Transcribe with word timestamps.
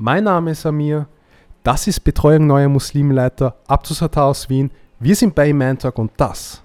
Mein 0.00 0.22
Name 0.22 0.52
ist 0.52 0.64
Amir. 0.64 1.08
Das 1.64 1.88
ist 1.88 2.04
Betreuung 2.04 2.46
neuer 2.46 2.68
Muslimleiter 2.68 3.56
Abdus 3.66 4.00
Hattar 4.00 4.26
aus 4.26 4.48
Wien. 4.48 4.70
Wir 5.00 5.16
sind 5.16 5.34
bei 5.34 5.48
Iman 5.48 5.76
Talk 5.76 5.98
und 5.98 6.12
das 6.16 6.62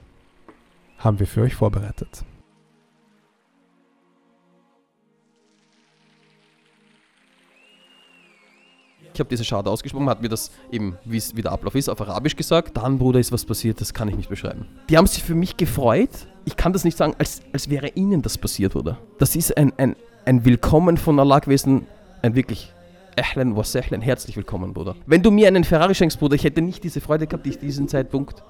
haben 0.99 1.17
wir 1.17 1.25
für 1.25 1.41
euch 1.41 1.55
vorbereitet. 1.55 2.23
Ich 9.11 9.19
habe 9.19 9.29
diese 9.29 9.43
Schade 9.43 9.67
ausgesprochen, 9.67 10.07
hat 10.09 10.21
mir 10.21 10.29
das 10.29 10.51
eben, 10.71 10.95
wie 11.03 11.41
der 11.41 11.53
Ablauf 11.53 11.73
ist, 11.73 11.89
auf 11.89 11.99
Arabisch 12.01 12.35
gesagt. 12.35 12.77
Dann, 12.77 12.99
Bruder, 12.99 13.19
ist 13.19 13.31
was 13.31 13.45
passiert, 13.45 13.81
das 13.81 13.95
kann 13.95 14.07
ich 14.09 14.15
nicht 14.15 14.29
beschreiben. 14.29 14.67
Die 14.91 14.97
haben 14.97 15.07
sich 15.07 15.23
für 15.23 15.33
mich 15.33 15.57
gefreut. 15.57 16.27
Ich 16.45 16.55
kann 16.55 16.71
das 16.71 16.83
nicht 16.83 16.97
sagen, 16.97 17.15
als, 17.17 17.41
als 17.51 17.67
wäre 17.67 17.87
ihnen 17.95 18.21
das 18.21 18.37
passiert, 18.37 18.73
Bruder. 18.73 18.99
Das 19.17 19.35
ist 19.35 19.57
ein, 19.57 19.73
ein, 19.77 19.95
ein 20.23 20.45
Willkommen 20.45 20.97
von 20.97 21.19
Allah 21.19 21.39
gewesen, 21.39 21.87
ein 22.21 22.35
wirklich 22.35 22.71
Ahlan 23.15 23.55
wa 23.55 23.63
sahlan, 23.63 24.01
herzlich 24.01 24.35
willkommen, 24.35 24.73
Bruder. 24.73 24.95
Wenn 25.05 25.21
du 25.21 25.29
mir 25.29 25.47
einen 25.47 25.63
Ferrari 25.63 25.93
schenkst, 25.93 26.19
Bruder, 26.19 26.35
ich 26.35 26.43
hätte 26.43 26.61
nicht 26.61 26.83
diese 26.83 26.99
Freude 26.99 27.27
gehabt, 27.27 27.45
die 27.45 27.51
ich 27.51 27.59
diesen 27.59 27.87
Zeitpunkt, 27.87 28.43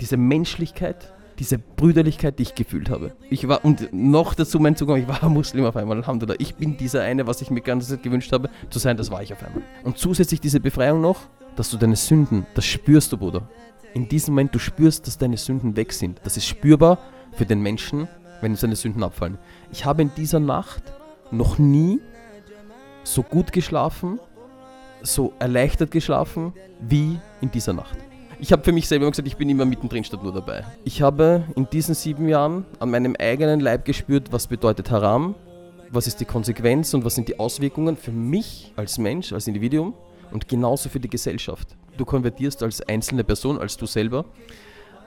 diese 0.00 0.16
Menschlichkeit, 0.16 1.12
diese 1.38 1.58
Brüderlichkeit, 1.58 2.38
die 2.38 2.42
ich 2.42 2.54
gefühlt 2.54 2.90
habe. 2.90 3.12
Ich 3.30 3.48
war, 3.48 3.64
und 3.64 3.90
noch 3.92 4.34
dazu 4.34 4.60
mein 4.60 4.76
Zugang, 4.76 5.00
ich 5.00 5.08
war 5.08 5.26
Muslim 5.30 5.64
auf 5.64 5.76
einmal, 5.76 5.96
Alhamdulillah. 5.98 6.36
Ich 6.38 6.56
bin 6.56 6.76
dieser 6.76 7.02
eine, 7.02 7.26
was 7.26 7.40
ich 7.40 7.50
mir 7.50 7.62
ganze 7.62 7.88
Zeit 7.88 8.02
gewünscht 8.02 8.32
habe, 8.32 8.50
zu 8.68 8.78
sein, 8.78 8.98
das 8.98 9.10
war 9.10 9.22
ich 9.22 9.32
auf 9.32 9.42
einmal. 9.42 9.62
Und 9.84 9.96
zusätzlich 9.96 10.40
diese 10.40 10.60
Befreiung 10.60 11.00
noch, 11.00 11.22
dass 11.56 11.70
du 11.70 11.78
deine 11.78 11.96
Sünden, 11.96 12.46
das 12.54 12.66
spürst 12.66 13.12
du, 13.12 13.16
Bruder. 13.16 13.48
In 13.94 14.08
diesem 14.08 14.34
Moment, 14.34 14.54
du 14.54 14.58
spürst, 14.58 15.06
dass 15.06 15.16
deine 15.16 15.36
Sünden 15.38 15.74
weg 15.76 15.92
sind. 15.92 16.20
Das 16.22 16.36
ist 16.36 16.46
spürbar 16.46 16.98
für 17.32 17.46
den 17.46 17.62
Menschen, 17.62 18.08
wenn 18.42 18.54
seine 18.56 18.76
Sünden 18.76 19.02
abfallen. 19.02 19.38
Ich 19.72 19.84
habe 19.84 20.02
in 20.02 20.12
dieser 20.16 20.40
Nacht 20.40 20.82
noch 21.30 21.58
nie 21.58 22.00
so 23.12 23.22
gut 23.22 23.52
geschlafen, 23.52 24.20
so 25.02 25.32
erleichtert 25.38 25.90
geschlafen 25.90 26.52
wie 26.80 27.18
in 27.40 27.50
dieser 27.50 27.72
Nacht. 27.72 27.98
Ich 28.38 28.52
habe 28.52 28.62
für 28.62 28.72
mich 28.72 28.88
selber 28.88 29.10
gesagt, 29.10 29.28
ich 29.28 29.36
bin 29.36 29.50
immer 29.50 29.64
mittendrin 29.64 30.04
statt 30.04 30.22
nur 30.22 30.32
dabei. 30.32 30.64
Ich 30.84 31.02
habe 31.02 31.44
in 31.56 31.68
diesen 31.68 31.94
sieben 31.94 32.28
Jahren 32.28 32.64
an 32.78 32.90
meinem 32.90 33.14
eigenen 33.18 33.60
Leib 33.60 33.84
gespürt, 33.84 34.32
was 34.32 34.46
bedeutet 34.46 34.90
Haram, 34.90 35.34
was 35.90 36.06
ist 36.06 36.20
die 36.20 36.24
Konsequenz 36.24 36.94
und 36.94 37.04
was 37.04 37.16
sind 37.16 37.28
die 37.28 37.38
Auswirkungen 37.38 37.96
für 37.96 38.12
mich 38.12 38.72
als 38.76 38.96
Mensch, 38.96 39.32
als 39.32 39.46
Individuum 39.46 39.92
und 40.30 40.48
genauso 40.48 40.88
für 40.88 41.00
die 41.00 41.10
Gesellschaft. 41.10 41.76
Du 41.98 42.04
konvertierst 42.04 42.62
als 42.62 42.80
einzelne 42.80 43.24
Person, 43.24 43.58
als 43.58 43.76
du 43.76 43.86
selber, 43.86 44.24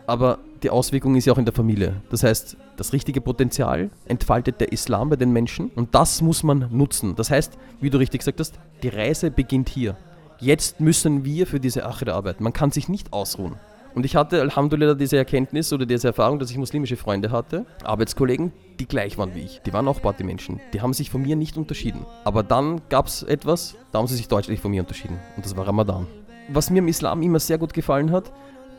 aber 0.07 0.39
die 0.63 0.69
Auswirkung 0.69 1.15
ist 1.15 1.25
ja 1.25 1.33
auch 1.33 1.37
in 1.37 1.45
der 1.45 1.53
Familie. 1.53 2.01
Das 2.09 2.23
heißt, 2.23 2.57
das 2.77 2.93
richtige 2.93 3.21
Potenzial 3.21 3.89
entfaltet 4.05 4.59
der 4.61 4.71
Islam 4.71 5.09
bei 5.09 5.15
den 5.15 5.31
Menschen 5.31 5.69
und 5.75 5.93
das 5.93 6.21
muss 6.21 6.43
man 6.43 6.67
nutzen. 6.71 7.15
Das 7.15 7.29
heißt, 7.29 7.57
wie 7.81 7.89
du 7.89 7.97
richtig 7.97 8.19
gesagt 8.19 8.39
hast, 8.39 8.59
die 8.81 8.89
Reise 8.89 9.31
beginnt 9.31 9.69
hier 9.69 9.97
jetzt 10.43 10.79
müssen 10.79 11.23
wir 11.25 11.47
für 11.47 11.59
diese 11.59 11.85
Achre 11.85 12.13
arbeiten. 12.13 12.43
Man 12.43 12.53
kann 12.53 12.71
sich 12.71 12.89
nicht 12.89 13.13
ausruhen. 13.13 13.55
Und 13.95 14.05
ich 14.05 14.15
hatte 14.15 14.41
Alhamdulillah 14.41 14.95
diese 14.95 15.17
Erkenntnis 15.17 15.71
oder 15.71 15.85
diese 15.85 16.07
Erfahrung, 16.07 16.39
dass 16.39 16.49
ich 16.49 16.57
muslimische 16.57 16.97
Freunde 16.97 17.29
hatte, 17.29 17.65
Arbeitskollegen, 17.83 18.51
die 18.79 18.87
gleich 18.87 19.19
waren 19.19 19.35
wie 19.35 19.41
ich. 19.41 19.61
Die 19.65 19.71
waren 19.71 19.87
auch 19.87 20.01
Party-Menschen. 20.01 20.59
Die 20.73 20.81
haben 20.81 20.93
sich 20.93 21.11
von 21.11 21.21
mir 21.21 21.35
nicht 21.35 21.57
unterschieden. 21.57 22.05
Aber 22.23 22.41
dann 22.41 22.81
gab 22.89 23.05
es 23.05 23.21
etwas, 23.21 23.75
da 23.91 23.99
haben 23.99 24.07
sie 24.07 24.15
sich 24.15 24.27
deutlich 24.27 24.59
von 24.59 24.71
mir 24.71 24.81
unterschieden. 24.81 25.19
Und 25.35 25.45
das 25.45 25.55
war 25.55 25.67
Ramadan. 25.67 26.07
Was 26.49 26.71
mir 26.71 26.79
im 26.79 26.87
Islam 26.87 27.21
immer 27.21 27.39
sehr 27.39 27.59
gut 27.59 27.73
gefallen 27.73 28.11
hat, 28.11 28.31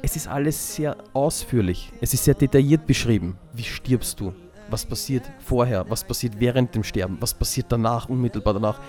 es 0.05 0.17
ist 0.17 0.29
alles 0.29 0.75
sehr 0.75 0.99
ausführlich. 1.15 1.91
Es 2.03 2.13
ist 2.13 2.25
sehr 2.25 2.35
detailliert 2.35 2.87
beschrieben. 2.87 3.39
Wie 3.55 3.63
stirbst 3.63 4.21
du? 4.21 4.35
Was 4.69 4.85
passiert 4.85 5.23
vorher? 5.39 5.87
Was 5.89 6.05
passiert 6.05 6.35
während 6.39 6.75
dem 6.75 6.85
Sterben? 6.85 7.17
Was 7.21 7.33
passiert 7.33 7.73
danach, 7.73 8.11
unmittelbar 8.11 8.53
danach? 8.53 8.81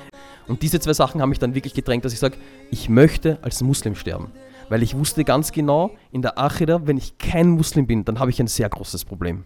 Und 0.49 0.61
diese 0.61 0.77
zwei 0.81 0.91
Sachen 0.91 1.22
haben 1.22 1.30
mich 1.30 1.39
dann 1.39 1.55
wirklich 1.55 1.73
gedrängt, 1.73 2.03
dass 2.03 2.11
ich 2.11 2.19
sage, 2.19 2.35
ich 2.69 2.89
möchte 2.89 3.39
als 3.44 3.61
Muslim 3.61 3.95
sterben. 3.95 4.30
Weil 4.67 4.83
ich 4.83 4.97
wusste 4.97 5.23
ganz 5.23 5.53
genau, 5.53 5.91
in 6.11 6.22
der 6.22 6.38
Achida, 6.38 6.85
wenn 6.85 6.97
ich 6.97 7.17
kein 7.17 7.47
Muslim 7.47 7.88
bin, 7.88 8.03
dann 8.03 8.19
habe 8.19 8.29
ich 8.29 8.41
ein 8.41 8.47
sehr 8.47 8.67
großes 8.67 9.06
Problem. 9.06 9.45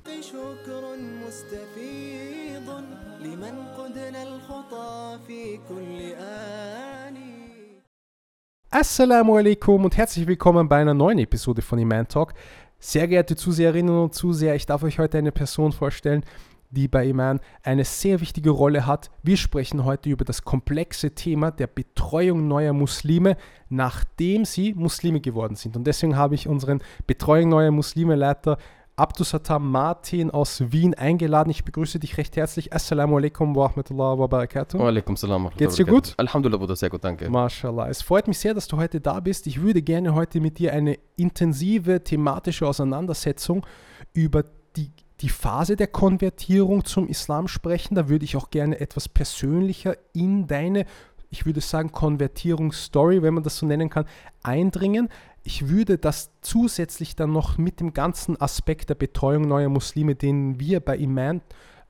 Assalamu 8.72 9.36
alaikum 9.36 9.84
und 9.84 9.98
herzlich 9.98 10.28
willkommen 10.28 10.70
bei 10.70 10.80
einer 10.80 10.94
neuen 10.94 11.18
Episode 11.18 11.64
von 11.64 11.80
Iman 11.80 12.08
Talk. 12.08 12.36
Sehr 12.78 13.08
geehrte 13.08 13.36
Zuseherinnen 13.36 13.98
und 13.98 14.14
Zuseher, 14.14 14.54
ich 14.54 14.68
darf 14.68 14.84
euch 14.84 15.00
heute 15.00 15.18
eine 15.18 15.32
Person 15.32 15.72
vorstellen, 15.72 16.24
die 16.70 16.88
bei 16.88 17.08
Iman 17.08 17.40
eine 17.64 17.84
sehr 17.84 18.22
wichtige 18.22 18.52
Rolle 18.52 18.86
hat. 18.86 19.10
Wir 19.24 19.38
sprechen 19.38 19.86
heute 19.86 20.12
über 20.12 20.24
das 20.24 20.44
komplexe 20.44 21.16
Thema 21.16 21.50
der 21.50 21.66
Betreuung 21.66 22.48
neuer 22.48 22.74
Muslime, 22.74 23.38
nachdem 23.70 24.46
sie 24.46 24.76
Muslime 24.76 25.20
geworden 25.20 25.56
sind. 25.56 25.76
Und 25.76 25.88
deswegen 25.88 26.16
habe 26.16 26.36
ich 26.36 26.48
unseren 26.48 26.84
Betreuung 27.08 27.50
neuer 27.50 27.72
Muslime 27.72 28.14
Leiter 28.16 28.60
Abdusatam 29.00 29.72
Martin 29.72 30.30
aus 30.30 30.62
Wien 30.72 30.94
eingeladen. 30.94 31.50
Ich 31.50 31.64
begrüße 31.64 32.00
dich 32.00 32.18
recht 32.18 32.36
herzlich. 32.36 32.74
Assalamu 32.74 33.18
alaikum 33.18 33.56
wa 33.56 33.68
rahmatullahi 33.68 34.20
wa 34.20 34.28
barakatuh. 34.28 34.78
Wa 34.78 34.88
alaikum 34.88 35.16
salam. 35.16 35.50
Geht's 35.56 35.76
dir 35.76 35.86
gut? 35.86 36.14
Alhamdulillah, 36.18 36.60
Bruder, 36.60 36.76
sehr 36.76 36.90
gut, 36.90 37.04
danke. 37.04 37.30
MashaAllah. 37.30 37.88
Es 37.90 38.02
freut 38.02 38.28
mich 38.28 38.40
sehr, 38.40 38.54
dass 38.54 38.68
du 38.68 38.78
heute 38.78 39.00
da 39.00 39.22
bist. 39.22 39.48
Ich 39.48 39.62
würde 39.62 39.82
gerne 39.82 40.16
heute 40.16 40.42
mit 40.42 40.60
dir 40.60 40.74
eine 40.74 41.00
intensive 41.16 42.04
thematische 42.04 42.68
Auseinandersetzung 42.68 43.66
über 44.14 44.44
die 44.76 44.92
die 45.22 45.30
Phase 45.30 45.76
der 45.76 45.88
Konvertierung 45.88 46.86
zum 46.86 47.08
Islam 47.08 47.48
sprechen. 47.48 47.96
Da 47.96 48.10
würde 48.10 48.26
ich 48.26 48.36
auch 48.36 48.50
gerne 48.50 48.80
etwas 48.80 49.10
persönlicher 49.10 49.98
in 50.14 50.48
deine, 50.48 50.86
ich 51.30 51.46
würde 51.46 51.62
sagen, 51.62 51.92
Konvertierungsstory, 51.92 53.22
wenn 53.22 53.34
man 53.34 53.44
das 53.44 53.58
so 53.58 53.66
nennen 53.66 53.90
kann, 53.90 54.06
eindringen. 54.44 55.10
Ich 55.44 55.70
würde 55.70 55.98
das 55.98 56.32
zusätzlich 56.42 57.16
dann 57.16 57.32
noch 57.32 57.58
mit 57.58 57.80
dem 57.80 57.94
ganzen 57.94 58.40
Aspekt 58.40 58.90
der 58.90 58.96
Betreuung 58.96 59.48
neuer 59.48 59.70
Muslime, 59.70 60.16
den 60.16 60.60
wir 60.60 60.80
bei 60.80 60.98
Iman 60.98 61.42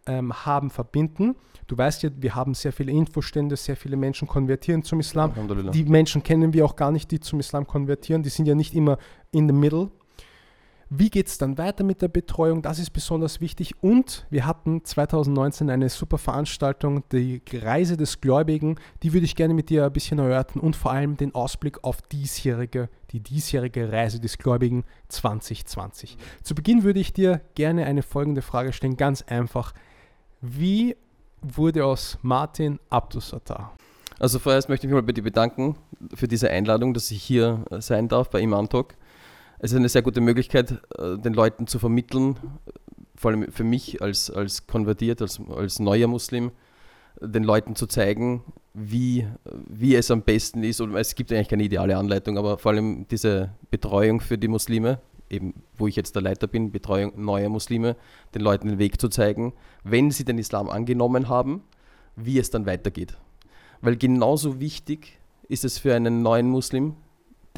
ähm, 0.06 0.34
haben, 0.34 0.70
verbinden. 0.70 1.36
Du 1.68 1.78
weißt 1.78 2.04
ja, 2.04 2.09
wir 2.18 2.34
haben 2.36 2.56
sehr 2.56 2.74
viele 2.74 2.92
Infostände, 2.92 3.56
sehr 3.56 3.76
viele 3.76 3.96
Menschen 3.96 4.28
konvertieren 4.28 4.84
zum 4.84 5.00
Islam. 5.00 5.34
Die 5.72 5.84
Menschen 5.86 6.24
kennen 6.24 6.52
wir 6.54 6.66
auch 6.66 6.76
gar 6.76 6.92
nicht, 6.92 7.12
die 7.12 7.20
zum 7.20 7.40
Islam 7.40 7.68
konvertieren. 7.68 8.24
Die 8.24 8.30
sind 8.30 8.48
ja 8.48 8.56
nicht 8.56 8.74
immer 8.74 8.98
in 9.32 9.48
the 9.48 9.54
middle, 9.54 9.92
wie 10.92 11.12
geht 11.12 11.28
es 11.28 11.38
dann 11.38 11.60
weiter 11.60 11.84
mit 11.84 12.02
der 12.02 12.08
Betreuung? 12.08 12.64
Das 12.64 12.80
ist 12.80 12.90
besonders 12.90 13.42
wichtig. 13.42 13.76
Und 13.84 14.26
wir 14.32 14.48
hatten 14.48 14.84
2019 14.84 15.70
eine 15.70 15.88
super 15.90 16.18
Veranstaltung, 16.18 17.04
die 17.12 17.42
Reise 17.54 17.96
des 17.96 18.22
Gläubigen. 18.22 18.78
Die 19.04 19.14
würde 19.14 19.26
ich 19.26 19.36
gerne 19.36 19.54
mit 19.54 19.70
dir 19.70 19.86
ein 19.86 19.94
bisschen 19.94 20.18
erörtern 20.18 20.62
und 20.62 20.76
vor 20.76 20.92
allem 20.92 21.16
den 21.16 21.36
Ausblick 21.36 21.84
auf 21.84 22.02
diesjährige, 22.02 22.90
die 23.12 23.20
diesjährige 23.20 23.92
Reise 23.92 24.20
des 24.20 24.40
Gläubigen 24.40 24.84
2020. 25.10 26.18
Zu 26.42 26.56
Beginn 26.56 26.84
würde 26.84 27.00
ich 27.00 27.14
dir 27.14 27.42
gerne 27.54 27.86
eine 27.86 28.02
folgende 28.02 28.42
Frage 28.42 28.74
stellen, 28.74 28.98
ganz 28.98 29.22
einfach. 29.22 29.76
Wie 30.42 30.96
wurde 31.42 31.86
aus 31.86 32.18
Martin 32.24 32.80
Abdusattar? 32.90 33.74
Also 34.18 34.40
vorerst 34.40 34.70
möchte 34.70 34.88
ich 34.88 34.92
mich 34.92 35.00
mal 35.00 35.06
bei 35.06 35.14
dir 35.14 35.24
bedanken 35.24 35.78
für 36.16 36.28
diese 36.28 36.50
Einladung, 36.50 36.96
dass 36.96 37.12
ich 37.12 37.22
hier 37.24 37.64
sein 37.78 38.08
darf 38.08 38.32
bei 38.32 38.42
Imam 38.42 38.68
Talk 38.68 38.96
es 39.59 39.72
ist 39.72 39.78
eine 39.78 39.90
sehr 39.90 40.02
gute 40.02 40.22
Möglichkeit, 40.22 40.72
äh, 40.97 41.18
den 41.18 41.34
Leuten 41.34 41.68
zu 41.68 41.80
vermitteln, 41.80 42.38
vor 43.16 43.31
allem 43.31 43.52
für 43.52 43.66
mich 43.66 44.02
als, 44.02 44.31
als 44.31 44.68
konvertiert, 44.68 45.22
als, 45.22 45.40
als 45.50 45.80
neuer 45.80 46.08
Muslim, 46.08 46.52
den 47.22 47.44
Leuten 47.44 47.75
zu 47.75 47.86
zeigen, 47.86 48.44
wie, 48.74 49.28
wie 49.68 49.96
es 49.96 50.09
am 50.09 50.22
besten 50.22 50.64
ist. 50.64 50.80
Und 50.80 50.96
es 50.96 51.16
gibt 51.16 51.31
eigentlich 51.31 51.50
keine 51.50 51.64
ideale 51.64 51.97
Anleitung, 51.97 52.38
aber 52.38 52.58
vor 52.58 52.72
allem 52.72 53.08
diese 53.09 53.52
Betreuung 53.70 54.22
für 54.22 54.38
die 54.38 54.47
Muslime, 54.47 55.00
eben 55.30 55.53
wo 55.78 55.88
ich 55.88 55.97
jetzt 55.97 56.16
der 56.16 56.22
Leiter 56.22 56.47
bin, 56.47 56.72
Betreuung 56.72 57.12
neuer 57.22 57.50
Muslime, 57.50 57.97
den 58.34 58.41
Leuten 58.41 58.70
den 58.70 58.80
Weg 58.80 59.02
zu 59.02 59.09
zeigen, 59.09 59.53
wenn 59.84 60.12
sie 60.12 60.24
den 60.24 60.38
Islam 60.38 60.70
angenommen 60.70 61.28
haben, 61.28 61.64
wie 62.16 62.40
es 62.40 62.50
dann 62.50 62.66
weitergeht. 62.66 63.18
Weil 63.81 63.97
genauso 63.97 64.62
wichtig 64.62 65.20
ist 65.50 65.66
es 65.66 65.78
für 65.78 65.94
einen 65.94 66.22
neuen 66.22 66.50
Muslim, 66.50 66.96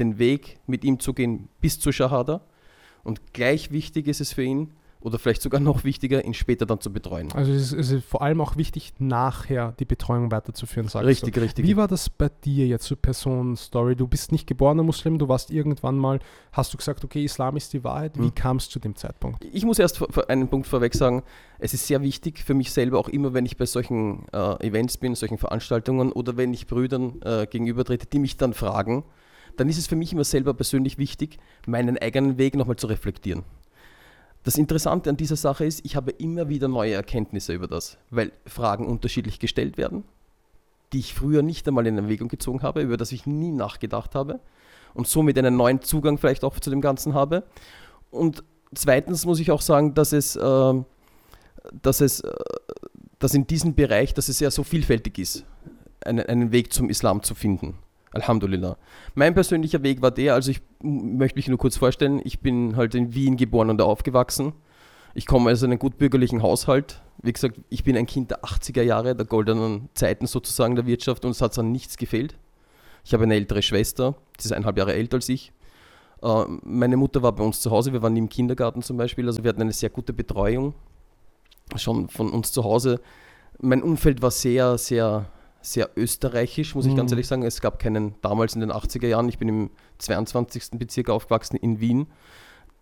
den 0.02 0.18
Weg 0.18 0.58
mit 0.66 0.84
ihm 0.84 0.98
zu 1.00 1.14
gehen 1.14 1.48
bis 1.60 1.78
zur 1.78 1.92
Shahada. 1.92 2.42
Und 3.04 3.32
gleich 3.32 3.70
wichtig 3.70 4.06
ist 4.06 4.20
es 4.20 4.32
für 4.32 4.42
ihn, 4.42 4.72
oder 5.04 5.18
vielleicht 5.18 5.42
sogar 5.42 5.60
noch 5.60 5.84
wichtiger, 5.84 6.24
ihn 6.24 6.34
später 6.34 6.64
dann 6.64 6.80
zu 6.80 6.92
betreuen. 6.92 7.32
Also 7.32 7.52
es 7.52 7.72
ist, 7.72 7.72
es 7.72 7.90
ist 7.90 8.04
vor 8.04 8.22
allem 8.22 8.40
auch 8.40 8.56
wichtig, 8.56 8.94
nachher 8.98 9.72
die 9.78 9.84
Betreuung 9.84 10.30
weiterzuführen, 10.30 10.88
sagst 10.88 11.06
Richtig, 11.06 11.34
du. 11.34 11.40
richtig. 11.40 11.66
Wie 11.66 11.76
war 11.76 11.88
das 11.88 12.08
bei 12.08 12.28
dir 12.44 12.66
jetzt 12.66 12.84
zur 12.84 12.96
Personenstory? 12.96 13.96
Du 13.96 14.06
bist 14.06 14.32
nicht 14.32 14.46
geborener 14.46 14.82
Muslim, 14.82 15.18
du 15.18 15.28
warst 15.28 15.50
irgendwann 15.50 15.96
mal, 15.98 16.20
hast 16.52 16.72
du 16.72 16.76
gesagt, 16.76 17.04
okay, 17.04 17.24
Islam 17.24 17.56
ist 17.56 17.72
die 17.72 17.82
Wahrheit. 17.82 18.16
Wie 18.16 18.26
hm. 18.26 18.34
kam 18.34 18.56
es 18.58 18.68
zu 18.68 18.78
dem 18.78 18.94
Zeitpunkt? 18.94 19.44
Ich 19.52 19.64
muss 19.64 19.78
erst 19.78 20.02
einen 20.28 20.48
Punkt 20.48 20.66
vorweg 20.66 20.94
sagen, 20.94 21.22
es 21.58 21.74
ist 21.74 21.86
sehr 21.86 22.02
wichtig 22.02 22.38
für 22.38 22.54
mich 22.54 22.70
selber, 22.70 22.98
auch 22.98 23.08
immer, 23.08 23.34
wenn 23.34 23.46
ich 23.46 23.56
bei 23.56 23.66
solchen 23.66 24.26
äh, 24.32 24.66
Events 24.66 24.98
bin, 24.98 25.14
solchen 25.14 25.38
Veranstaltungen 25.38 26.12
oder 26.12 26.36
wenn 26.36 26.54
ich 26.54 26.66
Brüdern 26.66 27.20
äh, 27.22 27.46
gegenübertrete, 27.46 28.06
die 28.06 28.18
mich 28.18 28.36
dann 28.36 28.54
fragen, 28.54 29.04
dann 29.56 29.68
ist 29.68 29.78
es 29.78 29.86
für 29.86 29.96
mich 29.96 30.12
immer 30.12 30.24
selber 30.24 30.54
persönlich 30.54 30.98
wichtig, 30.98 31.38
meinen 31.66 31.98
eigenen 31.98 32.38
Weg 32.38 32.54
nochmal 32.54 32.76
zu 32.76 32.86
reflektieren. 32.86 33.44
Das 34.44 34.58
Interessante 34.58 35.08
an 35.08 35.16
dieser 35.16 35.36
Sache 35.36 35.64
ist, 35.64 35.84
ich 35.84 35.94
habe 35.94 36.10
immer 36.10 36.48
wieder 36.48 36.66
neue 36.66 36.94
Erkenntnisse 36.94 37.52
über 37.52 37.68
das, 37.68 37.98
weil 38.10 38.32
Fragen 38.46 38.86
unterschiedlich 38.86 39.38
gestellt 39.38 39.78
werden. 39.78 40.04
die 40.92 40.98
ich 40.98 41.14
früher 41.14 41.40
nicht 41.40 41.66
einmal 41.66 41.86
in 41.86 41.96
Erwägung 41.96 42.28
gezogen 42.28 42.62
habe, 42.62 42.82
über 42.82 42.98
das 42.98 43.12
ich 43.12 43.24
nie 43.24 43.50
nachgedacht 43.50 44.14
habe 44.14 44.40
und 44.92 45.08
somit 45.08 45.38
einen 45.38 45.56
neuen 45.56 45.80
Zugang 45.80 46.18
vielleicht 46.18 46.44
auch 46.44 46.58
zu 46.60 46.68
dem 46.68 46.82
Ganzen 46.82 47.14
habe. 47.14 47.44
Und 48.10 48.44
zweitens 48.74 49.24
muss 49.24 49.40
ich 49.40 49.50
auch 49.50 49.62
sagen, 49.62 49.94
dass 49.94 50.12
es, 50.12 50.36
äh, 50.36 50.74
dass 51.80 52.02
es 52.02 52.20
äh, 52.20 52.30
dass 53.18 53.34
in 53.34 53.46
diesem 53.46 53.74
Bereich, 53.74 54.14
dass 54.14 54.28
es 54.28 54.40
ja 54.40 54.50
so 54.50 54.64
vielfältig 54.64 55.16
ist, 55.18 55.44
einen, 56.04 56.26
einen 56.26 56.52
Weg 56.52 56.72
zum 56.72 56.90
Islam 56.90 57.22
zu 57.22 57.34
finden. 57.34 57.78
Alhamdulillah. 58.12 58.76
Mein 59.14 59.34
persönlicher 59.34 59.82
Weg 59.82 60.02
war 60.02 60.10
der, 60.10 60.34
also 60.34 60.50
ich 60.50 60.60
möchte 60.82 61.36
mich 61.36 61.48
nur 61.48 61.58
kurz 61.58 61.76
vorstellen, 61.76 62.20
ich 62.24 62.40
bin 62.40 62.76
halt 62.76 62.94
in 62.94 63.14
Wien 63.14 63.36
geboren 63.36 63.70
und 63.70 63.80
aufgewachsen. 63.80 64.52
Ich 65.14 65.26
komme 65.26 65.50
aus 65.50 65.62
einem 65.62 65.78
gutbürgerlichen 65.78 66.42
Haushalt. 66.42 67.02
Wie 67.22 67.32
gesagt, 67.32 67.60
ich 67.68 67.84
bin 67.84 67.96
ein 67.96 68.06
Kind 68.06 68.30
der 68.30 68.42
80er 68.44 68.82
Jahre, 68.82 69.14
der 69.14 69.26
goldenen 69.26 69.88
Zeiten 69.94 70.26
sozusagen 70.26 70.74
der 70.74 70.86
Wirtschaft 70.86 71.24
und 71.24 71.32
es 71.32 71.42
hat 71.42 71.58
an 71.58 71.72
nichts 71.72 71.96
gefehlt. 71.96 72.36
Ich 73.04 73.12
habe 73.12 73.24
eine 73.24 73.34
ältere 73.34 73.62
Schwester, 73.62 74.14
die 74.38 74.44
ist 74.44 74.52
eineinhalb 74.52 74.78
Jahre 74.78 74.94
älter 74.94 75.16
als 75.16 75.28
ich. 75.28 75.52
Äh, 76.22 76.44
meine 76.62 76.96
Mutter 76.96 77.22
war 77.22 77.32
bei 77.32 77.44
uns 77.44 77.60
zu 77.60 77.70
Hause, 77.70 77.92
wir 77.92 78.02
waren 78.02 78.12
nie 78.14 78.20
im 78.20 78.28
Kindergarten 78.28 78.82
zum 78.82 78.96
Beispiel, 78.96 79.26
also 79.26 79.42
wir 79.42 79.48
hatten 79.48 79.60
eine 79.60 79.72
sehr 79.72 79.90
gute 79.90 80.12
Betreuung. 80.12 80.74
Schon 81.76 82.08
von 82.08 82.30
uns 82.30 82.52
zu 82.52 82.64
Hause. 82.64 83.00
Mein 83.60 83.82
Umfeld 83.82 84.20
war 84.22 84.30
sehr, 84.30 84.76
sehr, 84.78 85.26
sehr 85.62 85.90
österreichisch, 85.96 86.74
muss 86.74 86.86
ich 86.86 86.94
ganz 86.96 87.10
Mhm. 87.10 87.14
ehrlich 87.16 87.26
sagen. 87.28 87.42
Es 87.44 87.60
gab 87.60 87.78
keinen, 87.78 88.14
damals 88.20 88.54
in 88.54 88.60
den 88.60 88.70
80er 88.72 89.06
Jahren, 89.08 89.28
ich 89.28 89.38
bin 89.38 89.48
im 89.48 89.70
22. 89.98 90.78
Bezirk 90.78 91.08
aufgewachsen 91.08 91.56
in 91.56 91.80
Wien, 91.80 92.06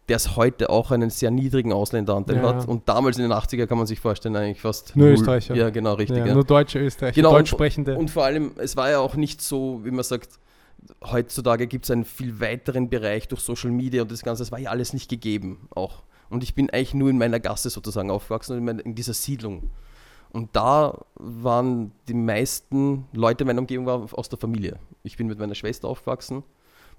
der 0.09 0.17
es 0.17 0.35
heute 0.37 0.71
auch 0.71 0.91
einen 0.91 1.11
sehr 1.11 1.31
niedrigen 1.31 1.73
Ausländeranteil 1.73 2.37
Ja. 2.37 2.43
hat. 2.43 2.67
Und 2.67 2.89
damals 2.89 3.17
in 3.19 3.23
den 3.23 3.33
80er 3.33 3.67
kann 3.67 3.79
man 3.79 3.87
sich 3.87 4.01
vorstellen, 4.01 4.35
eigentlich 4.35 4.61
fast. 4.61 4.97
Nur 4.97 5.07
null. 5.07 5.15
Österreicher. 5.15 5.55
Ja, 5.55 5.71
genau, 5.71 5.95
richtig. 5.95 6.19
Ja, 6.19 6.27
ja. 6.27 6.35
Nur 6.35 6.45
deutsche 6.45 6.81
Österreicher, 6.81 7.15
Genau, 7.15 7.31
deutsch 7.33 7.53
und-. 7.53 7.89
Und 7.91 8.11
vor 8.11 8.25
allem, 8.25 8.53
es 8.57 8.77
war 8.77 8.91
ja 8.91 8.99
auch 8.99 9.15
nicht 9.15 9.41
so, 9.41 9.81
wie 9.85 9.91
man 9.93 10.03
sagt, 10.03 10.31
heutzutage 11.05 11.67
gibt 11.67 11.85
es 11.85 11.91
einen 11.91 12.05
viel 12.05 12.41
weiteren 12.41 12.89
Bereich 12.89 13.29
durch 13.29 13.41
Social 13.43 13.71
Media 13.71 14.03
und 14.03 14.11
das 14.11 14.23
Ganze, 14.23 14.43
das 14.43 14.51
war 14.53 14.59
ja 14.59 14.71
alles 14.71 14.93
nicht 14.93 15.09
gegeben 15.11 15.69
auch. 15.75 16.03
Und 16.31 16.43
ich 16.43 16.55
bin 16.55 16.71
eigentlich 16.71 16.95
nur 16.95 17.11
in 17.11 17.19
meiner 17.19 17.41
Gasse 17.41 17.71
sozusagen 17.71 18.11
aufgewachsen, 18.11 18.57
in, 18.59 18.65
meiner- 18.65 18.85
in 18.85 18.95
dieser 18.95 19.15
Siedlung. 19.15 19.71
Und 20.33 20.55
da 20.55 21.05
waren 21.17 21.93
die 22.09 22.15
meisten 22.15 23.07
Leute 23.13 23.43
in 23.43 23.49
meiner 23.49 23.61
Umgebung 23.61 23.87
waren 23.87 24.09
aus 24.13 24.29
der 24.29 24.39
Familie. 24.39 24.79
Ich 25.03 25.17
bin 25.17 25.27
mit 25.27 25.39
meiner 25.39 25.55
Schwester 25.55 25.89
aufgewachsen, 25.89 26.45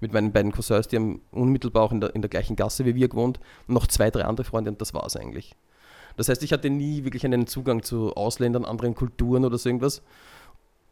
mit 0.00 0.12
meinen 0.12 0.32
beiden 0.32 0.52
Cousins, 0.52 0.88
die 0.88 0.96
haben 0.96 1.20
unmittelbar 1.30 1.84
auch 1.84 1.92
in 1.92 2.00
der, 2.00 2.14
in 2.14 2.20
der 2.20 2.28
gleichen 2.28 2.56
Gasse 2.56 2.84
wie 2.84 2.94
wir 2.94 3.08
gewohnt, 3.08 3.40
und 3.68 3.74
noch 3.74 3.86
zwei, 3.86 4.10
drei 4.10 4.24
andere 4.24 4.44
Freunde 4.44 4.70
und 4.70 4.80
das 4.80 4.92
war 4.92 5.06
es 5.06 5.16
eigentlich. 5.16 5.54
Das 6.16 6.28
heißt, 6.28 6.42
ich 6.42 6.52
hatte 6.52 6.68
nie 6.68 7.04
wirklich 7.04 7.24
einen 7.24 7.46
Zugang 7.46 7.82
zu 7.82 8.14
Ausländern, 8.14 8.64
anderen 8.64 8.94
Kulturen 8.94 9.44
oder 9.44 9.56
so 9.56 9.68
irgendwas. 9.68 10.02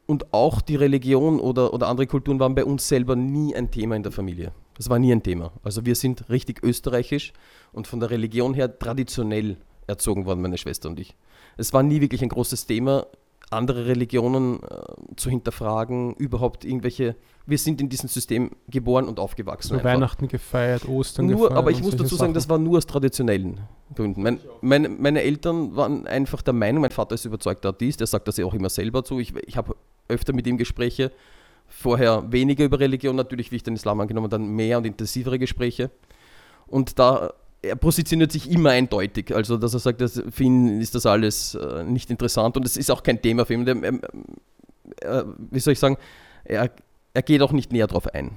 Und 0.06 0.32
auch 0.32 0.60
die 0.60 0.76
Religion 0.76 1.38
oder, 1.38 1.74
oder 1.74 1.88
andere 1.88 2.06
Kulturen 2.06 2.40
waren 2.40 2.54
bei 2.54 2.64
uns 2.64 2.88
selber 2.88 3.16
nie 3.16 3.54
ein 3.54 3.70
Thema 3.70 3.96
in 3.96 4.02
der 4.02 4.12
Familie. 4.12 4.52
Das 4.76 4.88
war 4.88 4.98
nie 4.98 5.12
ein 5.12 5.22
Thema. 5.22 5.52
Also 5.62 5.84
wir 5.84 5.94
sind 5.94 6.30
richtig 6.30 6.62
österreichisch 6.62 7.32
und 7.72 7.86
von 7.86 8.00
der 8.00 8.10
Religion 8.10 8.54
her 8.54 8.78
traditionell 8.78 9.58
erzogen 9.86 10.24
worden, 10.24 10.40
meine 10.40 10.58
Schwester 10.58 10.88
und 10.88 10.98
ich. 10.98 11.14
Es 11.60 11.72
war 11.72 11.82
nie 11.82 12.00
wirklich 12.00 12.22
ein 12.22 12.30
großes 12.30 12.66
Thema, 12.66 13.06
andere 13.50 13.86
Religionen 13.86 14.60
äh, 14.62 15.16
zu 15.16 15.28
hinterfragen, 15.28 16.14
überhaupt 16.14 16.64
irgendwelche. 16.64 17.16
Wir 17.46 17.58
sind 17.58 17.80
in 17.80 17.88
diesem 17.88 18.08
System 18.08 18.50
geboren 18.68 19.06
und 19.06 19.18
aufgewachsen. 19.18 19.68
so 19.68 19.74
einfach. 19.74 19.90
Weihnachten 19.90 20.28
gefeiert, 20.28 20.88
Ostern 20.88 21.26
Nur, 21.26 21.34
gefeiert. 21.36 21.58
aber 21.58 21.70
ich 21.70 21.82
muss 21.82 21.96
dazu 21.96 22.14
sagen, 22.14 22.30
Sachen. 22.30 22.34
das 22.34 22.48
war 22.48 22.58
nur 22.58 22.78
aus 22.78 22.86
traditionellen 22.86 23.60
Gründen. 23.94 24.22
Mein, 24.22 24.40
meine, 24.60 24.88
meine 24.88 25.22
Eltern 25.22 25.74
waren 25.74 26.06
einfach 26.06 26.42
der 26.42 26.54
Meinung, 26.54 26.82
mein 26.82 26.92
Vater 26.92 27.16
ist 27.16 27.24
überzeugter 27.24 27.70
Atheist, 27.70 28.00
er 28.00 28.06
sagt 28.06 28.28
das 28.28 28.36
ja 28.36 28.46
auch 28.46 28.54
immer 28.54 28.70
selber 28.70 29.04
zu. 29.04 29.18
Ich, 29.18 29.34
ich 29.34 29.56
habe 29.56 29.74
öfter 30.08 30.32
mit 30.32 30.46
ihm 30.46 30.56
Gespräche, 30.56 31.10
vorher 31.66 32.30
weniger 32.30 32.64
über 32.64 32.78
Religion, 32.78 33.16
natürlich, 33.16 33.50
wie 33.50 33.56
ich 33.56 33.62
den 33.64 33.74
Islam 33.74 34.00
angenommen 34.00 34.24
habe, 34.24 34.38
dann 34.38 34.48
mehr 34.48 34.78
und 34.78 34.86
intensivere 34.86 35.38
Gespräche. 35.38 35.90
Und 36.68 37.00
da, 37.00 37.32
er 37.62 37.76
positioniert 37.76 38.32
sich 38.32 38.50
immer 38.50 38.70
eindeutig. 38.70 39.34
Also, 39.34 39.56
dass 39.56 39.74
er 39.74 39.80
sagt, 39.80 40.00
dass 40.00 40.22
für 40.30 40.44
ihn 40.44 40.80
ist 40.80 40.94
das 40.94 41.06
alles 41.06 41.54
äh, 41.54 41.84
nicht 41.84 42.10
interessant 42.10 42.56
und 42.56 42.64
es 42.64 42.76
ist 42.76 42.90
auch 42.90 43.02
kein 43.02 43.20
Thema 43.20 43.44
für 43.44 43.54
ihn. 43.54 43.64
Der, 43.64 43.76
ähm, 43.76 44.00
äh, 45.00 45.24
wie 45.50 45.60
soll 45.60 45.72
ich 45.72 45.78
sagen, 45.78 45.96
er, 46.44 46.70
er 47.12 47.22
geht 47.22 47.42
auch 47.42 47.52
nicht 47.52 47.72
näher 47.72 47.86
drauf 47.86 48.06
ein. 48.14 48.30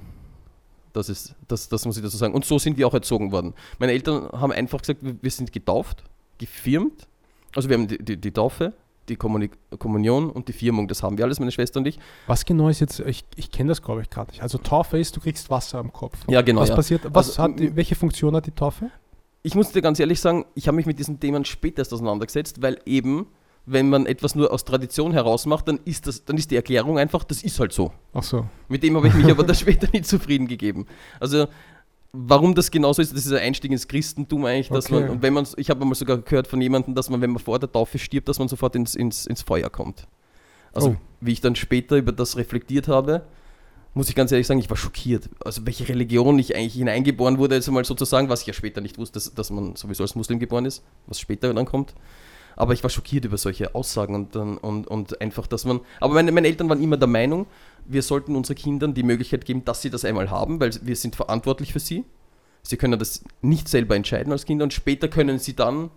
Das, 0.92 1.08
ist, 1.08 1.34
das, 1.48 1.68
das 1.68 1.84
muss 1.86 1.96
ich 1.96 2.02
dazu 2.02 2.16
sagen. 2.16 2.34
Und 2.34 2.44
so 2.44 2.58
sind 2.58 2.76
wir 2.76 2.86
auch 2.86 2.94
erzogen 2.94 3.32
worden. 3.32 3.54
Meine 3.78 3.92
Eltern 3.92 4.28
haben 4.32 4.52
einfach 4.52 4.80
gesagt, 4.80 5.00
wir, 5.02 5.30
sind 5.30 5.52
getauft, 5.52 6.04
gefirmt. 6.38 7.08
Also 7.56 7.68
wir 7.68 7.76
haben 7.76 7.88
die, 7.88 7.98
die, 7.98 8.16
die 8.16 8.30
Taufe, 8.30 8.72
die 9.08 9.16
Kommuni 9.16 9.50
Kommunion 9.78 10.30
und 10.30 10.46
die 10.46 10.52
Firmung. 10.52 10.86
Das 10.86 11.02
haben 11.02 11.18
wir 11.18 11.24
alles, 11.24 11.40
meine 11.40 11.50
Schwester 11.50 11.80
und 11.80 11.86
ich. 11.88 11.98
Was 12.28 12.44
genau 12.44 12.68
ist 12.68 12.80
jetzt, 12.80 13.00
ich, 13.00 13.24
ich 13.34 13.50
kenne 13.50 13.70
das 13.70 13.82
glaube 13.82 14.02
ich 14.02 14.10
gerade 14.10 14.30
nicht. 14.30 14.42
Also 14.42 14.58
Taufe 14.58 14.98
ist, 14.98 15.16
du 15.16 15.20
kriegst 15.20 15.50
Wasser 15.50 15.78
am 15.78 15.92
Kopf. 15.92 16.16
Ja, 16.28 16.42
genau. 16.42 16.60
was 16.60 16.68
ja. 16.68 16.76
passiert, 16.76 17.02
was 17.12 17.38
Also, 17.38 17.42
hat 17.42 17.76
welche 17.76 17.96
Funktion 17.96 18.36
hat 18.36 18.46
die 18.46 18.52
Taufe? 18.52 18.90
Ich 19.46 19.54
muss 19.54 19.70
dir 19.72 19.82
ganz 19.82 20.00
ehrlich 20.00 20.20
sagen, 20.20 20.46
ich 20.54 20.66
habe 20.68 20.76
mich 20.76 20.86
mit 20.86 20.98
diesen 20.98 21.20
Themen 21.20 21.44
später 21.44 21.80
erst 21.80 21.92
auseinandergesetzt, 21.92 22.62
weil 22.62 22.80
eben, 22.86 23.26
wenn 23.66 23.90
man 23.90 24.06
etwas 24.06 24.34
nur 24.34 24.50
aus 24.50 24.64
Tradition 24.64 25.12
heraus 25.12 25.44
macht, 25.44 25.68
dann 25.68 25.78
ist, 25.84 26.06
das, 26.06 26.24
dann 26.24 26.38
ist 26.38 26.50
die 26.50 26.56
Erklärung 26.56 26.98
einfach, 26.98 27.24
das 27.24 27.42
ist 27.42 27.60
halt 27.60 27.72
so. 27.74 27.92
Ach 28.14 28.22
so. 28.22 28.46
Mit 28.68 28.82
dem 28.82 28.96
habe 28.96 29.06
ich 29.08 29.14
mich 29.14 29.26
aber 29.30 29.44
dann 29.44 29.54
später 29.54 29.86
nicht 29.92 30.06
zufrieden 30.06 30.48
gegeben. 30.48 30.86
Also, 31.20 31.46
warum 32.14 32.54
das 32.54 32.70
genauso 32.70 33.02
ist, 33.02 33.12
das 33.14 33.26
ist 33.26 33.32
ein 33.32 33.38
Einstieg 33.38 33.70
ins 33.70 33.86
Christentum 33.86 34.46
eigentlich, 34.46 34.68
dass 34.70 34.86
Okay. 34.86 34.94
man, 35.00 35.10
und 35.10 35.22
wenn 35.22 35.34
man, 35.34 35.46
ich 35.58 35.68
habe 35.68 35.84
mal 35.84 35.94
sogar 35.94 36.16
gehört 36.18 36.46
von 36.46 36.62
jemandem, 36.62 36.94
dass 36.94 37.10
man, 37.10 37.20
wenn 37.20 37.30
man 37.30 37.38
vor 37.42 37.58
der 37.58 37.70
Taufe 37.70 37.98
stirbt, 37.98 38.28
dass 38.28 38.38
man 38.38 38.48
sofort 38.48 38.74
ins, 38.76 38.94
ins, 38.94 39.26
ins 39.26 39.42
Feuer 39.42 39.68
kommt. 39.68 40.08
Also, 40.72 40.88
Oh. 40.90 40.96
wie 41.20 41.32
ich 41.32 41.42
dann 41.42 41.54
später 41.54 41.96
über 41.96 42.12
das 42.12 42.38
reflektiert 42.38 42.88
habe, 42.88 43.26
muss 43.94 44.08
ich 44.08 44.14
ganz 44.14 44.32
ehrlich 44.32 44.46
sagen, 44.46 44.60
ich 44.60 44.68
war 44.68 44.76
schockiert. 44.76 45.30
Also, 45.44 45.64
welche 45.64 45.88
Religion 45.88 46.38
ich 46.38 46.54
eigentlich 46.54 46.74
hineingeboren 46.74 47.38
wurde, 47.38 47.54
jetzt 47.54 47.70
mal 47.70 47.84
sozusagen, 47.84 48.28
was 48.28 48.42
ich 48.42 48.48
ja 48.48 48.52
später 48.52 48.80
nicht 48.80 48.98
wusste, 48.98 49.14
dass, 49.14 49.32
dass 49.34 49.50
man 49.50 49.76
sowieso 49.76 50.02
als 50.02 50.16
Muslim 50.16 50.38
geboren 50.38 50.66
ist, 50.66 50.82
was 51.06 51.20
später 51.20 51.52
dann 51.54 51.64
kommt. 51.64 51.94
Aber 52.56 52.72
ich 52.72 52.82
war 52.82 52.90
schockiert 52.90 53.24
über 53.24 53.36
solche 53.36 53.74
Aussagen 53.74 54.14
und, 54.14 54.36
und, 54.36 54.86
und 54.86 55.20
einfach, 55.20 55.46
dass 55.46 55.64
man. 55.64 55.80
Aber 56.00 56.14
meine, 56.14 56.32
meine 56.32 56.46
Eltern 56.46 56.68
waren 56.68 56.82
immer 56.82 56.96
der 56.96 57.08
Meinung, 57.08 57.46
wir 57.86 58.02
sollten 58.02 58.36
unseren 58.36 58.56
Kindern 58.56 58.94
die 58.94 59.02
Möglichkeit 59.02 59.44
geben, 59.44 59.64
dass 59.64 59.82
sie 59.82 59.90
das 59.90 60.04
einmal 60.04 60.30
haben, 60.30 60.60
weil 60.60 60.72
wir 60.82 60.96
sind 60.96 61.16
verantwortlich 61.16 61.72
für 61.72 61.80
sie. 61.80 62.04
Sie 62.62 62.76
können 62.76 62.98
das 62.98 63.24
nicht 63.42 63.68
selber 63.68 63.94
entscheiden 63.94 64.32
als 64.32 64.46
Kinder 64.46 64.64
und 64.64 64.72
später 64.72 65.08
können 65.08 65.38
sie 65.38 65.54
dann 65.54 65.90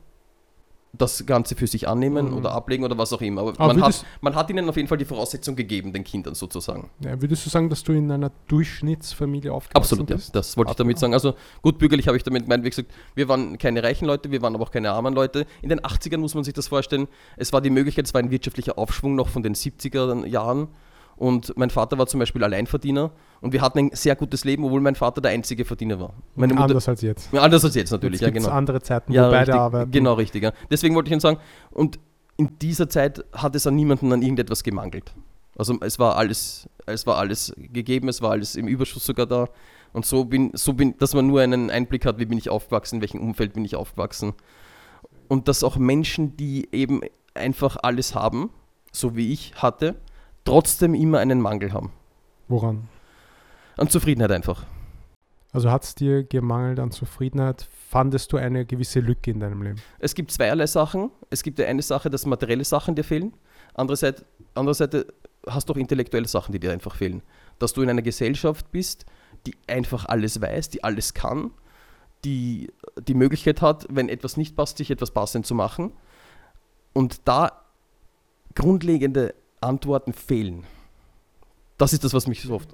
das 0.93 1.25
Ganze 1.25 1.55
für 1.55 1.67
sich 1.67 1.87
annehmen 1.87 2.31
Mhm. 2.31 2.37
oder 2.37 2.51
ablegen 2.53 2.83
oder 2.83 2.97
was 2.97 3.13
auch 3.13 3.21
immer. 3.21 3.41
Aber, 3.41 3.53
Aber 3.59 3.73
man, 3.73 3.83
hat, 3.83 4.05
man 4.21 4.35
hat 4.35 4.49
ihnen 4.49 4.67
auf 4.69 4.75
jeden 4.77 4.87
Fall 4.87 4.97
die 4.97 5.05
Voraussetzung 5.05 5.55
gegeben, 5.55 5.93
den 5.93 6.03
Kindern 6.03 6.33
sozusagen. 6.33 6.89
Ja, 7.01 7.21
würdest 7.21 7.45
du 7.45 7.49
sagen, 7.49 7.69
dass 7.69 7.83
du 7.83 7.91
in 7.91 8.09
einer 8.11 8.31
Durchschnittsfamilie 8.47 9.51
aufgewachsen 9.51 9.77
Absolut, 9.77 10.09
ja. 10.09 10.15
bist? 10.15 10.35
Das 10.35 10.57
wollte 10.57 10.71
ich 10.71 10.77
damit 10.77 10.97
sagen. 10.99 11.13
Also 11.13 11.35
gut 11.61 11.77
bürgerlich 11.77 12.07
habe 12.07 12.17
ich 12.17 12.23
damit 12.23 12.44
gemeint, 12.44 12.63
wie 12.63 12.69
gesagt, 12.69 12.89
wir 13.15 13.27
waren 13.27 13.57
keine 13.57 13.83
reichen 13.83 14.06
Leute, 14.06 14.31
wir 14.31 14.41
waren 14.41 14.56
aber 14.56 14.63
auch 14.63 14.71
keine 14.71 14.91
armen 14.91 15.13
Leute. 15.13 15.45
In 15.61 15.69
den 15.69 15.79
80ern 15.81 16.17
muss 16.17 16.35
man 16.35 16.44
sich 16.44 16.53
das 16.53 16.67
vorstellen, 16.67 17.07
es 17.35 17.53
war 17.53 17.61
die 17.61 17.69
Möglichkeit, 17.69 18.06
es 18.06 18.13
war 18.13 18.19
ein 18.21 18.31
wirtschaftlicher 18.31 18.77
Aufschwung 18.77 19.15
noch 19.15 19.27
von 19.29 19.44
den 19.44 19.56
70er 19.56 20.25
Jahren. 20.25 20.67
Und 21.18 21.57
mein 21.57 21.71
Vater 21.71 21.97
war 21.97 22.06
zum 22.06 22.19
Beispiel 22.19 22.44
Alleinverdiener 22.44 23.12
und 23.42 23.52
wir 23.52 23.62
hatten 23.62 23.80
ein 23.80 23.90
sehr 23.94 24.16
gutes 24.16 24.45
Leben, 24.45 24.64
obwohl 24.64 24.81
mein 24.81 24.94
Vater 24.94 25.19
der 25.19 25.31
einzige 25.31 25.66
Verdiener 25.66 26.00
war. 26.00 26.14
Meine 26.36 26.54
Mutter, 26.54 26.66
Anders 26.66 26.88
als 26.88 27.02
jetzt. 27.02 27.33
Ja, 27.33 27.42
anders 27.42 27.66
als 27.66 27.74
jetzt 27.74 27.92
natürlich, 27.92 28.21
Jetzt 28.21 28.28
ja 28.28 28.33
genau. 28.33 28.50
andere 28.50 28.81
Zeiten, 28.81 29.12
Ja, 29.12 29.28
wo 29.28 29.31
beide 29.31 29.47
richtig, 29.47 29.56
arbeiten. 29.56 29.92
Genau, 29.92 30.14
richtig. 30.14 30.44
Ja. 30.44 30.52
Deswegen 30.69 30.94
wollte 30.94 31.07
ich 31.07 31.14
Ihnen 31.14 31.19
sagen, 31.19 31.40
und 31.71 32.00
in 32.38 32.59
dieser 32.59 32.88
Zeit 32.88 33.26
hat 33.33 33.56
es 33.56 33.66
an 33.66 33.76
niemanden 33.76 34.14
an 34.14 34.21
irgendetwas 34.21 34.64
gemangelt. 34.64 35.12
Also 35.57 35.76
es 35.81 35.97
war 35.97 36.18
alles, 36.18 36.69
es 36.86 37.07
war 37.07 37.18
alles 37.18 37.52
gegeben, 37.57 38.09
es 38.09 38.21
war 38.21 38.31
alles 38.31 38.56
im 38.56 38.68
Überschuss 38.68 39.04
sogar 39.04 39.26
da. 39.26 39.47
Und 39.94 40.06
so 40.06 40.26
bin, 40.26 40.52
so 40.54 40.74
bin, 40.74 40.95
dass 41.00 41.16
man 41.16 41.26
nur 41.26 41.42
einen 41.42 41.71
Einblick 41.71 42.06
hat, 42.06 42.19
wie 42.19 42.26
bin 42.26 42.38
ich 42.38 42.52
aufgewachsen, 42.52 42.97
in 42.97 43.02
welchem 43.02 43.21
Umfeld 43.21 43.54
bin 43.54 43.66
ich 43.66 43.76
aufgewachsen. 43.76 44.33
Und 45.28 45.47
dass 45.47 45.64
auch 45.64 45.78
Menschen, 45.78 46.38
die 46.38 46.69
eben 46.71 47.02
einfach 47.33 47.78
alles 47.81 48.14
haben, 48.14 48.52
so 48.92 49.16
wie 49.16 49.33
ich 49.33 49.56
hatte, 49.56 49.95
trotzdem 50.47 50.94
immer 50.94 51.19
einen 51.19 51.42
Mangel 51.42 51.73
haben. 51.73 51.92
Woran? 52.47 52.87
An 53.75 53.89
Zufriedenheit 53.89 54.31
einfach. 54.31 54.66
Also 55.51 55.69
hat 55.69 55.83
es 55.83 55.94
dir 55.94 56.23
gemangelt 56.23 56.80
an 56.80 56.92
Zufriedenheit? 56.92 57.68
Fandest 57.89 58.31
du 58.31 58.37
eine 58.37 58.66
gewisse 58.66 59.01
Lücke 59.01 59.31
in 59.31 59.42
deinem 59.42 59.61
Leben? 59.61 59.81
Es 59.99 60.16
gibt 60.16 60.31
zweierlei 60.31 60.66
Sachen. 60.66 61.11
Es 61.30 61.44
gibt 61.44 61.59
eine 61.59 61.81
Sache, 61.81 62.09
dass 62.09 62.25
materielle 62.25 62.63
Sachen 62.63 62.95
dir 62.95 63.04
fehlen. 63.04 63.33
Andere 63.73 63.97
Seite, 63.97 64.23
andere 64.54 64.73
Seite 64.73 65.07
hast 65.45 65.68
du 65.68 65.73
auch 65.73 65.77
intellektuelle 65.77 66.30
Sachen, 66.30 66.54
die 66.54 66.59
dir 66.59 66.71
einfach 66.71 66.95
fehlen. 66.95 67.23
Dass 67.59 67.73
du 67.73 67.81
in 67.81 67.89
einer 67.89 68.01
Gesellschaft 68.01 68.71
bist, 68.71 69.06
die 69.45 69.56
einfach 69.68 70.06
alles 70.06 70.39
weiß, 70.39 70.69
die 70.69 70.81
alles 70.81 71.13
kann, 71.13 71.51
die 72.23 72.71
die 72.97 73.16
Möglichkeit 73.16 73.61
hat, 73.61 73.85
wenn 73.89 74.07
etwas 74.07 74.37
nicht 74.37 74.56
passt, 74.56 74.77
sich 74.77 74.92
etwas 74.92 75.11
passend 75.11 75.45
zu 75.45 75.56
machen. 75.56 75.92
Und 76.94 77.27
da 77.27 77.63
grundlegende 78.56 79.35
Antworten 79.61 80.14
fehlen. 80.14 80.66
Das 81.78 81.94
ist 81.94 82.04
das, 82.04 82.14
was 82.14 82.28
mich 82.28 82.42
so 82.42 82.54
oft 82.54 82.69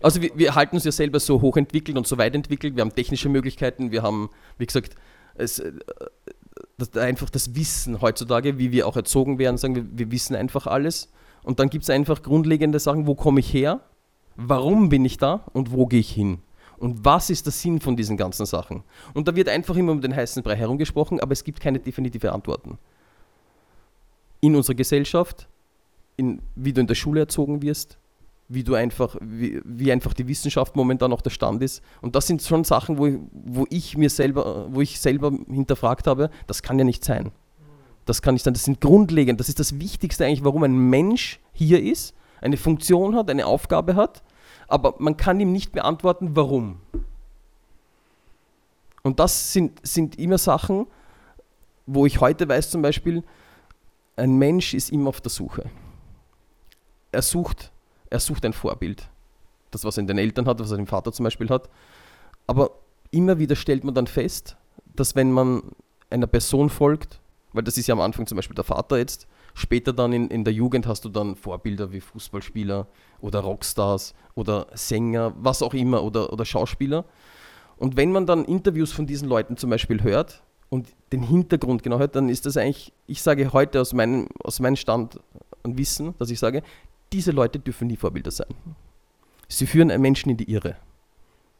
Also 0.00 0.22
wir, 0.22 0.30
wir 0.34 0.54
halten 0.54 0.76
uns 0.76 0.84
ja 0.84 0.92
selber 0.92 1.20
so 1.20 1.40
hochentwickelt 1.40 1.96
und 1.96 2.06
so 2.06 2.18
weit 2.18 2.34
entwickelt. 2.34 2.76
Wir 2.76 2.82
haben 2.82 2.94
technische 2.94 3.28
Möglichkeiten, 3.28 3.90
wir 3.90 4.02
haben, 4.02 4.30
wie 4.56 4.66
gesagt, 4.66 4.94
es, 5.34 5.58
äh, 5.58 5.72
das, 6.76 6.96
einfach 6.96 7.30
das 7.30 7.54
Wissen 7.54 8.00
heutzutage, 8.00 8.58
wie 8.58 8.70
wir 8.70 8.86
auch 8.86 8.96
erzogen 8.96 9.38
werden, 9.38 9.58
sagen 9.58 9.74
wir, 9.74 9.84
wir 9.90 10.10
wissen 10.10 10.36
einfach 10.36 10.66
alles. 10.66 11.10
Und 11.42 11.58
dann 11.58 11.70
gibt 11.70 11.84
es 11.84 11.90
einfach 11.90 12.22
grundlegende 12.22 12.78
Sachen, 12.78 13.06
wo 13.06 13.14
komme 13.14 13.40
ich 13.40 13.52
her, 13.52 13.80
warum 14.36 14.88
bin 14.88 15.04
ich 15.04 15.18
da 15.18 15.44
und 15.52 15.72
wo 15.72 15.86
gehe 15.86 16.00
ich 16.00 16.12
hin. 16.12 16.38
Und 16.76 17.04
was 17.04 17.28
ist 17.28 17.46
der 17.46 17.52
Sinn 17.52 17.80
von 17.80 17.96
diesen 17.96 18.16
ganzen 18.16 18.46
Sachen? 18.46 18.84
Und 19.14 19.26
da 19.26 19.34
wird 19.34 19.48
einfach 19.48 19.74
immer 19.74 19.90
um 19.90 20.00
den 20.00 20.14
heißen 20.14 20.44
Brei 20.44 20.54
herumgesprochen, 20.54 21.18
aber 21.18 21.32
es 21.32 21.42
gibt 21.42 21.58
keine 21.58 21.80
definitive 21.80 22.32
Antworten. 22.32 22.78
In 24.40 24.54
unserer 24.54 24.76
Gesellschaft, 24.76 25.48
in, 26.16 26.40
wie 26.54 26.72
du 26.72 26.80
in 26.80 26.86
der 26.86 26.94
Schule 26.94 27.20
erzogen 27.20 27.62
wirst, 27.62 27.98
wie 28.48 28.64
du 28.64 28.74
einfach, 28.74 29.16
wie, 29.20 29.60
wie, 29.64 29.92
einfach 29.92 30.14
die 30.14 30.26
Wissenschaft 30.26 30.74
momentan 30.74 31.12
auch 31.12 31.20
der 31.20 31.30
Stand 31.30 31.62
ist. 31.62 31.82
Und 32.00 32.16
das 32.16 32.26
sind 32.26 32.42
schon 32.42 32.64
Sachen, 32.64 32.98
wo, 32.98 33.20
wo 33.32 33.66
ich 33.68 33.96
mir 33.96 34.08
selber, 34.08 34.66
wo 34.70 34.80
ich 34.80 35.00
selber 35.00 35.30
hinterfragt 35.30 36.06
habe, 36.06 36.30
das 36.46 36.62
kann 36.62 36.78
ja 36.78 36.84
nicht 36.84 37.04
sein. 37.04 37.30
Das 38.06 38.22
kann 38.22 38.34
nicht 38.34 38.44
sein. 38.44 38.54
Das 38.54 38.64
sind 38.64 38.80
grundlegend, 38.80 39.38
das 39.38 39.50
ist 39.50 39.60
das 39.60 39.78
Wichtigste 39.78 40.24
eigentlich, 40.24 40.44
warum 40.44 40.62
ein 40.62 40.78
Mensch 40.78 41.40
hier 41.52 41.82
ist, 41.82 42.14
eine 42.40 42.56
Funktion 42.56 43.14
hat, 43.16 43.28
eine 43.28 43.44
Aufgabe 43.44 43.96
hat, 43.96 44.22
aber 44.66 44.94
man 44.98 45.16
kann 45.16 45.40
ihm 45.40 45.52
nicht 45.52 45.72
beantworten, 45.72 46.30
warum. 46.34 46.80
Und 49.02 49.20
das 49.20 49.52
sind, 49.52 49.86
sind 49.86 50.18
immer 50.18 50.38
Sachen, 50.38 50.86
wo 51.86 52.06
ich 52.06 52.20
heute 52.20 52.48
weiß 52.48 52.70
zum 52.70 52.82
Beispiel, 52.82 53.22
ein 54.18 54.36
Mensch 54.36 54.74
ist 54.74 54.90
immer 54.90 55.08
auf 55.08 55.20
der 55.20 55.30
Suche. 55.30 55.70
Er 57.12 57.22
sucht 57.22 57.72
er 58.10 58.20
sucht 58.20 58.44
ein 58.44 58.52
Vorbild. 58.52 59.08
Das, 59.70 59.84
was 59.84 59.98
er 59.98 60.02
in 60.02 60.06
den 60.06 60.18
Eltern 60.18 60.46
hat, 60.46 60.60
was 60.60 60.70
er 60.70 60.78
im 60.78 60.86
Vater 60.86 61.12
zum 61.12 61.24
Beispiel 61.24 61.48
hat. 61.50 61.68
Aber 62.46 62.70
immer 63.10 63.38
wieder 63.38 63.56
stellt 63.56 63.84
man 63.84 63.94
dann 63.94 64.06
fest, 64.06 64.56
dass 64.94 65.14
wenn 65.14 65.30
man 65.30 65.62
einer 66.10 66.26
Person 66.26 66.70
folgt, 66.70 67.20
weil 67.52 67.62
das 67.62 67.76
ist 67.76 67.86
ja 67.86 67.94
am 67.94 68.00
Anfang 68.00 68.26
zum 68.26 68.36
Beispiel 68.36 68.54
der 68.54 68.64
Vater 68.64 68.98
jetzt, 68.98 69.26
später 69.54 69.92
dann 69.92 70.12
in, 70.12 70.28
in 70.28 70.44
der 70.44 70.54
Jugend 70.54 70.86
hast 70.86 71.04
du 71.04 71.08
dann 71.08 71.36
Vorbilder 71.36 71.92
wie 71.92 72.00
Fußballspieler 72.00 72.86
oder 73.20 73.40
Rockstars 73.40 74.14
oder 74.34 74.68
Sänger, 74.72 75.34
was 75.36 75.62
auch 75.62 75.74
immer, 75.74 76.02
oder, 76.02 76.32
oder 76.32 76.44
Schauspieler. 76.44 77.04
Und 77.76 77.96
wenn 77.96 78.10
man 78.10 78.26
dann 78.26 78.44
Interviews 78.44 78.92
von 78.92 79.06
diesen 79.06 79.28
Leuten 79.28 79.56
zum 79.56 79.70
Beispiel 79.70 80.02
hört 80.02 80.42
und 80.70 80.88
den 81.12 81.22
Hintergrund 81.22 81.82
genau 81.82 81.98
hört, 81.98 82.16
dann 82.16 82.28
ist 82.28 82.46
das 82.46 82.56
eigentlich, 82.56 82.92
ich 83.06 83.22
sage 83.22 83.52
heute 83.52 83.80
aus 83.80 83.92
meinem, 83.92 84.28
aus 84.42 84.60
meinem 84.60 84.76
Stand 84.76 85.18
an 85.62 85.78
Wissen, 85.78 86.14
dass 86.18 86.30
ich 86.30 86.38
sage, 86.38 86.62
diese 87.12 87.30
Leute 87.30 87.58
dürfen 87.58 87.88
nie 87.88 87.96
Vorbilder 87.96 88.30
sein. 88.30 88.48
Sie 89.48 89.66
führen 89.66 89.90
einen 89.90 90.02
Menschen 90.02 90.30
in 90.30 90.36
die 90.36 90.50
Irre. 90.50 90.76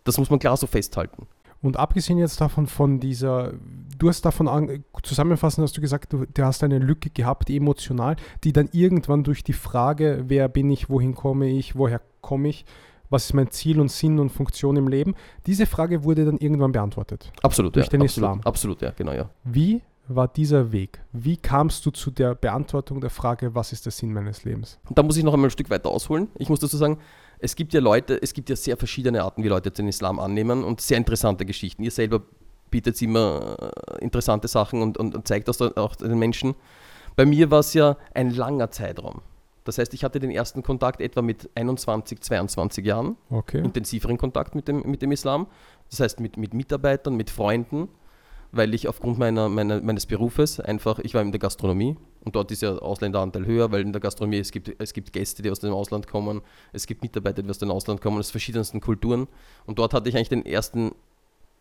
Das 0.05 0.19
muss 0.19 0.31
man 0.31 0.39
klar 0.39 0.57
so 0.57 0.67
festhalten. 0.67 1.27
Und 1.61 1.77
abgesehen 1.77 2.19
jetzt 2.19 2.41
davon, 2.41 2.67
von 2.67 3.01
dieser, 3.01 3.55
du 3.99 4.09
hast 4.09 4.25
davon 4.25 4.47
an, 4.47 4.85
zusammenfassend 5.03 5.65
hast 5.65 5.77
du 5.77 5.81
gesagt, 5.81 6.13
du, 6.13 6.25
du, 6.27 6.45
hast 6.45 6.63
eine 6.63 6.79
Lücke 6.79 7.11
gehabt, 7.11 7.51
emotional, 7.51 8.15
die 8.45 8.53
dann 8.53 8.69
irgendwann 8.73 9.25
durch 9.25 9.43
die 9.43 9.53
Frage, 9.55 10.25
wer 10.29 10.49
bin 10.49 10.71
ich, 10.71 10.89
wohin 10.89 11.15
komme 11.15 11.49
ich, 11.49 11.75
woher 11.75 12.01
komme 12.21 12.49
ich, 12.49 12.65
was 13.11 13.27
ist 13.27 13.35
mein 13.35 13.51
Ziel 13.51 13.81
und 13.81 13.91
Sinn 13.91 14.19
und 14.19 14.31
Funktion 14.31 14.77
im 14.77 14.89
Leben, 14.89 15.15
diese 15.47 15.67
Frage 15.67 16.05
wurde 16.05 16.25
dann 16.25 16.39
irgendwann 16.39 16.73
beantwortet. 16.73 17.33
Absolut, 17.43 17.77
durch 17.77 17.87
ja. 17.87 17.91
den 17.91 18.03
absolut, 18.03 18.29
Islam. 18.29 18.41
Absolut, 18.45 18.83
ja, 18.83 18.91
genau, 18.91 19.13
ja. 19.13 19.31
Wie 19.45 19.83
war 20.09 20.29
dieser 20.29 20.73
Weg? 20.73 21.03
Wie 21.13 21.37
kamst 21.37 21.85
du 21.85 21.91
zu 21.91 22.11
der 22.11 22.35
Beantwortung 22.35 23.01
der 23.01 23.11
Frage, 23.11 23.55
was 23.55 23.73
ist 23.73 23.85
der 23.85 23.93
Sinn 23.93 24.13
meines 24.13 24.45
Lebens? 24.45 24.79
Und 24.89 24.97
da 24.97 25.03
muss 25.03 25.17
ich 25.17 25.25
noch 25.25 25.35
einmal 25.35 25.49
ein 25.49 25.53
Stück 25.53 25.71
weiter 25.71 25.91
ausholen. 25.91 26.29
Ich 26.37 26.49
muss 26.49 26.61
dazu 26.61 26.77
sagen, 26.77 26.99
es 27.39 27.55
gibt 27.55 27.73
ja 27.75 27.81
Leute, 27.81 28.21
es 28.21 28.33
gibt 28.33 28.51
ja 28.51 28.57
sehr 28.57 28.77
verschiedene 28.77 29.23
Arten, 29.23 29.45
wie 29.45 29.49
Leute 29.49 29.71
den 29.71 29.87
Islam 29.87 30.19
annehmen 30.19 30.65
und 30.65 30.81
sehr 30.81 30.97
interessante 30.97 31.45
Geschichten. 31.45 31.83
Ihr 31.83 31.91
selber 31.91 32.23
bietet 32.71 33.01
immer 33.01 33.57
äh, 33.61 34.05
interessante 34.05 34.49
Sachen 34.49 34.83
und, 34.83 34.99
und, 34.99 35.15
und 35.15 35.29
zeigt 35.29 35.49
das 35.49 35.61
auch 35.61 35.97
den 35.97 36.19
Menschen. 36.19 36.55
Bei 37.17 37.25
mir 37.27 37.51
war 37.51 37.61
es 37.61 37.75
ja 37.75 37.97
ein 38.15 38.31
langer 38.31 38.71
Zeitraum. 38.71 39.23
Das 39.69 39.79
heißt, 39.79 39.93
ich 39.95 40.03
hatte 40.03 40.19
den 40.19 40.31
ersten 40.31 40.63
Kontakt 40.63 41.01
etwa 41.01 41.23
mit 41.23 41.51
21, 41.55 42.21
22 42.21 42.85
Jahren, 42.85 43.17
okay. 43.31 43.59
intensiveren 43.59 44.17
Kontakt 44.17 44.55
mit 44.55 44.67
dem, 44.67 44.83
mit 44.83 45.03
dem 45.03 45.13
Islam. 45.13 45.47
Das 45.91 46.01
heißt, 46.01 46.21
mit, 46.21 46.37
mit 46.37 46.55
Mitarbeitern, 46.55 47.17
mit 47.17 47.31
Freunden 47.31 47.89
weil 48.51 48.73
ich 48.75 48.89
aufgrund 48.89 49.19
meiner, 49.19 49.49
meiner, 49.49 49.81
meines 49.81 50.07
Berufes 50.07 50.59
einfach, 50.61 50.99
ich 51.01 51.15
war 51.15 51.23
in 51.23 51.33
der 51.33 51.39
Gastronomie 51.39 51.97
und 52.25 52.35
dort 52.35 52.51
ist 52.51 52.63
ja 52.63 52.73
der 52.73 52.83
Ausländeranteil 52.83 53.45
höher, 53.45 53.71
weil 53.73 53.83
in 53.83 53.93
der 53.93 54.01
Gastronomie 54.01 54.39
es 54.39 54.51
gibt, 54.51 54.75
es 54.79 54.93
gibt 54.93 55.13
Gäste, 55.13 55.43
die 55.43 55.51
aus 55.51 55.61
dem 55.61 55.73
Ausland 55.73 56.07
kommen, 56.07 56.41
es 56.73 56.87
gibt 56.87 57.03
Mitarbeiter, 57.03 57.43
die 57.43 57.51
aus 57.51 57.59
dem 57.59 57.71
Ausland 57.71 58.01
kommen, 58.01 58.19
aus 58.19 58.31
verschiedensten 58.31 58.81
Kulturen 58.81 59.29
und 59.67 59.79
dort 59.79 59.93
hatte 59.93 60.09
ich 60.09 60.17
eigentlich 60.17 60.31
den 60.31 60.47
ersten 60.47 60.93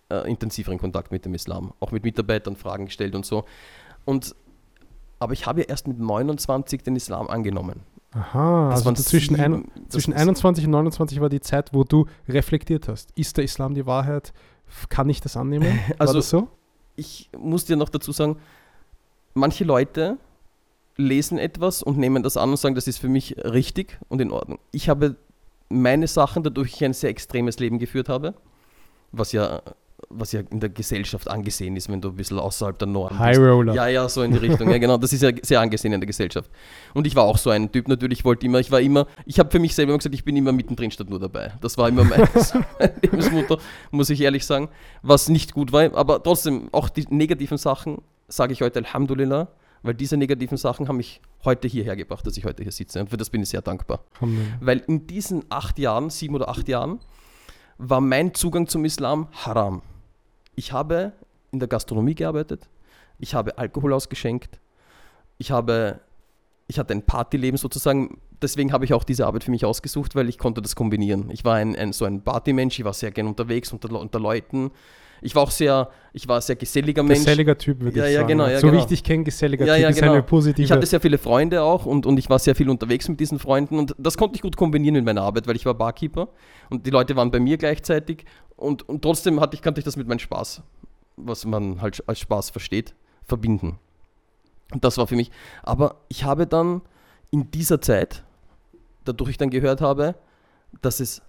äh, 0.10 0.30
intensiveren 0.30 0.80
Kontakt 0.80 1.12
mit 1.12 1.26
dem 1.26 1.34
Islam, 1.34 1.74
auch 1.80 1.92
mit 1.92 2.04
Mitarbeitern 2.04 2.56
Fragen 2.56 2.86
gestellt 2.86 3.16
und 3.16 3.26
so. 3.26 3.44
Und, 4.06 4.36
aber 5.20 5.34
ich 5.34 5.46
habe 5.46 5.62
ja 5.62 5.68
erst 5.68 5.88
mit 5.88 6.00
29 6.00 6.84
den 6.84 6.96
Islam 6.96 7.28
angenommen. 7.28 7.82
Aha, 8.18 8.70
das 8.72 8.86
also 8.86 9.04
zwischen, 9.04 9.36
sieben, 9.36 9.54
ein, 9.76 9.90
zwischen 9.90 10.14
21 10.14 10.66
und 10.66 10.72
29 10.72 11.22
war 11.22 11.30
die 11.30 11.42
Zeit, 11.42 11.74
wo 11.74 11.84
du 11.84 12.06
reflektiert 12.28 12.88
hast. 12.88 13.12
Ist 13.16 13.38
der 13.38 13.44
Islam 13.44 13.76
die 13.76 13.86
Wahrheit? 13.86 14.34
Kann 14.90 15.10
ich 15.10 15.22
das 15.22 15.38
annehmen? 15.38 15.68
War 15.98 16.02
also, 16.02 16.16
das 16.16 16.30
so? 16.30 16.50
ich 16.98 17.30
muss 17.38 17.66
dir 17.66 17.78
noch 17.78 17.90
dazu 17.90 18.12
sagen, 18.12 18.38
manche 19.34 19.64
Leute 19.64 20.18
lesen 20.98 21.38
etwas 21.38 21.84
und 21.84 21.98
nehmen 21.98 22.24
das 22.24 22.36
an 22.36 22.50
und 22.50 22.58
sagen, 22.58 22.76
das 22.76 22.88
ist 22.88 22.98
für 22.98 23.08
mich 23.08 23.38
richtig 23.38 24.00
und 24.10 24.20
in 24.20 24.32
Ordnung. 24.32 24.60
Ich 24.72 24.90
habe 24.90 25.16
meine 25.70 26.08
Sachen, 26.08 26.44
dadurch 26.44 26.74
ich 26.74 26.84
ein 26.84 26.94
sehr 26.94 27.12
extremes 27.12 27.60
Leben 27.60 27.78
geführt 27.78 28.10
habe, 28.10 28.34
was 29.12 29.32
ja 29.32 29.62
was 30.10 30.32
ja 30.32 30.42
in 30.52 30.60
der 30.60 30.70
Gesellschaft 30.70 31.28
angesehen 31.28 31.76
ist, 31.76 31.90
wenn 31.90 32.02
du 32.02 32.10
ein 32.10 32.16
bisschen 32.16 32.38
außerhalb 32.38 32.78
der 32.78 32.88
Norm 32.88 33.18
High 33.18 33.36
bist. 33.36 33.42
Roller. 33.42 33.74
Ja, 33.74 33.88
ja, 33.88 34.08
so 34.08 34.22
in 34.22 34.32
die 34.32 34.38
Richtung. 34.38 34.70
ja, 34.70 34.78
genau. 34.78 34.98
Das 34.98 35.12
ist 35.12 35.24
ja 35.24 35.32
sehr 35.42 35.60
angesehen 35.60 35.92
in 35.92 36.00
der 36.00 36.08
Gesellschaft. 36.08 36.50
Und 36.94 37.08
ich 37.08 37.16
war 37.16 37.24
auch 37.24 37.38
so 37.38 37.50
ein 37.50 37.72
Typ 37.72 37.88
natürlich, 37.88 38.24
wollte 38.24 38.46
immer, 38.46 38.60
ich 38.60 38.72
war 38.72 38.80
immer, 38.80 39.08
ich 39.26 39.40
habe 39.40 39.50
für 39.50 39.60
mich 39.60 39.74
selber 39.74 39.98
gesagt, 39.98 40.14
ich 40.14 40.24
bin 40.24 40.36
immer 40.36 40.52
mittendrin 40.52 40.92
statt 40.92 41.10
nur 41.10 41.20
dabei. 41.20 41.54
Das 41.62 41.78
war 41.78 41.90
immer 41.90 42.04
mein, 42.04 42.28
mein 42.80 42.92
Lebensmotto, 43.02 43.58
muss 43.92 44.10
ich 44.10 44.22
ehrlich 44.22 44.46
sagen, 44.46 44.70
was 45.02 45.30
nicht 45.30 45.54
gut 45.54 45.72
war. 45.72 45.94
Aber 45.96 46.22
trotzdem, 46.22 46.70
auch 46.72 46.90
die 46.90 47.06
negativen 47.10 47.58
Sachen 47.58 48.02
sage 48.28 48.54
ich 48.54 48.62
heute 48.62 48.80
Alhamdulillah, 48.80 49.48
weil 49.82 49.94
diese 49.96 50.16
negativen 50.16 50.58
Sachen 50.58 50.88
haben 50.88 50.98
mich 50.98 51.22
heute 51.44 51.68
hierher 51.68 51.96
gebracht, 51.96 52.26
dass 52.28 52.38
ich 52.38 52.46
heute 52.46 52.62
hier 52.62 52.72
sitze. 52.72 53.00
Und 53.00 53.10
für 53.10 53.18
das 53.18 53.30
bin 53.30 53.42
ich 53.42 53.50
sehr 53.50 53.62
dankbar. 53.62 54.02
Amen. 54.22 54.54
Weil 54.60 54.84
in 54.88 55.08
diesen 55.08 55.46
acht 55.50 55.80
Jahren, 55.80 56.10
sieben 56.10 56.36
oder 56.36 56.50
acht 56.50 56.68
Jahren, 56.68 57.00
war 57.78 58.02
mein 58.02 58.34
Zugang 58.34 58.68
zum 58.68 58.86
Islam 58.86 59.28
haram. 59.34 59.82
Ich 60.56 60.72
habe 60.72 61.14
in 61.52 61.60
der 61.60 61.68
Gastronomie 61.68 62.16
gearbeitet, 62.16 62.68
ich 63.20 63.34
habe 63.34 63.58
Alkohol 63.58 63.94
ausgeschenkt, 63.94 64.60
ich 65.38 65.52
habe 65.52 66.00
ich 66.68 66.78
hatte 66.80 66.94
ein 66.94 67.02
Partyleben 67.02 67.58
sozusagen. 67.58 68.20
Deswegen 68.42 68.72
habe 68.72 68.86
ich 68.86 68.94
auch 68.94 69.04
diese 69.04 69.26
Arbeit 69.26 69.46
für 69.46 69.52
mich 69.52 69.66
ausgesucht, 69.66 70.16
weil 70.16 70.30
ich 70.30 70.38
konnte 70.38 70.62
das 70.62 70.76
kombinieren. 70.76 71.32
Ich 71.32 71.44
war 71.44 71.56
ein, 71.56 71.76
ein 71.76 71.94
so 71.94 72.06
ein 72.06 72.22
Partymensch, 72.22 72.78
ich 72.78 72.86
war 72.86 72.94
sehr 72.94 73.12
gern 73.12 73.26
unterwegs 73.26 73.72
unter, 73.72 73.90
unter 74.00 74.20
Leuten. 74.20 74.72
Ich 75.22 75.36
war 75.36 75.44
auch 75.44 75.52
sehr, 75.52 75.90
ich 76.14 76.28
war 76.28 76.38
ein 76.38 76.42
sehr 76.42 76.56
geselliger 76.56 77.04
Mensch. 77.04 77.20
Geselliger 77.20 77.58
Typ, 77.58 77.82
würde 77.82 77.98
ja, 77.98 78.06
ich 78.06 78.14
ja, 78.14 78.20
sagen. 78.20 78.30
Genau, 78.30 78.48
ja, 78.48 78.60
so 78.60 78.68
genau. 78.68 78.78
wie 78.78 78.82
ich 78.82 78.88
dich 78.88 79.04
kenne, 79.04 79.24
geselliger 79.24 79.66
ja, 79.66 79.74
Typ 79.74 79.84
ja, 79.84 79.90
ist 79.90 80.00
genau. 80.00 80.14
eine 80.14 80.24
positive... 80.24 80.66
Ich 80.66 80.72
hatte 80.72 80.86
sehr 80.86 81.02
viele 81.02 81.18
Freunde 81.18 81.62
auch 81.64 81.86
und, 81.86 82.06
und 82.06 82.18
ich 82.18 82.30
war 82.30 82.40
sehr 82.40 82.56
viel 82.56 82.70
unterwegs 82.70 83.08
mit 83.10 83.20
diesen 83.20 83.40
Freunden 83.40 83.80
und 83.80 83.96
das 83.98 84.18
konnte 84.18 84.36
ich 84.36 84.42
gut 84.42 84.58
kombinieren 84.58 84.96
mit 84.96 85.06
meiner 85.06 85.22
Arbeit, 85.22 85.48
weil 85.48 85.56
ich 85.56 85.66
war 85.66 85.74
Barkeeper 85.74 86.30
und 86.70 86.86
die 86.86 86.92
Leute 86.92 87.16
waren 87.16 87.32
bei 87.32 87.40
mir 87.40 87.58
gleichzeitig 87.58 88.26
und, 88.56 88.88
und 88.88 89.02
trotzdem 89.02 89.40
hatte 89.40 89.56
ich, 89.56 89.62
kannte 89.62 89.80
ich 89.80 89.86
das 89.86 89.96
mit 89.96 90.08
meinem 90.08 90.20
Spaß, 90.20 90.62
was 91.18 91.46
man 91.46 91.82
halt 91.82 92.04
als 92.08 92.20
Spaß 92.20 92.50
versteht, 92.50 92.96
verbinden. 93.24 93.80
Und 94.74 94.84
das 94.84 94.98
war 94.98 95.08
für 95.08 95.16
mich. 95.16 95.32
Aber 95.64 95.96
ich 96.10 96.24
habe 96.24 96.46
dann 96.46 96.82
in 97.32 97.52
dieser 97.52 97.82
Zeit, 97.82 98.24
dadurch 99.06 99.32
ich 99.32 99.38
dann 99.38 99.50
gehört 99.50 99.82
habe, 99.82 100.16
dass 100.82 101.00
es 101.00 101.22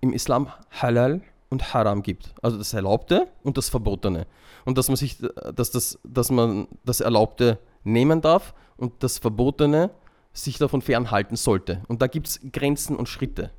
im 0.00 0.12
Islam 0.12 0.48
Halal 0.70 1.20
und 1.50 1.74
Haram 1.74 2.02
gibt. 2.02 2.34
Also 2.42 2.56
das 2.56 2.72
Erlaubte 2.72 3.28
und 3.42 3.58
das 3.58 3.68
Verbotene. 3.68 4.26
Und 4.64 4.78
dass 4.78 4.88
man 4.88 4.96
sich, 4.96 5.18
dass 5.54 5.70
das, 5.70 5.98
dass 6.04 6.30
man 6.30 6.68
das 6.84 7.00
Erlaubte 7.00 7.58
nehmen 7.84 8.20
darf 8.20 8.54
und 8.76 9.02
das 9.02 9.18
Verbotene 9.18 9.90
sich 10.32 10.58
davon 10.58 10.80
fernhalten 10.80 11.36
sollte. 11.36 11.82
Und 11.88 12.02
da 12.02 12.06
gibt 12.06 12.28
es 12.28 12.40
Grenzen 12.52 12.96
und 12.96 13.08
Schritte. 13.08 13.50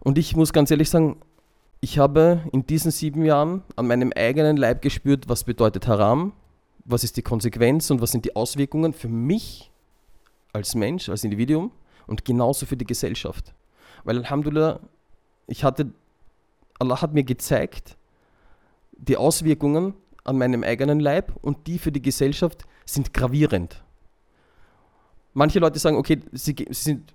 Und 0.00 0.18
ich 0.18 0.34
muss 0.34 0.52
ganz 0.52 0.70
ehrlich 0.70 0.90
sagen, 0.90 1.20
ich 1.80 1.98
habe 1.98 2.42
in 2.52 2.66
diesen 2.66 2.90
sieben 2.90 3.24
Jahren 3.24 3.62
an 3.76 3.86
meinem 3.86 4.12
eigenen 4.14 4.56
Leib 4.56 4.82
gespürt, 4.82 5.28
was 5.28 5.44
bedeutet 5.44 5.86
Haram, 5.86 6.32
was 6.84 7.04
ist 7.04 7.16
die 7.16 7.22
Konsequenz 7.22 7.90
und 7.90 8.00
was 8.00 8.10
sind 8.10 8.24
die 8.24 8.36
Auswirkungen 8.36 8.92
für 8.92 9.08
mich 9.08 9.70
als 10.52 10.74
Mensch, 10.74 11.08
als 11.08 11.24
Individuum 11.24 11.70
und 12.06 12.24
genauso 12.24 12.66
für 12.66 12.76
die 12.76 12.84
Gesellschaft. 12.86 13.54
Weil 14.04 14.18
Alhamdulillah, 14.18 14.80
ich 15.46 15.64
hatte 15.64 15.92
Allah 16.80 17.00
hat 17.00 17.14
mir 17.14 17.24
gezeigt, 17.24 17.96
die 18.92 19.16
Auswirkungen 19.16 19.94
an 20.24 20.38
meinem 20.38 20.64
eigenen 20.64 20.98
Leib 20.98 21.32
und 21.42 21.66
die 21.66 21.78
für 21.78 21.92
die 21.92 22.02
Gesellschaft 22.02 22.64
sind 22.84 23.14
gravierend. 23.14 23.82
Manche 25.32 25.60
Leute 25.60 25.78
sagen, 25.78 25.96
okay, 25.96 26.20
sie, 26.32 26.56
sie 26.56 26.82
sind 26.82 27.14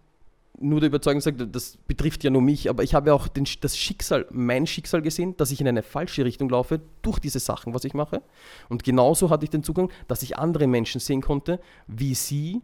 nur 0.59 0.79
der 0.79 0.87
Überzeugung 0.87 1.19
gesagt, 1.19 1.43
das 1.53 1.77
betrifft 1.87 2.23
ja 2.23 2.29
nur 2.29 2.41
mich, 2.41 2.69
aber 2.69 2.83
ich 2.83 2.93
habe 2.93 3.13
auch 3.13 3.27
den, 3.27 3.45
das 3.61 3.77
Schicksal, 3.77 4.25
mein 4.31 4.67
Schicksal 4.67 5.01
gesehen, 5.01 5.35
dass 5.37 5.51
ich 5.51 5.59
in 5.59 5.67
eine 5.67 5.83
falsche 5.83 6.23
Richtung 6.23 6.49
laufe 6.49 6.79
durch 7.01 7.19
diese 7.19 7.39
Sachen, 7.39 7.73
was 7.73 7.83
ich 7.83 7.93
mache. 7.93 8.21
Und 8.69 8.83
genauso 8.83 9.29
hatte 9.29 9.43
ich 9.43 9.49
den 9.49 9.63
Zugang, 9.63 9.91
dass 10.07 10.23
ich 10.23 10.37
andere 10.37 10.67
Menschen 10.67 11.01
sehen 11.01 11.21
konnte, 11.21 11.59
wie 11.87 12.15
sie 12.15 12.61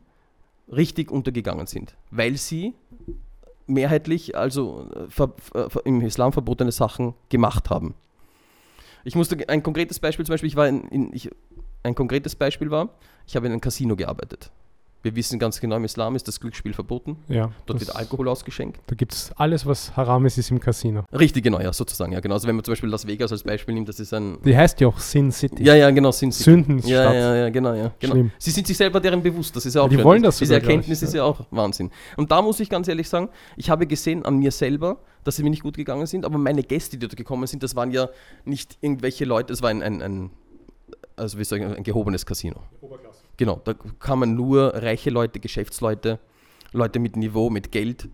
richtig 0.72 1.12
untergegangen 1.12 1.68
sind, 1.68 1.96
weil 2.12 2.38
sie 2.38 2.74
mehrheitlich, 3.74 4.36
also 4.38 4.88
äh, 5.54 5.80
im 5.86 6.02
Islam 6.02 6.34
verbotene 6.34 6.72
Sachen 6.72 7.14
gemacht 7.30 7.70
haben. 7.70 7.96
Ich 9.04 9.16
musste 9.16 9.38
ein 9.50 9.64
konkretes 9.64 10.00
Beispiel, 10.00 10.26
zum 10.26 10.34
Beispiel, 10.34 10.50
ich 10.50 10.56
war 10.56 10.68
in, 10.68 10.84
in 10.90 11.14
ich, 11.14 11.30
ein 11.84 11.96
konkretes 11.96 12.36
Beispiel 12.36 12.70
war, 12.70 12.90
ich 13.26 13.36
habe 13.36 13.48
in 13.48 13.52
einem 13.52 13.62
Casino 13.62 13.96
gearbeitet. 13.96 14.52
Wir 15.04 15.16
wissen 15.16 15.40
ganz 15.40 15.60
genau, 15.60 15.78
im 15.78 15.84
Islam 15.84 16.16
ist 16.16 16.28
das 16.28 16.40
Glücksspiel 16.40 16.74
verboten. 16.74 17.18
Ja, 17.28 17.52
Dort 17.66 17.80
wird 17.80 17.96
Alkohol 17.96 18.28
ausgeschenkt. 18.28 18.80
Da 18.86 18.96
gibt 18.96 19.14
es 19.14 19.32
alles, 19.36 19.66
was 19.66 19.98
haram 19.98 20.26
ist, 20.28 20.38
ist 20.38 20.52
im 20.52 20.60
Casino. 20.60 21.06
Richtig, 21.12 21.44
genau, 21.44 21.60
ja, 21.60 21.74
sozusagen. 21.74 22.12
Ja, 22.12 22.20
genau. 22.20 22.36
Also 22.36 22.48
wenn 22.48 22.56
man 22.56 22.64
zum 22.64 22.74
Beispiel 22.74 22.90
Las 22.90 23.08
Vegas 23.08 23.32
als 23.32 23.42
Beispiel 23.44 23.74
nimmt, 23.74 23.90
das 23.90 24.00
ist 24.00 24.14
ein. 24.14 24.38
Die 24.46 24.56
heißt 24.56 24.80
ja 24.80 24.88
auch 24.88 25.00
Sin 25.00 25.32
City. 25.32 25.64
Ja, 25.64 25.74
ja, 25.74 25.90
genau, 25.90 26.12
Sin 26.12 26.32
City. 26.32 26.52
Sündenstadt. 26.52 26.92
Ja, 26.92 27.14
ja, 27.14 27.36
ja, 27.36 27.50
genau, 27.50 27.74
ja. 27.74 27.92
Genau. 28.00 28.14
Schlimm. 28.14 28.32
Sie 28.38 28.52
sind 28.52 28.68
sich 28.68 28.78
selber 28.78 29.00
deren 29.00 29.24
bewusst, 29.24 29.56
das 29.56 29.66
ist 29.66 29.74
ja 29.74 29.82
auch 29.82 29.90
Die 29.90 29.96
schön. 29.96 30.04
wollen 30.04 30.22
das 30.22 30.38
Diese 30.38 30.54
sogar, 30.54 30.70
Erkenntnis 30.70 31.02
ich, 31.02 31.08
ist 31.08 31.16
ja 31.16 31.24
auch 31.24 31.42
Wahnsinn. 31.50 31.90
Und 32.18 32.32
da 32.32 32.42
muss 32.44 32.60
ich 32.60 32.70
ganz 32.70 32.88
ehrlich 32.88 33.10
sagen, 33.10 33.30
ich 33.58 33.72
habe 33.72 33.88
gesehen 33.88 34.24
an 34.24 34.38
mir 34.38 34.52
selber, 34.52 35.00
dass 35.24 35.36
sie 35.36 35.44
mir 35.44 35.50
nicht 35.50 35.64
gut 35.64 35.78
gegangen 35.78 36.06
sind, 36.06 36.26
aber 36.26 36.38
meine 36.38 36.62
Gäste, 36.62 36.98
die 36.98 37.08
dort 37.08 37.18
gekommen 37.18 37.48
sind, 37.48 37.64
das 37.64 37.76
waren 37.76 37.92
ja 37.92 38.10
nicht 38.46 38.78
irgendwelche 38.82 39.26
Leute, 39.26 39.48
das 39.54 39.62
war 39.64 39.70
ein, 39.70 39.82
ein, 39.82 40.02
ein 40.02 40.30
also 41.22 41.38
wie 41.38 41.44
sagen, 41.44 41.74
ein 41.74 41.84
gehobenes 41.84 42.26
Casino. 42.26 42.64
Genau, 43.38 43.62
da 43.64 43.74
kamen 44.00 44.36
nur 44.36 44.74
reiche 44.74 45.10
Leute, 45.10 45.40
Geschäftsleute, 45.40 46.20
Leute 46.74 47.00
mit 47.00 47.16
Niveau, 47.16 47.50
mit 47.50 47.72
Geld. 47.72 48.10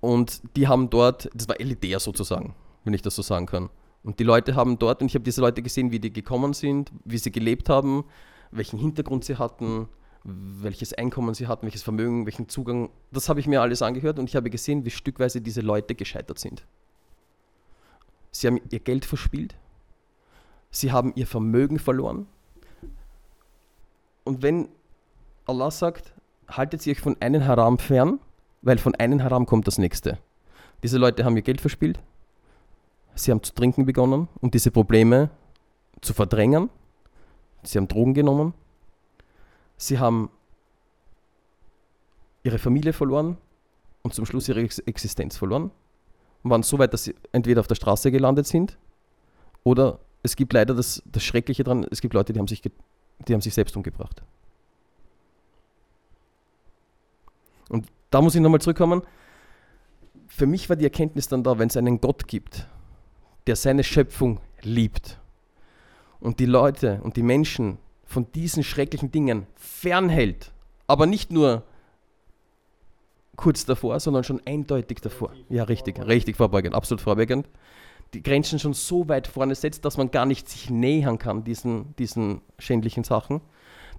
Und 0.00 0.40
die 0.56 0.66
haben 0.66 0.90
dort, 0.90 1.30
das 1.34 1.48
war 1.48 1.60
elitär 1.60 2.00
sozusagen, 2.00 2.54
wenn 2.84 2.94
ich 2.94 3.02
das 3.02 3.14
so 3.14 3.22
sagen 3.22 3.46
kann. 3.46 3.70
Und 4.02 4.18
die 4.18 4.24
Leute 4.24 4.54
haben 4.54 4.78
dort, 4.78 5.02
und 5.02 5.08
ich 5.08 5.14
habe 5.14 5.24
diese 5.24 5.40
Leute 5.40 5.62
gesehen, 5.62 5.90
wie 5.90 5.98
die 5.98 6.12
gekommen 6.12 6.52
sind, 6.52 6.90
wie 7.04 7.18
sie 7.18 7.32
gelebt 7.32 7.68
haben, 7.68 8.04
welchen 8.50 8.78
Hintergrund 8.78 9.24
sie 9.24 9.36
hatten, 9.36 9.88
welches 10.22 10.92
Einkommen 10.94 11.34
sie 11.34 11.46
hatten, 11.46 11.66
welches 11.66 11.82
Vermögen, 11.82 12.26
welchen 12.26 12.48
Zugang. 12.48 12.90
Das 13.12 13.28
habe 13.28 13.40
ich 13.40 13.46
mir 13.46 13.62
alles 13.62 13.82
angehört 13.82 14.18
und 14.18 14.28
ich 14.28 14.36
habe 14.36 14.50
gesehen, 14.50 14.84
wie 14.84 14.90
stückweise 14.90 15.40
diese 15.40 15.60
Leute 15.60 15.94
gescheitert 15.94 16.38
sind. 16.38 16.64
Sie 18.30 18.46
haben 18.46 18.60
ihr 18.70 18.80
Geld 18.80 19.04
verspielt, 19.04 19.56
sie 20.78 20.92
haben 20.92 21.12
ihr 21.14 21.26
Vermögen 21.26 21.78
verloren. 21.78 22.26
Und 24.24 24.42
wenn 24.42 24.68
Allah 25.46 25.70
sagt, 25.70 26.12
haltet 26.48 26.82
sie 26.82 26.90
euch 26.90 27.00
von 27.00 27.16
einem 27.20 27.46
Haram 27.46 27.78
fern, 27.78 28.20
weil 28.62 28.78
von 28.78 28.94
einem 28.94 29.22
Haram 29.22 29.46
kommt 29.46 29.66
das 29.66 29.78
nächste. 29.78 30.18
Diese 30.82 30.98
Leute 30.98 31.24
haben 31.24 31.36
ihr 31.36 31.42
Geld 31.42 31.60
verspielt, 31.60 31.98
sie 33.14 33.30
haben 33.30 33.42
zu 33.42 33.54
trinken 33.54 33.86
begonnen, 33.86 34.28
um 34.40 34.50
diese 34.50 34.70
Probleme 34.70 35.30
zu 36.00 36.12
verdrängen. 36.12 36.68
Sie 37.62 37.78
haben 37.78 37.88
Drogen 37.88 38.14
genommen, 38.14 38.54
sie 39.76 39.98
haben 39.98 40.30
ihre 42.44 42.58
Familie 42.58 42.92
verloren 42.92 43.38
und 44.02 44.14
zum 44.14 44.26
Schluss 44.26 44.48
ihre 44.48 44.60
Ex 44.60 44.78
Existenz 44.80 45.36
verloren 45.36 45.70
und 46.44 46.50
waren 46.50 46.62
so 46.62 46.78
weit, 46.78 46.92
dass 46.92 47.04
sie 47.04 47.14
entweder 47.32 47.60
auf 47.60 47.66
der 47.66 47.74
Straße 47.74 48.12
gelandet 48.12 48.46
sind 48.46 48.78
oder 49.64 49.98
es 50.26 50.36
gibt 50.36 50.52
leider 50.52 50.74
das, 50.74 51.02
das 51.06 51.22
Schreckliche 51.24 51.64
dran, 51.64 51.86
es 51.90 52.00
gibt 52.00 52.12
Leute, 52.12 52.32
die 52.32 52.38
haben, 52.38 52.48
sich 52.48 52.60
die 52.60 53.32
haben 53.32 53.40
sich 53.40 53.54
selbst 53.54 53.76
umgebracht. 53.76 54.22
Und 57.68 57.86
da 58.10 58.20
muss 58.20 58.34
ich 58.34 58.40
nochmal 58.40 58.60
zurückkommen. 58.60 59.02
Für 60.28 60.46
mich 60.46 60.68
war 60.68 60.76
die 60.76 60.84
Erkenntnis 60.84 61.28
dann 61.28 61.42
da, 61.42 61.58
wenn 61.58 61.68
es 61.68 61.76
einen 61.76 62.00
Gott 62.00 62.28
gibt, 62.28 62.66
der 63.46 63.56
seine 63.56 63.84
Schöpfung 63.84 64.40
liebt 64.62 65.18
und 66.20 66.40
die 66.40 66.46
Leute 66.46 67.00
und 67.02 67.16
die 67.16 67.22
Menschen 67.22 67.78
von 68.04 68.30
diesen 68.32 68.62
schrecklichen 68.62 69.10
Dingen 69.10 69.46
fernhält, 69.54 70.52
aber 70.86 71.06
nicht 71.06 71.32
nur 71.32 71.62
kurz 73.36 73.64
davor, 73.64 74.00
sondern 74.00 74.24
schon 74.24 74.40
eindeutig 74.46 75.00
davor. 75.00 75.32
Ja, 75.48 75.64
richtig, 75.64 75.98
richtig 76.04 76.36
vorbeugend, 76.36 76.74
absolut 76.74 77.00
vorbeugend. 77.00 77.48
Die 78.14 78.22
Grenzen 78.22 78.58
schon 78.58 78.74
so 78.74 79.08
weit 79.08 79.26
vorne 79.26 79.54
setzt, 79.54 79.84
dass 79.84 79.96
man 79.96 80.10
gar 80.10 80.26
nicht 80.26 80.48
sich 80.48 80.70
nähern 80.70 81.18
kann 81.18 81.44
diesen, 81.44 81.94
diesen 81.96 82.40
schändlichen 82.58 83.04
Sachen. 83.04 83.40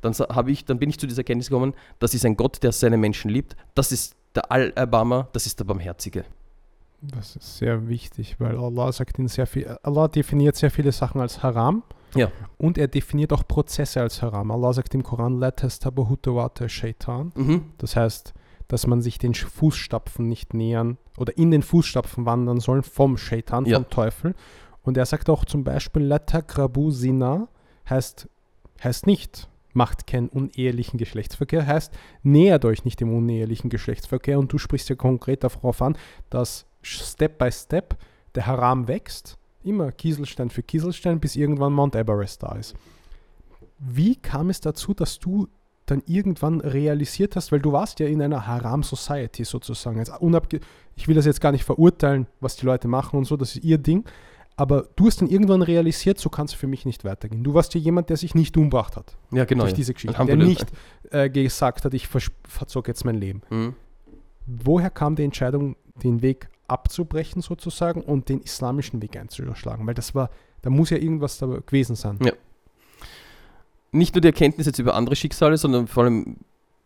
Dann, 0.01 0.13
habe 0.13 0.51
ich, 0.51 0.65
dann 0.65 0.79
bin 0.79 0.89
ich 0.89 0.99
zu 0.99 1.07
dieser 1.07 1.21
Erkenntnis 1.21 1.49
gekommen, 1.49 1.73
das 1.99 2.13
ist 2.13 2.25
ein 2.25 2.37
Gott, 2.37 2.61
der 2.63 2.71
seine 2.71 2.97
Menschen 2.97 3.29
liebt. 3.29 3.55
Das 3.75 3.91
ist 3.91 4.15
der 4.35 4.51
Allerbarmer, 4.51 5.27
das 5.33 5.45
ist 5.45 5.59
der 5.59 5.65
Barmherzige. 5.65 6.25
Das 7.01 7.35
ist 7.35 7.57
sehr 7.57 7.87
wichtig, 7.87 8.39
weil 8.39 8.57
Allah 8.57 8.91
sagt 8.91 9.19
in 9.19 9.27
sehr 9.27 9.45
viel, 9.45 9.67
Allah 9.83 10.07
definiert 10.07 10.55
sehr 10.55 10.71
viele 10.71 10.91
Sachen 10.91 11.21
als 11.21 11.43
Haram. 11.43 11.83
Ja. 12.15 12.31
Und 12.57 12.77
er 12.77 12.87
definiert 12.87 13.33
auch 13.33 13.47
Prozesse 13.47 14.01
als 14.01 14.21
Haram. 14.21 14.49
Allah 14.51 14.73
sagt 14.73 14.95
im 14.95 15.03
Koran, 15.03 15.39
La 15.39 15.51
tastabahutuwate 15.51 16.69
shaitan. 16.69 17.31
Mhm. 17.35 17.65
Das 17.77 17.95
heißt, 17.95 18.33
dass 18.67 18.87
man 18.87 19.01
sich 19.01 19.17
den 19.17 19.33
Fußstapfen 19.33 20.27
nicht 20.27 20.53
nähern 20.53 20.97
oder 21.17 21.37
in 21.37 21.51
den 21.51 21.61
Fußstapfen 21.63 22.25
wandern 22.25 22.59
soll 22.59 22.83
vom 22.83 23.17
Shaitan, 23.17 23.65
Ja. 23.65 23.77
vom 23.77 23.89
Teufel. 23.89 24.35
Und 24.83 24.97
er 24.97 25.05
sagt 25.05 25.29
auch 25.29 25.45
zum 25.45 25.63
Beispiel, 25.63 26.03
La 26.03 26.19
takrabu 26.19 26.91
zina 26.91 27.47
heißt, 27.89 28.27
heißt 28.83 29.07
nicht, 29.07 29.49
macht 29.73 30.07
keinen 30.07 30.29
unehelichen 30.29 30.97
Geschlechtsverkehr, 30.97 31.65
heißt, 31.65 31.93
nähert 32.23 32.65
euch 32.65 32.83
nicht 32.85 32.99
dem 32.99 33.13
unehelichen 33.13 33.69
Geschlechtsverkehr. 33.69 34.39
Und 34.39 34.51
du 34.51 34.57
sprichst 34.57 34.89
ja 34.89 34.95
konkret 34.95 35.43
darauf 35.43 35.81
an, 35.81 35.97
dass 36.29 36.65
Step 36.81 37.37
by 37.37 37.51
Step 37.51 37.95
der 38.35 38.47
Haram 38.47 38.87
wächst, 38.87 39.37
immer 39.63 39.91
Kieselstein 39.91 40.49
für 40.49 40.63
Kieselstein, 40.63 41.19
bis 41.19 41.35
irgendwann 41.35 41.73
Mount 41.73 41.95
Everest 41.95 42.43
da 42.43 42.53
ist. 42.55 42.75
Wie 43.79 44.15
kam 44.15 44.49
es 44.49 44.61
dazu, 44.61 44.93
dass 44.93 45.19
du 45.19 45.47
dann 45.87 46.03
irgendwann 46.05 46.61
realisiert 46.61 47.35
hast, 47.35 47.51
weil 47.51 47.59
du 47.59 47.71
warst 47.71 47.99
ja 47.99 48.07
in 48.07 48.21
einer 48.21 48.45
Haram-Society 48.45 49.43
sozusagen. 49.43 50.03
Unabge 50.19 50.59
ich 50.95 51.07
will 51.07 51.15
das 51.15 51.25
jetzt 51.25 51.41
gar 51.41 51.51
nicht 51.51 51.63
verurteilen, 51.63 52.27
was 52.39 52.55
die 52.55 52.65
Leute 52.65 52.87
machen 52.87 53.17
und 53.17 53.25
so, 53.25 53.37
das 53.37 53.55
ist 53.55 53.63
ihr 53.63 53.77
Ding, 53.77 54.03
aber 54.55 54.87
du 54.95 55.05
hast 55.05 55.21
dann 55.21 55.29
irgendwann 55.29 55.61
realisiert, 55.61 56.17
so 56.17 56.29
kann 56.29 56.47
es 56.47 56.53
für 56.53 56.65
mich 56.65 56.85
nicht 56.85 57.05
weitergehen. 57.05 57.43
Du 57.43 57.53
warst 57.53 57.73
ja 57.75 57.79
jemand, 57.79 58.09
der 58.09 58.17
sich 58.17 58.33
nicht 58.33 58.57
umgebracht 58.57 58.97
hat 58.97 59.15
Ja, 59.31 59.45
genau. 59.45 59.63
durch 59.63 59.73
ja. 59.73 59.75
diese 59.77 59.93
Geschichte, 59.93 60.25
der 60.25 60.35
nicht 60.35 60.65
äh, 61.11 61.29
gesagt 61.29 61.85
hat, 61.85 61.93
ich 61.93 62.07
verzog 62.07 62.87
jetzt 62.87 63.05
mein 63.05 63.15
Leben. 63.15 63.43
Mhm. 63.51 63.75
Woher 64.47 64.89
kam 64.89 65.15
die 65.15 65.23
Entscheidung, 65.23 65.75
den 66.03 66.21
Weg 66.21 66.49
abzubrechen 66.67 67.41
sozusagen 67.41 68.01
und 68.01 68.29
den 68.29 68.41
islamischen 68.41 69.01
Weg 69.01 69.15
einzuschlagen? 69.15 69.85
Weil 69.85 69.93
das 69.93 70.15
war, 70.15 70.31
da 70.63 70.71
muss 70.71 70.89
ja 70.89 70.97
irgendwas 70.97 71.37
da 71.37 71.45
gewesen 71.45 71.95
sein. 71.95 72.17
Ja. 72.23 72.31
Nicht 73.91 74.15
nur 74.15 74.21
die 74.21 74.27
Erkenntnis 74.27 74.67
jetzt 74.67 74.79
über 74.79 74.95
andere 74.95 75.15
Schicksale, 75.15 75.57
sondern 75.57 75.87
vor 75.87 76.03
allem, 76.03 76.37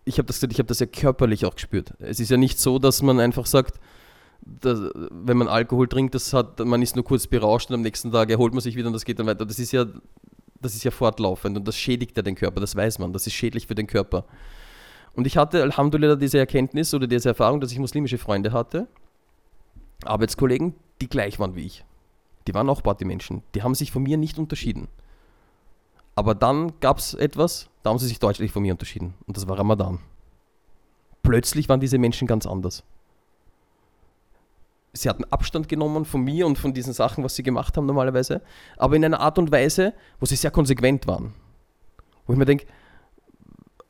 ich 0.06 0.18
habe 0.18 0.28
das 0.28 0.38
gesagt, 0.38 0.54
ich 0.54 0.60
habe 0.60 0.68
das 0.68 0.80
ja 0.80 0.86
körperlich 0.86 1.46
auch 1.46 1.56
gespürt. 1.56 1.94
Es 2.00 2.20
ist 2.20 2.30
ja 2.30 2.38
nicht 2.38 2.60
so, 2.60 2.80
dass 2.80 3.02
man 3.02 3.20
einfach 3.20 3.46
sagt, 3.46 3.80
dass, 4.42 4.80
wenn 5.12 5.38
man 5.38 5.48
Alkohol 5.48 5.88
trinkt, 5.88 6.16
das 6.16 6.34
hat, 6.34 6.60
man 6.60 6.82
ist 6.82 6.96
nur 6.96 7.06
kurz 7.06 7.28
berauscht 7.28 7.70
und 7.70 7.76
am 7.76 7.82
nächsten 7.82 8.12
Tag 8.12 8.30
erholt 8.30 8.54
man 8.54 8.62
sich 8.62 8.76
wieder 8.76 8.88
und 8.88 8.94
das 8.94 9.06
geht 9.06 9.20
dann 9.20 9.28
weiter. 9.28 9.46
Das 9.46 9.60
ist 9.60 9.72
ja, 9.72 9.86
das 10.62 10.76
ist 10.76 10.84
ja 10.84 10.92
fortlaufend 10.92 11.58
und 11.58 11.68
das 11.68 11.78
schädigt 11.78 12.18
ja 12.18 12.24
den 12.24 12.36
Körper, 12.36 12.60
das 12.60 12.76
weiß 12.76 13.00
man, 13.00 13.14
das 13.14 13.28
ist 13.28 13.34
schädlich 13.34 13.68
für 13.68 13.76
den 13.76 13.88
Körper. 13.88 14.26
Und 15.14 15.28
ich 15.28 15.38
hatte 15.38 15.62
Alhamdulillah 15.62 16.16
diese 16.16 16.40
Erkenntnis 16.40 16.94
oder 16.94 17.08
diese 17.08 17.30
Erfahrung, 17.30 17.60
dass 17.60 17.72
ich 17.72 17.80
muslimische 17.80 18.18
Freunde 18.18 18.52
hatte, 18.54 18.88
Arbeitskollegen, 20.06 20.74
die 21.02 21.10
gleich 21.10 21.40
waren 21.40 21.56
wie 21.56 21.66
ich. 21.66 21.84
Die 22.48 22.54
waren 22.54 22.70
auch 22.70 22.82
Partymenschen. 22.82 23.44
Die 23.54 23.62
haben 23.62 23.76
sich 23.76 23.92
von 23.92 24.04
mir 24.04 24.18
nicht 24.18 24.40
unterschieden. 24.40 24.88
Aber 26.16 26.36
dann 26.36 26.74
gab 26.80 26.98
es 26.98 27.14
etwas, 27.14 27.70
da 27.84 27.90
haben 27.90 28.00
sie 28.00 28.08
sich 28.08 28.20
deutlich 28.20 28.52
von 28.52 28.62
mir 28.62 28.74
unterschieden. 28.74 29.14
Und 29.28 29.38
das 29.38 29.48
war 29.48 29.58
Ramadan. 29.58 30.00
Plötzlich 31.24 31.70
waren 31.70 31.80
diese 31.80 31.98
Menschen 31.98 32.28
ganz 32.28 32.46
anders. 32.46 32.84
Sie 34.94 35.08
hatten 35.08 35.24
Abstand 35.26 35.70
genommen 35.70 36.04
von 36.04 36.22
mir 36.22 36.46
und 36.46 36.58
von 36.58 36.74
diesen 36.74 36.94
Sachen, 36.94 37.24
was 37.24 37.36
sie 37.36 37.44
gemacht 37.44 37.78
haben 37.78 37.86
normalerweise, 37.86 38.42
aber 38.78 38.98
in 38.98 39.06
einer 39.06 39.22
Art 39.22 39.40
und 39.40 39.52
Weise, 39.52 39.94
wo 40.20 40.26
sie 40.26 40.36
sehr 40.36 40.52
konsequent 40.52 41.08
waren. 41.08 41.34
Wo 42.28 42.34
ich 42.34 42.40
mir 42.40 42.46
denke, 42.46 42.66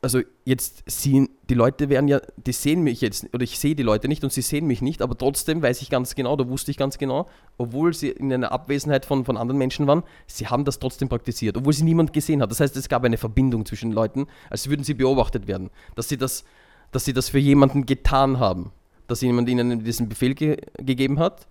also 0.02 0.20
jetzt 0.44 0.82
sehen, 0.86 1.28
die 1.48 1.54
Leute 1.54 1.88
werden 1.88 2.08
ja, 2.08 2.20
die 2.36 2.52
sehen 2.52 2.82
mich 2.82 3.00
jetzt, 3.00 3.32
oder 3.32 3.44
ich 3.44 3.56
sehe 3.58 3.76
die 3.76 3.84
Leute 3.84 4.08
nicht 4.08 4.24
und 4.24 4.32
sie 4.32 4.42
sehen 4.42 4.66
mich 4.66 4.82
nicht, 4.82 5.00
aber 5.00 5.16
trotzdem 5.16 5.62
weiß 5.62 5.80
ich 5.80 5.90
ganz 5.90 6.16
genau, 6.16 6.34
da 6.34 6.48
wusste 6.48 6.72
ich 6.72 6.76
ganz 6.76 6.98
genau, 6.98 7.28
obwohl 7.56 7.94
sie 7.94 8.08
in 8.08 8.32
einer 8.32 8.50
Abwesenheit 8.50 9.06
von, 9.06 9.24
von 9.24 9.36
anderen 9.36 9.58
Menschen 9.58 9.86
waren, 9.86 10.02
sie 10.26 10.48
haben 10.48 10.64
das 10.64 10.80
trotzdem 10.80 11.08
praktiziert, 11.08 11.56
obwohl 11.56 11.72
sie 11.72 11.84
niemand 11.84 12.12
gesehen 12.12 12.42
hat. 12.42 12.50
Das 12.50 12.58
heißt, 12.58 12.76
es 12.76 12.88
gab 12.88 13.04
eine 13.04 13.16
Verbindung 13.16 13.64
zwischen 13.64 13.90
den 13.90 13.94
Leuten, 13.94 14.26
als 14.50 14.68
würden 14.68 14.82
sie 14.82 14.94
beobachtet 14.94 15.46
werden, 15.46 15.70
dass 15.94 16.08
sie 16.08 16.16
das, 16.16 16.44
dass 16.90 17.04
sie 17.04 17.12
das 17.12 17.28
für 17.28 17.38
jemanden 17.38 17.86
getan 17.86 18.40
haben, 18.40 18.72
dass 19.06 19.20
jemand 19.20 19.48
ihnen 19.48 19.84
diesen 19.84 20.08
Befehl 20.08 20.34
ge 20.34 20.56
gegeben 20.78 21.20
hat 21.20 21.46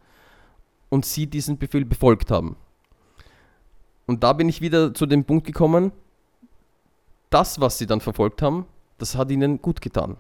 und 0.90 1.06
sie 1.06 1.26
diesen 1.26 1.58
Befehl 1.58 1.86
befolgt 1.86 2.32
haben. 2.32 2.58
Und 4.08 4.26
da 4.26 4.34
bin 4.34 4.50
ich 4.50 4.60
wieder 4.60 4.94
zu 4.94 5.06
dem 5.06 5.24
Punkt 5.24 5.48
gekommen, 5.48 5.94
das, 7.32 7.60
was 7.60 7.80
sie 7.80 7.88
dann 7.88 8.02
verfolgt 8.02 8.44
haben, 8.44 8.68
das 9.00 9.16
hat 9.16 9.32
ihnen 9.32 9.62
gut 9.62 9.82
getan. 9.82 10.18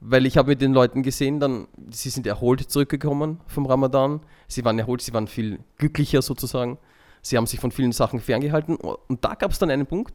weil 0.00 0.26
ich 0.26 0.36
habe 0.36 0.50
mit 0.50 0.60
den 0.60 0.72
Leuten 0.72 1.02
gesehen, 1.02 1.40
dann, 1.40 1.66
sie 1.90 2.10
sind 2.10 2.26
erholt 2.26 2.60
zurückgekommen 2.60 3.40
vom 3.46 3.66
Ramadan. 3.66 4.20
Sie 4.46 4.64
waren 4.64 4.78
erholt, 4.78 5.02
sie 5.02 5.12
waren 5.12 5.26
viel 5.26 5.58
glücklicher 5.76 6.22
sozusagen. 6.22 6.78
Sie 7.20 7.36
haben 7.36 7.46
sich 7.46 7.58
von 7.58 7.72
vielen 7.72 7.92
Sachen 7.92 8.20
ferngehalten. 8.20 8.76
Und 8.76 9.24
da 9.24 9.34
gab 9.34 9.50
es 9.50 9.58
dann 9.58 9.70
einen 9.70 9.86
Punkt. 9.86 10.14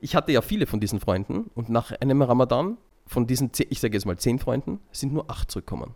Ich 0.00 0.14
hatte 0.16 0.32
ja 0.32 0.40
viele 0.40 0.66
von 0.66 0.80
diesen 0.80 1.00
Freunden 1.00 1.50
und 1.54 1.68
nach 1.68 1.92
einem 2.00 2.22
Ramadan, 2.22 2.78
von 3.06 3.26
diesen, 3.26 3.50
ich 3.68 3.80
sage 3.80 3.94
jetzt 3.94 4.06
mal 4.06 4.16
zehn 4.16 4.38
Freunden, 4.38 4.80
sind 4.92 5.12
nur 5.12 5.30
acht 5.30 5.50
zurückgekommen. 5.50 5.94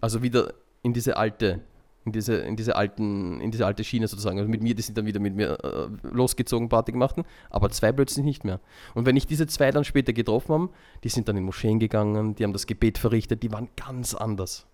Also 0.00 0.22
wieder 0.22 0.54
in 0.82 0.92
diese 0.92 1.16
alte 1.16 1.62
in 2.06 2.12
diese, 2.12 2.36
in 2.36 2.56
diese 2.56 2.76
alten, 2.76 3.40
in 3.40 3.50
diese 3.50 3.66
alte 3.66 3.84
Schiene 3.84 4.06
sozusagen. 4.06 4.38
Also 4.38 4.48
mit 4.48 4.62
mir, 4.62 4.74
die 4.74 4.82
sind 4.82 4.96
dann 4.96 5.06
wieder 5.06 5.20
mit 5.20 5.34
mir 5.34 5.58
äh, 5.62 5.88
losgezogen, 6.02 6.68
Party 6.68 6.92
gemacht, 6.92 7.16
aber 7.50 7.68
zwei 7.70 7.92
plötzlich 7.92 8.24
nicht 8.24 8.44
mehr. 8.44 8.60
Und 8.94 9.06
wenn 9.06 9.16
ich 9.16 9.26
diese 9.26 9.46
zwei 9.48 9.72
dann 9.72 9.84
später 9.84 10.12
getroffen 10.12 10.52
habe, 10.54 10.68
die 11.02 11.08
sind 11.08 11.28
dann 11.28 11.36
in 11.36 11.42
Moscheen 11.42 11.80
gegangen, 11.80 12.36
die 12.36 12.44
haben 12.44 12.52
das 12.52 12.66
Gebet 12.66 12.96
verrichtet, 12.96 13.42
die 13.42 13.52
waren 13.52 13.68
ganz 13.76 14.14
anders. 14.14 14.66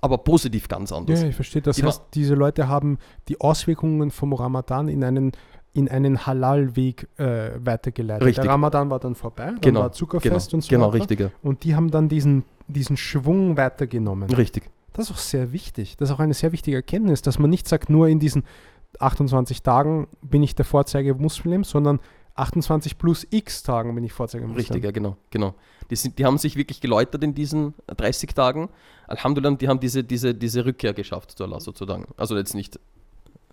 Aber 0.00 0.18
positiv 0.18 0.66
ganz 0.66 0.90
anders. 0.90 1.22
Ja, 1.22 1.28
ich 1.28 1.36
verstehe. 1.36 1.62
Das 1.62 1.76
die 1.76 1.84
heißt, 1.84 2.02
diese 2.14 2.34
Leute 2.34 2.66
haben 2.66 2.98
die 3.28 3.40
Auswirkungen 3.40 4.10
vom 4.10 4.32
Ramadan 4.32 4.88
in 4.88 5.04
einen 5.04 5.32
in 5.74 5.88
einen 5.88 6.26
Halal-Weg 6.26 7.08
äh, 7.16 7.52
weitergeleitet. 7.58 8.26
Richtig. 8.26 8.42
Der 8.42 8.52
Ramadan 8.52 8.90
war 8.90 8.98
dann 8.98 9.14
vorbei, 9.14 9.46
dann 9.46 9.60
genau. 9.62 9.80
war 9.80 9.92
Zuckerfest 9.92 10.50
genau. 10.50 10.58
und 10.58 10.60
so 10.60 10.68
genau, 10.68 10.88
weiter. 10.88 10.98
Richtig, 10.98 11.20
ja. 11.20 11.30
Und 11.42 11.64
die 11.64 11.74
haben 11.74 11.90
dann 11.90 12.10
diesen, 12.10 12.44
diesen 12.68 12.98
Schwung 12.98 13.56
weitergenommen. 13.56 14.28
Richtig. 14.28 14.64
Das 14.92 15.06
ist 15.06 15.12
auch 15.12 15.18
sehr 15.18 15.52
wichtig. 15.52 15.96
Das 15.96 16.08
ist 16.08 16.14
auch 16.14 16.20
eine 16.20 16.34
sehr 16.34 16.52
wichtige 16.52 16.76
Erkenntnis, 16.76 17.22
dass 17.22 17.38
man 17.38 17.50
nicht 17.50 17.68
sagt, 17.68 17.90
nur 17.90 18.08
in 18.08 18.18
diesen 18.18 18.44
28 18.98 19.62
Tagen 19.62 20.08
bin 20.22 20.42
ich 20.42 20.54
der 20.54 20.64
Vorzeige 20.64 21.14
Muslim, 21.14 21.64
sondern 21.64 22.00
28 22.34 22.98
plus 22.98 23.26
x 23.30 23.62
Tagen 23.62 23.94
bin 23.94 24.04
ich 24.04 24.12
Vorzeige 24.12 24.46
Muslim. 24.46 24.58
Richtig, 24.58 24.84
ja, 24.84 24.90
genau. 24.90 25.16
genau. 25.30 25.54
Die, 25.90 25.96
sind, 25.96 26.18
die 26.18 26.24
haben 26.24 26.38
sich 26.38 26.56
wirklich 26.56 26.80
geläutert 26.80 27.22
in 27.22 27.34
diesen 27.34 27.74
30 27.88 28.34
Tagen. 28.34 28.70
Alhamdulillah, 29.06 29.56
die 29.56 29.68
haben 29.68 29.80
diese, 29.80 30.02
diese, 30.02 30.34
diese 30.34 30.64
Rückkehr 30.64 30.94
geschafft 30.94 31.32
zu 31.32 31.44
Allah 31.44 31.60
sozusagen. 31.60 32.06
Also 32.16 32.36
jetzt 32.36 32.54
nicht 32.54 32.80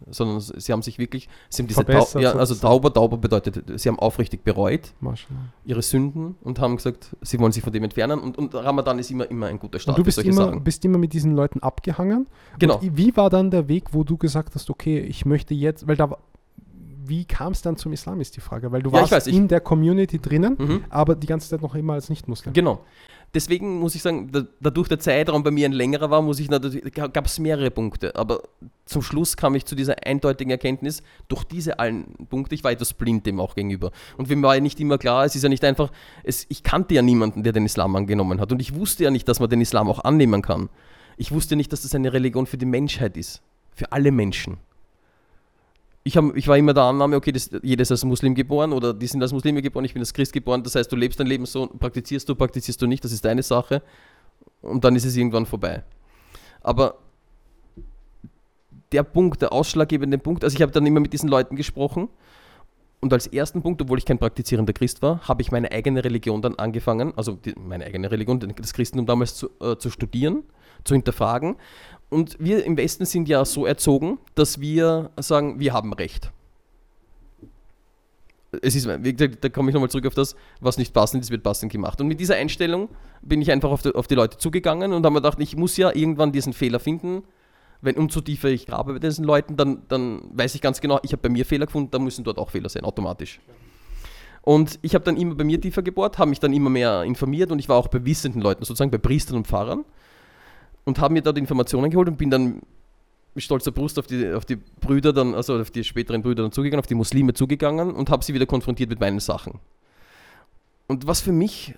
sondern 0.10 0.40
sie 0.40 0.72
haben 0.72 0.82
sich 0.82 0.98
wirklich, 0.98 1.30
sie 1.50 1.62
haben 1.62 1.68
diese 1.68 1.86
Tau 1.86 2.20
ja, 2.20 2.34
also 2.34 2.56
Tauber, 2.56 2.94
Tauber 2.94 3.18
bedeutet, 3.18 3.80
sie 3.80 3.90
haben 3.90 4.00
aufrichtig 4.00 4.44
bereut 4.44 4.94
ihre 5.66 5.82
Sünden 5.82 6.36
und 6.42 6.60
haben 6.60 6.78
gesagt, 6.78 7.16
sie 7.22 7.40
wollen 7.40 7.52
sich 7.52 7.64
von 7.64 7.74
dem 7.74 7.84
entfernen 7.84 8.20
und, 8.20 8.38
und 8.38 8.56
Ramadan 8.56 9.00
ist 9.00 9.12
immer, 9.12 9.30
immer 9.30 9.48
ein 9.48 9.60
guter 9.60 9.80
Start. 9.80 9.98
Und 9.98 10.02
du 10.02 10.06
bist 10.06 10.20
immer, 10.20 10.46
sagen. 10.46 10.64
bist 10.64 10.84
immer 10.86 10.98
mit 10.98 11.14
diesen 11.14 11.36
Leuten 11.36 11.60
abgehangen. 11.62 12.28
Genau. 12.58 12.78
Und 12.78 12.98
wie 12.98 13.16
war 13.16 13.30
dann 13.30 13.52
der 13.52 13.68
Weg, 13.68 13.94
wo 13.94 14.04
du 14.04 14.18
gesagt 14.18 14.56
hast, 14.56 14.70
okay, 14.70 15.00
ich 15.00 15.26
möchte 15.26 15.54
jetzt, 15.54 15.88
weil 15.88 15.96
da 15.96 16.18
wie 17.06 17.26
kam 17.26 17.54
es 17.54 17.64
dann 17.64 17.76
zum 17.76 17.92
Islam, 17.92 18.22
ist 18.22 18.36
die 18.36 18.42
Frage, 18.42 18.72
weil 18.72 18.84
du 18.84 18.92
ja, 18.92 18.98
warst 18.98 19.12
weiß, 19.12 19.28
in 19.28 19.48
der 19.48 19.62
Community 19.62 20.20
drinnen, 20.20 20.56
mhm. 20.60 20.84
aber 20.90 21.16
die 21.16 21.26
ganze 21.26 21.50
Zeit 21.50 21.62
noch 21.62 21.74
immer 21.74 21.94
als 21.94 22.10
Nicht-Muslim. 22.10 22.54
Genau 22.54 22.82
deswegen 23.34 23.80
muss 23.80 23.96
ich 23.96 24.02
sagen, 24.02 24.32
da, 24.32 24.44
dadurch 24.60 24.88
der 24.88 25.00
Zeitraum 25.00 25.44
bei 25.44 25.52
mir 25.52 25.66
ein 25.68 25.72
längerer 25.72 26.10
war, 26.10 26.22
muss 26.22 26.40
ich 26.40 26.50
gab 26.50 27.26
es 27.26 27.40
mehrere 27.40 27.72
Punkte. 27.72 28.16
Aber 28.16 28.42
zum 28.86 29.02
Schluss 29.02 29.38
kam 29.38 29.56
ich 29.56 29.66
zu 29.66 29.76
dieser 29.76 30.06
eindeutigen 30.06 30.52
Erkenntnis, 30.52 31.04
durch 31.28 31.44
diese 31.44 31.80
allen 31.80 32.06
Punkte, 32.30 32.56
ich 32.56 32.64
war 32.64 32.72
etwas 32.72 32.94
blind 32.94 33.26
dem 33.26 33.40
auch 33.40 33.56
gegenüber. 33.56 33.92
Und 34.18 34.30
mir 34.30 34.42
war 34.42 34.56
ja 34.56 34.62
nicht 34.62 34.80
immer 34.80 34.98
klar, 34.98 35.26
es 35.26 35.36
ist 35.36 35.44
ja 35.44 35.50
nicht 35.50 35.64
einfach, 35.64 35.92
es, 36.24 36.46
ich 36.50 36.64
kannte 36.64 36.94
ja 36.96 37.02
niemanden, 37.02 37.44
der 37.44 37.54
den 37.54 37.66
Islam 37.66 37.96
angenommen 37.96 38.40
hat. 38.40 38.52
Und 38.52 38.62
ich 38.62 38.76
wusste 38.76 39.04
ja 39.04 39.12
nicht, 39.12 39.28
dass 39.28 39.40
man 39.40 39.50
den 39.50 39.62
Islam 39.62 39.90
auch 39.90 40.04
annehmen 40.04 40.42
kann. 40.42 40.70
Ich 41.18 41.32
wusste 41.32 41.56
nicht, 41.56 41.72
dass 41.74 41.82
das 41.82 41.94
eine 41.96 42.14
Religion 42.14 42.46
für 42.46 42.58
die 42.58 42.66
Menschheit 42.66 43.18
ist. 43.18 43.42
Für 43.74 43.92
alle 43.92 44.12
Menschen 44.12 44.58
ich, 46.10 46.18
hab, 46.18 46.36
ich 46.36 46.48
war 46.48 46.58
immer 46.58 46.74
der 46.74 46.84
Annahme, 46.84 47.16
okay, 47.16 47.32
das, 47.32 47.52
jeder 47.62 47.84
ist 47.84 47.92
als 47.92 48.04
Muslim 48.04 48.34
geboren 48.34 48.74
oder 48.74 48.96
die 48.96 49.06
sind 49.06 49.22
als 49.22 49.32
Muslime 49.32 49.62
geboren, 49.62 49.86
ich 49.86 49.94
bin 49.94 50.02
als 50.02 50.12
Christ 50.12 50.34
geboren. 50.34 50.64
Das 50.64 50.74
heißt, 50.74 50.92
du 50.92 50.96
lebst 50.96 51.20
dein 51.20 51.28
Leben 51.28 51.46
so, 51.46 51.68
praktizierst 51.68 52.28
du, 52.28 52.34
praktizierst 52.34 52.82
du 52.82 52.88
nicht, 52.88 53.04
das 53.04 53.12
ist 53.12 53.24
deine 53.24 53.44
Sache 53.44 53.84
und 54.62 54.84
dann 54.84 54.96
ist 54.96 55.06
es 55.06 55.16
irgendwann 55.16 55.46
vorbei. 55.46 55.84
Aber 56.62 56.98
der 58.92 59.04
Punkt, 59.04 59.44
der 59.44 59.54
ausschlaggebende 59.54 60.18
Punkt, 60.18 60.44
also 60.44 60.56
ich 60.56 60.62
habe 60.64 60.72
dann 60.72 60.86
immer 60.88 61.00
mit 61.00 61.14
diesen 61.14 61.30
Leuten 61.30 61.56
gesprochen 61.56 62.10
und 63.02 63.14
als 63.14 63.28
ersten 63.28 63.62
Punkt, 63.62 63.80
obwohl 63.84 64.00
ich 64.00 64.06
kein 64.06 64.18
praktizierender 64.18 64.74
Christ 64.74 65.04
war, 65.04 65.28
habe 65.28 65.44
ich 65.44 65.52
meine 65.52 65.72
eigene 65.72 66.04
Religion 66.04 66.42
dann 66.42 66.56
angefangen, 66.56 67.14
also 67.18 67.34
die, 67.34 67.54
meine 67.56 67.86
eigene 67.86 68.10
Religion, 68.10 68.40
das 68.40 68.74
Christentum 68.74 69.06
damals 69.06 69.36
zu, 69.36 69.52
äh, 69.62 69.78
zu 69.78 69.92
studieren, 69.92 70.42
zu 70.84 70.96
hinterfragen 70.96 71.58
und 72.10 72.38
wir 72.40 72.66
im 72.66 72.76
Westen 72.78 73.06
sind 73.06 73.30
ja 73.30 73.46
so 73.46 73.66
erzogen, 73.66 74.18
dass 74.36 74.60
wir 74.60 75.12
sagen, 75.20 75.60
wir 75.60 75.74
haben 75.74 75.94
Recht. 75.94 76.32
Es 78.64 78.76
ist, 78.76 78.88
da 78.88 79.50
komme 79.50 79.70
ich 79.70 79.76
nochmal 79.76 79.92
zurück 79.92 80.08
auf 80.08 80.16
das, 80.16 80.36
was 80.60 80.80
nicht 80.80 80.92
passend 80.92 81.24
ist, 81.24 81.30
wird 81.30 81.44
passend 81.44 81.72
gemacht. 81.72 82.02
Und 82.02 82.08
mit 82.08 82.20
dieser 82.20 82.36
Einstellung 82.36 82.90
bin 83.22 83.44
ich 83.44 83.52
einfach 83.52 83.70
auf 83.70 83.84
die, 83.84 83.94
auf 83.94 84.08
die 84.08 84.16
Leute 84.16 84.40
zugegangen 84.40 84.92
und 84.92 85.06
habe 85.06 85.14
mir 85.14 85.22
gedacht, 85.22 85.40
ich 85.40 85.56
muss 85.56 85.78
ja 85.78 85.94
irgendwann 85.94 86.32
diesen 86.32 86.54
Fehler 86.54 86.80
finden. 86.80 87.24
Wenn 87.82 87.96
umso 87.96 88.22
tiefer 88.22 88.50
ich 88.50 88.66
grabe 88.66 88.94
bei 88.94 89.00
diesen 89.00 89.24
Leuten, 89.24 89.56
dann, 89.56 89.84
dann 89.88 90.22
weiß 90.34 90.56
ich 90.56 90.62
ganz 90.62 90.82
genau, 90.82 91.00
ich 91.04 91.12
habe 91.12 91.22
bei 91.22 91.30
mir 91.30 91.46
Fehler 91.46 91.68
gefunden, 91.68 91.92
da 91.92 92.00
müssen 92.00 92.24
dort 92.24 92.40
auch 92.40 92.50
Fehler 92.50 92.70
sein, 92.70 92.84
automatisch. 92.84 93.40
Und 94.42 94.80
ich 94.82 94.96
habe 94.96 95.06
dann 95.06 95.16
immer 95.16 95.36
bei 95.36 95.44
mir 95.44 95.62
tiefer 95.62 95.84
gebohrt, 95.84 96.18
habe 96.18 96.30
mich 96.30 96.40
dann 96.40 96.52
immer 96.52 96.72
mehr 96.72 97.04
informiert 97.04 97.52
und 97.52 97.60
ich 97.60 97.70
war 97.70 97.78
auch 97.78 97.88
bei 97.88 98.04
wissenden 98.04 98.42
Leuten, 98.42 98.66
sozusagen 98.66 98.90
bei 98.90 98.98
Priestern 98.98 99.38
und 99.38 99.48
Pfarrern 99.48 99.86
und 100.90 101.00
habe 101.00 101.14
mir 101.14 101.22
dort 101.22 101.38
Informationen 101.38 101.92
geholt 101.92 102.08
und 102.08 102.18
bin 102.18 102.32
dann 102.32 102.62
mit 103.36 103.44
stolzer 103.44 103.72
Brust 103.72 104.00
auf 104.00 104.08
die, 104.08 104.34
auf 104.34 104.44
die 104.44 104.56
Brüder 104.56 105.14
dann, 105.14 105.36
also 105.36 105.60
auf 105.60 105.70
die 105.70 105.84
späteren 105.84 106.24
Brüder 106.24 106.42
dann 106.42 106.52
zugegangen, 106.52 106.80
auf 106.80 106.88
die 106.88 106.96
Muslime 106.96 107.34
zugegangen 107.34 107.94
und 107.94 108.10
habe 108.10 108.24
sie 108.24 108.34
wieder 108.34 108.48
konfrontiert 108.48 108.90
mit 108.90 109.00
meinen 109.00 109.20
Sachen. 109.20 109.60
Und 110.88 111.06
was 111.06 111.22
für 111.22 111.32
mich 111.32 111.76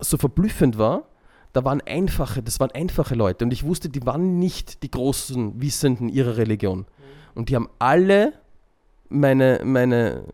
so 0.00 0.16
verblüffend 0.18 0.76
war, 0.76 1.04
da 1.52 1.64
waren 1.64 1.80
einfache, 1.82 2.42
das 2.42 2.58
waren 2.58 2.72
einfache 2.72 3.14
Leute 3.14 3.44
und 3.44 3.52
ich 3.52 3.64
wusste, 3.64 3.88
die 3.88 4.04
waren 4.04 4.40
nicht 4.40 4.82
die 4.82 4.90
großen 4.90 5.62
Wissenden 5.62 6.08
ihrer 6.08 6.36
Religion. 6.36 6.84
Und 7.36 7.48
die 7.48 7.54
haben 7.54 7.68
alle 7.78 8.32
meine, 9.08 9.60
meine, 9.64 10.24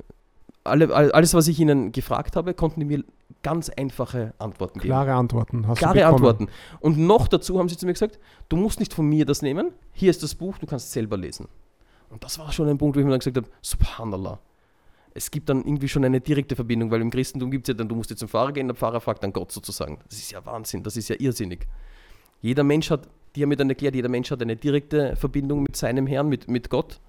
alle, 0.64 0.92
alles, 0.94 1.34
was 1.34 1.46
ich 1.46 1.60
ihnen 1.60 1.92
gefragt 1.92 2.36
habe, 2.36 2.54
konnten 2.54 2.80
die 2.80 2.86
mir 2.86 3.04
ganz 3.42 3.68
einfache 3.70 4.34
Antworten 4.38 4.78
geben. 4.78 4.88
Klare 4.88 5.14
Antworten. 5.14 5.66
Hast 5.66 5.78
Klare 5.78 6.06
Antworten. 6.06 6.48
Und 6.80 6.98
noch 6.98 7.28
dazu 7.28 7.58
haben 7.58 7.68
sie 7.68 7.76
zu 7.76 7.86
mir 7.86 7.92
gesagt, 7.92 8.18
du 8.48 8.56
musst 8.56 8.80
nicht 8.80 8.94
von 8.94 9.06
mir 9.06 9.24
das 9.24 9.42
nehmen, 9.42 9.72
hier 9.92 10.10
ist 10.10 10.22
das 10.22 10.34
Buch, 10.34 10.58
du 10.58 10.66
kannst 10.66 10.86
es 10.86 10.92
selber 10.92 11.16
lesen. 11.16 11.48
Und 12.10 12.22
das 12.24 12.38
war 12.38 12.52
schon 12.52 12.68
ein 12.68 12.78
Punkt, 12.78 12.96
wo 12.96 13.00
ich 13.00 13.06
mir 13.06 13.10
dann 13.10 13.20
gesagt 13.20 13.36
habe, 13.36 13.48
subhanallah. 13.62 14.38
Es 15.14 15.30
gibt 15.30 15.48
dann 15.48 15.64
irgendwie 15.64 15.88
schon 15.88 16.04
eine 16.04 16.20
direkte 16.20 16.56
Verbindung, 16.56 16.90
weil 16.90 17.00
im 17.00 17.10
Christentum 17.10 17.50
gibt 17.50 17.68
es 17.68 17.72
ja 17.72 17.74
dann, 17.74 17.88
du 17.88 17.94
musst 17.94 18.10
jetzt 18.10 18.20
zum 18.20 18.28
Pfarrer 18.28 18.52
gehen, 18.52 18.68
der 18.68 18.74
Pfarrer 18.74 19.00
fragt 19.00 19.22
dann 19.22 19.32
Gott 19.32 19.52
sozusagen. 19.52 19.98
Das 20.08 20.18
ist 20.18 20.30
ja 20.30 20.44
Wahnsinn, 20.44 20.82
das 20.82 20.96
ist 20.96 21.08
ja 21.08 21.16
irrsinnig. 21.18 21.66
Jeder 22.40 22.64
Mensch 22.64 22.90
hat, 22.90 23.08
die 23.34 23.42
haben 23.42 23.50
mir 23.50 23.56
dann 23.56 23.68
erklärt, 23.68 23.94
jeder 23.94 24.08
Mensch 24.08 24.30
hat 24.30 24.42
eine 24.42 24.56
direkte 24.56 25.16
Verbindung 25.16 25.62
mit 25.62 25.76
seinem 25.76 26.06
Herrn, 26.06 26.28
mit, 26.28 26.48
mit 26.48 26.70
Gott. 26.70 27.00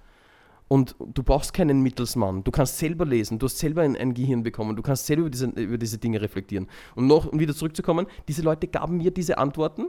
Und 0.74 0.96
du 0.98 1.22
brauchst 1.22 1.54
keinen 1.54 1.82
Mittelsmann. 1.82 2.42
Du 2.42 2.50
kannst 2.50 2.78
selber 2.78 3.04
lesen, 3.04 3.38
du 3.38 3.46
hast 3.46 3.58
selber 3.58 3.82
ein, 3.82 3.96
ein 3.96 4.12
Gehirn 4.12 4.42
bekommen, 4.42 4.74
du 4.74 4.82
kannst 4.82 5.06
selber 5.06 5.20
über 5.20 5.30
diese, 5.30 5.46
über 5.50 5.78
diese 5.78 5.98
Dinge 5.98 6.20
reflektieren. 6.20 6.66
Und 6.96 7.06
noch, 7.06 7.26
um 7.26 7.38
wieder 7.38 7.54
zurückzukommen, 7.54 8.08
diese 8.26 8.42
Leute 8.42 8.66
gaben 8.66 8.96
mir 8.96 9.12
diese 9.12 9.38
Antworten. 9.38 9.86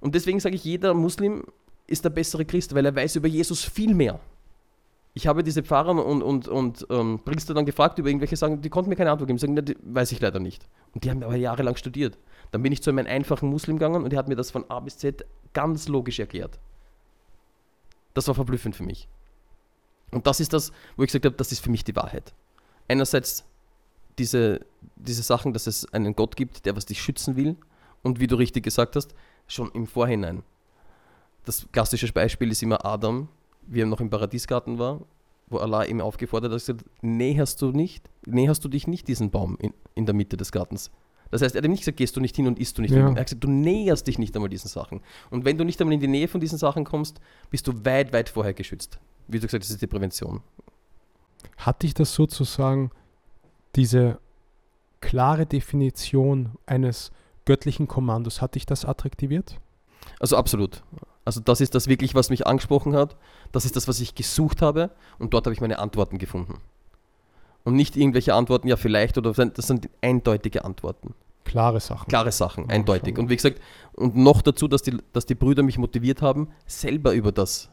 Und 0.00 0.14
deswegen 0.14 0.38
sage 0.38 0.54
ich, 0.54 0.64
jeder 0.64 0.92
Muslim 0.92 1.44
ist 1.86 2.04
der 2.04 2.10
bessere 2.10 2.44
Christ, 2.44 2.74
weil 2.74 2.84
er 2.84 2.94
weiß 2.94 3.16
über 3.16 3.26
Jesus 3.26 3.64
viel 3.64 3.94
mehr. 3.94 4.20
Ich 5.14 5.26
habe 5.26 5.42
diese 5.42 5.62
Pfarrer 5.62 6.04
und, 6.04 6.20
und, 6.20 6.46
und 6.46 6.86
ähm, 6.90 7.18
Priester 7.24 7.54
dann 7.54 7.64
gefragt 7.64 7.98
über 7.98 8.10
irgendwelche 8.10 8.36
Sachen, 8.36 8.60
die 8.60 8.68
konnten 8.68 8.90
mir 8.90 8.96
keine 8.96 9.12
Antwort 9.12 9.28
geben. 9.28 9.38
Sagen, 9.38 9.54
ne, 9.54 9.64
weiß 9.80 10.12
ich 10.12 10.20
leider 10.20 10.40
nicht. 10.40 10.68
Und 10.92 11.04
die 11.04 11.10
haben 11.10 11.22
aber 11.22 11.36
jahrelang 11.36 11.76
studiert. 11.76 12.18
Dann 12.50 12.62
bin 12.62 12.70
ich 12.70 12.82
zu 12.82 12.90
einem 12.90 13.06
einfachen 13.06 13.48
Muslim 13.48 13.78
gegangen 13.78 14.04
und 14.04 14.10
der 14.10 14.18
hat 14.18 14.28
mir 14.28 14.36
das 14.36 14.50
von 14.50 14.66
A 14.68 14.78
bis 14.80 14.98
Z 14.98 15.24
ganz 15.54 15.88
logisch 15.88 16.18
erklärt. 16.18 16.58
Das 18.12 18.28
war 18.28 18.34
verblüffend 18.34 18.76
für 18.76 18.84
mich. 18.84 19.08
Und 20.12 20.26
das 20.26 20.40
ist 20.40 20.52
das, 20.52 20.70
wo 20.96 21.02
ich 21.02 21.08
gesagt 21.08 21.24
habe, 21.24 21.36
das 21.36 21.50
ist 21.50 21.60
für 21.60 21.70
mich 21.70 21.84
die 21.84 21.96
Wahrheit. 21.96 22.32
Einerseits 22.86 23.44
diese, 24.18 24.60
diese 24.96 25.22
Sachen, 25.22 25.52
dass 25.52 25.66
es 25.66 25.90
einen 25.92 26.14
Gott 26.14 26.36
gibt, 26.36 26.66
der 26.66 26.76
was 26.76 26.86
dich 26.86 27.02
schützen 27.02 27.34
will. 27.34 27.56
Und 28.02 28.20
wie 28.20 28.26
du 28.26 28.36
richtig 28.36 28.64
gesagt 28.64 28.94
hast, 28.94 29.14
schon 29.46 29.70
im 29.72 29.86
Vorhinein. 29.86 30.42
Das 31.44 31.66
klassische 31.72 32.12
Beispiel 32.12 32.50
ist 32.50 32.62
immer 32.62 32.84
Adam, 32.84 33.28
wie 33.66 33.82
er 33.82 33.86
noch 33.86 34.00
im 34.00 34.10
Paradiesgarten 34.10 34.78
war, 34.78 35.00
wo 35.48 35.58
Allah 35.58 35.84
ihm 35.84 36.00
aufgefordert 36.00 36.52
hat, 36.52 36.58
gesagt, 36.58 36.84
näherst 37.00 37.62
du 37.62 37.70
nicht, 37.72 38.08
näherst 38.26 38.64
du 38.64 38.68
dich 38.68 38.86
nicht 38.86 39.08
diesen 39.08 39.30
Baum 39.30 39.56
in, 39.60 39.72
in 39.94 40.06
der 40.06 40.14
Mitte 40.14 40.36
des 40.36 40.52
Gartens. 40.52 40.90
Das 41.30 41.40
heißt, 41.40 41.54
er 41.54 41.60
hat 41.60 41.64
ihm 41.64 41.70
nicht 41.70 41.80
gesagt, 41.80 41.96
gehst 41.96 42.14
du 42.16 42.20
nicht 42.20 42.36
hin 42.36 42.46
und 42.46 42.58
isst 42.58 42.76
du 42.76 42.82
nicht. 42.82 42.92
Ja. 42.92 43.08
Er 43.08 43.14
hat 43.14 43.26
gesagt, 43.26 43.42
du 43.42 43.50
näherst 43.50 44.06
dich 44.06 44.18
nicht 44.18 44.34
einmal 44.34 44.50
diesen 44.50 44.68
Sachen. 44.68 45.00
Und 45.30 45.44
wenn 45.44 45.56
du 45.56 45.64
nicht 45.64 45.80
einmal 45.80 45.94
in 45.94 46.00
die 46.00 46.08
Nähe 46.08 46.28
von 46.28 46.40
diesen 46.40 46.58
Sachen 46.58 46.84
kommst, 46.84 47.20
bist 47.50 47.66
du 47.66 47.84
weit, 47.84 48.12
weit 48.12 48.28
vorher 48.28 48.52
geschützt 48.52 48.98
wie 49.28 49.38
du 49.38 49.46
gesagt 49.46 49.62
hast, 49.62 49.70
das 49.70 49.74
ist 49.74 49.82
die 49.82 49.86
Prävention. 49.86 50.42
Hat 51.56 51.82
dich 51.82 51.94
das 51.94 52.14
sozusagen 52.14 52.90
diese 53.76 54.18
klare 55.00 55.46
Definition 55.46 56.52
eines 56.66 57.10
göttlichen 57.44 57.88
Kommandos, 57.88 58.40
hat 58.40 58.54
dich 58.54 58.66
das 58.66 58.84
attraktiviert? 58.84 59.58
Also 60.20 60.36
absolut. 60.36 60.82
Also 61.24 61.40
das 61.40 61.60
ist 61.60 61.74
das 61.74 61.88
wirklich, 61.88 62.14
was 62.14 62.30
mich 62.30 62.46
angesprochen 62.46 62.96
hat. 62.96 63.16
Das 63.52 63.64
ist 63.64 63.76
das, 63.76 63.86
was 63.86 64.00
ich 64.00 64.14
gesucht 64.14 64.62
habe 64.62 64.90
und 65.18 65.34
dort 65.34 65.46
habe 65.46 65.54
ich 65.54 65.60
meine 65.60 65.78
Antworten 65.78 66.18
gefunden. 66.18 66.60
Und 67.64 67.74
nicht 67.74 67.96
irgendwelche 67.96 68.34
Antworten, 68.34 68.66
ja 68.66 68.76
vielleicht, 68.76 69.18
oder 69.18 69.32
das 69.32 69.66
sind 69.66 69.88
eindeutige 70.00 70.64
Antworten. 70.64 71.14
Klare 71.44 71.80
Sachen. 71.80 72.08
Klare 72.08 72.32
Sachen, 72.32 72.70
eindeutig. 72.70 73.18
Und 73.18 73.28
wie 73.28 73.36
gesagt, 73.36 73.60
und 73.92 74.16
noch 74.16 74.42
dazu, 74.42 74.68
dass 74.68 74.82
die, 74.82 74.96
dass 75.12 75.26
die 75.26 75.34
Brüder 75.34 75.62
mich 75.62 75.78
motiviert 75.78 76.22
haben, 76.22 76.48
selber 76.66 77.12
über 77.12 77.30
das, 77.30 77.70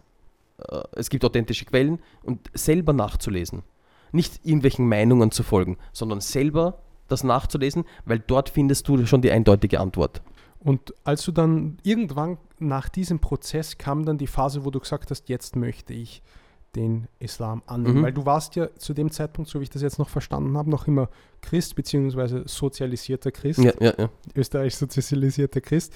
es 0.96 1.10
gibt 1.10 1.26
authentische 1.26 1.66
Quellen, 1.66 2.00
und 2.24 2.50
selber 2.54 2.94
nachzulesen. 2.94 3.64
Nicht 4.12 4.46
irgendwelchen 4.46 4.88
Meinungen 4.88 5.32
zu 5.32 5.44
folgen, 5.44 5.78
sondern 5.94 6.22
selber 6.22 6.82
das 7.08 7.24
nachzulesen, 7.24 7.86
weil 8.06 8.20
dort 8.20 8.50
findest 8.50 8.88
du 8.88 9.06
schon 9.06 9.22
die 9.22 9.32
eindeutige 9.32 9.80
Antwort. 9.80 10.22
Und 10.60 10.94
als 11.04 11.24
du 11.24 11.32
dann 11.32 11.78
irgendwann 11.84 12.38
nach 12.60 12.90
diesem 12.90 13.20
Prozess 13.20 13.78
kam 13.78 14.06
dann 14.06 14.18
die 14.18 14.28
Phase, 14.28 14.66
wo 14.66 14.72
du 14.72 14.80
gesagt 14.80 15.10
hast, 15.10 15.30
jetzt 15.30 15.56
möchte 15.56 15.94
ich 15.94 16.22
den 16.76 17.08
Islam 17.20 17.64
annehmen. 17.66 18.00
Mhm. 18.00 18.04
Weil 18.04 18.14
du 18.14 18.26
warst 18.26 18.56
ja 18.56 18.74
zu 18.76 18.94
dem 18.94 19.12
Zeitpunkt, 19.12 19.50
so 19.50 19.60
wie 19.60 19.64
ich 19.64 19.70
das 19.70 19.82
jetzt 19.82 19.98
noch 20.00 20.10
verstanden 20.10 20.58
habe, 20.58 20.70
noch 20.70 20.88
immer 20.88 21.10
Christ 21.42 21.76
beziehungsweise 21.76 22.44
sozialisierter 22.46 23.32
Christ, 23.32 23.60
Ja, 23.60 23.74
ja, 23.80 23.94
ja. 23.98 24.10
österreichisch 24.36 24.76
sozialisierter 24.76 25.62
Christ. 25.62 25.94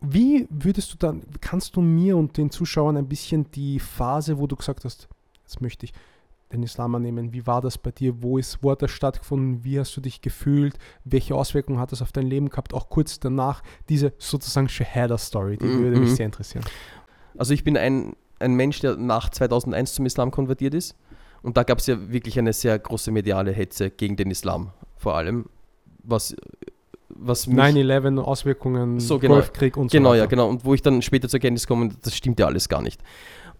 Wie 0.00 0.46
würdest 0.50 0.92
du 0.92 0.96
dann, 0.96 1.22
kannst 1.40 1.76
du 1.76 1.80
mir 1.80 2.16
und 2.16 2.36
den 2.36 2.50
Zuschauern 2.50 2.96
ein 2.96 3.08
bisschen 3.08 3.50
die 3.50 3.80
Phase, 3.80 4.38
wo 4.38 4.46
du 4.46 4.56
gesagt 4.56 4.84
hast, 4.84 5.08
jetzt 5.42 5.60
möchte 5.60 5.86
ich 5.86 5.92
den 6.52 6.62
Islam 6.62 6.94
annehmen, 6.94 7.32
wie 7.32 7.46
war 7.46 7.60
das 7.60 7.76
bei 7.76 7.90
dir, 7.90 8.22
wo 8.22 8.38
ist, 8.38 8.62
wo 8.62 8.70
hat 8.70 8.80
das 8.80 8.90
stattgefunden, 8.90 9.64
wie 9.64 9.78
hast 9.78 9.96
du 9.96 10.00
dich 10.00 10.22
gefühlt, 10.22 10.78
welche 11.04 11.34
Auswirkungen 11.34 11.78
hat 11.78 11.92
das 11.92 12.00
auf 12.00 12.12
dein 12.12 12.26
Leben 12.26 12.48
gehabt, 12.48 12.72
auch 12.72 12.88
kurz 12.88 13.20
danach, 13.20 13.62
diese 13.88 14.12
sozusagen 14.18 14.68
Shahada-Story, 14.68 15.58
die 15.58 15.66
Mhm, 15.66 15.82
würde 15.82 16.00
mich 16.00 16.14
sehr 16.14 16.26
interessieren. 16.26 16.64
Also 17.36 17.52
ich 17.52 17.64
bin 17.64 17.76
ein, 17.76 18.16
ein 18.38 18.54
Mensch, 18.54 18.80
der 18.80 18.96
nach 18.96 19.28
2001 19.28 19.94
zum 19.94 20.06
Islam 20.06 20.30
konvertiert 20.30 20.74
ist. 20.74 20.96
Und 21.42 21.56
da 21.56 21.62
gab 21.62 21.78
es 21.78 21.86
ja 21.86 22.10
wirklich 22.10 22.38
eine 22.38 22.52
sehr 22.52 22.78
große 22.78 23.10
mediale 23.10 23.52
Hetze 23.52 23.90
gegen 23.90 24.16
den 24.16 24.30
Islam, 24.30 24.72
vor 24.96 25.16
allem. 25.16 25.46
Was, 26.02 26.34
was 27.08 27.46
mich- 27.46 27.56
9-11, 27.56 28.18
Auswirkungen, 28.18 29.00
So, 29.00 29.18
genau. 29.18 29.34
Golfkrieg 29.34 29.76
und 29.76 29.90
so 29.90 29.96
Genau, 29.98 30.10
weiter. 30.10 30.18
ja, 30.20 30.26
genau. 30.26 30.48
Und 30.48 30.64
wo 30.64 30.74
ich 30.74 30.82
dann 30.82 31.00
später 31.02 31.28
zur 31.28 31.40
Kenntnis 31.40 31.66
komme, 31.66 31.90
das 32.02 32.14
stimmt 32.16 32.38
ja 32.38 32.46
alles 32.46 32.68
gar 32.68 32.82
nicht. 32.82 33.00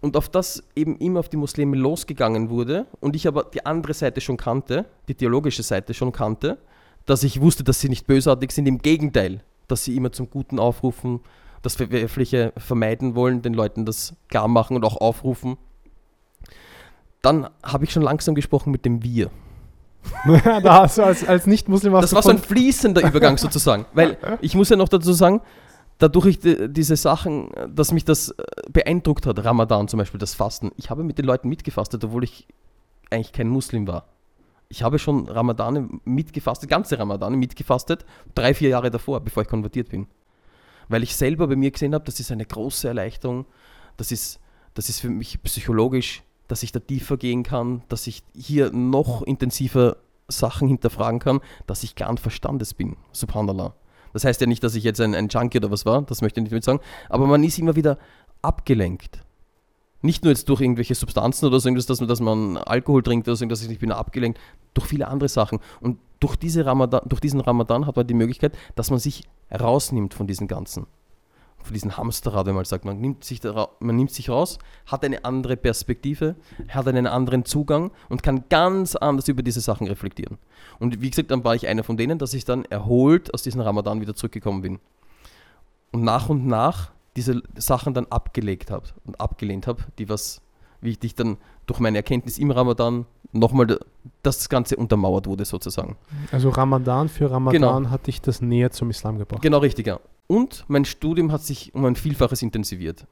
Und 0.01 0.15
auf 0.15 0.29
das 0.29 0.63
eben 0.75 0.95
immer 0.97 1.19
auf 1.19 1.29
die 1.29 1.37
Muslime 1.37 1.75
losgegangen 1.75 2.49
wurde 2.49 2.85
und 3.01 3.15
ich 3.15 3.27
aber 3.27 3.43
die 3.43 3.65
andere 3.65 3.93
Seite 3.93 4.21
schon 4.21 4.37
kannte, 4.37 4.85
die 5.09 5.15
theologische 5.15 5.63
Seite 5.63 5.93
schon 5.93 6.11
kannte, 6.11 6.57
dass 7.05 7.23
ich 7.23 7.41
wusste, 7.41 7.63
dass 7.63 7.81
sie 7.81 7.89
nicht 7.89 8.07
bösartig 8.07 8.51
sind, 8.51 8.65
im 8.67 8.77
Gegenteil, 8.77 9.41
dass 9.67 9.83
sie 9.83 9.95
immer 9.97 10.11
zum 10.11 10.29
Guten 10.29 10.57
aufrufen, 10.59 11.19
das 11.63 11.75
Verwerfliche 11.75 12.53
vermeiden 12.55 13.15
wollen, 13.15 13.41
den 13.41 13.53
Leuten 13.53 13.85
das 13.85 14.13
klar 14.29 14.47
machen 14.47 14.77
und 14.77 14.85
auch 14.85 14.95
aufrufen. 15.01 15.57
Dann 17.21 17.49
habe 17.63 17.83
ich 17.83 17.91
schon 17.91 18.03
langsam 18.03 18.35
gesprochen 18.35 18.71
mit 18.71 18.85
dem 18.85 19.03
Wir. 19.03 19.29
da 20.63 20.81
hast 20.81 20.97
du 20.97 21.03
als, 21.03 21.27
als 21.27 21.45
Nicht-Muslim 21.45 21.93
Das 21.93 22.13
war 22.13 22.21
so 22.21 22.29
ein 22.29 22.39
fließender 22.39 23.07
Übergang 23.07 23.37
sozusagen. 23.37 23.85
Weil 23.93 24.17
ich 24.41 24.55
muss 24.55 24.69
ja 24.69 24.75
noch 24.75 24.89
dazu 24.89 25.13
sagen, 25.13 25.41
dadurch 25.99 26.25
ich 26.25 26.39
die, 26.39 26.69
diese 26.69 26.95
Sachen, 26.95 27.49
dass 27.69 27.91
mich 27.91 28.05
das 28.05 28.29
äh, 28.29 28.43
beeindruckt 28.71 29.25
hat, 29.25 29.43
Ramadan 29.43 29.87
zum 29.87 29.99
Beispiel, 29.99 30.19
das 30.19 30.33
Fasten. 30.33 30.71
Ich 30.77 30.89
habe 30.89 31.03
mit 31.03 31.17
den 31.17 31.25
Leuten 31.25 31.49
mitgefastet, 31.49 32.03
obwohl 32.03 32.23
ich 32.23 32.47
eigentlich 33.11 33.33
kein 33.33 33.49
Muslim 33.49 33.87
war. 33.87 34.07
Ich 34.69 34.83
habe 34.83 34.99
schon 34.99 35.27
Ramadane 35.27 35.89
mitgefastet, 36.05 36.69
ganze 36.69 36.97
Ramadane 36.97 37.35
mitgefastet, 37.37 38.05
drei, 38.35 38.53
vier 38.53 38.69
Jahre 38.69 38.91
davor, 38.91 39.19
bevor 39.19 39.43
ich 39.43 39.49
konvertiert 39.49 39.89
bin. 39.89 40.07
Weil 40.87 41.03
ich 41.03 41.15
selber 41.15 41.47
bei 41.47 41.55
mir 41.55 41.71
gesehen 41.71 41.93
habe, 41.93 42.05
das 42.05 42.19
ist 42.19 42.31
eine 42.31 42.45
große 42.45 42.87
Erleichterung, 42.87 43.45
das 43.97 44.11
ist, 44.11 44.39
das 44.75 44.89
ist 44.89 44.99
für 44.99 45.09
mich 45.09 45.41
psychologisch, 45.43 46.23
dass 46.49 46.63
ich 46.63 46.73
da 46.73 46.79
tiefer 46.79 47.15
gehen 47.15 47.43
kann, 47.43 47.83
dass 47.87 48.05
ich 48.07 48.23
hier 48.35 48.71
noch 48.71 49.21
intensiver 49.21 49.95
Sachen 50.27 50.67
hinterfragen 50.67 51.19
kann, 51.19 51.39
dass 51.65 51.83
ich 51.83 51.95
klaren 51.95 52.17
Verstandes 52.17 52.73
bin. 52.73 52.97
Subhanallah. 53.13 53.73
Das 54.11 54.25
heißt 54.25 54.41
ja 54.41 54.47
nicht, 54.47 54.63
dass 54.63 54.75
ich 54.75 54.83
jetzt 54.83 54.99
ein, 54.99 55.15
ein 55.15 55.29
Junkie 55.29 55.59
oder 55.59 55.71
was 55.71 55.85
war, 55.85 56.01
das 56.01 56.21
möchte 56.21 56.39
ich 56.39 56.43
nicht 56.43 56.51
damit 56.51 56.63
sagen, 56.63 56.79
aber 57.07 57.27
man 57.27 57.43
ist 57.43 57.57
immer 57.59 57.75
wieder 57.75 57.97
abgelenkt. 58.41 59.21
Nicht 60.01 60.23
nur 60.23 60.31
jetzt 60.31 60.47
durch 60.49 60.61
irgendwelche 60.61 60.95
Substanzen 60.95 61.45
oder 61.45 61.59
so, 61.59 61.67
irgendwas, 61.67 61.85
dass 61.85 61.99
man, 61.99 62.07
dass 62.07 62.19
man 62.21 62.57
Alkohol 62.57 63.03
trinkt 63.03 63.27
oder 63.27 63.35
so, 63.35 63.45
ich, 63.45 63.69
ich 63.69 63.79
bin 63.79 63.91
abgelenkt, 63.91 64.39
durch 64.73 64.87
viele 64.87 65.07
andere 65.07 65.27
Sachen. 65.27 65.59
Und 65.81 65.99
durch, 66.19 66.37
diese 66.37 66.65
Ramadan, 66.65 67.01
durch 67.05 67.19
diesen 67.19 67.41
Ramadan 67.41 67.85
hat 67.85 67.97
man 67.97 68.07
die 68.07 68.13
Möglichkeit, 68.13 68.57
dass 68.75 68.91
man 68.91 68.99
sich 68.99 69.23
rausnimmt 69.51 70.13
von 70.13 70.25
diesen 70.25 70.47
ganzen, 70.47 70.87
von 71.63 71.73
diesem 71.73 71.97
Hamsterrad, 71.97 72.45
wenn 72.45 72.55
man 72.55 72.65
sagt, 72.65 72.85
man 72.85 72.99
nimmt, 72.99 73.23
sich 73.23 73.39
da, 73.39 73.69
man 73.79 73.95
nimmt 73.95 74.11
sich 74.11 74.29
raus, 74.29 74.59
hat 74.85 75.03
eine 75.03 75.25
andere 75.25 75.57
Perspektive, 75.57 76.35
hat 76.69 76.87
einen 76.87 77.05
anderen 77.07 77.45
Zugang 77.45 77.91
und 78.09 78.23
kann 78.23 78.45
ganz 78.49 78.95
anders 78.95 79.27
über 79.27 79.43
diese 79.43 79.61
Sachen 79.61 79.87
reflektieren. 79.87 80.37
Und 80.79 81.01
wie 81.01 81.09
gesagt, 81.09 81.31
dann 81.31 81.43
war 81.43 81.55
ich 81.55 81.67
einer 81.67 81.83
von 81.83 81.97
denen, 81.97 82.17
dass 82.17 82.33
ich 82.33 82.45
dann 82.45 82.65
erholt 82.65 83.33
aus 83.33 83.43
diesem 83.43 83.61
Ramadan 83.61 84.01
wieder 84.01 84.15
zurückgekommen 84.15 84.61
bin. 84.61 84.79
Und 85.91 86.03
nach 86.03 86.29
und 86.29 86.45
nach 86.47 86.91
diese 87.15 87.41
Sachen 87.57 87.93
dann 87.93 88.05
abgelegt 88.09 88.71
habe 88.71 88.85
und 89.05 89.19
abgelehnt 89.19 89.67
habe, 89.67 89.83
die 89.97 90.07
was, 90.09 90.41
wie 90.81 90.91
ich 90.91 90.99
dich 90.99 91.15
dann 91.15 91.37
durch 91.65 91.79
meine 91.79 91.97
Erkenntnis 91.97 92.37
im 92.37 92.51
Ramadan 92.51 93.05
nochmal 93.31 93.67
da- 93.67 93.77
das 94.23 94.49
Ganze 94.49 94.75
untermauert 94.75 95.27
wurde 95.27 95.45
sozusagen. 95.45 95.97
Also 96.31 96.49
Ramadan 96.49 97.09
für 97.09 97.29
Ramadan 97.29 97.61
Genau. 97.83 97.89
hat 97.89 98.07
dich 98.07 98.21
das 98.21 98.41
näher 98.41 98.71
zum 98.71 98.89
Islam 98.89 99.17
gebracht. 99.17 99.41
Genau 99.41 99.57
richtig, 99.59 99.87
ja. 99.87 99.99
Und 100.31 100.63
mein 100.67 100.85
Studium 100.85 101.31
hat 101.31 101.41
sich 101.41 101.73
um 101.73 101.85
ein 101.85 101.95
Vielfaches 101.95 102.43
intensiviert. 102.43 103.07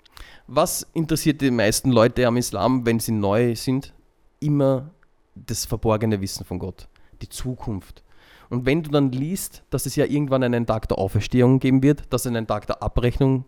Was 0.45 0.85
interessiert 0.93 1.41
die 1.41 1.49
meisten 1.49 1.89
Leute 1.89 2.27
am 2.27 2.37
Islam, 2.37 2.85
wenn 2.85 2.99
sie 2.99 3.11
neu 3.11 3.55
sind? 3.55 3.91
Immer 4.39 4.91
das 5.33 5.65
verborgene 5.65 6.21
Wissen 6.21 6.45
von 6.45 6.59
Gott, 6.59 6.87
die 7.19 7.27
Zukunft. 7.27 8.03
Und 8.51 8.67
wenn 8.67 8.83
du 8.83 8.91
dann 8.91 9.11
liest, 9.11 9.63
dass 9.71 9.87
es 9.87 9.95
ja 9.95 10.05
irgendwann 10.05 10.43
einen 10.43 10.67
Tag 10.67 10.87
der 10.89 10.99
Auferstehung 10.99 11.57
geben 11.57 11.81
wird, 11.81 12.03
dass 12.13 12.21
es 12.21 12.27
einen 12.27 12.45
Tag 12.45 12.67
der 12.67 12.83
Abrechnung 12.83 13.45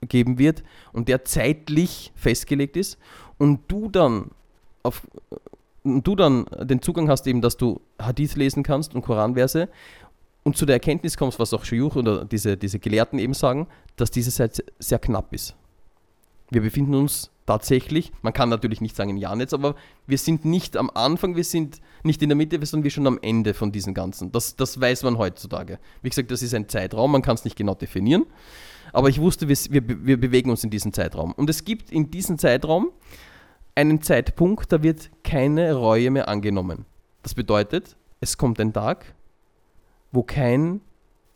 geben 0.00 0.38
wird 0.38 0.64
und 0.94 1.08
der 1.08 1.26
zeitlich 1.26 2.12
festgelegt 2.16 2.78
ist 2.78 2.96
und 3.36 3.60
du 3.68 3.90
dann 3.90 4.30
auf 4.82 5.02
und 5.84 6.06
du 6.06 6.14
dann 6.14 6.46
den 6.60 6.80
Zugang 6.80 7.08
hast 7.08 7.26
eben, 7.26 7.40
dass 7.40 7.56
du 7.56 7.80
Hadith 8.00 8.36
lesen 8.36 8.62
kannst 8.62 8.94
und 8.94 9.02
Koranverse 9.02 9.68
und 10.44 10.56
zu 10.56 10.66
der 10.66 10.76
Erkenntnis 10.76 11.16
kommst, 11.16 11.38
was 11.38 11.54
auch 11.54 11.64
Shuyuch 11.64 11.96
oder 11.96 12.24
diese, 12.24 12.56
diese 12.56 12.78
Gelehrten 12.78 13.18
eben 13.18 13.34
sagen, 13.34 13.68
dass 13.96 14.10
diese 14.10 14.30
Zeit 14.30 14.64
sehr 14.78 14.98
knapp 14.98 15.32
ist. 15.32 15.54
Wir 16.50 16.60
befinden 16.60 16.94
uns 16.94 17.30
tatsächlich, 17.46 18.12
man 18.22 18.32
kann 18.32 18.48
natürlich 18.48 18.80
nicht 18.80 18.94
sagen 18.94 19.10
im 19.10 19.16
Jahr 19.16 19.36
aber 19.52 19.74
wir 20.06 20.18
sind 20.18 20.44
nicht 20.44 20.76
am 20.76 20.90
Anfang, 20.90 21.34
wir 21.34 21.44
sind 21.44 21.80
nicht 22.02 22.22
in 22.22 22.28
der 22.28 22.36
Mitte, 22.36 22.64
sondern 22.66 22.84
wir 22.84 22.90
schon 22.90 23.06
am 23.06 23.18
Ende 23.22 23.54
von 23.54 23.72
diesen 23.72 23.94
Ganzen. 23.94 24.32
Das, 24.32 24.56
das 24.56 24.80
weiß 24.80 25.02
man 25.04 25.18
heutzutage. 25.18 25.78
Wie 26.02 26.08
gesagt, 26.08 26.30
das 26.30 26.42
ist 26.42 26.54
ein 26.54 26.68
Zeitraum, 26.68 27.12
man 27.12 27.22
kann 27.22 27.34
es 27.34 27.44
nicht 27.44 27.56
genau 27.56 27.74
definieren, 27.74 28.26
aber 28.92 29.08
ich 29.08 29.20
wusste, 29.20 29.48
wir, 29.48 29.56
wir, 29.70 30.06
wir 30.06 30.20
bewegen 30.20 30.50
uns 30.50 30.62
in 30.62 30.70
diesem 30.70 30.92
Zeitraum. 30.92 31.32
Und 31.32 31.48
es 31.48 31.64
gibt 31.64 31.90
in 31.90 32.10
diesem 32.10 32.38
Zeitraum 32.38 32.90
einen 33.74 34.02
Zeitpunkt, 34.02 34.70
da 34.72 34.82
wird 34.82 35.10
keine 35.24 35.74
Reue 35.74 36.10
mehr 36.10 36.28
angenommen. 36.28 36.84
Das 37.22 37.34
bedeutet, 37.34 37.96
es 38.20 38.36
kommt 38.36 38.60
ein 38.60 38.72
Tag, 38.72 39.14
wo 40.12 40.22
kein, 40.22 40.80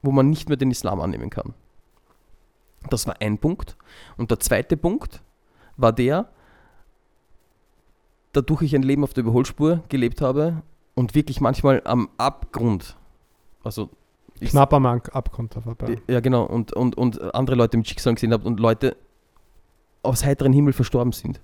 wo 0.03 0.13
man 0.13 0.29
nicht 0.31 0.49
mehr 0.49 0.57
den 0.57 0.71
Islam 0.71 1.01
annehmen 1.01 1.31
kann. 1.31 1.55
Das 2.91 3.07
war 3.07 3.17
ein 3.21 3.39
Punkt. 3.39 3.77
Und 4.17 4.31
der 4.31 4.39
zweite 4.39 4.77
Punkt 4.77 5.23
war 5.77 5.93
der, 5.93 6.29
dadurch 8.33 8.63
ich 8.63 8.75
ein 8.75 8.83
Leben 8.83 9.03
auf 9.03 9.15
der 9.15 9.25
Überholspur 9.25 9.83
gelebt 9.89 10.21
habe 10.21 10.63
und 10.95 11.15
wirklich 11.15 11.41
manchmal 11.41 11.83
am 11.85 12.09
Abgrund, 12.19 12.97
also 13.65 13.89
ich- 14.41 14.51
Knapp 14.51 14.73
am 14.75 14.85
Abgrund 14.87 15.57
da 15.57 15.61
vorbei. 15.63 15.99
ja, 16.07 16.21
genau. 16.21 16.45
Und, 16.45 16.73
und, 16.75 16.97
und 16.99 17.35
andere 17.35 17.57
Leute 17.57 17.77
mit 17.79 17.89
Schicksal 17.89 18.15
gesehen 18.15 18.33
habe 18.33 18.47
und 18.47 18.61
Leute 18.61 18.97
aus 20.03 20.25
heiteren 20.25 20.53
Himmel 20.53 20.73
verstorben 20.75 21.13
sind, 21.13 21.41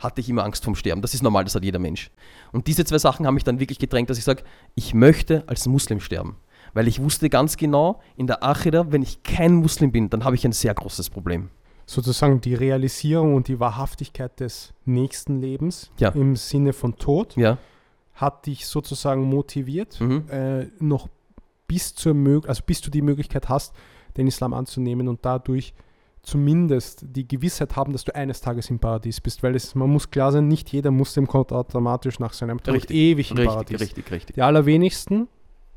hatte 0.00 0.20
ich 0.20 0.28
immer 0.28 0.44
Angst 0.44 0.64
vom 0.64 0.74
Sterben. 0.74 1.02
Das 1.02 1.14
ist 1.14 1.22
normal, 1.22 1.44
das 1.44 1.54
hat 1.54 1.62
jeder 1.62 1.78
Mensch. 1.78 2.10
Und 2.52 2.66
diese 2.66 2.84
zwei 2.84 2.98
Sachen 2.98 3.26
haben 3.26 3.34
mich 3.34 3.44
dann 3.44 3.60
wirklich 3.60 3.78
gedrängt, 3.78 4.10
dass 4.10 4.18
ich 4.18 4.24
sage, 4.24 4.42
ich 4.74 4.94
möchte 4.94 5.44
als 5.46 5.66
Muslim 5.68 6.00
sterben. 6.00 6.36
Weil 6.74 6.88
ich 6.88 7.00
wusste 7.00 7.28
ganz 7.30 7.56
genau, 7.56 8.00
in 8.16 8.26
der 8.26 8.42
Achira, 8.42 8.90
wenn 8.92 9.02
ich 9.02 9.22
kein 9.22 9.54
Muslim 9.54 9.92
bin, 9.92 10.10
dann 10.10 10.24
habe 10.24 10.34
ich 10.36 10.44
ein 10.44 10.52
sehr 10.52 10.74
großes 10.74 11.10
Problem. 11.10 11.50
Sozusagen 11.86 12.40
die 12.40 12.54
Realisierung 12.54 13.34
und 13.34 13.48
die 13.48 13.58
Wahrhaftigkeit 13.60 14.38
des 14.40 14.72
nächsten 14.84 15.40
Lebens 15.40 15.90
Ja. 15.98 16.10
im 16.10 16.36
Sinne 16.36 16.72
von 16.72 16.96
Tod 16.96 17.36
Ja. 17.36 17.58
hat 18.14 18.46
dich 18.46 18.66
sozusagen 18.66 19.24
motiviert, 19.24 20.00
Mhm. 20.00 20.24
äh, 20.30 20.66
noch 20.78 21.08
bis 21.66 21.94
zur 21.94 22.14
also 22.46 22.62
bis 22.64 22.80
du 22.80 22.90
die 22.90 23.02
Möglichkeit 23.02 23.48
hast, 23.48 23.74
den 24.16 24.26
Islam 24.26 24.54
anzunehmen 24.54 25.08
und 25.08 25.24
dadurch 25.24 25.74
zumindest 26.22 27.04
die 27.08 27.26
Gewissheit 27.26 27.76
haben, 27.76 27.92
dass 27.92 28.04
du 28.04 28.14
eines 28.14 28.40
Tages 28.40 28.70
im 28.70 28.78
Paradies 28.78 29.20
bist, 29.20 29.42
weil 29.42 29.54
es, 29.54 29.74
man 29.74 29.88
muss 29.90 30.10
klar 30.10 30.32
sein, 30.32 30.48
nicht 30.48 30.70
jeder 30.70 30.90
Muslim 30.90 31.26
kommt 31.26 31.52
automatisch 31.52 32.18
nach 32.18 32.32
seinem 32.32 32.62
Tod 32.62 32.74
Richtig, 32.74 32.96
ewig 32.96 33.30
im 33.30 33.36
Richtig, 33.38 33.52
Paradies. 33.52 33.80
richtig, 33.80 34.10
richtig. 34.10 34.34
Die 34.36 34.42
allerwenigsten, 34.42 35.28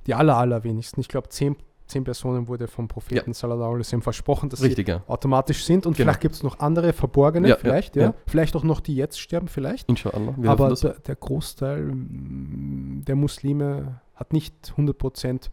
die 0.06 0.14
aller, 0.14 0.38
allerwenigsten, 0.38 1.00
ich 1.00 1.08
glaube 1.08 1.30
zehn, 1.30 1.56
zehn 1.88 2.04
Personen 2.04 2.48
wurde 2.48 2.68
vom 2.68 2.88
Propheten 2.88 3.34
sallallahu 3.34 3.70
alaihi 3.70 3.80
wasallam 3.80 4.02
versprochen, 4.02 4.50
dass 4.50 4.62
Richtig, 4.62 4.88
ja. 4.88 5.00
sie 5.06 5.10
automatisch 5.12 5.64
sind 5.64 5.86
und 5.86 5.96
Genau. 5.96 6.06
vielleicht 6.08 6.22
gibt 6.22 6.36
es 6.36 6.44
noch 6.44 6.60
andere 6.60 6.92
verborgene, 6.94 7.48
Ja, 7.48 7.56
ja, 7.56 7.60
vielleicht, 7.60 7.96
ja, 7.96 8.04
ja. 8.04 8.14
Vielleicht 8.28 8.56
auch 8.56 8.64
noch 8.64 8.80
die 8.82 8.96
jetzt 8.96 9.20
sterben, 9.20 9.48
vielleicht. 9.48 9.88
Inshallah. 9.90 10.34
Wir 10.38 10.50
Aber 10.50 10.74
der, 10.74 10.94
der 11.00 11.16
Großteil 11.16 11.84
mm, 11.84 13.04
der 13.08 13.16
Muslime 13.16 14.02
hat 14.16 14.34
nicht 14.34 14.74
100% 14.78 15.50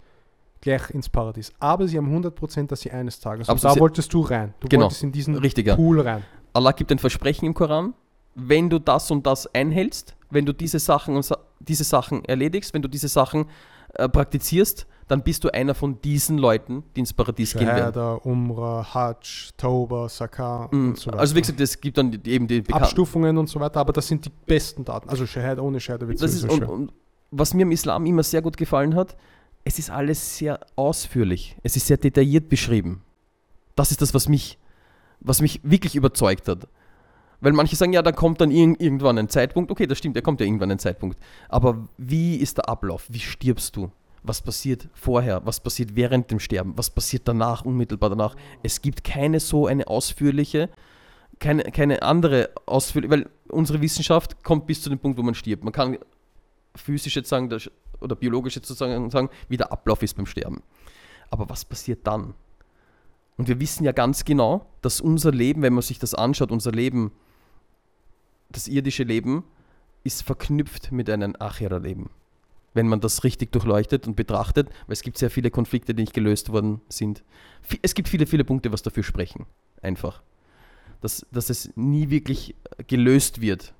gleich 0.61 0.91
ins 0.91 1.09
Paradies. 1.09 1.53
Aber 1.59 1.87
sie 1.89 1.97
haben 1.99 2.09
100%, 2.15 2.67
dass 2.67 2.81
sie 2.81 2.91
eines 2.91 3.19
Tages. 3.21 3.49
Aber 3.49 3.57
und 3.57 3.65
da 3.65 3.79
wolltest 3.81 4.13
du 4.13 4.21
rein. 4.21 4.55
Du 4.61 4.69
Genau. 4.69 4.83
wolltest 4.85 5.03
in 5.03 5.13
diesen 5.13 5.37
Richtig, 5.37 5.67
ja. 5.67 5.77
Pool 5.77 6.01
rein. 6.01 6.23
Allah 6.53 6.73
gibt 6.73 6.91
ein 6.93 6.99
Versprechen 6.99 7.47
im 7.47 7.55
Koran, 7.55 7.95
wenn 8.35 8.69
du 8.71 8.79
das 8.79 9.11
und 9.11 9.27
das 9.27 9.47
einhältst, 9.55 10.17
wenn 10.31 10.47
du 10.47 10.53
diese 10.53 10.79
Sachen, 10.79 11.21
diese 11.61 11.85
Sachen 11.85 12.25
erledigst, 12.25 12.75
wenn 12.75 12.83
du 12.83 12.89
diese 12.89 13.09
Sachen 13.09 13.47
äh, 13.95 14.09
praktizierst, 14.09 14.87
dann 15.09 15.23
bist 15.23 15.43
du 15.43 15.53
einer 15.53 15.75
von 15.75 16.01
diesen 16.03 16.39
Leuten, 16.39 16.85
die 16.95 17.01
ins 17.01 17.13
Paradies 17.13 17.53
gehen 17.55 17.67
werden. 17.67 17.93
Shahada, 17.95 18.15
Umrah, 18.23 18.95
Hajj, 18.95 19.51
Tauba, 19.57 20.09
Sakar 20.09 20.73
Mm, 20.73 20.95
so. 20.95 21.11
Also 21.11 21.35
wie 21.35 21.41
gesagt, 21.41 21.59
es 21.61 21.81
gibt 21.81 21.99
dann 21.99 22.13
eben 22.25 22.47
die 22.47 22.61
bekannten. 22.61 22.85
Abstufungen 22.85 23.37
und 23.37 23.49
so 23.49 23.59
weiter, 23.59 23.81
aber 23.81 23.93
das 23.93 24.07
sind 24.07 24.25
die 24.25 24.31
besten 24.47 24.85
Daten. 24.85 25.09
Also 25.09 25.27
Shahada 25.27 25.63
ohne 25.63 25.81
Shahada 25.81 26.07
wird 26.07 26.23
ist, 26.23 26.41
sowieso 26.41 26.55
und, 26.55 26.63
und 26.65 26.93
was 27.33 27.55
mir 27.55 27.63
im 27.63 27.73
Islam 27.73 28.07
immer 28.07 28.23
sehr 28.23 28.43
gut 28.43 28.57
gefallen 28.57 28.95
hat, 28.95 29.17
es 29.71 29.79
ist 29.79 29.91
alles 29.91 30.37
sehr 30.37 30.59
ausführlich. 30.75 31.57
Es 31.63 31.77
ist 31.77 31.87
sehr 31.87 31.97
detailliert 31.97 32.49
beschrieben. 32.49 33.03
Das 33.77 33.93
ist 33.93 34.03
das, 34.03 34.13
was 34.15 34.29
mich, 34.29 34.59
was 35.21 35.41
mich 35.41 35.61
wirklich 35.63 35.95
überzeugt 35.95 36.49
hat. 36.49 36.67
Weil 37.41 37.53
manche 37.53 37.77
sagen, 37.77 37.93
ja, 37.93 38.03
da 38.03 38.11
kommt 38.11 38.41
dann 38.41 38.51
irg 38.51 38.81
irgendwann 38.81 39.17
ein 39.17 39.29
Zeitpunkt. 39.29 39.71
Okay, 39.71 39.87
das 39.87 39.99
stimmt, 39.99 40.17
da 40.17 40.23
kommt 40.23 40.41
ja 40.41 40.47
irgendwann 40.47 40.73
ein 40.73 40.81
Zeitpunkt. 40.81 41.21
Aber 41.49 41.87
wie 41.99 42.35
ist 42.37 42.59
der 42.59 42.69
Ablauf? 42.69 43.07
Wie 43.11 43.21
stirbst 43.21 43.77
du? 43.77 43.93
Was 44.25 44.43
passiert 44.43 44.89
vorher? 44.93 45.47
Was 45.47 45.61
passiert 45.61 45.95
während 45.95 46.33
dem 46.33 46.41
Sterben? 46.41 46.73
Was 46.77 46.91
passiert 46.91 47.29
danach, 47.29 47.65
unmittelbar 47.65 48.11
danach? 48.11 48.35
Es 48.65 48.83
gibt 48.83 49.05
keine 49.05 49.39
so 49.39 49.69
eine 49.69 49.87
ausführliche, 49.87 50.69
keine, 51.39 51.63
keine 51.63 52.03
andere 52.03 52.51
ausführliche, 52.67 53.13
weil 53.13 53.31
unsere 53.49 53.81
Wissenschaft 53.81 54.43
kommt 54.43 54.67
bis 54.67 54.83
zu 54.83 54.91
dem 54.91 54.99
Punkt, 54.99 55.17
wo 55.17 55.23
man 55.23 55.35
stirbt. 55.37 55.63
Man 55.63 55.73
kann 55.73 55.97
physisch 56.75 57.15
jetzt 57.15 57.29
sagen, 57.29 57.49
das- 57.49 57.71
oder 58.01 58.17
biologisch 58.17 58.57
jetzt 58.57 58.69
sozusagen 58.69 59.11
sagen, 59.11 59.31
wie 59.49 59.57
der 59.57 59.73
Ablauf 59.73 60.03
ist 60.03 60.15
beim 60.15 60.27
Sterben. 60.27 60.63
Aber 61.31 61.49
was 61.49 61.65
passiert 61.65 62.07
dann? 62.07 62.35
Und 63.37 63.49
wir 63.49 63.59
wissen 63.59 63.85
ja 63.85 63.93
ganz 63.93 64.25
genau, 64.25 64.67
dass 64.83 65.01
unser 65.01 65.33
Leben, 65.33 65.63
wenn 65.63 65.73
man 65.73 65.83
sich 65.83 65.99
das 65.99 66.15
anschaut, 66.15 66.51
unser 66.51 66.73
Leben, 66.73 67.13
das 68.51 68.69
irdische 68.69 69.05
Leben, 69.05 69.45
ist 70.05 70.23
verknüpft 70.23 70.93
mit 70.93 71.09
einem 71.09 71.35
Achira-Leben. 71.39 72.11
Wenn 72.75 72.87
man 72.87 73.01
das 73.01 73.25
richtig 73.25 73.51
durchleuchtet 73.53 74.07
und 74.07 74.15
betrachtet, 74.15 74.69
weil 74.87 74.93
es 74.93 75.03
gibt 75.03 75.19
sehr 75.19 75.31
viele 75.31 75.51
Konflikte, 75.51 75.95
die 75.95 76.03
nicht 76.03 76.13
gelöst 76.13 76.53
worden 76.53 76.81
sind. 76.89 77.25
Es 77.83 77.95
gibt 77.95 78.09
viele, 78.09 78.27
viele 78.27 78.45
Punkte, 78.45 78.73
was 78.73 78.83
dafür 78.83 79.03
sprechen. 79.03 79.47
Einfach. 79.83 80.23
Dass, 81.01 81.27
dass 81.33 81.51
es 81.51 81.75
nie 81.77 82.11
wirklich 82.11 82.55
gelöst 82.87 83.41
wird. 83.41 83.73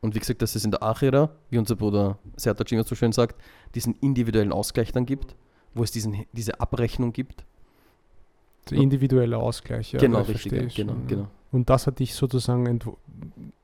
Und 0.00 0.14
wie 0.14 0.18
gesagt, 0.18 0.42
dass 0.42 0.54
es 0.54 0.64
in 0.64 0.70
der 0.70 0.82
Achira, 0.82 1.30
wie 1.50 1.58
unser 1.58 1.76
Bruder 1.76 2.18
Sertac 2.36 2.70
immer 2.72 2.84
so 2.84 2.94
schön 2.94 3.12
sagt, 3.12 3.40
diesen 3.74 3.94
individuellen 4.00 4.52
Ausgleich 4.52 4.92
dann 4.92 5.06
gibt, 5.06 5.34
wo 5.74 5.82
es 5.82 5.90
diesen, 5.90 6.26
diese 6.32 6.60
Abrechnung 6.60 7.12
gibt. 7.12 7.44
Der 8.70 8.78
individuelle 8.78 9.38
Ausgleich. 9.38 9.92
Ja, 9.92 10.00
genau, 10.00 10.22
ich 10.22 10.28
richtig. 10.28 10.52
Ja, 10.52 10.84
genau, 10.84 10.92
schon, 10.92 11.02
ja. 11.02 11.08
genau. 11.08 11.28
Und 11.52 11.70
das 11.70 11.86
hat 11.86 11.98
dich 11.98 12.14
sozusagen 12.14 12.80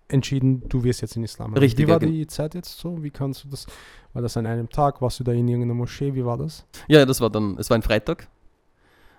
entschieden, 0.09 0.63
du 0.69 0.85
wirst 0.85 1.03
jetzt 1.03 1.17
in 1.17 1.25
Islam. 1.25 1.55
Richtig, 1.55 1.87
Wie 1.87 1.89
war 1.89 1.97
ja, 1.97 1.99
genau. 1.99 2.13
die 2.13 2.27
Zeit 2.27 2.55
jetzt 2.55 2.79
so? 2.79 3.03
Wie 3.03 3.11
kannst 3.11 3.45
du 3.45 3.49
das? 3.49 3.67
War 4.13 4.23
das 4.23 4.37
an 4.37 4.47
einem 4.47 4.69
Tag? 4.69 5.01
Warst 5.03 5.21
du 5.21 5.25
da 5.25 5.33
in 5.33 5.49
irgendeiner 5.49 5.75
Moschee? 5.75 6.15
Wie 6.15 6.25
war 6.25 6.37
das? 6.37 6.65
Ja, 6.87 7.05
das 7.05 7.21
war 7.21 7.31
dann, 7.31 7.57
es 7.59 7.71
war 7.71 7.77
ein 7.77 7.83
Freitag. 7.83 8.29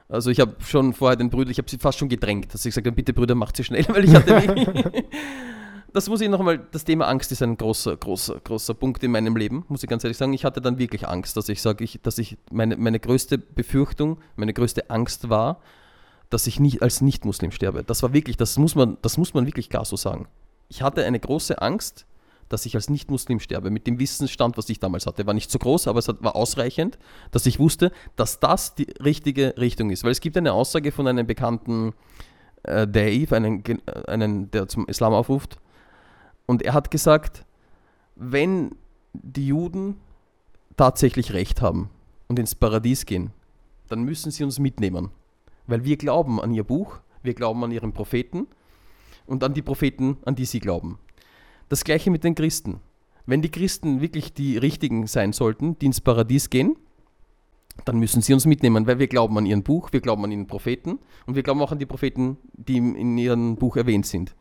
Also 0.07 0.29
ich 0.29 0.39
habe 0.39 0.55
schon 0.59 0.93
vorher 0.93 1.15
den 1.15 1.29
Brüder, 1.29 1.49
ich 1.49 1.57
habe 1.57 1.69
sie 1.69 1.77
fast 1.77 1.97
schon 1.97 2.09
gedrängt, 2.09 2.53
dass 2.53 2.65
ich 2.65 2.69
gesagt 2.69 2.85
habe, 2.85 2.95
bitte 2.95 3.13
Brüder, 3.13 3.35
macht 3.35 3.57
sie 3.57 3.63
schnell, 3.63 3.85
weil 3.89 4.05
ich 4.05 4.13
hatte 4.13 4.33
das 5.93 6.09
muss 6.09 6.21
ich 6.21 6.29
nochmal, 6.29 6.59
das 6.71 6.83
Thema 6.83 7.07
Angst 7.07 7.31
ist 7.31 7.43
ein 7.43 7.55
großer, 7.55 7.95
großer, 7.97 8.39
großer 8.43 8.73
Punkt 8.73 9.03
in 9.03 9.11
meinem 9.11 9.35
Leben, 9.35 9.63
muss 9.67 9.83
ich 9.83 9.89
ganz 9.89 10.03
ehrlich 10.03 10.17
sagen. 10.17 10.33
Ich 10.33 10.43
hatte 10.43 10.59
dann 10.59 10.79
wirklich 10.79 11.07
Angst, 11.07 11.37
dass 11.37 11.49
ich 11.49 11.61
sage, 11.61 11.83
ich, 11.83 11.99
dass 12.01 12.17
ich, 12.17 12.37
meine, 12.51 12.77
meine 12.77 12.99
größte 12.99 13.37
Befürchtung, 13.37 14.17
meine 14.35 14.53
größte 14.53 14.89
Angst 14.89 15.29
war, 15.29 15.61
dass 16.29 16.47
ich 16.47 16.59
nicht 16.59 16.81
als 16.81 17.01
Nicht-Muslim 17.01 17.51
sterbe. 17.51 17.83
Das 17.83 18.01
war 18.01 18.11
wirklich, 18.11 18.37
das 18.37 18.57
muss 18.57 18.73
man, 18.73 18.97
das 19.03 19.17
muss 19.17 19.35
man 19.35 19.45
wirklich 19.45 19.69
klar 19.69 19.85
so 19.85 19.95
sagen. 19.95 20.27
Ich 20.67 20.81
hatte 20.81 21.05
eine 21.05 21.19
große 21.19 21.61
Angst, 21.61 22.07
dass 22.49 22.65
ich 22.65 22.75
als 22.75 22.89
Nicht-Muslim 22.89 23.39
sterbe. 23.39 23.69
Mit 23.69 23.85
dem 23.85 23.99
Wissensstand, 23.99 24.57
was 24.57 24.69
ich 24.69 24.79
damals 24.79 25.05
hatte, 25.05 25.27
war 25.27 25.35
nicht 25.35 25.51
so 25.51 25.59
groß, 25.59 25.87
aber 25.87 25.99
es 25.99 26.07
war 26.07 26.35
ausreichend, 26.35 26.97
dass 27.31 27.45
ich 27.45 27.59
wusste, 27.59 27.91
dass 28.15 28.39
das 28.39 28.73
die 28.73 28.87
richtige 29.03 29.55
Richtung 29.57 29.91
ist. 29.91 30.03
Weil 30.03 30.11
es 30.11 30.21
gibt 30.21 30.37
eine 30.37 30.53
Aussage 30.53 30.91
von 30.91 31.07
einem 31.07 31.27
bekannten 31.27 31.93
äh, 32.63 32.87
Da'if, 32.87 33.31
einen, 33.33 33.63
äh, 33.65 33.75
einen, 34.07 34.49
der 34.51 34.67
zum 34.67 34.87
Islam 34.87 35.13
aufruft, 35.13 35.59
und 36.45 36.61
er 36.61 36.73
hat 36.73 36.91
gesagt, 36.91 37.45
wenn 38.15 38.75
die 39.13 39.47
Juden 39.47 39.97
tatsächlich 40.77 41.33
Recht 41.33 41.61
haben 41.61 41.89
und 42.27 42.39
ins 42.39 42.55
Paradies 42.55 43.05
gehen, 43.05 43.31
dann 43.89 44.03
müssen 44.03 44.31
sie 44.31 44.43
uns 44.43 44.59
mitnehmen. 44.59 45.09
Weil 45.67 45.83
wir 45.83 45.97
glauben 45.97 46.41
an 46.41 46.53
ihr 46.53 46.63
Buch, 46.63 46.99
wir 47.21 47.33
glauben 47.33 47.63
an 47.63 47.71
ihren 47.71 47.93
Propheten 47.93 48.47
und 49.25 49.43
an 49.43 49.53
die 49.53 49.61
Propheten, 49.61 50.17
an 50.25 50.35
die 50.35 50.45
sie 50.45 50.59
glauben. 50.59 50.99
Das 51.69 51.83
gleiche 51.83 52.11
mit 52.11 52.23
den 52.23 52.35
Christen. 52.35 52.79
Wenn 53.25 53.41
die 53.41 53.51
Christen 53.51 54.01
wirklich 54.01 54.33
die 54.33 54.57
Richtigen 54.57 55.07
sein 55.07 55.31
sollten, 55.31 55.79
die 55.79 55.85
ins 55.85 56.01
Paradies 56.01 56.49
gehen, 56.49 56.75
dann 57.85 57.97
müssen 57.97 58.21
sie 58.21 58.33
uns 58.33 58.45
mitnehmen, 58.45 58.85
weil 58.85 58.99
wir 58.99 59.07
glauben 59.07 59.37
an 59.37 59.45
ihren 59.45 59.63
Buch, 59.63 59.91
wir 59.91 60.01
glauben 60.01 60.23
an 60.25 60.31
ihren 60.31 60.47
Propheten 60.47 60.99
und 61.25 61.35
wir 61.35 61.43
glauben 61.43 61.61
auch 61.61 61.71
an 61.71 61.79
die 61.79 61.85
Propheten, 61.85 62.37
die 62.53 62.77
in 62.77 63.17
ihrem 63.17 63.55
Buch 63.55 63.77
erwähnt 63.77 64.05
sind. 64.05 64.35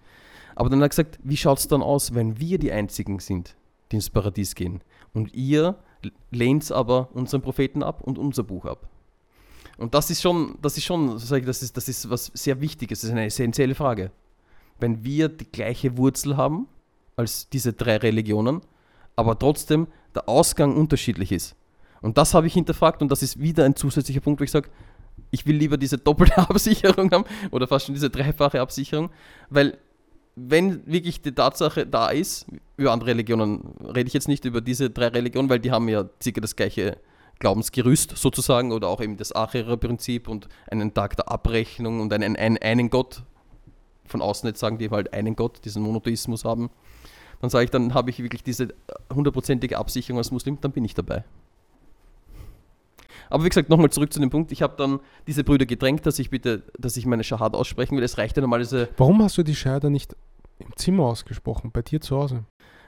Aber 0.54 0.68
dann 0.68 0.80
hat 0.80 0.86
er 0.86 0.88
gesagt, 0.90 1.18
wie 1.22 1.36
schaut 1.36 1.58
es 1.58 1.68
dann 1.68 1.82
aus, 1.82 2.14
wenn 2.14 2.38
wir 2.38 2.58
die 2.58 2.72
Einzigen 2.72 3.18
sind, 3.18 3.56
die 3.90 3.96
ins 3.96 4.10
Paradies 4.10 4.54
gehen 4.54 4.80
und 5.12 5.34
ihr 5.34 5.76
lehnt 6.30 6.70
aber 6.72 7.08
unseren 7.12 7.42
Propheten 7.42 7.82
ab 7.82 8.02
und 8.02 8.18
unser 8.18 8.42
Buch 8.42 8.64
ab. 8.64 8.88
Und 9.78 9.94
das 9.94 10.10
ist 10.10 10.22
schon, 10.22 10.58
das 10.60 10.76
ist 10.76 10.84
schon, 10.84 11.14
das 11.18 11.62
ist, 11.62 11.76
das 11.76 11.88
ist 11.88 12.10
was 12.10 12.26
sehr 12.34 12.60
Wichtiges, 12.60 13.00
das 13.00 13.08
ist 13.08 13.12
eine 13.12 13.26
essentielle 13.26 13.74
Frage. 13.74 14.10
Wenn 14.78 15.04
wir 15.04 15.28
die 15.28 15.50
gleiche 15.50 15.96
Wurzel 15.96 16.36
haben 16.36 16.66
als 17.16 17.48
diese 17.48 17.72
drei 17.72 17.96
Religionen, 17.98 18.60
aber 19.16 19.38
trotzdem 19.38 19.86
der 20.14 20.28
Ausgang 20.28 20.76
unterschiedlich 20.76 21.32
ist. 21.32 21.54
Und 22.00 22.18
das 22.18 22.34
habe 22.34 22.46
ich 22.46 22.54
hinterfragt 22.54 23.00
und 23.00 23.10
das 23.10 23.22
ist 23.22 23.40
wieder 23.40 23.64
ein 23.64 23.76
zusätzlicher 23.76 24.20
Punkt, 24.20 24.40
wo 24.40 24.44
ich 24.44 24.50
sage, 24.50 24.68
ich 25.30 25.46
will 25.46 25.56
lieber 25.56 25.76
diese 25.76 25.98
doppelte 25.98 26.36
Absicherung 26.48 27.10
haben 27.10 27.24
oder 27.50 27.66
fast 27.66 27.86
schon 27.86 27.94
diese 27.94 28.10
dreifache 28.10 28.60
Absicherung, 28.60 29.10
weil 29.50 29.78
wenn 30.34 30.86
wirklich 30.86 31.20
die 31.20 31.32
Tatsache 31.32 31.86
da 31.86 32.08
ist, 32.08 32.46
über 32.76 32.92
andere 32.92 33.10
Religionen 33.10 33.74
rede 33.80 34.08
ich 34.08 34.14
jetzt 34.14 34.28
nicht 34.28 34.44
über 34.44 34.60
diese 34.60 34.90
drei 34.90 35.08
Religionen, 35.08 35.50
weil 35.50 35.60
die 35.60 35.70
haben 35.70 35.88
ja 35.88 36.08
circa 36.22 36.40
das 36.40 36.56
gleiche 36.56 36.96
Glaubensgerüst 37.38 38.16
sozusagen 38.16 38.72
oder 38.72 38.88
auch 38.88 39.00
eben 39.00 39.16
das 39.16 39.34
Achera-Prinzip 39.34 40.28
und 40.28 40.48
einen 40.70 40.94
Tag 40.94 41.16
der 41.16 41.30
Abrechnung 41.30 42.00
und 42.00 42.12
einen, 42.12 42.36
einen, 42.36 42.58
einen 42.58 42.88
Gott. 42.88 43.22
Von 44.06 44.22
außen 44.22 44.46
jetzt 44.46 44.60
sagen 44.60 44.78
die 44.78 44.90
halt 44.90 45.12
einen 45.12 45.36
Gott, 45.36 45.64
diesen 45.64 45.82
Monotheismus 45.82 46.44
haben. 46.44 46.70
Dann 47.40 47.50
sage 47.50 47.64
ich, 47.64 47.70
dann 47.70 47.94
habe 47.94 48.10
ich 48.10 48.22
wirklich 48.22 48.42
diese 48.44 48.68
hundertprozentige 49.12 49.76
Absicherung 49.76 50.18
als 50.18 50.30
Muslim, 50.30 50.58
dann 50.60 50.72
bin 50.72 50.84
ich 50.84 50.94
dabei. 50.94 51.24
Aber 53.32 53.44
wie 53.44 53.48
gesagt, 53.48 53.68
nochmal 53.68 53.90
zurück 53.90 54.12
zu 54.12 54.20
dem 54.20 54.30
Punkt, 54.30 54.52
ich 54.52 54.62
habe 54.62 54.74
dann 54.76 55.00
diese 55.26 55.44
Brüder 55.44 55.66
gedrängt, 55.66 56.06
dass 56.06 56.18
ich 56.18 56.30
bitte, 56.30 56.62
dass 56.78 56.96
ich 56.96 57.06
meine 57.06 57.24
Shahada 57.24 57.58
aussprechen 57.58 57.96
will. 57.96 58.04
Es 58.04 58.18
reicht 58.18 58.36
ja 58.36 58.40
normalerweise 58.40 58.88
Warum 58.96 59.22
hast 59.22 59.38
du 59.38 59.42
die 59.42 59.54
Shahada 59.54 59.90
nicht 59.90 60.14
im 60.58 60.76
Zimmer 60.76 61.04
ausgesprochen, 61.04 61.70
bei 61.72 61.82
dir 61.82 62.00
zu 62.00 62.16
Hause? 62.16 62.44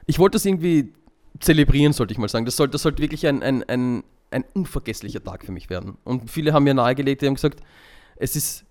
ich 0.07 0.19
wollte 0.19 0.37
das 0.37 0.45
irgendwie 0.45 0.93
zelebrieren, 1.41 1.93
sollte 1.93 2.13
ich 2.13 2.19
mal 2.19 2.29
sagen. 2.29 2.45
Das 2.45 2.57
sollte, 2.57 2.73
das 2.73 2.83
sollte 2.83 3.03
wirklich 3.03 3.27
ein, 3.27 3.43
ein, 3.43 3.63
ein, 3.65 4.05
ein 4.31 4.45
unvergesslicher 4.55 5.23
Tag 5.23 5.45
für 5.45 5.53
mich 5.53 5.71
werden. 5.71 5.97
Und 6.05 6.31
viele 6.31 6.53
haben 6.53 6.65
mir 6.65 6.75
nahegelegt, 6.75 7.23
die 7.23 7.27
haben 7.27 7.35
gesagt, 7.35 7.61
es 8.17 8.37
ist, 8.37 8.65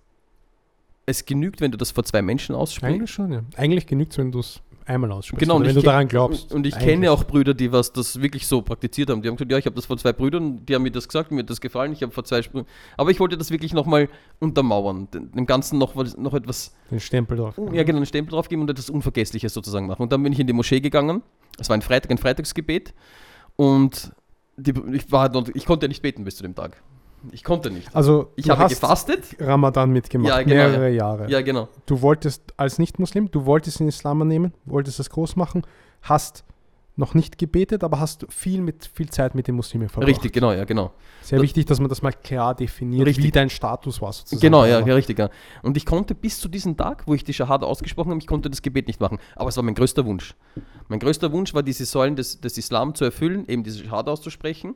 es 1.06 1.26
genügt, 1.26 1.60
wenn 1.62 1.72
du 1.72 1.78
das 1.78 1.92
vor 1.92 2.04
zwei 2.04 2.22
Menschen 2.22 2.56
aussprichst. 2.56 2.96
Eigentlich 2.96 3.12
schon, 3.12 3.32
ja. 3.32 3.44
Eigentlich 3.58 3.88
genügt 3.88 4.14
es, 4.14 4.18
wenn 4.18 4.32
du 4.32 4.40
es 4.40 4.62
einmal 4.86 5.12
aussprichst. 5.12 5.40
Genau, 5.42 5.62
wenn 5.62 5.74
du 5.76 5.82
daran 5.82 6.08
glaubst. 6.08 6.54
Und 6.54 6.66
ich 6.68 6.74
Eigentlich. 6.76 6.88
kenne 6.90 7.12
auch 7.12 7.24
Brüder, 7.26 7.54
die 7.54 7.72
was 7.72 7.92
das 7.94 8.22
wirklich 8.22 8.48
so 8.48 8.62
praktiziert 8.62 9.10
haben. 9.10 9.22
Die 9.22 9.28
haben 9.30 9.36
gesagt, 9.36 9.52
ja, 9.52 9.58
ich 9.58 9.66
habe 9.66 9.76
das 9.76 9.86
vor 9.86 9.98
zwei 9.98 10.14
Brüdern, 10.14 10.66
die 10.66 10.76
haben 10.76 10.84
mir 10.84 10.92
das 10.92 11.08
gesagt, 11.08 11.32
mir 11.32 11.40
hat 11.40 11.50
das 11.50 11.62
gefallen, 11.62 11.94
ich 11.94 12.02
habe 12.04 12.12
vor 12.12 12.24
zwei 12.24 12.40
Sprü- 12.40 12.66
Aber 12.98 13.12
ich 13.12 13.20
wollte 13.20 13.38
das 13.38 13.52
wirklich 13.52 13.74
nochmal 13.74 14.10
untermauern, 14.40 15.08
dem 15.12 15.46
Ganzen 15.46 15.78
noch, 15.80 15.96
noch 15.96 16.34
etwas 16.34 16.74
Den 16.92 17.00
Stempel 17.00 17.38
drauf. 17.38 17.56
ja, 17.72 17.84
genau, 17.84 17.98
einen 17.98 18.06
Stempel 18.06 18.32
drauf 18.32 18.50
geben 18.50 18.62
und 18.64 18.70
etwas 18.70 18.90
Unvergessliches 18.90 19.54
sozusagen 19.54 19.88
machen. 19.88 20.02
Und 20.04 20.12
dann 20.12 20.22
bin 20.24 20.34
ich 20.34 20.40
in 20.40 20.48
die 20.48 20.54
Moschee 20.54 20.82
gegangen. 20.82 21.22
Es 21.60 21.70
war 21.70 21.76
ein 21.78 21.82
Freitag, 21.82 22.12
ein 22.12 22.18
Freitagsgebet. 22.18 22.94
Und 23.56 24.12
die, 24.58 24.74
ich, 24.94 25.12
war, 25.12 25.30
noch- 25.30 25.48
ich 25.54 25.66
konnte 25.66 25.88
nicht 25.88 26.02
beten 26.02 26.24
bis 26.24 26.36
zu 26.38 26.44
dem 26.44 26.56
Tag. 26.56 26.82
Ich 27.32 27.44
konnte 27.44 27.72
nicht. 27.72 27.96
Also, 27.96 28.32
Ich 28.36 28.50
habe 28.50 28.68
gefastet. 28.68 29.24
Ramadan 29.40 29.92
mitgemacht, 29.92 30.30
Ja, 30.30 30.42
genau, 30.42 30.56
mehrere 30.56 30.90
Jahre. 30.90 31.30
Ja, 31.30 31.42
genau. 31.42 31.70
Du 31.86 32.02
wolltest 32.02 32.42
als 32.58 32.80
Nicht-Muslim, 32.80 33.32
du 33.32 33.46
wolltest 33.46 33.80
den 33.80 33.88
Islam 33.88 34.22
annehmen, 34.22 34.54
wolltest 34.66 35.00
das 35.00 35.10
groß 35.10 35.36
machen, 35.36 35.64
hast 36.02 36.44
noch 36.96 37.16
nicht 37.16 37.40
gebetet, 37.40 37.84
aber 37.84 38.00
hast 38.00 38.28
viel 38.30 38.62
mit 38.62 38.88
viel 38.94 39.10
Zeit 39.10 39.34
mit 39.34 39.48
den 39.48 39.56
Muslimen 39.56 39.90
verbracht. 39.90 40.10
Richtig, 40.10 40.32
genau, 40.32 40.52
ja, 40.52 40.64
genau. 40.64 40.92
Sehr 41.24 41.40
Das- 41.40 41.44
wichtig, 41.44 41.66
dass 41.66 41.80
man 41.80 41.90
das 41.90 42.04
mal 42.04 42.12
klar 42.12 42.54
definiert, 42.54 43.08
Richtig. 43.08 43.24
wie 43.26 43.32
dein 43.32 43.50
Status 43.50 44.00
war 44.00 44.14
sozusagen. 44.14 44.42
Genau, 44.42 44.64
ja, 44.66 44.80
ja, 44.86 44.94
richtig. 44.94 45.18
Ja. 45.18 45.30
Und 45.64 45.76
ich 45.76 45.88
konnte 45.88 46.14
bis 46.14 46.40
zu 46.40 46.48
diesem 46.50 46.78
Tag, 46.78 47.04
wo 47.08 47.16
ich 47.16 47.24
die 47.24 47.34
Shahada 47.34 47.66
ausgesprochen 47.66 48.12
habe, 48.12 48.20
ich 48.20 48.28
konnte 48.28 48.48
das 48.50 48.62
Gebet 48.62 48.86
nicht 48.86 49.00
machen. 49.00 49.18
Aber 49.36 49.50
es 49.50 49.58
war 49.58 49.64
mein 49.64 49.74
größter 49.74 50.06
Wunsch. 50.06 50.36
Mein 50.88 51.00
größter 51.00 51.32
Wunsch 51.32 51.56
war, 51.56 51.64
diese 51.64 51.86
Säulen 51.86 52.16
des, 52.16 52.40
des 52.42 52.60
Islam 52.60 52.94
zu 52.94 53.06
erfüllen, 53.06 53.48
eben 53.48 53.64
diese 53.64 53.84
Shahada 53.84 54.12
auszusprechen, 54.12 54.76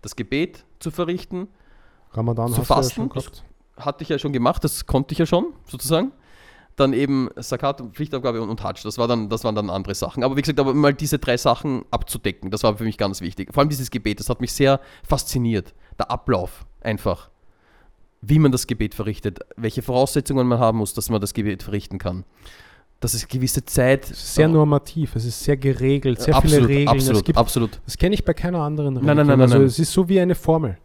das 0.00 0.14
Gebet 0.14 0.64
zu 0.78 0.92
verrichten 0.92 1.48
Ramadan 2.12 2.52
zu 2.52 2.58
ja 2.58 2.64
fasten. 2.64 2.94
schon 2.94 3.08
gehabt. 3.08 3.44
hatte 3.76 4.02
ich 4.02 4.08
ja 4.08 4.18
schon 4.18 4.32
gemacht, 4.32 4.64
das 4.64 4.86
konnte 4.86 5.12
ich 5.12 5.18
ja 5.18 5.26
schon, 5.26 5.52
sozusagen. 5.66 6.12
Dann 6.76 6.92
eben 6.92 7.28
Sakat 7.36 7.80
und 7.80 7.94
Pflichtabgabe 7.96 8.40
und, 8.40 8.50
und 8.50 8.62
Hajj, 8.62 8.82
das, 8.84 8.98
war 8.98 9.08
dann, 9.08 9.28
das 9.28 9.42
waren 9.42 9.56
dann 9.56 9.68
andere 9.68 9.94
Sachen. 9.96 10.22
Aber 10.22 10.36
wie 10.36 10.42
gesagt, 10.42 10.60
aber 10.60 10.74
mal 10.74 10.94
diese 10.94 11.18
drei 11.18 11.36
Sachen 11.36 11.84
abzudecken, 11.90 12.52
das 12.52 12.62
war 12.62 12.76
für 12.76 12.84
mich 12.84 12.98
ganz 12.98 13.20
wichtig. 13.20 13.52
Vor 13.52 13.62
allem 13.62 13.68
dieses 13.68 13.90
Gebet, 13.90 14.20
das 14.20 14.30
hat 14.30 14.40
mich 14.40 14.52
sehr 14.52 14.80
fasziniert. 15.02 15.74
Der 15.98 16.10
Ablauf 16.10 16.64
einfach. 16.80 17.30
Wie 18.20 18.38
man 18.38 18.52
das 18.52 18.68
Gebet 18.68 18.94
verrichtet, 18.94 19.40
welche 19.56 19.82
Voraussetzungen 19.82 20.46
man 20.46 20.60
haben 20.60 20.78
muss, 20.78 20.94
dass 20.94 21.10
man 21.10 21.20
das 21.20 21.34
Gebet 21.34 21.64
verrichten 21.64 21.98
kann. 21.98 22.24
Dass 23.00 23.14
es 23.14 23.26
gewisse 23.26 23.64
Zeit. 23.64 24.04
Sehr 24.06 24.48
normativ, 24.48 25.16
es 25.16 25.24
ist 25.24 25.42
sehr 25.42 25.56
geregelt, 25.56 26.20
sehr 26.20 26.34
absolut, 26.34 26.56
viele 26.56 26.68
Regeln. 26.68 26.88
Absolut, 26.88 27.16
es 27.16 27.24
gibt, 27.24 27.38
absolut. 27.38 27.80
das 27.84 27.96
kenne 27.96 28.14
ich 28.14 28.24
bei 28.24 28.34
keiner 28.34 28.60
anderen 28.60 28.94
Nein, 28.94 29.04
nein, 29.04 29.16
nein, 29.16 29.26
nein, 29.26 29.40
also 29.42 29.58
nein. 29.58 29.66
es 29.66 29.78
ist 29.78 29.92
so 29.92 30.08
wie 30.08 30.20
eine 30.20 30.34
Formel. 30.36 30.78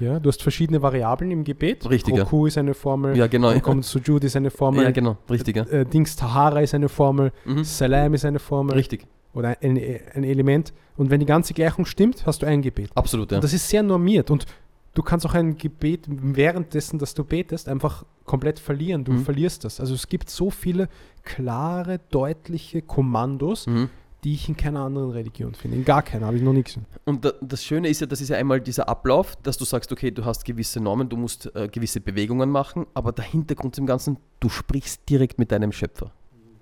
Ja, 0.00 0.18
du 0.18 0.28
hast 0.28 0.42
verschiedene 0.42 0.80
Variablen 0.82 1.30
im 1.30 1.44
Gebet. 1.44 1.88
Richtig. 1.88 2.18
Roku 2.18 2.46
ist 2.46 2.58
eine 2.58 2.74
Formel, 2.74 3.16
Ja, 3.16 3.26
genau. 3.26 3.50
dann 3.50 3.62
kommt 3.62 3.84
Sujud 3.84 4.24
ist 4.24 4.34
eine 4.36 4.50
Formel, 4.50 4.82
Ja, 4.84 4.90
genau, 4.90 5.16
richtig. 5.28 5.56
Äh, 5.56 5.84
Dings 5.84 6.16
Tahara 6.16 6.60
ist 6.60 6.74
eine 6.74 6.88
Formel, 6.88 7.32
Mhm. 7.44 7.64
Salam 7.64 8.14
ist 8.14 8.24
eine 8.24 8.38
Formel 8.38 8.74
Richtig, 8.74 9.06
oder 9.34 9.56
ein, 9.60 9.76
ein 10.14 10.24
Element. 10.24 10.72
Und 10.96 11.10
wenn 11.10 11.20
die 11.20 11.26
ganze 11.26 11.54
Gleichung 11.54 11.84
stimmt, 11.84 12.26
hast 12.26 12.42
du 12.42 12.46
ein 12.46 12.62
Gebet. 12.62 12.90
absolut, 12.94 13.30
ja. 13.30 13.36
Und 13.38 13.44
das 13.44 13.52
ist 13.52 13.68
sehr 13.68 13.82
normiert 13.82 14.30
und 14.30 14.46
du 14.94 15.02
kannst 15.02 15.24
auch 15.26 15.34
ein 15.34 15.56
Gebet 15.56 16.06
währenddessen, 16.08 16.98
dass 16.98 17.14
du 17.14 17.22
betest, 17.24 17.68
einfach 17.68 18.04
komplett 18.24 18.58
verlieren. 18.58 19.04
Du 19.04 19.12
Mhm. 19.12 19.24
verlierst 19.24 19.64
das. 19.64 19.80
Also 19.80 19.94
es 19.94 20.08
gibt 20.08 20.30
so 20.30 20.50
viele 20.50 20.88
klare, 21.24 22.00
deutliche 22.10 22.82
Kommandos, 22.82 23.66
Mhm. 23.66 23.88
Die 24.24 24.34
ich 24.34 24.48
in 24.48 24.56
keiner 24.56 24.80
anderen 24.80 25.10
Religion 25.10 25.54
finde. 25.54 25.78
In 25.78 25.84
gar 25.84 26.02
keiner, 26.02 26.26
habe 26.26 26.36
ich 26.36 26.42
noch 26.42 26.52
gesehen. 26.52 26.84
Und 27.04 27.24
da, 27.24 27.32
das 27.40 27.64
Schöne 27.64 27.88
ist 27.88 28.00
ja, 28.00 28.06
das 28.06 28.20
ist 28.20 28.28
ja 28.28 28.36
einmal 28.36 28.60
dieser 28.60 28.88
Ablauf, 28.88 29.36
dass 29.36 29.56
du 29.56 29.64
sagst, 29.64 29.90
okay, 29.92 30.10
du 30.10 30.24
hast 30.24 30.44
gewisse 30.44 30.80
Normen, 30.80 31.08
du 31.08 31.16
musst 31.16 31.54
äh, 31.54 31.68
gewisse 31.68 32.00
Bewegungen 32.00 32.50
machen, 32.50 32.86
aber 32.94 33.12
der 33.12 33.24
Hintergrund 33.24 33.74
zum 33.74 33.86
Ganzen, 33.86 34.18
du 34.40 34.48
sprichst 34.48 35.08
direkt 35.08 35.38
mit 35.38 35.52
deinem 35.52 35.72
Schöpfer. 35.72 36.12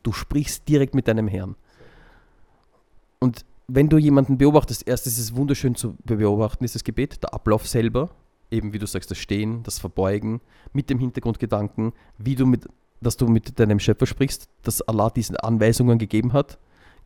Du 0.03 0.13
sprichst 0.13 0.69
direkt 0.69 0.95
mit 0.95 1.09
deinem 1.09 1.27
Herrn. 1.27 1.57
Und 3.19 3.45
wenn 3.67 3.89
du 3.89 3.99
jemanden 3.99 4.39
beobachtest, 4.39 4.87
erst 4.87 5.07
ist 5.07 5.19
es 5.19 5.35
wunderschön 5.35 5.75
zu 5.75 5.97
beobachten, 6.05 6.65
ist 6.65 6.75
das 6.75 6.85
Gebet, 6.85 7.23
der 7.23 7.35
Ablauf 7.35 7.67
selber, 7.67 8.11
eben 8.51 8.73
wie 8.73 8.79
du 8.79 8.87
sagst, 8.87 9.11
das 9.11 9.19
Stehen, 9.19 9.63
das 9.65 9.79
Verbeugen, 9.79 10.41
mit 10.73 10.89
dem 10.89 10.99
Hintergrundgedanken, 10.99 11.93
wie 12.17 12.35
du 12.35 12.47
mit, 12.47 12.67
dass 13.01 13.17
du 13.17 13.27
mit 13.27 13.59
deinem 13.59 13.79
Schöpfer 13.79 14.07
sprichst, 14.07 14.49
dass 14.63 14.81
Allah 14.83 15.11
diese 15.11 15.43
Anweisungen 15.43 15.99
gegeben 15.99 16.33
hat, 16.33 16.59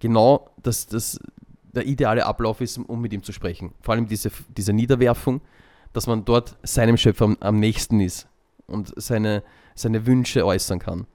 genau, 0.02 0.50
dass 0.62 0.86
das 0.88 1.18
der 1.74 1.86
ideale 1.86 2.26
Ablauf 2.26 2.60
ist, 2.60 2.76
um 2.76 3.00
mit 3.00 3.12
ihm 3.12 3.22
zu 3.22 3.32
sprechen. 3.32 3.72
Vor 3.80 3.94
allem 3.94 4.06
diese, 4.06 4.30
diese 4.54 4.72
Niederwerfung, 4.74 5.40
dass 5.94 6.06
man 6.06 6.24
dort 6.24 6.58
seinem 6.64 6.98
Schöpfer 6.98 7.24
am, 7.24 7.36
am 7.40 7.58
nächsten 7.60 8.00
ist 8.00 8.28
und 8.66 8.92
seine, 8.96 9.42
seine 9.74 10.04
Wünsche 10.04 10.44
äußern 10.44 10.80
kann. 10.80 11.06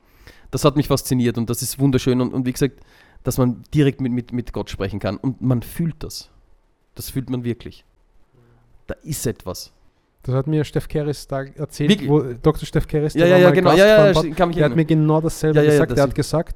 Das 0.49 0.63
hat 0.63 0.77
mich 0.77 0.87
fasziniert 0.87 1.37
und 1.37 1.49
das 1.49 1.61
ist 1.61 1.77
wunderschön 1.79 2.21
und, 2.21 2.33
und 2.33 2.45
wie 2.45 2.53
gesagt, 2.53 2.79
dass 3.23 3.37
man 3.37 3.61
direkt 3.73 3.99
mit, 3.99 4.13
mit, 4.13 4.31
mit 4.31 4.53
Gott 4.53 4.69
sprechen 4.69 4.99
kann 4.99 5.17
und 5.17 5.41
man 5.41 5.61
fühlt 5.61 6.01
das. 6.01 6.29
Das 6.95 7.09
fühlt 7.09 7.29
man 7.29 7.43
wirklich. 7.43 7.83
Da 8.87 8.95
ist 9.03 9.27
etwas. 9.27 9.73
Das 10.23 10.33
hat 10.33 10.47
mir 10.47 10.63
Steff 10.63 10.87
Keres 10.87 11.27
da 11.27 11.43
erzählt, 11.43 11.89
Wirklich? 11.89 12.09
wo 12.09 12.21
Dr. 12.21 12.65
Steff 12.65 12.87
Keres, 12.87 13.13
Ja, 13.13 13.25
der 13.25 13.27
ja, 13.27 13.33
war 13.35 13.41
ja, 13.41 13.51
genau. 13.51 13.69
Gast 13.69 13.79
Ja, 13.79 13.85
ja, 13.87 14.11
ja, 14.11 14.45
mich 14.45 14.55
der 14.55 14.65
hat 14.65 14.75
mir 14.75 14.85
genau 14.85 15.21
dasselbe 15.21 15.61
gesagt. 15.61 15.91
das 15.91 15.95
der 15.95 16.03
hat 16.03 16.15
gesagt, 16.15 16.55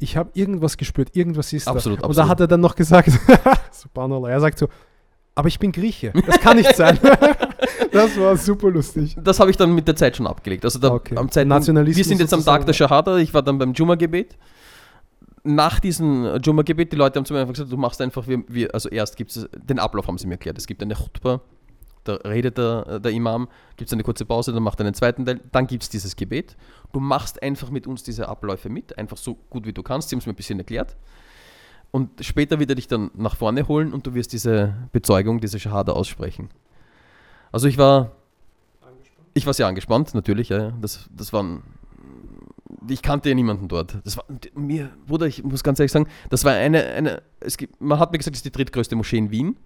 ich 0.00 0.16
habe 0.16 0.30
irgendwas 0.34 0.76
gespürt, 0.76 1.14
irgendwas 1.14 1.52
ist 1.52 1.68
Absolut, 1.68 2.02
da. 2.02 2.06
Und 2.06 2.16
da 2.16 2.26
hat 2.26 2.40
er 2.40 2.48
dann 2.48 2.60
noch 2.60 2.74
gesagt, 2.74 3.10
Subhanallah, 3.70 4.30
er 4.30 4.40
sagt 4.40 4.58
so, 4.58 4.68
aber 5.34 5.48
ich 5.48 5.58
bin 5.58 5.70
Grieche, 5.72 6.12
das 6.26 6.40
kann 6.40 6.56
nicht 6.56 6.74
sein. 6.74 6.98
das 7.92 8.18
war 8.18 8.36
super 8.36 8.70
lustig. 8.70 9.16
Das 9.22 9.38
habe 9.38 9.50
ich 9.50 9.56
dann 9.56 9.74
mit 9.74 9.86
der 9.86 9.96
Zeit 9.96 10.16
schon 10.16 10.26
abgelegt. 10.26 10.64
Also 10.64 10.78
da, 10.78 10.90
Okay. 10.90 11.16
am 11.16 11.30
Zeitpunkt, 11.30 11.66
wir 11.66 12.04
sind 12.04 12.20
jetzt 12.20 12.34
am 12.34 12.44
Tag 12.44 12.66
der 12.66 12.72
Shahada, 12.72 13.16
ich 13.18 13.32
war 13.32 13.42
dann 13.42 13.58
beim 13.58 13.72
Jumma-Gebet. 13.72 14.36
Nach 15.42 15.80
diesem 15.80 16.38
Jumma-Gebet, 16.42 16.92
die 16.92 16.96
Leute 16.96 17.18
haben 17.18 17.24
zu 17.24 17.32
mir 17.32 17.40
einfach 17.40 17.54
gesagt, 17.54 17.72
du 17.72 17.76
machst 17.76 18.00
einfach, 18.00 18.26
wir, 18.26 18.42
wir, 18.48 18.74
also 18.74 18.88
erst 18.88 19.16
gibt 19.16 19.30
es, 19.30 19.48
den 19.56 19.78
Ablauf 19.78 20.06
haben 20.08 20.18
sie 20.18 20.26
mir 20.26 20.34
erklärt. 20.34 20.58
Es 20.58 20.66
gibt 20.66 20.82
eine 20.82 20.94
Khutbah, 20.94 21.40
da 22.18 22.28
redet 22.28 22.58
der, 22.58 23.00
der 23.00 23.12
Imam, 23.12 23.48
gibt 23.76 23.88
es 23.88 23.92
eine 23.92 24.02
kurze 24.02 24.24
Pause, 24.24 24.52
dann 24.52 24.62
macht 24.62 24.80
er 24.80 24.86
einen 24.86 24.94
zweiten 24.94 25.24
Teil, 25.24 25.40
dann 25.52 25.66
gibt 25.66 25.82
es 25.82 25.88
dieses 25.88 26.16
Gebet. 26.16 26.56
Du 26.92 27.00
machst 27.00 27.42
einfach 27.42 27.70
mit 27.70 27.86
uns 27.86 28.02
diese 28.02 28.28
Abläufe 28.28 28.68
mit, 28.68 28.98
einfach 28.98 29.16
so 29.16 29.36
gut 29.50 29.66
wie 29.66 29.72
du 29.72 29.82
kannst, 29.82 30.08
sie 30.08 30.16
haben 30.16 30.20
es 30.20 30.26
mir 30.26 30.32
ein 30.32 30.36
bisschen 30.36 30.58
erklärt. 30.58 30.96
Und 31.90 32.24
später 32.24 32.60
wird 32.60 32.70
er 32.70 32.76
dich 32.76 32.88
dann 32.88 33.10
nach 33.14 33.36
vorne 33.36 33.66
holen 33.66 33.92
und 33.92 34.06
du 34.06 34.14
wirst 34.14 34.32
diese 34.32 34.74
Bezeugung, 34.92 35.40
diese 35.40 35.58
Shahada 35.58 35.92
aussprechen. 35.92 36.48
Also 37.52 37.66
ich 37.66 37.78
war, 37.78 38.12
ich 39.34 39.46
war 39.46 39.54
sehr 39.54 39.66
angespannt, 39.66 40.14
natürlich. 40.14 40.50
Ja, 40.50 40.58
ja. 40.58 40.72
das, 40.80 41.08
das 41.12 41.32
waren, 41.32 41.62
ich 42.88 43.02
kannte 43.02 43.28
ja 43.28 43.34
niemanden 43.34 43.66
dort. 43.66 43.98
Das 44.04 44.16
war 44.16 44.24
mir, 44.54 44.90
Bruder, 45.06 45.26
ich 45.26 45.42
muss 45.42 45.64
ganz 45.64 45.80
ehrlich 45.80 45.92
sagen, 45.92 46.06
das 46.28 46.44
war 46.44 46.52
eine, 46.52 46.84
eine 46.84 47.22
es 47.40 47.56
gibt, 47.56 47.80
man 47.80 47.98
hat 47.98 48.12
mir 48.12 48.18
gesagt, 48.18 48.34
das 48.34 48.38
ist 48.38 48.44
die 48.44 48.52
drittgrößte 48.52 48.94
Moschee 48.94 49.18
in 49.18 49.30
Wien. 49.30 49.56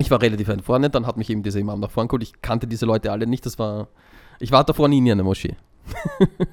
Ich 0.00 0.10
war 0.10 0.20
relativ 0.22 0.48
weit 0.48 0.62
vorne, 0.62 0.88
dann 0.90 1.06
hat 1.06 1.16
mich 1.16 1.28
eben 1.30 1.42
dieser 1.42 1.60
Imam 1.60 1.78
nach 1.78 1.90
vorne 1.90 2.08
geholt. 2.08 2.22
Ich 2.22 2.40
kannte 2.40 2.66
diese 2.66 2.86
Leute 2.86 3.12
alle 3.12 3.26
nicht. 3.26 3.44
Das 3.44 3.58
war, 3.58 3.88
ich 4.38 4.50
war 4.50 4.64
davor 4.64 4.88
nie 4.88 4.98
in 4.98 5.10
einer 5.10 5.22
Moschee. 5.22 5.54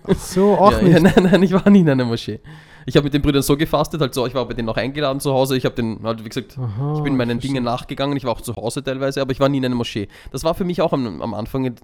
Ach 0.06 0.16
so, 0.16 0.54
auch 0.58 0.72
ja, 0.74 0.82
nicht. 0.82 0.93
Ja, 0.93 1.00
nein, 1.00 1.14
nein, 1.32 1.43
ich 1.43 1.54
war 1.54 1.70
nie 1.70 1.80
in 1.82 1.89
einer 1.89 2.06
Moschee. 2.06 2.39
Ich 2.86 2.95
habe 2.95 3.06
mit 3.06 3.14
den 3.14 3.22
Brüdern 3.22 3.41
so 3.41 3.56
gefastet, 3.58 4.00
halt 4.02 4.14
so, 4.14 4.26
ich 4.28 4.34
war 4.34 4.45
bei 4.48 4.54
denen 4.54 4.68
auch 4.70 4.78
eingeladen 4.78 5.20
zu 5.20 5.34
Hause. 5.34 5.56
Ich 5.58 5.66
habe 5.66 5.76
den, 5.76 6.00
halt, 6.04 6.24
wie 6.24 6.30
gesagt, 6.30 6.58
Aha, 6.58 6.95
ich 6.98 7.04
bin 7.04 7.16
meinen. 7.18 7.39
Dingen 7.39 7.64
nachgegangen, 7.64 8.16
ich 8.18 8.24
war 8.26 8.32
auch 8.34 8.41
zu 8.41 8.56
Hause 8.56 8.84
teilweise, 8.84 9.22
aber 9.22 9.32
ich 9.32 9.39
war 9.39 9.50
nie 9.50 9.58
in 9.58 9.66
einer 9.66 9.76
Moschee. 9.76 10.08
Das 10.32 10.43
war 10.43 10.54
für 10.54 10.64
mich 10.66 10.82
auch 10.82 10.93
am, 10.93 11.22
am 11.22 11.34
Anfang 11.34 11.66
et- 11.66 11.82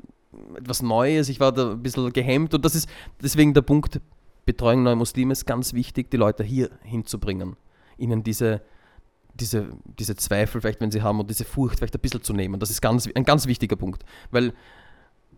etwas 0.58 0.82
Neues, 0.82 1.30
ich 1.30 1.40
war 1.40 1.52
da 1.52 1.72
ein 1.72 1.82
bisschen 1.84 2.12
gehemmt 2.14 2.54
und 2.54 2.64
das 2.66 2.76
ist 2.76 2.90
deswegen 3.22 3.54
der 3.54 3.62
Punkt, 3.62 4.00
Betreuung 4.46 4.84
neuer 4.84 4.96
Muslime 4.96 5.32
ist 5.32 5.46
ganz 5.46 5.74
wichtig, 5.74 6.10
die 6.12 6.18
Leute 6.18 6.44
hier 6.44 6.70
hinzubringen, 6.84 7.56
ihnen 7.98 8.24
diese, 8.24 8.62
diese, 9.34 9.70
diese 10.00 10.16
Zweifel 10.16 10.62
vielleicht, 10.62 10.82
wenn 10.82 10.92
sie 10.92 11.02
haben 11.02 11.20
und 11.20 11.30
diese 11.30 11.46
Furcht 11.46 11.80
vielleicht 11.80 11.96
ein 11.96 12.02
bisschen 12.02 12.24
zu 12.24 12.34
nehmen. 12.34 12.60
Das 12.60 12.70
ist 12.70 12.82
ganz, 12.82 13.10
ein 13.14 13.24
ganz 13.24 13.48
wichtiger 13.48 13.76
Punkt, 13.76 14.04
weil 14.32 14.54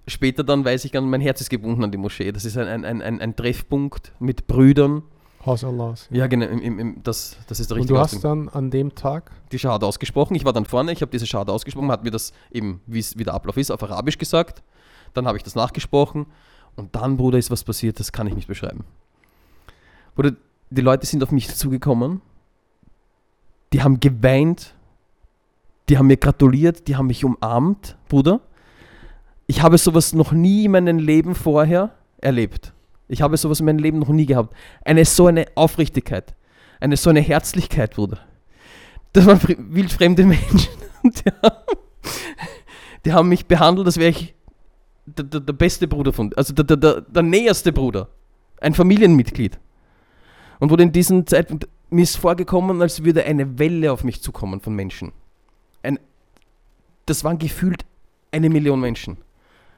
später 0.07 0.43
dann 0.43 0.65
weiß 0.65 0.85
ich, 0.85 0.93
mein 0.93 1.21
Herz 1.21 1.41
ist 1.41 1.49
gebunden 1.49 1.83
an 1.83 1.91
die 1.91 1.97
Moschee. 1.97 2.31
Das 2.31 2.45
ist 2.45 2.57
ein, 2.57 2.85
ein, 2.85 3.01
ein, 3.01 3.21
ein 3.21 3.35
Treffpunkt 3.35 4.13
mit 4.19 4.47
Brüdern. 4.47 5.03
Haus 5.45 5.63
Allahs. 5.63 6.07
Ja, 6.11 6.27
genau, 6.27 6.47
im, 6.47 6.59
im, 6.59 6.79
im, 6.79 7.03
das, 7.03 7.37
das 7.47 7.59
ist 7.59 7.69
der 7.69 7.75
Und 7.75 7.81
richtige 7.81 7.97
du 7.97 8.01
Ausdruck 8.01 8.17
hast 8.17 8.23
dann 8.23 8.49
an 8.49 8.71
dem 8.71 8.95
Tag, 8.95 9.31
die 9.51 9.59
Schahada 9.59 9.85
ausgesprochen. 9.85 10.35
Ich 10.35 10.43
war 10.43 10.53
dann 10.53 10.65
vorne, 10.65 10.91
ich 10.91 11.01
habe 11.01 11.11
diese 11.11 11.27
Schahada 11.27 11.53
ausgesprochen, 11.53 11.91
hat 11.91 12.03
mir 12.03 12.11
das 12.11 12.33
eben, 12.51 12.81
wie 12.87 13.01
der 13.01 13.33
Ablauf 13.33 13.57
ist, 13.57 13.71
auf 13.71 13.81
Arabisch 13.83 14.17
gesagt. 14.17 14.63
Dann 15.13 15.27
habe 15.27 15.37
ich 15.37 15.43
das 15.43 15.55
nachgesprochen 15.55 16.25
und 16.75 16.95
dann, 16.95 17.17
Bruder, 17.17 17.37
ist 17.37 17.51
was 17.51 17.63
passiert, 17.63 17.99
das 17.99 18.11
kann 18.11 18.27
ich 18.27 18.35
nicht 18.35 18.47
beschreiben. 18.47 18.83
Bruder, 20.15 20.31
die 20.69 20.81
Leute 20.81 21.05
sind 21.05 21.23
auf 21.23 21.31
mich 21.31 21.53
zugekommen, 21.53 22.21
die 23.76 23.84
haben 23.84 23.99
geweint, 23.99 24.73
die 25.89 25.97
haben 25.97 26.07
mir 26.07 26.15
gratuliert, 26.15 26.88
die 26.88 26.95
haben 26.95 27.07
mich 27.07 27.26
umarmt, 27.26 27.97
Bruder. 28.07 28.39
Ich 29.47 29.63
habe 29.63 29.78
sowas 29.78 30.13
noch 30.13 30.32
nie 30.32 30.63
in 30.63 30.71
meinem 30.71 30.97
Leben 30.97 31.36
vorher 31.36 31.93
erlebt. 32.21 32.71
Ich 33.09 33.21
habe 33.21 33.36
sowas 33.36 33.59
in 33.59 33.65
meinem 33.65 33.80
Leben 33.80 33.99
noch 33.99 34.07
nie 34.07 34.26
gehabt. 34.26 34.55
Eine 34.86 35.03
so 35.03 35.28
eine 35.28 35.45
Aufrichtigkeit, 35.55 36.36
eine 36.80 36.95
so 36.95 37.09
eine 37.09 37.19
Herzlichkeit, 37.19 37.95
Bruder. 37.95 38.19
Das 39.11 39.26
waren 39.26 39.39
fr- 39.39 39.57
wildfremde 39.59 40.23
Menschen. 40.23 40.69
Die, 41.03 41.30
haben, 41.43 41.55
die 43.03 43.11
haben 43.11 43.28
mich 43.28 43.45
behandelt, 43.45 43.88
als 43.88 43.97
wäre 43.97 44.11
ich 44.11 44.36
der, 45.05 45.26
der, 45.26 45.41
der 45.41 45.53
beste 45.53 45.86
Bruder 45.89 46.13
von, 46.13 46.34
also 46.38 46.53
der, 46.53 46.63
der, 46.63 46.78
der, 46.78 47.01
der 47.01 47.23
näherste 47.23 47.73
Bruder. 47.73 48.07
Ein 48.61 48.73
Familienmitglied. 48.73 49.59
Und 50.61 50.69
wurde 50.71 50.84
in 50.84 50.93
diesem 50.93 51.28
Zeitpunkt, 51.28 51.67
mir 51.95 52.03
ist 52.03 52.17
vorgekommen, 52.17 52.81
als 52.81 53.03
würde 53.03 53.23
eine 53.23 53.57
Welle 53.57 53.91
auf 53.91 54.03
mich 54.03 54.21
zukommen 54.21 54.59
von 54.59 54.75
Menschen. 54.75 55.13
Ein, 55.81 55.99
das 57.05 57.23
waren 57.23 57.39
gefühlt 57.39 57.85
eine 58.31 58.49
Million 58.49 58.79
Menschen. 58.79 59.17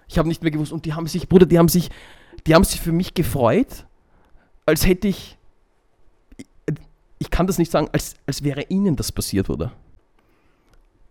Ich 0.07 0.17
habe 0.17 0.27
nicht 0.27 0.41
mehr 0.41 0.51
gewusst. 0.51 0.71
Und 0.71 0.85
die 0.85 0.93
haben 0.93 1.07
sich, 1.07 1.29
Bruder, 1.29 1.45
die 1.45 1.59
haben 1.59 1.69
sich, 1.69 1.89
die 2.45 2.55
haben 2.55 2.63
sich 2.63 2.81
für 2.81 2.91
mich 2.91 3.13
gefreut, 3.13 3.85
als 4.65 4.85
hätte 4.85 5.07
ich, 5.07 5.37
ich 7.19 7.29
kann 7.29 7.47
das 7.47 7.57
nicht 7.57 7.71
sagen, 7.71 7.87
als, 7.91 8.15
als 8.25 8.43
wäre 8.43 8.63
ihnen 8.69 8.95
das 8.95 9.11
passiert, 9.11 9.49
oder? 9.49 9.73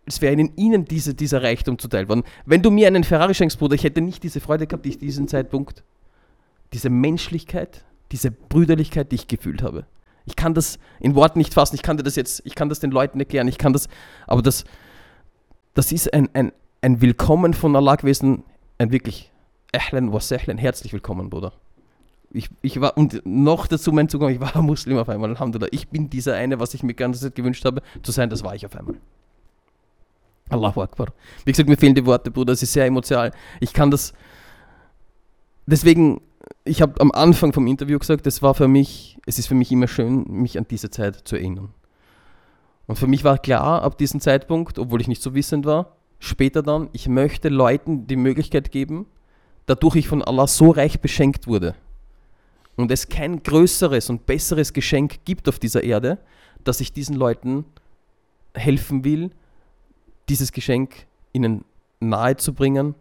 Als 0.06 0.20
wäre 0.20 0.32
ihnen, 0.32 0.52
ihnen 0.56 0.84
diese, 0.84 1.14
dieser 1.14 1.42
Reichtum 1.42 1.78
zuteil 1.78 2.08
worden. 2.08 2.24
Wenn 2.44 2.62
du 2.62 2.70
mir 2.70 2.86
einen 2.86 3.04
Ferrari 3.04 3.34
schenkst, 3.34 3.58
Bruder, 3.58 3.74
ich 3.74 3.84
hätte 3.84 4.00
nicht 4.00 4.22
diese 4.22 4.40
Freude 4.40 4.66
gehabt, 4.66 4.84
die 4.84 4.90
ich 4.90 4.98
diesen 4.98 5.28
Zeitpunkt, 5.28 5.84
diese 6.72 6.90
Menschlichkeit, 6.90 7.84
diese 8.12 8.30
Brüderlichkeit, 8.30 9.12
die 9.12 9.16
ich 9.16 9.28
gefühlt 9.28 9.62
habe. 9.62 9.86
Ich 10.26 10.36
kann 10.36 10.54
das 10.54 10.78
in 11.00 11.14
Worten 11.14 11.38
nicht 11.38 11.54
fassen, 11.54 11.76
ich 11.76 11.82
kann 11.82 11.96
dir 11.96 12.02
das 12.02 12.16
jetzt, 12.16 12.42
ich 12.44 12.54
kann 12.54 12.68
das 12.68 12.80
den 12.80 12.90
Leuten 12.90 13.18
erklären, 13.18 13.48
ich 13.48 13.58
kann 13.58 13.72
das, 13.72 13.88
aber 14.26 14.42
das, 14.42 14.64
das 15.74 15.92
ist 15.92 16.12
ein, 16.12 16.28
ein, 16.34 16.52
ein 16.82 17.00
Willkommen 17.00 17.54
von 17.54 17.74
Allah 17.76 17.94
gewesen, 17.94 18.42
ein 18.78 18.90
wirklich 18.90 19.32
Ahlan 19.72 20.12
wa 20.12 20.20
sahlan, 20.20 20.58
herzlich 20.58 20.92
willkommen, 20.92 21.30
Bruder. 21.30 21.52
Ich, 22.30 22.50
ich 22.60 22.80
war, 22.80 22.96
und 22.98 23.22
noch 23.24 23.66
dazu 23.66 23.92
mein 23.92 24.08
Zugang, 24.08 24.30
ich 24.30 24.40
war 24.40 24.60
Muslim 24.62 24.98
auf 24.98 25.08
einmal, 25.08 25.30
Alhamdulillah. 25.30 25.68
Ich 25.70 25.88
bin 25.88 26.10
dieser 26.10 26.34
eine, 26.34 26.58
was 26.58 26.74
ich 26.74 26.82
mir 26.82 26.94
ganze 26.94 27.20
Zeit 27.20 27.34
gewünscht 27.34 27.64
habe, 27.64 27.82
zu 28.02 28.12
sein, 28.12 28.28
das 28.28 28.42
war 28.42 28.54
ich 28.54 28.66
auf 28.66 28.76
einmal. 28.76 28.96
Allahu 30.48 30.82
Akbar. 30.82 31.08
Wie 31.44 31.52
gesagt, 31.52 31.68
mir 31.68 31.76
fehlen 31.76 31.94
die 31.94 32.06
Worte, 32.06 32.30
Bruder, 32.30 32.52
es 32.52 32.62
ist 32.62 32.72
sehr 32.72 32.86
emotional. 32.86 33.32
Ich 33.60 33.72
kann 33.72 33.90
das. 33.90 34.12
Deswegen, 35.66 36.20
ich 36.64 36.82
habe 36.82 37.00
am 37.00 37.12
Anfang 37.12 37.52
vom 37.52 37.66
Interview 37.66 37.98
gesagt, 37.98 38.26
es 38.26 38.42
war 38.42 38.54
für 38.54 38.68
mich, 38.68 39.18
es 39.26 39.38
ist 39.38 39.46
für 39.46 39.54
mich 39.54 39.70
immer 39.72 39.88
schön, 39.88 40.24
mich 40.28 40.58
an 40.58 40.66
diese 40.68 40.90
Zeit 40.90 41.26
zu 41.26 41.36
erinnern. 41.36 41.72
Und 42.86 42.96
für 42.96 43.06
mich 43.06 43.24
war 43.24 43.38
klar, 43.38 43.82
ab 43.82 43.98
diesem 43.98 44.20
Zeitpunkt, 44.20 44.78
obwohl 44.78 45.00
ich 45.00 45.08
nicht 45.08 45.22
so 45.22 45.34
wissend 45.34 45.66
war, 45.66 45.96
später 46.18 46.62
dann, 46.62 46.88
ich 46.92 47.08
möchte 47.08 47.48
Leuten 47.48 48.06
die 48.06 48.16
Möglichkeit 48.16 48.70
geben, 48.70 49.06
dadurch 49.66 49.96
ich 49.96 50.08
von 50.08 50.22
Allah 50.22 50.46
so 50.46 50.70
reich 50.70 51.00
beschenkt 51.00 51.46
wurde 51.46 51.74
und 52.76 52.90
es 52.90 53.08
kein 53.08 53.42
größeres 53.42 54.10
und 54.10 54.26
besseres 54.26 54.72
Geschenk 54.72 55.24
gibt 55.24 55.48
auf 55.48 55.58
dieser 55.58 55.82
Erde, 55.82 56.18
dass 56.62 56.80
ich 56.80 56.92
diesen 56.92 57.16
Leuten 57.16 57.64
helfen 58.54 59.04
will, 59.04 59.30
dieses 60.28 60.52
Geschenk 60.52 61.06
ihnen 61.32 61.64
nahe 62.00 62.36
zu 62.36 62.54
bringen 62.54 62.94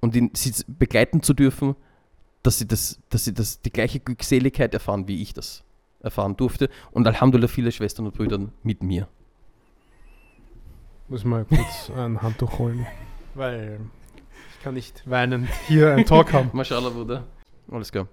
und 0.00 0.16
ihn, 0.16 0.30
sie 0.34 0.52
begleiten 0.66 1.22
zu 1.22 1.34
dürfen, 1.34 1.76
dass 2.42 2.58
sie, 2.58 2.66
das, 2.66 2.98
dass 3.08 3.24
sie 3.24 3.34
das, 3.34 3.60
die 3.60 3.70
gleiche 3.70 4.00
Glückseligkeit 4.00 4.74
erfahren, 4.74 5.08
wie 5.08 5.22
ich 5.22 5.32
das 5.32 5.64
erfahren 6.00 6.36
durfte. 6.36 6.68
Und 6.90 7.06
Alhamdulillah 7.06 7.48
viele 7.48 7.72
Schwestern 7.72 8.06
und 8.06 8.14
Brüder 8.14 8.38
mit 8.62 8.82
mir. 8.82 9.08
Muss 11.08 11.24
mal 11.24 11.44
kurz 11.44 11.90
ein 11.96 12.20
Handtuch 12.20 12.58
holen, 12.58 12.86
weil 13.34 13.80
ich 14.56 14.62
kann 14.62 14.74
nicht 14.74 15.02
weinend 15.08 15.48
hier 15.66 15.92
einen 15.92 16.04
Talk 16.04 16.32
haben. 16.32 16.50
Mashallah, 16.52 16.90
Bruder. 16.90 17.24
Alles 17.70 17.90
klar. 17.90 18.08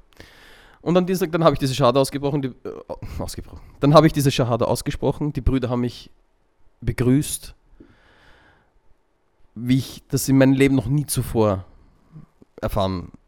Und 0.82 0.96
am 0.98 1.06
Dienstag, 1.06 1.32
dann 1.32 1.44
habe 1.44 1.54
ich 1.54 1.60
diese 1.60 1.74
Schade 1.74 2.00
ausgebrochen, 2.00 2.42
die, 2.42 2.48
äh, 2.50 3.20
ausgebrochen. 3.20 3.60
Dann 3.80 3.94
habe 3.94 4.08
ich 4.08 4.14
diese 4.14 4.32
Schahada 4.32 4.66
ausgesprochen. 4.66 5.34
Die 5.34 5.42
Brüder 5.42 5.70
haben 5.70 5.82
mich 5.82 6.12
begrüßt 6.82 7.56
wie 9.56 9.78
ich 9.78 10.04
das 10.10 10.28
in 10.30 10.38
meinem 10.38 10.54
Leben 10.54 10.76
noch 10.76 10.88
nie 10.88 11.06
zuvor 11.06 11.66
erfahren 12.62 13.04
habe. 13.04 13.25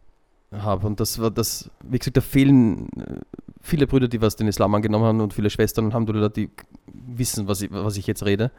Und 0.65 0.99
das 0.99 1.19
war 1.19 1.31
das, 1.31 1.69
wie 1.83 1.99
gesagt, 1.99 2.17
da 2.17 2.21
fehlen 2.21 2.89
äh, 2.97 3.19
viele 3.61 3.87
Brüder, 3.87 4.07
die 4.07 4.21
was 4.21 4.35
den 4.35 4.47
Islam 4.47 4.73
angenommen 4.75 5.05
haben 5.05 5.21
und 5.21 5.33
viele 5.33 5.49
Schwestern, 5.49 5.85
Alhamdulillah, 5.85 6.29
die 6.29 6.49
wissen, 6.87 7.47
was 7.47 7.61
ich, 7.61 7.71
was 7.71 7.97
ich 7.97 8.07
jetzt 8.07 8.25
rede. 8.25 8.51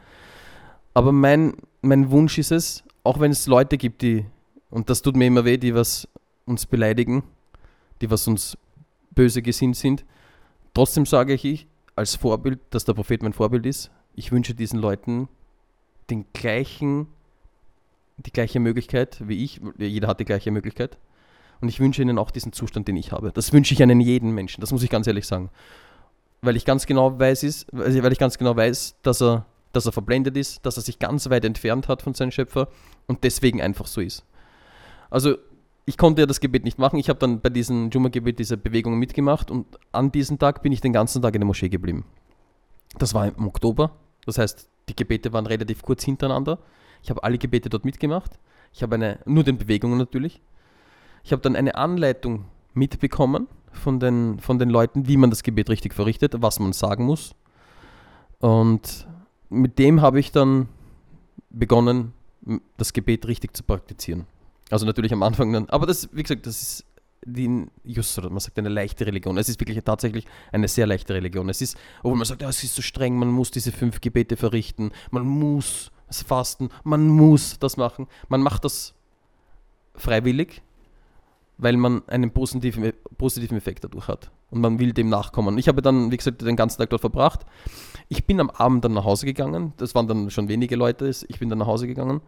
Aber 0.93 1.11
mein, 1.11 1.53
mein 1.81 2.11
Wunsch 2.11 2.37
ist 2.37 2.51
es, 2.51 2.83
auch 3.03 3.19
wenn 3.19 3.31
es 3.31 3.47
Leute 3.47 3.77
gibt, 3.77 4.01
die, 4.01 4.25
und 4.69 4.89
das 4.89 5.01
tut 5.01 5.15
mir 5.15 5.27
immer 5.27 5.45
weh, 5.45 5.57
die 5.57 5.75
was 5.75 6.07
uns 6.45 6.65
beleidigen, 6.65 7.23
die 8.01 8.09
was 8.09 8.27
uns 8.27 8.57
böse 9.11 9.41
gesinnt 9.41 9.75
sind, 9.75 10.05
trotzdem 10.73 11.05
sage 11.05 11.33
ich 11.33 11.67
als 11.95 12.15
Vorbild, 12.15 12.59
dass 12.69 12.85
der 12.85 12.93
Prophet 12.93 13.21
mein 13.23 13.33
Vorbild 13.33 13.65
ist. 13.65 13.91
Ich 14.15 14.31
wünsche 14.31 14.53
diesen 14.53 14.79
Leuten 14.79 15.27
den 16.09 16.25
gleichen 16.33 17.07
die 18.25 18.31
gleiche 18.31 18.59
Möglichkeit 18.59 19.27
wie 19.27 19.43
ich. 19.43 19.61
Jeder 19.77 20.07
hat 20.07 20.19
die 20.19 20.25
gleiche 20.25 20.51
Möglichkeit. 20.51 20.97
Und 21.61 21.69
ich 21.69 21.79
wünsche 21.79 22.01
ihnen 22.01 22.17
auch 22.17 22.31
diesen 22.31 22.53
Zustand, 22.53 22.87
den 22.87 22.95
ich 22.95 23.11
habe. 23.11 23.31
Das 23.31 23.51
wünsche 23.51 23.73
ich 23.73 23.83
einen 23.83 23.99
jeden 23.99 24.31
Menschen. 24.31 24.61
Das 24.61 24.71
muss 24.71 24.83
ich 24.83 24.89
ganz 24.89 25.07
ehrlich 25.07 25.27
sagen. 25.27 25.49
Weil 26.41 26.55
ich 26.55 26.65
ganz 26.65 26.85
genau 26.85 27.19
weiß, 27.19 27.43
ist, 27.43 27.67
weil 27.71 28.11
ich 28.11 28.19
ganz 28.19 28.37
genau 28.37 28.55
weiß, 28.55 28.95
dass 29.01 29.21
er, 29.21 29.45
dass 29.73 29.85
er 29.85 29.91
verblendet 29.91 30.37
ist, 30.37 30.65
dass 30.65 30.77
er 30.77 30.83
sich 30.83 30.99
ganz 30.99 31.29
weit 31.29 31.43
entfernt 31.43 31.89
hat 31.89 32.01
von 32.01 32.13
seinem 32.13 32.31
Schöpfer 32.31 32.69
und 33.07 33.23
deswegen 33.23 33.61
einfach 33.61 33.87
so 33.87 33.99
ist. 33.99 34.23
Also 35.09 35.35
ich 35.85 35.97
konnte 35.97 36.21
ja 36.21 36.25
das 36.27 36.39
Gebet 36.39 36.63
nicht 36.63 36.77
machen. 36.77 36.99
Ich 36.99 37.09
habe 37.09 37.19
dann 37.19 37.41
bei 37.41 37.49
diesem 37.49 37.89
Jumma-Gebet 37.89 38.39
diese 38.39 38.57
Bewegung 38.57 38.97
mitgemacht 38.99 39.51
und 39.51 39.65
an 39.91 40.11
diesem 40.11 40.37
Tag 40.37 40.61
bin 40.61 40.71
ich 40.71 40.81
den 40.81 40.93
ganzen 40.93 41.21
Tag 41.21 41.33
in 41.33 41.41
der 41.41 41.47
Moschee 41.47 41.67
geblieben. 41.67 42.05
Das 42.97 43.13
war 43.13 43.27
im 43.27 43.47
Oktober. 43.47 43.91
Das 44.25 44.37
heißt, 44.37 44.69
die 44.87 44.95
Gebete 44.95 45.33
waren 45.33 45.45
relativ 45.45 45.81
kurz 45.81 46.03
hintereinander. 46.03 46.59
Ich 47.01 47.09
habe 47.09 47.23
alle 47.23 47.37
Gebete 47.37 47.69
dort 47.69 47.85
mitgemacht. 47.85 48.39
Ich 48.71 48.83
habe 48.83 48.95
eine, 48.95 49.19
nur 49.25 49.43
den 49.43 49.57
Bewegungen 49.57 49.97
natürlich. 49.97 50.41
Ich 51.23 51.31
habe 51.31 51.41
dann 51.41 51.55
eine 51.55 51.75
Anleitung 51.75 52.45
mitbekommen 52.73 53.47
von 53.71 53.99
den, 53.99 54.39
von 54.39 54.59
den 54.59 54.69
Leuten, 54.69 55.07
wie 55.07 55.17
man 55.17 55.29
das 55.29 55.43
Gebet 55.43 55.69
richtig 55.69 55.93
verrichtet, 55.93 56.41
was 56.41 56.59
man 56.59 56.73
sagen 56.73 57.05
muss. 57.05 57.35
Und 58.39 59.07
mit 59.49 59.79
dem 59.79 60.01
habe 60.01 60.19
ich 60.19 60.31
dann 60.31 60.69
begonnen, 61.49 62.13
das 62.77 62.93
Gebet 62.93 63.27
richtig 63.27 63.55
zu 63.55 63.63
praktizieren. 63.63 64.25
Also 64.69 64.85
natürlich 64.85 65.13
am 65.13 65.23
Anfang 65.23 65.51
dann, 65.51 65.67
aber 65.69 65.85
das, 65.85 66.09
wie 66.13 66.23
gesagt, 66.23 66.45
das 66.45 66.61
ist 66.61 66.85
die 67.25 67.65
Yusra, 67.83 68.29
man 68.29 68.39
sagt 68.39 68.57
eine 68.59 68.69
leichte 68.69 69.05
Religion. 69.05 69.37
Es 69.37 69.49
ist 69.49 69.59
wirklich 69.59 69.83
tatsächlich 69.83 70.25
eine 70.51 70.67
sehr 70.67 70.87
leichte 70.87 71.13
Religion. 71.13 71.49
Es 71.49 71.61
ist, 71.61 71.77
obwohl 72.01 72.17
man 72.17 72.25
sagt, 72.25 72.41
ja, 72.41 72.49
es 72.49 72.63
ist 72.63 72.75
so 72.75 72.81
streng, 72.81 73.17
man 73.17 73.29
muss 73.29 73.51
diese 73.51 73.71
fünf 73.71 73.99
Gebete 73.99 74.37
verrichten, 74.37 74.91
man 75.11 75.25
muss 75.25 75.91
Fasten, 76.09 76.69
man 76.83 77.07
muss 77.07 77.59
das 77.59 77.77
machen. 77.77 78.07
Man 78.29 78.41
macht 78.41 78.65
das 78.65 78.95
freiwillig, 79.95 80.61
weil 81.59 81.77
man 81.77 82.01
einen 82.07 82.31
positiven, 82.31 82.93
positiven 83.17 83.57
Effekt 83.57 83.83
dadurch 83.83 84.07
hat. 84.07 84.31
Und 84.49 84.61
man 84.61 84.79
will 84.79 84.93
dem 84.93 85.09
nachkommen. 85.09 85.57
Ich 85.57 85.67
habe 85.67 85.81
dann, 85.81 86.11
wie 86.11 86.17
gesagt, 86.17 86.41
den 86.41 86.55
ganzen 86.55 86.79
Tag 86.79 86.89
dort 86.89 87.01
verbracht. 87.01 87.45
Ich 88.07 88.25
bin 88.25 88.39
am 88.39 88.49
Abend 88.49 88.83
dann 88.85 88.93
nach 88.93 89.03
Hause 89.03 89.25
gegangen. 89.25 89.73
Das 89.77 89.93
waren 89.93 90.07
dann 90.07 90.31
schon 90.31 90.47
wenige 90.47 90.75
Leute. 90.75 91.07
Ich 91.27 91.39
bin 91.39 91.49
dann 91.49 91.59
nach 91.59 91.67
Hause 91.67 91.85
gegangen. 91.85 92.21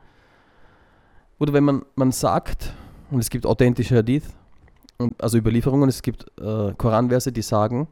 Oder 1.39 1.53
wenn 1.53 1.63
man, 1.63 1.86
man 1.95 2.11
sagt, 2.11 2.73
und 3.09 3.19
es 3.19 3.29
gibt 3.29 3.45
authentische 3.47 3.95
Hadith, 3.95 4.36
also 5.17 5.38
Überlieferungen, 5.38 5.89
es 5.89 6.03
gibt 6.03 6.25
äh, 6.39 6.73
Koranverse, 6.77 7.32
die 7.32 7.41
sagen, 7.41 7.88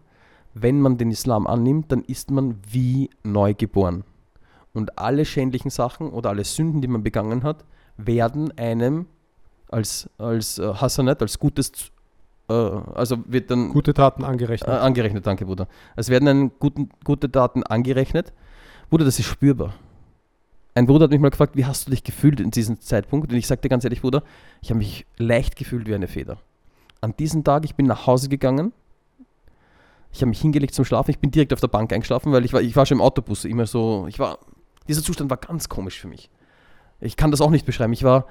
wenn 0.53 0.81
man 0.81 0.97
den 0.97 1.09
Islam 1.09 1.47
annimmt, 1.47 1.91
dann 1.91 2.03
ist 2.03 2.29
man 2.29 2.57
wie 2.69 3.09
neu 3.23 3.53
geboren 3.55 4.03
und 4.73 4.99
alle 4.99 5.25
schändlichen 5.25 5.71
Sachen 5.71 6.09
oder 6.09 6.29
alle 6.29 6.43
Sünden, 6.43 6.81
die 6.81 6.87
man 6.87 7.03
begangen 7.03 7.43
hat, 7.43 7.65
werden 7.97 8.55
einem 8.57 9.07
als, 9.69 10.09
als 10.17 10.59
äh, 10.59 10.73
Hasanat, 10.73 11.21
als 11.21 11.39
Gutes, 11.39 11.71
äh, 12.49 12.53
also 12.53 13.17
wird 13.27 13.51
dann. 13.51 13.69
Gute 13.69 13.93
Taten 13.93 14.23
angerechnet. 14.23 14.69
Äh, 14.69 14.73
angerechnet, 14.73 15.25
danke, 15.25 15.45
Bruder. 15.45 15.67
Es 15.95 16.09
werden 16.09 16.27
einem 16.27 16.51
guten, 16.59 16.89
gute 17.03 17.31
Taten 17.31 17.63
angerechnet. 17.63 18.33
Bruder, 18.89 19.05
das 19.05 19.19
ist 19.19 19.25
spürbar. 19.25 19.73
Ein 20.75 20.85
Bruder 20.85 21.05
hat 21.05 21.11
mich 21.11 21.19
mal 21.19 21.29
gefragt, 21.29 21.55
wie 21.55 21.65
hast 21.65 21.87
du 21.87 21.91
dich 21.91 22.03
gefühlt 22.03 22.39
in 22.39 22.51
diesem 22.51 22.79
Zeitpunkt? 22.79 23.31
Und 23.31 23.37
ich 23.37 23.47
sagte 23.47 23.69
ganz 23.69 23.83
ehrlich, 23.83 24.01
Bruder, 24.01 24.23
ich 24.61 24.69
habe 24.69 24.77
mich 24.77 25.05
leicht 25.17 25.55
gefühlt 25.55 25.87
wie 25.87 25.95
eine 25.95 26.07
Feder. 26.07 26.37
An 27.01 27.15
diesem 27.17 27.43
Tag, 27.43 27.65
ich 27.65 27.75
bin 27.75 27.85
nach 27.85 28.07
Hause 28.07 28.29
gegangen, 28.29 28.71
ich 30.11 30.21
habe 30.21 30.29
mich 30.29 30.41
hingelegt 30.41 30.73
zum 30.73 30.85
Schlafen, 30.85 31.11
ich 31.11 31.19
bin 31.19 31.31
direkt 31.31 31.53
auf 31.53 31.59
der 31.59 31.67
Bank 31.67 31.93
eingeschlafen, 31.93 32.31
weil 32.31 32.45
ich 32.45 32.53
war, 32.53 32.61
ich 32.61 32.75
war 32.75 32.85
schon 32.85 32.97
im 32.97 33.01
Autobus, 33.01 33.45
immer 33.45 33.67
so, 33.67 34.05
ich 34.07 34.19
war 34.19 34.39
dieser 34.89 35.03
Zustand 35.03 35.29
war 35.29 35.37
ganz 35.37 35.69
komisch 35.69 35.99
für 35.99 36.07
mich. 36.07 36.31
Ich 36.99 37.15
kann 37.15 37.29
das 37.29 37.41
auch 37.41 37.51
nicht 37.51 37.65
beschreiben. 37.65 37.93
Ich 37.93 38.03
war, 38.03 38.25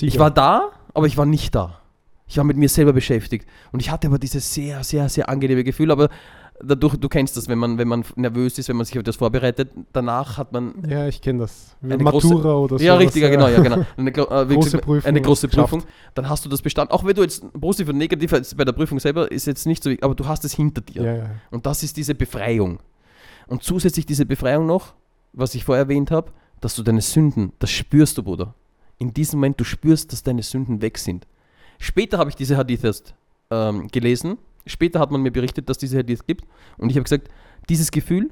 ich 0.00 0.18
war 0.18 0.30
da, 0.30 0.70
aber 0.94 1.06
ich 1.06 1.16
war 1.16 1.26
nicht 1.26 1.54
da. 1.54 1.78
Ich 2.26 2.36
war 2.38 2.44
mit 2.44 2.56
mir 2.56 2.68
selber 2.68 2.92
beschäftigt. 2.92 3.46
Und 3.72 3.80
ich 3.80 3.90
hatte 3.90 4.06
aber 4.08 4.18
dieses 4.18 4.54
sehr, 4.54 4.82
sehr, 4.84 5.08
sehr 5.08 5.28
angenehme 5.28 5.64
Gefühl, 5.64 5.90
aber 5.90 6.08
dadurch, 6.62 6.96
du 6.96 7.08
kennst 7.08 7.36
das, 7.36 7.48
wenn 7.48 7.58
man, 7.58 7.78
wenn 7.78 7.88
man 7.88 8.04
nervös 8.16 8.58
ist, 8.58 8.68
wenn 8.68 8.76
man 8.76 8.86
sich 8.86 8.96
auf 8.96 9.02
das 9.02 9.16
vorbereitet, 9.16 9.70
danach 9.92 10.38
hat 10.38 10.52
man. 10.52 10.74
Ja, 10.88 11.06
ich 11.08 11.20
kenne 11.20 11.40
das. 11.40 11.76
Eine 11.82 11.98
Matura 11.98 12.20
große, 12.20 12.56
oder 12.56 12.78
so. 12.78 12.84
Ja, 12.84 12.94
richtig, 12.96 13.22
genau, 13.22 13.48
ja, 13.48 13.60
genau. 13.60 13.84
Eine, 13.96 14.10
äh, 14.10 14.54
große 14.54 14.78
Prüfung. 14.78 15.08
Eine 15.08 15.20
große 15.20 15.48
Prüfung. 15.48 15.80
Schafft. 15.80 15.92
Dann 16.14 16.28
hast 16.28 16.44
du 16.44 16.48
das 16.48 16.62
bestanden. 16.62 16.92
Auch 16.92 17.04
wenn 17.04 17.14
du 17.14 17.22
jetzt 17.22 17.44
positiv 17.60 17.92
und 17.92 17.98
negativ 17.98 18.30
bei 18.56 18.64
der 18.64 18.72
Prüfung 18.72 19.00
selber 19.00 19.30
ist 19.30 19.46
jetzt 19.46 19.66
nicht 19.66 19.82
so, 19.82 19.90
aber 20.00 20.14
du 20.14 20.26
hast 20.26 20.44
es 20.44 20.54
hinter 20.54 20.80
dir. 20.80 21.02
Ja, 21.02 21.14
ja. 21.16 21.30
Und 21.50 21.66
das 21.66 21.82
ist 21.82 21.96
diese 21.96 22.14
Befreiung. 22.14 22.78
Und 23.46 23.62
zusätzlich 23.62 24.06
diese 24.06 24.24
Befreiung 24.24 24.66
noch, 24.66 24.94
was 25.32 25.54
ich 25.54 25.64
vorher 25.64 25.84
erwähnt 25.84 26.10
habe, 26.10 26.32
dass 26.60 26.76
du 26.76 26.82
deine 26.82 27.00
Sünden, 27.00 27.52
das 27.58 27.70
spürst 27.70 28.16
du, 28.18 28.22
Bruder. 28.22 28.54
In 29.02 29.12
diesem 29.12 29.40
Moment, 29.40 29.58
du 29.58 29.64
spürst, 29.64 30.12
dass 30.12 30.22
deine 30.22 30.44
Sünden 30.44 30.80
weg 30.80 30.96
sind. 30.96 31.26
Später 31.80 32.18
habe 32.18 32.30
ich 32.30 32.36
diese 32.36 32.56
Hadith 32.56 32.84
erst 32.84 33.16
ähm, 33.50 33.88
gelesen. 33.88 34.38
Später 34.64 35.00
hat 35.00 35.10
man 35.10 35.22
mir 35.22 35.32
berichtet, 35.32 35.68
dass 35.68 35.76
diese 35.76 35.98
Hadith 35.98 36.24
gibt. 36.24 36.44
Und 36.78 36.88
ich 36.88 36.94
habe 36.94 37.02
gesagt, 37.02 37.28
dieses 37.68 37.90
Gefühl 37.90 38.30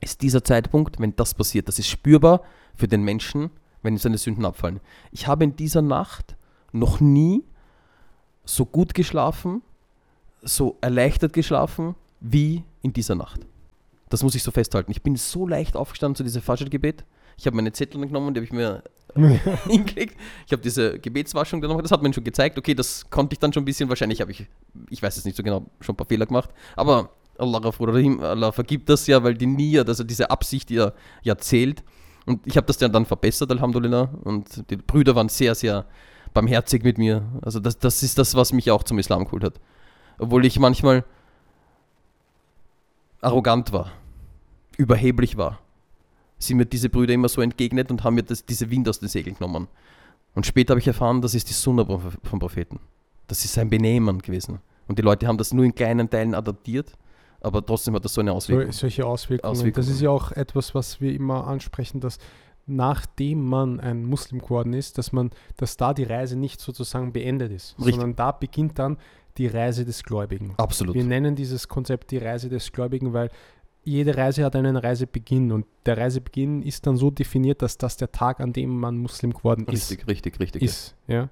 ist 0.00 0.22
dieser 0.22 0.44
Zeitpunkt, 0.44 1.00
wenn 1.00 1.16
das 1.16 1.34
passiert. 1.34 1.66
Das 1.66 1.80
ist 1.80 1.88
spürbar 1.88 2.42
für 2.76 2.86
den 2.86 3.02
Menschen, 3.02 3.50
wenn 3.82 3.96
seine 3.96 4.18
Sünden 4.18 4.44
abfallen. 4.44 4.78
Ich 5.10 5.26
habe 5.26 5.42
in 5.42 5.56
dieser 5.56 5.82
Nacht 5.82 6.36
noch 6.70 7.00
nie 7.00 7.42
so 8.44 8.64
gut 8.64 8.94
geschlafen, 8.94 9.62
so 10.42 10.78
erleichtert 10.80 11.32
geschlafen 11.32 11.96
wie 12.20 12.62
in 12.82 12.92
dieser 12.92 13.16
Nacht. 13.16 13.40
Das 14.10 14.22
muss 14.22 14.36
ich 14.36 14.44
so 14.44 14.52
festhalten. 14.52 14.92
Ich 14.92 15.02
bin 15.02 15.16
so 15.16 15.44
leicht 15.44 15.74
aufgestanden 15.74 16.14
zu 16.14 16.22
diesem 16.22 16.40
Fajr-Gebet. 16.40 17.04
Ich 17.36 17.46
habe 17.46 17.56
meine 17.56 17.72
Zettel 17.72 18.00
genommen, 18.00 18.32
die 18.32 18.38
habe 18.38 18.44
ich 18.44 18.52
mir 18.52 18.84
hingelegt. 19.68 20.16
Ich 20.46 20.52
habe 20.52 20.62
diese 20.62 20.98
Gebetswaschung 20.98 21.60
dann 21.60 21.70
noch, 21.70 21.80
das 21.82 21.90
hat 21.90 22.02
mir 22.02 22.12
schon 22.12 22.24
gezeigt. 22.24 22.58
Okay, 22.58 22.74
das 22.74 23.08
konnte 23.10 23.34
ich 23.34 23.38
dann 23.38 23.52
schon 23.52 23.62
ein 23.62 23.66
bisschen. 23.66 23.88
Wahrscheinlich 23.88 24.20
habe 24.20 24.30
ich, 24.30 24.46
ich 24.90 25.02
weiß 25.02 25.16
es 25.16 25.24
nicht 25.24 25.36
so 25.36 25.42
genau, 25.42 25.66
schon 25.80 25.94
ein 25.94 25.96
paar 25.96 26.06
Fehler 26.06 26.26
gemacht. 26.26 26.50
Aber 26.76 27.10
Allah, 27.38 27.60
Allah 27.60 28.52
vergibt 28.52 28.88
das 28.88 29.06
ja, 29.06 29.22
weil 29.22 29.34
die 29.34 29.46
Nia, 29.46 29.82
also 29.82 30.04
diese 30.04 30.30
Absicht 30.30 30.70
ja, 30.70 30.92
ja 31.22 31.36
zählt. 31.36 31.82
Und 32.24 32.46
ich 32.46 32.56
habe 32.56 32.66
das 32.66 32.78
dann 32.78 33.06
verbessert, 33.06 33.50
Alhamdulillah. 33.50 34.10
Und 34.22 34.70
die 34.70 34.76
Brüder 34.76 35.14
waren 35.14 35.28
sehr, 35.28 35.54
sehr 35.54 35.86
barmherzig 36.34 36.84
mit 36.84 36.98
mir. 36.98 37.22
Also 37.42 37.60
das, 37.60 37.78
das 37.78 38.02
ist 38.02 38.18
das, 38.18 38.34
was 38.34 38.52
mich 38.52 38.70
auch 38.70 38.82
zum 38.84 38.98
Islam 38.98 39.24
geholt 39.24 39.44
hat. 39.44 39.60
Obwohl 40.18 40.44
ich 40.46 40.58
manchmal 40.58 41.04
arrogant 43.20 43.72
war 43.72 43.92
überheblich 44.76 45.36
war. 45.36 45.60
Sind 46.42 46.56
mir 46.56 46.66
diese 46.66 46.88
Brüder 46.88 47.14
immer 47.14 47.28
so 47.28 47.40
entgegnet 47.40 47.90
und 47.90 48.04
haben 48.04 48.14
mir 48.14 48.22
das, 48.22 48.44
diese 48.44 48.70
Wind 48.70 48.88
aus 48.88 49.00
den 49.00 49.08
Segeln 49.08 49.36
genommen. 49.36 49.68
Und 50.34 50.46
später 50.46 50.72
habe 50.72 50.80
ich 50.80 50.86
erfahren, 50.86 51.20
das 51.20 51.34
ist 51.34 51.48
die 51.48 51.52
Sunna 51.52 51.84
vom 51.84 52.38
Propheten. 52.38 52.80
Das 53.26 53.44
ist 53.44 53.54
sein 53.54 53.68
Benehmen 53.68 54.20
gewesen. 54.20 54.60
Und 54.88 54.98
die 54.98 55.02
Leute 55.02 55.26
haben 55.26 55.38
das 55.38 55.52
nur 55.52 55.64
in 55.64 55.74
kleinen 55.74 56.08
Teilen 56.08 56.34
adaptiert, 56.34 56.92
aber 57.40 57.64
trotzdem 57.64 57.94
hat 57.94 58.04
das 58.04 58.14
so 58.14 58.20
eine 58.20 58.32
Auswirkung. 58.32 58.72
So, 58.72 58.80
solche 58.80 59.06
Auswirkungen. 59.06 59.50
Auswirkungen. 59.50 59.86
Das 59.86 59.88
ist 59.88 60.00
ja 60.00 60.10
auch 60.10 60.32
etwas, 60.32 60.74
was 60.74 61.00
wir 61.00 61.12
immer 61.14 61.46
ansprechen, 61.46 62.00
dass 62.00 62.18
nachdem 62.66 63.44
man 63.44 63.80
ein 63.80 64.04
Muslim 64.04 64.40
geworden 64.40 64.72
ist, 64.72 64.98
dass 64.98 65.12
man, 65.12 65.30
dass 65.56 65.76
da 65.76 65.94
die 65.94 66.04
Reise 66.04 66.36
nicht 66.36 66.60
sozusagen 66.60 67.12
beendet 67.12 67.50
ist, 67.52 67.76
Richtig. 67.78 67.94
sondern 67.94 68.16
da 68.16 68.32
beginnt 68.32 68.78
dann 68.78 68.98
die 69.38 69.46
Reise 69.46 69.84
des 69.84 70.02
Gläubigen. 70.02 70.54
Absolut. 70.58 70.94
Wir 70.94 71.04
nennen 71.04 71.34
dieses 71.34 71.68
Konzept 71.68 72.10
die 72.10 72.18
Reise 72.18 72.48
des 72.48 72.70
Gläubigen, 72.70 73.12
weil 73.12 73.30
jede 73.84 74.16
Reise 74.16 74.44
hat 74.44 74.54
einen 74.56 74.76
Reisebeginn 74.76 75.50
und 75.52 75.66
der 75.86 75.98
Reisebeginn 75.98 76.62
ist 76.62 76.86
dann 76.86 76.96
so 76.96 77.10
definiert, 77.10 77.62
dass 77.62 77.78
das 77.78 77.96
der 77.96 78.12
Tag, 78.12 78.40
an 78.40 78.52
dem 78.52 78.78
man 78.78 78.96
Muslim 78.98 79.32
geworden 79.32 79.66
ist. 79.66 79.90
Richtig, 79.90 80.06
richtig, 80.08 80.40
richtig. 80.40 80.62
ist 80.62 80.94
ja. 81.06 81.28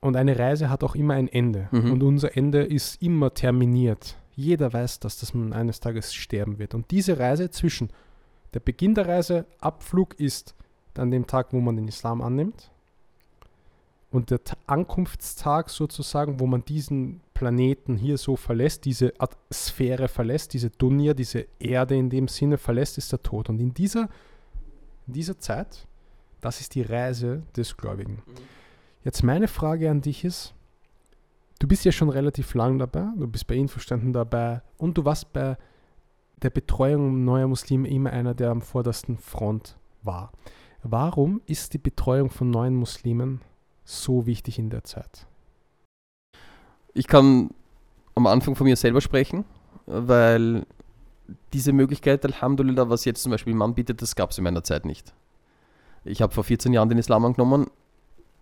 Und 0.00 0.16
eine 0.16 0.38
Reise 0.38 0.68
hat 0.68 0.84
auch 0.84 0.94
immer 0.94 1.14
ein 1.14 1.28
Ende. 1.28 1.68
Mhm. 1.70 1.92
Und 1.92 2.02
unser 2.02 2.36
Ende 2.36 2.62
ist 2.62 3.00
immer 3.00 3.32
terminiert. 3.32 4.16
Jeder 4.34 4.72
weiß 4.72 5.00
das, 5.00 5.18
dass 5.18 5.32
man 5.32 5.52
eines 5.52 5.80
Tages 5.80 6.12
sterben 6.12 6.58
wird. 6.58 6.74
Und 6.74 6.90
diese 6.90 7.18
Reise 7.18 7.50
zwischen 7.50 7.90
der 8.52 8.60
Beginn 8.60 8.94
der 8.94 9.08
Reise, 9.08 9.46
Abflug 9.60 10.18
ist 10.20 10.54
dann 10.92 11.10
dem 11.10 11.26
Tag, 11.26 11.52
wo 11.52 11.60
man 11.60 11.76
den 11.76 11.88
Islam 11.88 12.20
annimmt. 12.20 12.70
Und 14.14 14.30
der 14.30 14.44
Ta- 14.44 14.56
Ankunftstag 14.68 15.70
sozusagen, 15.70 16.38
wo 16.38 16.46
man 16.46 16.64
diesen 16.64 17.20
Planeten 17.34 17.96
hier 17.96 18.16
so 18.16 18.36
verlässt, 18.36 18.84
diese 18.84 19.12
Sphäre 19.52 20.06
verlässt, 20.06 20.54
diese 20.54 20.70
Dunya, 20.70 21.14
diese 21.14 21.46
Erde 21.58 21.96
in 21.96 22.10
dem 22.10 22.28
Sinne 22.28 22.56
verlässt, 22.56 22.96
ist 22.96 23.10
der 23.10 23.24
Tod. 23.24 23.48
Und 23.48 23.58
in 23.58 23.74
dieser, 23.74 24.08
in 25.08 25.14
dieser 25.14 25.36
Zeit, 25.40 25.88
das 26.40 26.60
ist 26.60 26.76
die 26.76 26.82
Reise 26.82 27.42
des 27.56 27.76
Gläubigen. 27.76 28.22
Jetzt 29.02 29.24
meine 29.24 29.48
Frage 29.48 29.90
an 29.90 30.00
dich 30.00 30.24
ist, 30.24 30.54
du 31.58 31.66
bist 31.66 31.84
ja 31.84 31.90
schon 31.90 32.08
relativ 32.08 32.54
lang 32.54 32.78
dabei, 32.78 33.08
du 33.16 33.26
bist 33.26 33.48
bei 33.48 33.56
Infoständen 33.56 34.12
dabei 34.12 34.62
und 34.78 34.96
du 34.96 35.04
warst 35.04 35.32
bei 35.32 35.56
der 36.40 36.50
Betreuung 36.50 37.24
neuer 37.24 37.48
Muslime 37.48 37.88
immer 37.88 38.10
einer, 38.10 38.34
der 38.34 38.50
am 38.50 38.62
vordersten 38.62 39.18
Front 39.18 39.76
war. 40.02 40.30
Warum 40.84 41.40
ist 41.46 41.74
die 41.74 41.78
Betreuung 41.78 42.30
von 42.30 42.50
neuen 42.50 42.76
Muslimen 42.76 43.40
so 43.84 44.26
wichtig 44.26 44.58
in 44.58 44.70
der 44.70 44.84
Zeit? 44.84 45.26
Ich 46.94 47.06
kann 47.06 47.50
am 48.14 48.26
Anfang 48.26 48.54
von 48.54 48.66
mir 48.66 48.76
selber 48.76 49.00
sprechen, 49.00 49.44
weil 49.86 50.66
diese 51.52 51.72
Möglichkeit, 51.72 52.24
Alhamdulillah, 52.24 52.88
was 52.88 53.04
jetzt 53.04 53.22
zum 53.22 53.30
Beispiel 53.30 53.54
Mann 53.54 53.74
bietet, 53.74 54.02
das 54.02 54.14
gab 54.14 54.30
es 54.30 54.38
in 54.38 54.44
meiner 54.44 54.62
Zeit 54.62 54.84
nicht. 54.84 55.12
Ich 56.04 56.20
habe 56.20 56.32
vor 56.32 56.44
14 56.44 56.72
Jahren 56.72 56.88
den 56.88 56.98
Islam 56.98 57.24
angenommen. 57.24 57.66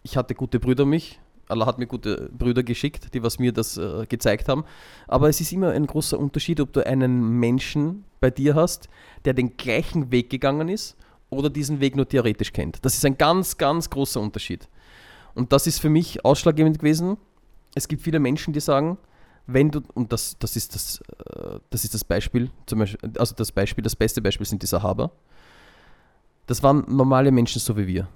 Ich 0.02 0.16
hatte 0.16 0.34
gute 0.34 0.58
Brüder 0.58 0.84
mich. 0.84 1.20
Allah 1.48 1.66
hat 1.66 1.78
mir 1.78 1.86
gute 1.86 2.30
Brüder 2.36 2.62
geschickt, 2.62 3.14
die 3.14 3.22
was 3.22 3.38
mir 3.38 3.52
das 3.52 3.76
äh, 3.76 4.06
gezeigt 4.06 4.48
haben. 4.48 4.64
Aber 5.06 5.28
es 5.28 5.40
ist 5.40 5.52
immer 5.52 5.70
ein 5.70 5.86
großer 5.86 6.18
Unterschied, 6.18 6.60
ob 6.60 6.72
du 6.72 6.84
einen 6.86 7.38
Menschen 7.38 8.04
bei 8.20 8.30
dir 8.30 8.54
hast, 8.54 8.88
der 9.24 9.34
den 9.34 9.56
gleichen 9.56 10.10
Weg 10.10 10.30
gegangen 10.30 10.68
ist 10.68 10.96
oder 11.30 11.50
diesen 11.50 11.80
Weg 11.80 11.96
nur 11.96 12.08
theoretisch 12.08 12.52
kennt. 12.52 12.84
Das 12.84 12.94
ist 12.94 13.04
ein 13.04 13.18
ganz, 13.18 13.58
ganz 13.58 13.90
großer 13.90 14.20
Unterschied. 14.20 14.68
Und 15.34 15.52
das 15.52 15.66
ist 15.66 15.80
für 15.80 15.88
mich 15.88 16.24
ausschlaggebend 16.24 16.78
gewesen. 16.78 17.16
Es 17.74 17.88
gibt 17.88 18.02
viele 18.02 18.18
Menschen, 18.18 18.52
die 18.52 18.60
sagen, 18.60 18.98
wenn 19.46 19.70
du, 19.70 19.80
und 19.94 20.12
das, 20.12 20.36
das, 20.38 20.56
ist, 20.56 20.74
das, 20.74 21.00
äh, 21.34 21.58
das 21.70 21.84
ist 21.84 21.94
das 21.94 22.04
Beispiel, 22.04 22.50
zum 22.66 22.78
Beispiel, 22.80 23.10
also 23.18 23.34
das 23.34 23.50
Beispiel, 23.50 23.82
das 23.82 23.96
beste 23.96 24.22
Beispiel 24.22 24.46
sind 24.46 24.62
die 24.62 24.66
Sahaba. 24.66 25.10
Das 26.46 26.62
waren 26.62 26.84
normale 26.88 27.30
Menschen 27.30 27.60
so 27.60 27.76
wie 27.76 27.86
wir. 27.86 28.08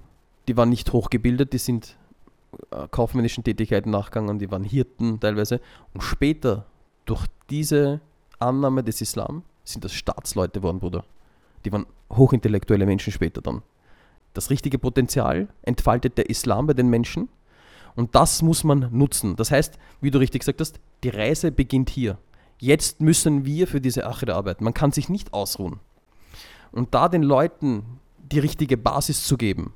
Die 0.47 0.55
waren 0.55 0.69
nicht 0.69 0.93
hochgebildet, 0.93 1.53
die 1.53 1.57
sind 1.57 1.97
äh, 2.71 2.87
kaufmännischen 2.89 3.43
Tätigkeiten 3.43 3.89
nachgegangen, 3.89 4.39
die 4.39 4.49
waren 4.51 4.63
Hirten 4.63 5.19
teilweise. 5.19 5.59
Und 5.93 6.01
später, 6.01 6.65
durch 7.05 7.25
diese 7.49 7.99
Annahme 8.39 8.83
des 8.83 9.01
Islam, 9.01 9.43
sind 9.63 9.83
das 9.83 9.93
Staatsleute 9.93 10.59
geworden, 10.59 10.79
Bruder. 10.79 11.03
Die 11.65 11.71
waren 11.71 11.85
hochintellektuelle 12.09 12.85
Menschen 12.85 13.11
später 13.11 13.41
dann. 13.41 13.61
Das 14.37 14.51
richtige 14.51 14.77
Potenzial 14.77 15.47
entfaltet 15.63 16.19
der 16.19 16.29
Islam 16.29 16.67
bei 16.67 16.73
den 16.73 16.89
Menschen 16.89 17.27
und 17.95 18.13
das 18.13 18.43
muss 18.43 18.63
man 18.63 18.87
nutzen. 18.91 19.35
Das 19.35 19.49
heißt, 19.49 19.79
wie 19.99 20.11
du 20.11 20.19
richtig 20.19 20.41
gesagt 20.41 20.61
hast, 20.61 20.79
die 21.03 21.09
Reise 21.09 21.51
beginnt 21.51 21.89
hier. 21.89 22.19
Jetzt 22.59 23.01
müssen 23.01 23.45
wir 23.45 23.65
für 23.65 23.81
diese 23.81 24.05
Achre 24.05 24.35
arbeiten. 24.35 24.63
Man 24.63 24.75
kann 24.75 24.91
sich 24.91 25.09
nicht 25.09 25.33
ausruhen. 25.33 25.79
Und 26.71 26.93
da 26.93 27.09
den 27.09 27.23
Leuten 27.23 27.83
die 28.31 28.37
richtige 28.37 28.77
Basis 28.77 29.25
zu 29.25 29.37
geben, 29.37 29.73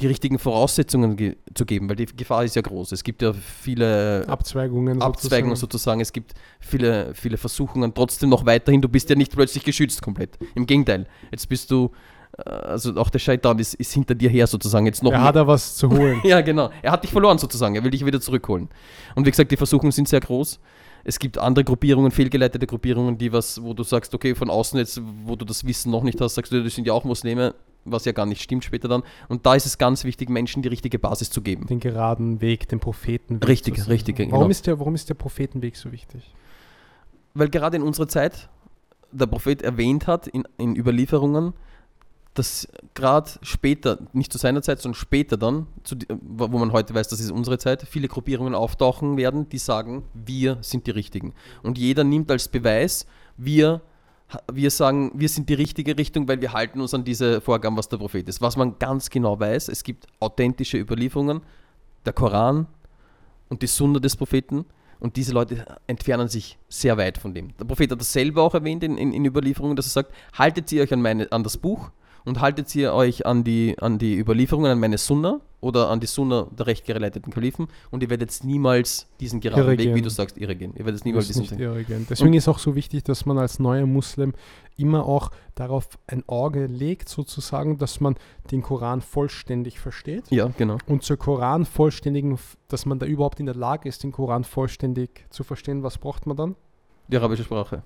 die 0.00 0.06
richtigen 0.06 0.38
Voraussetzungen 0.38 1.16
ge 1.18 1.36
zu 1.52 1.66
geben, 1.66 1.86
weil 1.90 1.96
die 1.96 2.06
Gefahr 2.06 2.44
ist 2.44 2.56
ja 2.56 2.62
groß. 2.62 2.92
Es 2.92 3.04
gibt 3.04 3.20
ja 3.20 3.34
viele 3.34 4.24
Abzweigungen. 4.28 5.02
Abzweigungen 5.02 5.56
sozusagen. 5.56 6.00
Es 6.00 6.14
gibt 6.14 6.32
viele, 6.58 7.14
viele 7.14 7.36
Versuchungen 7.36 7.92
trotzdem 7.92 8.30
noch 8.30 8.46
weiterhin. 8.46 8.80
Du 8.80 8.88
bist 8.88 9.10
ja 9.10 9.16
nicht 9.16 9.32
plötzlich 9.32 9.62
geschützt 9.62 10.00
komplett. 10.00 10.38
Im 10.54 10.64
Gegenteil. 10.64 11.06
Jetzt 11.30 11.50
bist 11.50 11.70
du, 11.70 11.90
also 12.36 12.96
auch 12.96 13.10
der 13.10 13.18
Shaitan 13.18 13.58
ist, 13.58 13.74
ist 13.74 13.92
hinter 13.92 14.14
dir 14.14 14.30
her 14.30 14.46
sozusagen. 14.46 14.86
Jetzt 14.86 15.02
noch 15.02 15.12
Er 15.12 15.22
hat 15.22 15.36
da 15.36 15.46
was 15.46 15.76
zu 15.76 15.90
holen. 15.90 16.20
ja, 16.24 16.40
genau. 16.40 16.70
Er 16.82 16.92
hat 16.92 17.02
dich 17.02 17.10
verloren 17.10 17.38
sozusagen. 17.38 17.74
Er 17.74 17.84
will 17.84 17.90
dich 17.90 18.04
wieder 18.04 18.20
zurückholen. 18.20 18.68
Und 19.14 19.26
wie 19.26 19.30
gesagt, 19.30 19.50
die 19.50 19.56
Versuchungen 19.56 19.92
sind 19.92 20.08
sehr 20.08 20.20
groß. 20.20 20.60
Es 21.02 21.18
gibt 21.18 21.38
andere 21.38 21.64
Gruppierungen, 21.64 22.10
fehlgeleitete 22.10 22.66
Gruppierungen, 22.66 23.16
die 23.16 23.32
was, 23.32 23.62
wo 23.62 23.72
du 23.72 23.82
sagst, 23.82 24.14
okay, 24.14 24.34
von 24.34 24.50
außen 24.50 24.78
jetzt, 24.78 25.00
wo 25.24 25.34
du 25.34 25.44
das 25.44 25.66
Wissen 25.66 25.90
noch 25.90 26.02
nicht 26.02 26.20
hast, 26.20 26.34
sagst 26.34 26.52
du, 26.52 26.62
das 26.62 26.74
sind 26.74 26.86
ja 26.86 26.92
auch 26.92 27.04
Muslime, 27.04 27.54
was 27.86 28.04
ja 28.04 28.12
gar 28.12 28.26
nicht 28.26 28.42
stimmt 28.42 28.64
später 28.64 28.86
dann. 28.86 29.02
Und 29.28 29.46
da 29.46 29.54
ist 29.54 29.64
es 29.64 29.78
ganz 29.78 30.04
wichtig, 30.04 30.28
Menschen 30.28 30.62
die 30.62 30.68
richtige 30.68 30.98
Basis 30.98 31.30
zu 31.30 31.40
geben. 31.40 31.66
den 31.66 31.80
geraden 31.80 32.40
Weg, 32.42 32.68
den 32.68 32.80
Prophetenweg. 32.80 33.48
Richtig, 33.48 33.88
richtig, 33.88 34.18
Warum, 34.18 34.30
genau. 34.30 34.48
ist 34.48 34.66
der, 34.66 34.78
warum 34.78 34.94
ist 34.94 35.08
der 35.08 35.14
Prophetenweg 35.14 35.76
so 35.76 35.90
wichtig? 35.90 36.34
Weil 37.32 37.48
gerade 37.48 37.76
in 37.76 37.82
unserer 37.82 38.08
Zeit 38.08 38.50
der 39.12 39.26
Prophet 39.26 39.62
erwähnt 39.62 40.06
hat 40.06 40.26
in, 40.26 40.44
in 40.58 40.76
Überlieferungen, 40.76 41.54
dass 42.34 42.68
gerade 42.94 43.30
später, 43.42 43.98
nicht 44.12 44.32
zu 44.32 44.38
seiner 44.38 44.62
Zeit, 44.62 44.80
sondern 44.80 44.98
später 44.98 45.36
dann, 45.36 45.66
zu, 45.82 45.96
wo 46.20 46.46
man 46.46 46.72
heute 46.72 46.94
weiß, 46.94 47.08
das 47.08 47.20
ist 47.20 47.30
unsere 47.30 47.58
Zeit, 47.58 47.82
viele 47.82 48.08
Gruppierungen 48.08 48.54
auftauchen 48.54 49.16
werden, 49.16 49.48
die 49.48 49.58
sagen, 49.58 50.04
wir 50.14 50.58
sind 50.60 50.86
die 50.86 50.92
Richtigen. 50.92 51.34
Und 51.62 51.76
jeder 51.76 52.04
nimmt 52.04 52.30
als 52.30 52.46
Beweis, 52.46 53.06
wir, 53.36 53.80
wir 54.52 54.70
sagen, 54.70 55.10
wir 55.14 55.28
sind 55.28 55.48
die 55.48 55.54
richtige 55.54 55.98
Richtung, 55.98 56.28
weil 56.28 56.40
wir 56.40 56.52
halten 56.52 56.80
uns 56.80 56.94
an 56.94 57.04
diese 57.04 57.40
Vorgaben, 57.40 57.76
was 57.76 57.88
der 57.88 57.96
Prophet 57.96 58.28
ist. 58.28 58.40
Was 58.40 58.56
man 58.56 58.78
ganz 58.78 59.10
genau 59.10 59.40
weiß, 59.40 59.68
es 59.68 59.82
gibt 59.82 60.06
authentische 60.20 60.78
Überlieferungen, 60.78 61.42
der 62.06 62.12
Koran 62.12 62.68
und 63.48 63.62
die 63.62 63.66
Sunna 63.66 63.98
des 63.98 64.16
Propheten. 64.16 64.66
Und 65.00 65.16
diese 65.16 65.32
Leute 65.32 65.64
entfernen 65.86 66.28
sich 66.28 66.58
sehr 66.68 66.96
weit 66.96 67.18
von 67.18 67.34
dem. 67.34 67.56
Der 67.56 67.64
Prophet 67.64 67.90
hat 67.90 68.00
das 68.00 68.12
selber 68.12 68.42
auch 68.42 68.54
erwähnt 68.54 68.84
in, 68.84 68.98
in, 68.98 69.12
in 69.12 69.24
Überlieferungen, 69.24 69.74
dass 69.74 69.86
er 69.86 70.02
sagt, 70.02 70.14
haltet 70.34 70.70
ihr 70.72 70.82
euch 70.82 70.92
an, 70.92 71.00
meine, 71.00 71.32
an 71.32 71.42
das 71.42 71.56
Buch 71.56 71.90
und 72.24 72.40
haltet 72.40 72.74
ihr 72.74 72.92
euch 72.92 73.26
an 73.26 73.44
die, 73.44 73.76
an 73.78 73.98
die 73.98 74.18
Überlieferungen, 74.18 74.72
an 74.72 74.80
meine 74.80 74.98
Sunna 74.98 75.40
oder 75.60 75.90
an 75.90 76.00
die 76.00 76.06
Sunna 76.06 76.46
der 76.56 76.66
recht 76.66 76.86
geleiteten 76.86 77.32
Kalifen 77.32 77.68
und 77.90 78.02
ihr 78.02 78.10
werdet 78.10 78.32
niemals 78.44 79.06
diesen 79.20 79.40
geraden 79.40 79.62
Irre 79.62 79.72
Weg, 79.72 79.78
wie 79.80 79.94
gehen. 79.94 80.02
du 80.02 80.10
sagst, 80.10 80.38
irre 80.38 80.56
gehen. 80.56 80.72
Ihr 80.76 80.84
werdet 80.84 81.04
niemals 81.04 81.26
diesen 81.26 81.42
nicht 81.42 81.58
irrigent. 81.58 82.08
Deswegen 82.08 82.34
ist 82.34 82.48
auch 82.48 82.58
so 82.58 82.74
wichtig, 82.74 83.04
dass 83.04 83.26
man 83.26 83.38
als 83.38 83.58
neuer 83.58 83.86
Muslim 83.86 84.32
immer 84.76 85.04
auch 85.04 85.30
darauf 85.54 85.98
ein 86.06 86.24
Auge 86.26 86.66
legt, 86.66 87.08
sozusagen, 87.08 87.76
dass 87.76 88.00
man 88.00 88.16
den 88.50 88.62
Koran 88.62 89.02
vollständig 89.02 89.78
versteht. 89.78 90.30
Ja, 90.30 90.50
genau. 90.56 90.78
Und 90.86 91.02
zur 91.02 91.18
Koran 91.18 91.66
vollständigen, 91.66 92.38
dass 92.68 92.86
man 92.86 92.98
da 92.98 93.06
überhaupt 93.06 93.40
in 93.40 93.46
der 93.46 93.54
Lage 93.54 93.88
ist, 93.88 94.02
den 94.02 94.12
Koran 94.12 94.44
vollständig 94.44 95.26
zu 95.30 95.44
verstehen, 95.44 95.82
was 95.82 95.98
braucht 95.98 96.26
man 96.26 96.36
dann? 96.36 96.56
Die 97.08 97.16
arabische 97.16 97.44
Sprache. 97.44 97.82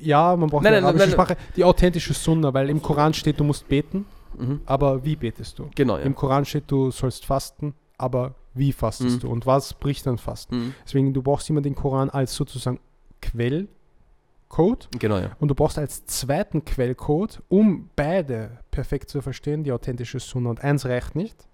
Ja, 0.00 0.36
man 0.36 0.48
braucht 0.48 0.62
Nein, 0.64 0.72
eine 0.74 0.82
nein, 0.82 0.84
arabische 0.86 1.06
nein, 1.06 1.12
Sprache, 1.12 1.36
die 1.56 1.64
authentische 1.64 2.14
Sunna, 2.14 2.52
weil 2.54 2.70
im 2.70 2.80
Koran 2.80 3.12
steht, 3.14 3.38
du 3.40 3.44
musst 3.44 3.68
beten, 3.68 4.06
Mhm. 4.38 4.60
aber 4.66 5.04
wie 5.04 5.16
betest 5.16 5.58
du? 5.58 5.68
Genau, 5.74 5.96
ja. 5.98 6.02
Im 6.04 6.14
Koran 6.14 6.44
steht, 6.44 6.64
du 6.68 6.90
sollst 6.90 7.26
fasten, 7.26 7.74
aber 7.98 8.34
wie 8.54 8.72
fastest 8.72 9.16
Mhm. 9.16 9.20
du? 9.20 9.28
Und 9.30 9.46
was 9.46 9.74
bricht 9.74 10.06
dann 10.06 10.18
Fasten? 10.18 10.56
Mhm. 10.56 10.74
Deswegen, 10.84 11.12
du 11.14 11.22
brauchst 11.22 11.48
immer 11.50 11.60
den 11.60 11.74
Koran 11.74 12.10
als 12.10 12.34
sozusagen 12.34 12.80
Quellcode 13.20 14.88
Genau, 14.98 15.18
ja. 15.18 15.30
und 15.40 15.48
du 15.48 15.54
brauchst 15.54 15.78
als 15.78 16.04
zweiten 16.06 16.64
Quellcode, 16.64 17.42
um 17.48 17.88
beide 17.96 18.58
perfekt 18.70 19.10
zu 19.10 19.20
verstehen, 19.22 19.64
die 19.64 19.72
authentische 19.72 20.20
Sunna. 20.20 20.50
Und 20.50 20.62
eins 20.62 20.84
reicht 20.86 21.14
nicht. 21.16 21.46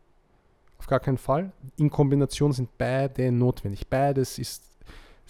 Auf 0.79 0.87
gar 0.87 1.01
keinen 1.01 1.19
Fall. 1.19 1.53
In 1.77 1.91
Kombination 1.91 2.53
sind 2.53 2.69
beide 2.79 3.33
notwendig. 3.33 3.89
Beides 3.89 4.39
ist 4.39 4.68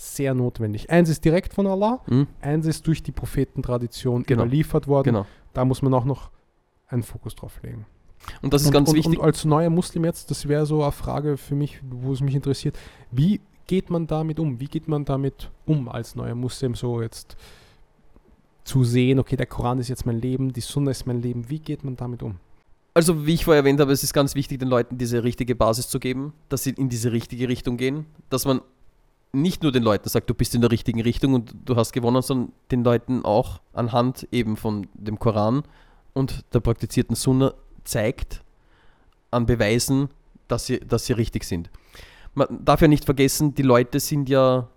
sehr 0.01 0.33
notwendig. 0.33 0.91
Eins 0.91 1.09
ist 1.09 1.25
direkt 1.25 1.53
von 1.53 1.67
Allah, 1.67 2.01
Mhm. 2.07 2.29
eins 2.41 2.67
ist 2.67 2.87
durch 2.87 3.03
die 3.03 3.11
Prophetentradition 3.13 4.23
Genau. 4.23 4.43
überliefert 4.45 4.87
worden. 4.87 5.05
Genau. 5.07 5.27
Da 5.55 5.65
muss 5.65 5.83
man 5.83 5.93
auch 5.93 6.05
noch 6.05 6.31
einen 6.87 7.03
Fokus 7.03 7.35
drauf 7.35 7.61
legen. 7.63 7.85
Und 8.43 8.53
das 8.55 8.63
ist 8.63 8.69
und, 8.69 8.75
ganz 8.75 8.91
und, 8.91 8.95
wichtig. 8.97 9.19
Und 9.19 9.25
als 9.25 9.45
neuer 9.45 9.71
Muslim 9.71 10.05
jetzt, 10.05 10.31
das 10.31 10.47
wäre 10.47 10.67
so 10.67 10.83
eine 10.83 10.93
Frage 10.93 11.37
für 11.37 11.55
mich, 11.57 11.81
wo 11.91 12.13
es 12.13 12.21
mich 12.21 12.35
interessiert. 12.35 12.79
Wie 13.11 13.41
geht 13.67 13.91
man 13.91 14.07
damit 14.07 14.39
um? 14.39 14.61
Wie 14.61 14.67
geht 14.67 14.87
man 14.87 15.05
damit 15.05 15.51
um 15.67 15.89
als 15.89 16.15
neuer 16.15 16.35
Muslim 16.37 16.75
so 16.75 17.03
jetzt 17.03 17.37
zu 18.65 18.85
sehen, 18.85 19.19
okay, 19.19 19.37
der 19.37 19.47
Koran 19.47 19.79
ist 19.79 19.89
jetzt 19.89 20.07
mein 20.07 20.21
Leben, 20.21 20.53
die 20.53 20.61
Sunna 20.61 20.91
ist 20.91 21.07
mein 21.07 21.23
Leben. 21.23 21.49
Wie 21.49 21.59
geht 21.59 21.85
man 21.85 21.97
damit 21.97 22.23
um? 22.23 22.37
Also, 22.95 23.27
wie 23.27 23.35
ich 23.35 23.45
vorher 23.45 23.63
erwähnt 23.63 23.81
habe, 23.81 23.93
es 23.93 24.03
ist 24.03 24.13
ganz 24.13 24.35
wichtig, 24.35 24.59
den 24.59 24.69
Leuten 24.69 24.99
diese 24.99 25.25
richtige 25.25 25.55
Basis 25.55 25.89
zu 25.89 25.99
geben, 25.99 26.33
dass 26.49 26.65
sie 26.65 26.71
in 26.71 26.89
diese 26.89 27.13
richtige 27.13 27.49
Richtung 27.49 27.77
gehen, 27.77 28.07
dass 28.29 28.45
man 28.45 28.61
nicht 29.33 29.63
nur 29.63 29.73
den 29.73 29.83
Leuten 29.83 30.09
sagt, 30.09 30.31
du 30.31 30.35
bist 30.35 30.55
in 30.55 30.61
der 30.61 30.71
richtigen 30.71 31.01
Richtung 31.01 31.35
und 31.35 31.55
du 31.65 31.77
hast 31.77 31.93
gewonnen, 31.93 32.23
sondern 32.23 32.53
den 32.71 32.85
Leuten 32.85 33.25
auch 33.25 33.61
anhand 33.73 34.27
eben 34.33 34.57
von 34.57 34.87
dem 34.95 35.19
Koran 35.19 35.63
und 36.15 36.45
der 36.55 36.61
praktizierten 36.61 37.15
Sunna 37.15 37.55
zeigt 37.85 38.43
an 39.31 39.47
Beweisen, 39.47 40.09
dass 40.49 40.67
sie, 40.67 40.81
dass 40.81 41.07
sie 41.07 41.13
richtig 41.13 41.45
sind. 41.45 41.71
Man 42.35 42.65
darf 42.65 42.81
ja 42.81 42.89
nicht 42.89 43.05
vergessen, 43.05 43.55
die 43.55 43.63
Leute 43.63 44.01
sind 44.01 44.29
ja, 44.29 44.69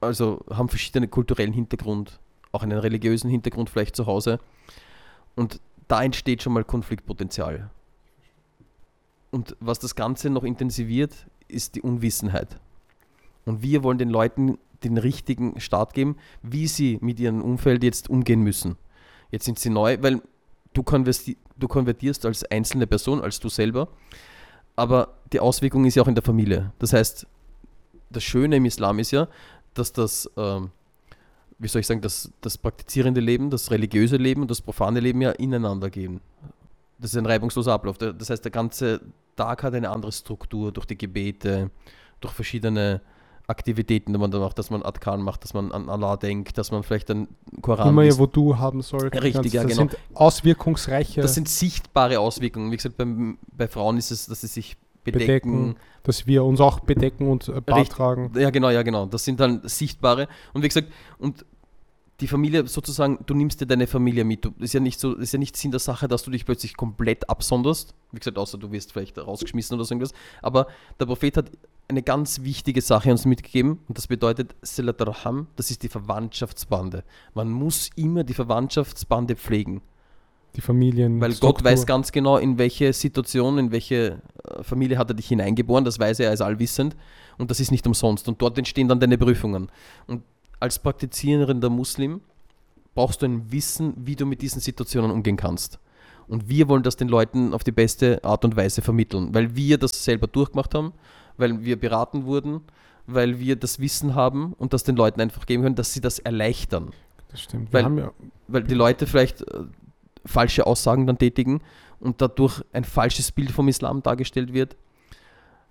also 0.00 0.44
haben 0.50 0.68
verschiedenen 0.68 1.10
kulturellen 1.10 1.52
Hintergrund, 1.52 2.18
auch 2.52 2.62
einen 2.62 2.78
religiösen 2.78 3.30
Hintergrund 3.30 3.70
vielleicht 3.70 3.94
zu 3.94 4.06
Hause. 4.06 4.40
Und 5.34 5.60
da 5.88 6.02
entsteht 6.02 6.42
schon 6.42 6.52
mal 6.52 6.64
Konfliktpotenzial. 6.64 7.70
Und 9.30 9.56
was 9.60 9.78
das 9.78 9.94
Ganze 9.94 10.30
noch 10.30 10.44
intensiviert, 10.44 11.26
ist 11.48 11.74
die 11.74 11.82
Unwissenheit. 11.82 12.58
Und 13.46 13.62
wir 13.62 13.82
wollen 13.82 13.96
den 13.96 14.10
Leuten 14.10 14.58
den 14.84 14.98
richtigen 14.98 15.58
Start 15.60 15.94
geben, 15.94 16.16
wie 16.42 16.66
sie 16.66 16.98
mit 17.00 17.18
ihrem 17.18 17.42
Umfeld 17.42 17.82
jetzt 17.82 18.10
umgehen 18.10 18.42
müssen. 18.42 18.76
Jetzt 19.30 19.46
sind 19.46 19.58
sie 19.58 19.70
neu, 19.70 19.96
weil 20.02 20.20
du, 20.74 20.82
konverti 20.82 21.38
du 21.56 21.68
konvertierst 21.68 22.26
als 22.26 22.44
einzelne 22.44 22.86
Person, 22.86 23.20
als 23.22 23.40
du 23.40 23.48
selber, 23.48 23.88
aber 24.74 25.14
die 25.32 25.40
Auswirkung 25.40 25.86
ist 25.86 25.94
ja 25.94 26.02
auch 26.02 26.08
in 26.08 26.14
der 26.14 26.22
Familie. 26.22 26.72
Das 26.78 26.92
heißt, 26.92 27.26
das 28.10 28.22
Schöne 28.22 28.56
im 28.56 28.66
Islam 28.66 28.98
ist 28.98 29.10
ja, 29.10 29.26
dass 29.74 29.92
das, 29.92 30.30
ähm, 30.36 30.70
wie 31.58 31.68
soll 31.68 31.80
ich 31.80 31.86
sagen, 31.86 32.02
das, 32.02 32.30
das 32.42 32.58
praktizierende 32.58 33.20
Leben, 33.20 33.50
das 33.50 33.70
religiöse 33.70 34.16
Leben 34.16 34.42
und 34.42 34.50
das 34.50 34.60
profane 34.60 35.00
Leben 35.00 35.22
ja 35.22 35.30
ineinander 35.30 35.90
gehen. 35.90 36.20
Das 36.98 37.12
ist 37.12 37.16
ein 37.16 37.26
reibungsloser 37.26 37.72
Ablauf. 37.72 37.98
Das 37.98 38.30
heißt, 38.30 38.44
der 38.44 38.52
ganze 38.52 39.00
Tag 39.34 39.62
hat 39.62 39.74
eine 39.74 39.90
andere 39.90 40.12
Struktur 40.12 40.72
durch 40.72 40.86
die 40.86 40.96
Gebete, 40.96 41.70
durch 42.20 42.32
verschiedene 42.32 43.00
Aktivitäten, 43.48 44.12
die 44.12 44.18
man 44.18 44.30
da 44.30 44.40
macht, 44.40 44.58
dass 44.58 44.70
man 44.70 44.82
Adkan 44.82 45.22
macht, 45.22 45.44
dass 45.44 45.54
man 45.54 45.70
an 45.70 45.88
Allah 45.88 46.16
denkt, 46.16 46.58
dass 46.58 46.72
man 46.72 46.82
vielleicht 46.82 47.10
einen 47.10 47.28
Koran 47.62 47.90
Immer 47.90 48.02
ja, 48.02 48.18
wo 48.18 48.26
du 48.26 48.58
haben 48.58 48.82
soll. 48.82 49.08
Richtig, 49.08 49.52
ja, 49.52 49.62
das 49.62 49.72
genau. 49.72 49.88
sind 49.88 49.98
auswirkungsreiche 50.14 51.20
Das 51.20 51.34
sind 51.34 51.48
sichtbare 51.48 52.18
Auswirkungen. 52.18 52.72
Wie 52.72 52.76
gesagt, 52.76 52.96
beim, 52.96 53.38
bei 53.56 53.68
Frauen 53.68 53.98
ist 53.98 54.10
es, 54.10 54.26
dass 54.26 54.40
sie 54.40 54.48
sich 54.48 54.76
bedecken. 55.04 55.52
bedecken, 55.52 55.76
dass 56.02 56.26
wir 56.26 56.42
uns 56.44 56.60
auch 56.60 56.80
bedecken 56.80 57.28
und 57.28 57.48
äh, 57.48 57.60
Bart 57.60 57.80
Richtig. 57.80 57.96
tragen. 57.96 58.32
Ja, 58.36 58.50
genau, 58.50 58.70
ja, 58.70 58.82
genau. 58.82 59.06
Das 59.06 59.24
sind 59.24 59.38
dann 59.38 59.60
sichtbare. 59.64 60.26
Und 60.52 60.62
wie 60.62 60.68
gesagt, 60.68 60.88
und 61.18 61.44
die 62.20 62.28
Familie 62.28 62.66
sozusagen, 62.66 63.18
du 63.26 63.34
nimmst 63.34 63.60
dir 63.60 63.66
deine 63.66 63.86
Familie 63.86 64.24
mit. 64.24 64.44
Du, 64.44 64.52
ist 64.58 64.72
ja 64.72 64.80
nicht 64.80 64.98
so, 64.98 65.14
ist 65.14 65.32
ja 65.32 65.38
nicht 65.38 65.56
Sinn 65.56 65.70
der 65.70 65.80
Sache, 65.80 66.08
dass 66.08 66.22
du 66.22 66.30
dich 66.30 66.46
plötzlich 66.46 66.76
komplett 66.76 67.28
absonderst. 67.28 67.94
Wie 68.10 68.18
gesagt, 68.18 68.38
außer 68.38 68.58
du 68.58 68.72
wirst 68.72 68.92
vielleicht 68.92 69.18
rausgeschmissen 69.18 69.74
oder 69.74 69.84
so 69.84 69.94
irgendwas. 69.94 70.14
Aber 70.40 70.66
der 70.98 71.06
Prophet 71.06 71.36
hat 71.36 71.50
eine 71.88 72.02
ganz 72.02 72.42
wichtige 72.42 72.80
Sache 72.80 73.10
uns 73.10 73.24
mitgegeben 73.26 73.78
und 73.88 73.96
das 73.96 74.06
bedeutet 74.06 74.54
Silat 74.62 75.00
Raham, 75.06 75.46
das 75.56 75.70
ist 75.70 75.82
die 75.82 75.88
Verwandtschaftsbande. 75.88 77.04
Man 77.34 77.50
muss 77.50 77.90
immer 77.96 78.24
die 78.24 78.34
Verwandtschaftsbande 78.34 79.36
pflegen, 79.36 79.82
Die 80.56 80.60
Familien. 80.60 81.20
weil 81.20 81.34
Gott 81.34 81.62
weiß 81.62 81.86
ganz 81.86 82.10
genau, 82.10 82.38
in 82.38 82.58
welche 82.58 82.92
Situation, 82.92 83.58
in 83.58 83.70
welche 83.70 84.20
äh, 84.44 84.62
Familie 84.62 84.98
hat 84.98 85.10
er 85.10 85.14
dich 85.14 85.28
hineingeboren, 85.28 85.84
das 85.84 85.98
weiß 85.98 86.20
er, 86.20 86.28
er 86.28 86.32
ist 86.34 86.40
allwissend 86.40 86.96
und 87.38 87.50
das 87.50 87.60
ist 87.60 87.70
nicht 87.70 87.86
umsonst 87.86 88.26
und 88.28 88.42
dort 88.42 88.58
entstehen 88.58 88.88
dann 88.88 88.98
deine 88.98 89.18
Prüfungen. 89.18 89.68
Und 90.08 90.22
als 90.58 90.78
praktizierender 90.80 91.70
Muslim 91.70 92.20
brauchst 92.94 93.22
du 93.22 93.26
ein 93.26 93.52
Wissen, 93.52 93.94
wie 93.96 94.16
du 94.16 94.26
mit 94.26 94.42
diesen 94.42 94.60
Situationen 94.60 95.10
umgehen 95.10 95.36
kannst. 95.36 95.78
Und 96.28 96.48
wir 96.48 96.68
wollen 96.68 96.82
das 96.82 96.96
den 96.96 97.06
Leuten 97.08 97.54
auf 97.54 97.62
die 97.62 97.70
beste 97.70 98.24
Art 98.24 98.44
und 98.44 98.56
Weise 98.56 98.82
vermitteln, 98.82 99.32
weil 99.32 99.54
wir 99.54 99.78
das 99.78 100.04
selber 100.04 100.26
durchgemacht 100.26 100.74
haben, 100.74 100.92
weil 101.36 101.64
wir 101.64 101.78
beraten 101.78 102.24
wurden, 102.24 102.60
weil 103.06 103.38
wir 103.38 103.56
das 103.56 103.78
Wissen 103.78 104.14
haben 104.14 104.52
und 104.54 104.72
das 104.72 104.82
den 104.84 104.96
Leuten 104.96 105.20
einfach 105.20 105.46
geben 105.46 105.62
können, 105.62 105.74
dass 105.76 105.92
sie 105.92 106.00
das 106.00 106.18
erleichtern. 106.18 106.90
Das 107.28 107.42
stimmt. 107.42 107.72
Wir 107.72 107.84
weil- 107.84 107.98
ja, 107.98 108.10
Weil 108.48 108.62
die 108.64 108.74
Leute 108.74 109.06
vielleicht 109.06 109.42
äh, 109.42 109.64
falsche 110.24 110.66
Aussagen 110.66 111.06
dann 111.06 111.18
tätigen 111.18 111.60
und 112.00 112.20
dadurch 112.20 112.62
ein 112.72 112.84
falsches 112.84 113.32
Bild 113.32 113.50
vom 113.50 113.68
Islam 113.68 114.02
dargestellt 114.02 114.52
wird. 114.52 114.76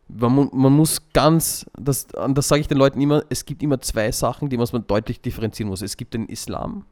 Man, 0.08 0.50
man 0.54 0.72
muss 0.74 1.02
ganz, 1.14 1.66
das, 1.80 2.06
das 2.08 2.48
sage 2.48 2.62
ich 2.62 2.68
den 2.68 2.78
Leuten 2.78 3.02
immer, 3.02 3.24
es 3.30 3.44
gibt 3.46 3.64
immer 3.64 3.82
zwei 3.82 4.12
Sachen, 4.12 4.50
die 4.50 4.58
man 4.58 4.68
deutlich 4.86 5.20
differenzieren 5.20 5.70
muss. 5.70 5.82
Es 5.82 5.98
gibt 5.98 6.14
den 6.14 6.28
Islam 6.28 6.86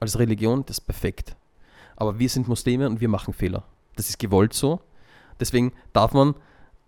als 0.00 0.18
Religion, 0.18 0.64
das 0.64 0.78
ist 0.78 0.84
perfekt. 0.86 1.36
Aber 1.96 2.18
wir 2.18 2.28
sind 2.28 2.48
Muslime 2.48 2.88
und 2.88 3.00
wir 3.00 3.08
machen 3.08 3.34
Fehler. 3.34 3.64
Das 3.96 4.08
ist 4.08 4.18
gewollt 4.18 4.54
so. 4.54 4.80
Deswegen 5.38 5.72
darf 5.92 6.14
man 6.14 6.34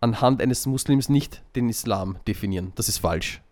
anhand 0.06 0.40
eines 0.40 0.66
Muslims 0.66 1.08
nicht 1.08 1.42
den 1.54 1.68
Islam 1.68 2.18
definieren. 2.26 2.72
Das 2.76 2.88
ist 2.88 2.98
falsch. 2.98 3.42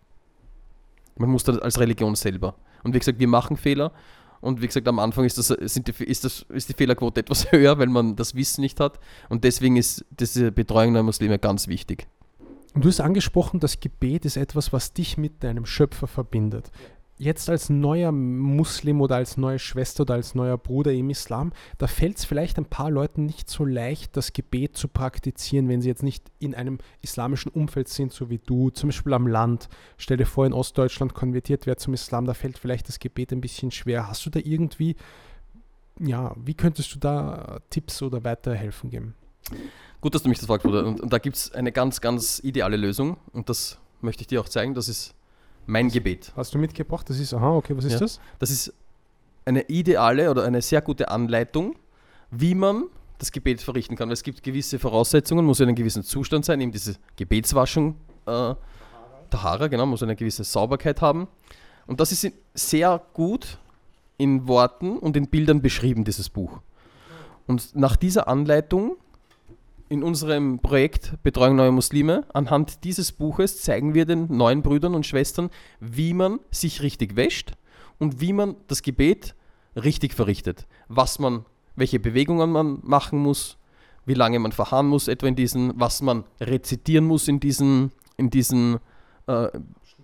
Man 1.17 1.29
muss 1.29 1.43
das 1.43 1.59
als 1.59 1.79
Religion 1.79 2.15
selber. 2.15 2.55
Und 2.83 2.93
wie 2.93 2.99
gesagt, 2.99 3.19
wir 3.19 3.27
machen 3.27 3.57
Fehler. 3.57 3.91
Und 4.41 4.61
wie 4.61 4.67
gesagt, 4.67 4.87
am 4.87 4.99
Anfang 4.99 5.25
ist, 5.25 5.37
das, 5.37 5.47
sind 5.47 5.87
die, 5.87 6.03
ist, 6.03 6.23
das, 6.23 6.45
ist 6.49 6.69
die 6.69 6.73
Fehlerquote 6.73 7.19
etwas 7.21 7.51
höher, 7.51 7.77
weil 7.79 7.87
man 7.87 8.15
das 8.15 8.35
Wissen 8.35 8.61
nicht 8.61 8.79
hat. 8.79 8.99
Und 9.29 9.43
deswegen 9.43 9.77
ist 9.77 10.05
diese 10.09 10.51
Betreuung 10.51 10.93
der 10.93 11.03
Muslime 11.03 11.39
ganz 11.39 11.67
wichtig. 11.67 12.07
Und 12.73 12.83
du 12.83 12.89
hast 12.89 12.99
angesprochen, 12.99 13.59
das 13.59 13.79
Gebet 13.79 14.25
ist 14.25 14.35
etwas, 14.35 14.73
was 14.73 14.91
dich 14.91 15.17
mit 15.17 15.43
deinem 15.43 15.65
Schöpfer 15.65 16.07
verbindet. 16.07 16.71
Jetzt 17.17 17.49
als 17.49 17.69
neuer 17.69 18.11
Muslim 18.11 18.99
oder 18.99 19.15
als 19.15 19.37
neue 19.37 19.57
Schwester 19.57 20.01
oder 20.01 20.15
als 20.15 20.35
neuer 20.35 20.57
Bruder 20.57 20.91
im 20.91 21.09
Islam, 21.09 21.53
da 21.77 21.87
fällt 21.87 22.17
es 22.17 22.25
vielleicht 22.25 22.57
ein 22.57 22.65
paar 22.65 22.91
Leuten 22.91 23.25
nicht 23.25 23.49
so 23.49 23.63
leicht, 23.63 24.17
das 24.17 24.33
Gebet 24.33 24.75
zu 24.75 24.89
praktizieren, 24.89 25.69
wenn 25.69 25.81
sie 25.81 25.87
jetzt 25.87 26.03
nicht 26.03 26.29
in 26.39 26.53
einem 26.53 26.77
islamischen 27.01 27.53
Umfeld 27.53 27.87
sind, 27.87 28.11
so 28.11 28.29
wie 28.29 28.39
du, 28.39 28.69
zum 28.69 28.89
Beispiel 28.89 29.13
am 29.13 29.27
Land. 29.27 29.69
Stell 29.97 30.17
dir 30.17 30.25
vor, 30.25 30.45
in 30.45 30.51
Ostdeutschland 30.51 31.13
konvertiert 31.13 31.65
wer 31.65 31.77
zum 31.77 31.93
Islam, 31.93 32.25
da 32.25 32.33
fällt 32.33 32.57
vielleicht 32.57 32.89
das 32.89 32.99
Gebet 32.99 33.31
ein 33.31 33.39
bisschen 33.39 33.71
schwer. 33.71 34.09
Hast 34.09 34.25
du 34.25 34.29
da 34.29 34.41
irgendwie, 34.43 34.97
ja, 35.99 36.35
wie 36.37 36.53
könntest 36.53 36.93
du 36.93 36.99
da 36.99 37.61
Tipps 37.69 38.01
oder 38.01 38.25
Weiterhelfen 38.25 38.89
geben? 38.89 39.15
Gut, 40.01 40.13
dass 40.13 40.23
du 40.23 40.27
mich 40.27 40.39
das 40.39 40.47
fragst, 40.47 40.65
Bruder. 40.65 40.85
Und, 40.85 40.99
und 40.99 41.13
da 41.13 41.19
gibt 41.19 41.37
es 41.37 41.51
eine 41.53 41.71
ganz, 41.71 42.01
ganz 42.01 42.39
ideale 42.43 42.75
Lösung. 42.75 43.17
Und 43.31 43.47
das 43.47 43.79
möchte 44.01 44.21
ich 44.21 44.27
dir 44.27 44.41
auch 44.41 44.49
zeigen. 44.49 44.73
Das 44.73 44.89
ist 44.89 45.15
mein 45.65 45.89
Gebet. 45.89 46.31
Hast 46.35 46.53
du 46.53 46.57
mitgebracht? 46.57 47.09
Das 47.09 47.19
ist, 47.19 47.33
aha, 47.33 47.55
okay, 47.55 47.75
was 47.75 47.85
ist 47.85 47.93
Ja. 47.93 47.99
das? 47.99 48.19
Das 48.39 48.49
ist 48.49 48.73
eine 49.45 49.61
ideale 49.69 50.29
oder 50.31 50.43
eine 50.43 50.61
sehr 50.61 50.81
gute 50.81 51.09
Anleitung, 51.09 51.75
wie 52.31 52.55
man 52.55 52.85
das 53.19 53.31
Gebet 53.31 53.61
verrichten 53.61 53.95
kann. 53.95 54.09
Weil 54.09 54.13
es 54.13 54.23
gibt 54.23 54.43
gewisse 54.43 54.79
Voraussetzungen, 54.79 55.45
muss 55.45 55.59
in 55.59 55.67
einem 55.67 55.75
gewissen 55.75 56.03
Zustand 56.03 56.45
sein, 56.45 56.59
eben 56.61 56.71
diese 56.71 56.95
Gebetswaschung, 57.15 57.95
äh, 58.25 58.55
Tahara, 59.29 59.67
genau, 59.67 59.85
muss 59.85 60.03
eine 60.03 60.15
gewisse 60.15 60.43
Sauberkeit 60.43 61.01
haben. 61.01 61.27
Und 61.87 61.99
das 61.99 62.11
ist 62.11 62.31
sehr 62.53 63.01
gut 63.13 63.57
in 64.17 64.47
Worten 64.47 64.97
und 64.97 65.17
in 65.17 65.27
Bildern 65.27 65.61
beschrieben, 65.61 66.03
dieses 66.03 66.29
Buch. 66.29 66.59
Und 67.47 67.75
nach 67.75 67.95
dieser 67.95 68.27
Anleitung 68.27 68.97
in 69.89 70.03
unserem 70.03 70.59
Projekt 70.59 71.13
Betreuung 71.23 71.55
neuer 71.55 71.71
Muslime, 71.71 72.25
anhand 72.33 72.83
dieses 72.83 73.11
Buches 73.11 73.61
zeigen 73.61 73.93
wir 73.93 74.05
den 74.05 74.35
neuen 74.35 74.61
Brüdern 74.61 74.95
und 74.95 75.05
Schwestern, 75.05 75.49
wie 75.79 76.13
man 76.13 76.39
sich 76.51 76.81
richtig 76.81 77.15
wäscht 77.15 77.53
und 77.99 78.19
wie 78.19 78.33
man 78.33 78.55
das 78.67 78.81
Gebet 78.81 79.35
richtig 79.75 80.13
verrichtet. 80.13 80.65
Was 80.87 81.19
man, 81.19 81.45
welche 81.75 81.99
Bewegungen 81.99 82.51
man 82.51 82.79
machen 82.83 83.19
muss, 83.19 83.57
wie 84.05 84.13
lange 84.13 84.39
man 84.39 84.51
verharren 84.51 84.87
muss, 84.87 85.07
etwa 85.07 85.27
in 85.27 85.35
diesen, 85.35 85.79
was 85.79 86.01
man 86.01 86.23
rezitieren 86.39 87.05
muss 87.05 87.27
in 87.27 87.39
diesen, 87.39 87.91
in 88.17 88.29
diesen 88.29 88.79
äh, 89.27 89.47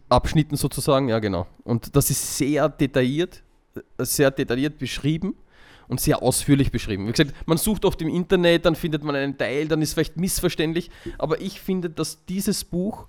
Abschnitten 0.10 0.58
sozusagen. 0.58 1.08
Ja, 1.10 1.20
genau. 1.20 1.48
Und 1.64 1.96
das 1.96 2.10
ist 2.10 2.38
sehr 2.38 2.70
detailliert, 2.70 3.44
äh, 3.76 4.06
sehr 4.06 4.32
detailliert 4.32 4.78
beschrieben 4.78 5.36
und 5.92 6.00
sehr 6.00 6.24
ausführlich 6.24 6.72
beschrieben. 6.72 7.06
Wie 7.06 7.12
gesagt, 7.12 7.34
man 7.46 7.58
sucht 7.58 7.84
oft 7.84 8.02
im 8.02 8.08
Internet, 8.08 8.66
dann 8.66 8.76
findet 8.76 9.04
man 9.04 9.14
einen 9.14 9.38
Teil, 9.38 9.68
dann 9.68 9.82
ist 9.82 9.94
vielleicht 9.94 10.16
missverständlich, 10.16 10.90
aber 11.18 11.42
ich 11.42 11.60
finde, 11.60 11.90
dass 11.90 12.26
dieses 12.26 12.64
Buch 12.64 13.08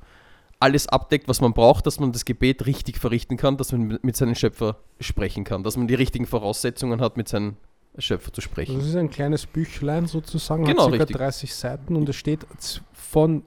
alles 0.59 0.89
abdeckt, 0.89 1.29
was 1.29 1.41
man 1.41 1.53
braucht, 1.53 1.87
dass 1.87 2.01
man 2.01 2.11
das 2.11 2.25
Gebet 2.25 2.67
richtig 2.67 2.99
verrichten 2.99 3.37
kann, 3.37 3.57
dass 3.57 3.71
man 3.71 4.01
mit 4.03 4.17
seinem 4.17 4.35
Schöpfer 4.35 4.79
sprechen 5.01 5.45
kann, 5.45 5.63
dass 5.63 5.77
man 5.77 5.87
die 5.87 5.95
richtigen 5.95 6.27
Voraussetzungen 6.27 7.01
hat, 7.01 7.17
mit 7.17 7.29
seinem 7.29 7.57
Schöpfer 7.99 8.33
zu 8.33 8.41
sprechen. 8.41 8.79
das 8.79 8.89
ist 8.89 8.97
ein 8.97 9.11
kleines 9.11 9.47
Büchlein 9.47 10.07
sozusagen, 10.07 10.65
Genau, 10.65 10.87
hat 10.87 10.93
richtig. 10.93 11.17
30 11.17 11.55
Seiten 11.55 11.95
und 11.95 12.09
es 12.09 12.17
steht 12.17 12.47
von 12.93 13.45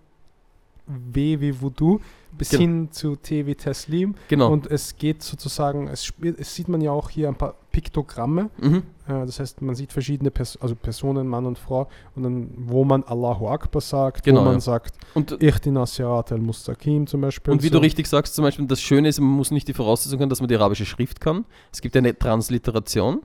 W 0.88 1.40
wie 1.42 1.60
Voodoo 1.60 2.00
bis 2.32 2.50
Genau. 2.52 2.62
hin 2.62 2.92
zu 2.92 3.16
T 3.18 3.46
wie 3.48 3.56
Teslim 3.56 4.16
Genau. 4.30 4.50
und 4.52 4.68
es 4.68 4.96
geht 4.98 5.24
sozusagen, 5.24 5.88
es, 5.88 6.14
es 6.38 6.56
sieht 6.56 6.68
man 6.70 6.80
ja 6.80 6.92
auch 6.92 7.10
hier 7.10 7.28
ein 7.28 7.36
paar 7.36 7.56
Piktogramme. 7.76 8.50
Mhm. 8.58 8.84
Äh, 9.06 9.26
das 9.26 9.42
heißt, 9.42 9.62
man 9.62 9.76
sieht 9.76 9.92
verschiedene 9.92 10.32
Pers 10.32 10.56
also 10.62 10.76
Personen, 10.76 11.28
Mann 11.28 11.46
und 11.46 11.60
Frau, 11.60 11.90
und 12.16 12.24
dann, 12.24 12.50
wo 12.56 12.86
man 12.86 13.04
Allahu 13.04 13.50
Akbar 13.50 13.82
sagt, 13.82 14.24
Genau, 14.24 14.40
wo 14.40 14.46
man 14.46 14.54
ja. 14.54 14.60
sagt, 14.62 14.96
Und, 15.14 15.44
Ihdina 15.44 15.86
Sirat 15.86 16.32
al-Mustaqim 16.32 17.06
zum 17.06 17.20
Beispiel. 17.20 17.52
und 17.52 17.64
wie 17.64 17.68
so. 17.68 17.74
du 17.74 17.80
richtig 17.80 18.08
sagst, 18.08 18.34
zum 18.34 18.44
Beispiel, 18.46 18.66
das 18.66 18.80
Schöne 18.82 19.10
ist, 19.10 19.20
man 19.20 19.30
muss 19.30 19.52
nicht 19.52 19.68
die 19.68 19.74
Voraussetzung 19.74 20.22
haben, 20.22 20.30
dass 20.30 20.40
man 20.40 20.48
die 20.48 20.56
arabische 20.56 20.86
Schrift 20.86 21.20
kann. 21.20 21.44
Es 21.74 21.82
gibt 21.82 21.98
eine 21.98 22.18
Transliteration, 22.18 23.24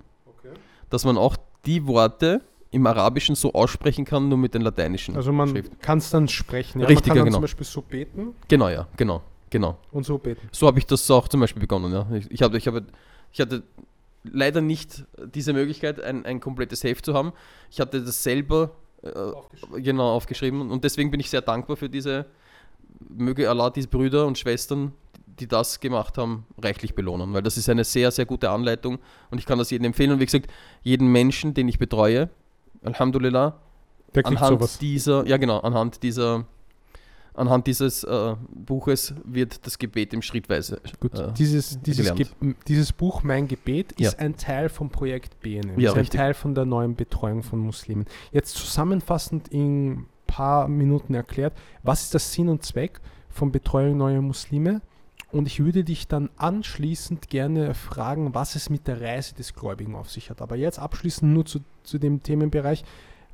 dass 0.89 1.05
man 1.05 1.17
auch 1.17 1.37
die 1.65 1.87
Worte 1.87 2.41
im 2.73 2.85
Arabischen 2.89 3.37
so 3.37 3.53
aussprechen 3.53 4.05
kann, 4.05 4.29
nur 4.29 4.39
mit 4.39 4.55
den 4.55 4.63
lateinischen 4.63 5.15
Also 5.15 5.33
man 5.33 5.63
kann 5.81 5.99
es 5.99 6.11
dann 6.11 6.27
sprechen. 6.27 6.81
Ja? 6.81 6.87
Richtig, 6.89 7.07
man 7.07 7.09
kann 7.11 7.17
ja, 7.19 7.25
genau. 7.25 7.37
zum 7.37 7.43
Beispiel 7.43 7.67
so 7.67 7.83
beten 7.83 8.35
Genau, 8.49 8.69
ja, 8.69 8.89
genau, 8.97 9.23
genau. 9.49 9.77
und 9.93 10.05
so 10.05 10.19
beten. 10.19 10.49
So 10.51 10.67
habe 10.67 10.81
ich 10.81 10.87
das 10.87 11.09
auch 11.09 11.29
zum 11.29 11.39
Beispiel 11.39 11.61
begonnen. 11.61 11.93
Ja. 11.93 12.07
Ich, 12.17 12.29
ich, 12.33 12.43
habe, 12.43 12.59
ich, 12.59 12.67
habe, 12.67 12.83
ich 13.33 13.41
hatte 13.41 13.63
leider 14.25 14.61
nicht 14.61 15.05
diese 15.35 15.53
Möglichkeit, 15.53 16.01
ein, 16.01 16.25
ein 16.25 16.41
komplettes 16.41 16.85
Heft 16.85 17.05
zu 17.05 17.15
haben. 17.15 17.33
Ich 17.71 17.81
hatte 17.81 18.03
das 18.03 18.23
selber 18.23 18.73
äh, 19.03 19.81
genau 19.81 20.15
aufgeschrieben 20.15 20.71
und 20.71 20.85
deswegen 20.85 21.11
bin 21.11 21.21
ich 21.21 21.31
sehr 21.31 21.41
dankbar 21.41 21.77
für 21.77 21.89
diese, 21.89 22.27
möge 23.09 23.49
Allah 23.49 23.71
diese 23.71 23.89
Brüder 23.89 24.27
und 24.27 24.39
Schwestern, 24.39 24.93
die 25.27 25.47
das 25.47 25.81
gemacht 25.81 26.19
haben, 26.19 26.47
reichlich 26.59 26.95
belohnen, 26.95 27.33
weil 27.33 27.43
das 27.43 27.57
ist 27.57 27.69
eine 27.69 27.85
sehr, 27.85 28.11
sehr 28.11 28.27
gute 28.27 28.51
Anleitung 28.51 28.99
und 29.31 29.39
ich 29.39 29.47
kann 29.47 29.59
das 29.59 29.71
jedem 29.71 29.87
empfehlen 29.87 30.13
und 30.13 30.21
wie 30.21 30.27
gesagt, 30.27 30.51
jeden 30.83 31.11
Menschen, 31.11 31.55
den 31.55 31.69
ich 31.69 31.79
betreue, 31.79 32.29
Alhamdulillah, 32.83 33.59
anhand 34.25 34.61
sowas. 34.61 34.79
dieser, 34.79 35.27
ja 35.27 35.39
genau, 35.39 35.61
anhand 35.61 36.03
dieser, 36.03 36.47
anhand 37.41 37.67
dieses 37.67 38.05
äh, 38.05 38.37
Buches 38.51 39.15
wird 39.25 39.67
das 39.67 39.79
Gebet 39.79 40.13
im 40.13 40.23
Schrittweise. 40.23 40.81
Gut, 41.01 41.19
äh, 41.19 41.33
dieses, 41.33 41.81
dieses, 41.81 42.13
dieses 42.69 42.93
Buch 42.93 43.23
Mein 43.23 43.49
Gebet 43.49 43.95
Ja. 43.99 44.09
ist 44.09 44.19
ein 44.19 44.37
Teil 44.37 44.69
vom 44.69 44.91
Projekt 44.91 45.41
BNM. 45.41 45.81
Ja, 45.81 45.91
ist 45.91 45.97
ein 45.97 46.01
richtig. 46.01 46.19
Teil 46.21 46.35
von 46.35 46.55
der 46.55 46.67
neuen 46.67 46.95
Betreuung 46.95 47.43
von 47.43 47.59
Muslimen. 47.59 48.05
Jetzt 48.31 48.55
zusammenfassend 48.57 49.49
in 49.49 49.93
ein 49.93 50.07
paar 50.27 50.69
Minuten 50.69 51.15
erklärt, 51.15 51.55
was 51.83 52.03
ist 52.03 52.15
der 52.15 52.21
Sinn 52.21 52.49
und 52.49 52.63
Zweck 52.65 53.01
von 53.31 53.51
Betreuung 53.51 53.97
neuer 53.97 54.21
Muslime? 54.21 54.83
Und 55.33 55.47
ich 55.47 55.61
würde 55.61 55.85
dich 55.85 56.09
dann 56.09 56.29
anschließend 56.37 57.29
gerne 57.29 57.75
fragen, 57.75 58.35
was 58.35 58.57
es 58.57 58.69
mit 58.69 58.89
der 58.89 59.01
Reise 59.01 59.35
des 59.35 59.55
Gläubigen 59.55 59.95
auf 59.95 60.11
sich 60.11 60.29
hat. 60.29 60.43
Aber 60.43 60.57
jetzt 60.57 60.79
abschließend 60.79 61.33
nur 61.33 61.47
zu, 61.47 61.61
zu 61.85 61.99
dem 61.99 62.23
Themenbereich. 62.23 62.85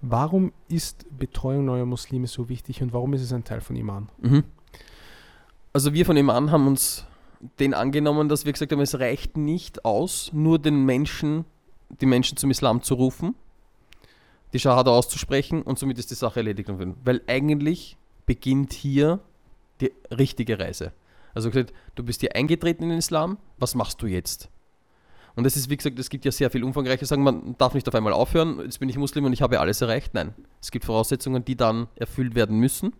Warum 0.02 0.52
ist 0.68 1.06
Betreuung 1.16 1.64
neuer 1.64 1.86
Muslime 1.86 2.26
so 2.26 2.48
wichtig 2.48 2.82
und 2.82 2.92
warum 2.92 3.14
ist 3.14 3.22
es 3.22 3.32
ein 3.32 3.44
Teil 3.44 3.60
von 3.60 3.76
Iman? 3.76 4.08
Mhm. 4.20 4.44
Also 5.72 5.92
wir 5.92 6.06
von 6.06 6.16
Iman 6.16 6.50
haben 6.50 6.66
uns 6.66 7.06
den 7.58 7.74
angenommen, 7.74 8.28
dass 8.28 8.44
wir 8.44 8.52
gesagt 8.52 8.72
haben, 8.72 8.80
es 8.80 8.98
reicht 8.98 9.36
nicht 9.36 9.84
aus, 9.84 10.30
nur 10.32 10.58
den 10.58 10.84
Menschen, 10.84 11.44
die 12.00 12.06
Menschen 12.06 12.36
zum 12.36 12.50
Islam 12.50 12.82
zu 12.82 12.94
rufen, 12.94 13.34
die 14.52 14.58
Schahada 14.58 14.90
auszusprechen 14.90 15.62
und 15.62 15.78
somit 15.78 15.98
ist 15.98 16.10
die 16.10 16.14
Sache 16.14 16.40
erledigt. 16.40 16.70
Weil 17.04 17.22
eigentlich 17.26 17.96
beginnt 18.24 18.72
hier 18.72 19.20
die 19.80 19.92
richtige 20.10 20.58
Reise. 20.58 20.92
Also 21.34 21.50
gesagt, 21.50 21.74
du 21.94 22.02
bist 22.02 22.20
hier 22.20 22.34
eingetreten 22.34 22.84
in 22.84 22.88
den 22.90 22.98
Islam, 22.98 23.38
was 23.58 23.74
machst 23.74 24.00
du 24.00 24.06
jetzt? 24.06 24.48
Und 25.36 25.46
es 25.46 25.54
ist, 25.56 25.68
wie 25.68 25.76
gesagt, 25.76 25.98
es 25.98 26.08
gibt 26.08 26.24
ja 26.24 26.32
sehr 26.32 26.50
viel 26.50 26.64
umfangreiche 26.64 27.04
sagen, 27.04 27.22
man 27.22 27.54
darf 27.58 27.74
nicht 27.74 27.86
auf 27.86 27.94
einmal 27.94 28.14
aufhören, 28.14 28.58
jetzt 28.64 28.80
bin 28.80 28.88
ich 28.88 28.96
Muslim 28.96 29.26
und 29.26 29.32
ich 29.34 29.42
habe 29.42 29.60
alles 29.60 29.82
erreicht. 29.82 30.14
Nein, 30.14 30.34
es 30.62 30.70
gibt 30.70 30.86
Voraussetzungen, 30.86 31.44
die 31.44 31.56
dann 31.56 31.88
erfüllt 31.96 32.34
werden 32.34 32.58
müssen. 32.58 32.94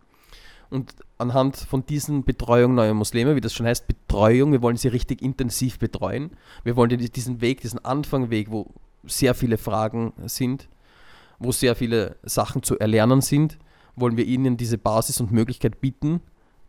Und 0.68 0.94
anhand 1.16 1.56
von 1.56 1.86
diesen 1.86 2.24
Betreuung 2.24 2.74
neuer 2.74 2.92
Muslime, 2.92 3.36
wie 3.36 3.40
das 3.40 3.54
schon 3.54 3.66
heißt, 3.66 3.86
Betreuung, 3.86 4.52
wir 4.52 4.62
wollen 4.62 4.76
sie 4.76 4.88
richtig 4.88 5.22
intensiv 5.22 5.78
betreuen. 5.78 6.30
Wir 6.64 6.76
wollen 6.76 6.90
die- 6.90 7.10
diesen 7.10 7.40
Weg, 7.40 7.60
diesen 7.62 7.82
Anfangweg, 7.84 8.50
wo 8.50 8.66
sehr 9.04 9.34
viele 9.34 9.58
Fragen 9.58 10.12
sind, 10.26 10.68
wo 11.38 11.52
sehr 11.52 11.74
viele 11.76 12.16
Sachen 12.24 12.62
zu 12.62 12.78
erlernen 12.78 13.20
sind, 13.20 13.58
wollen 13.94 14.16
wir 14.16 14.26
ihnen 14.26 14.56
diese 14.56 14.76
Basis 14.76 15.20
und 15.20 15.30
Möglichkeit 15.32 15.80
bieten, 15.80 16.20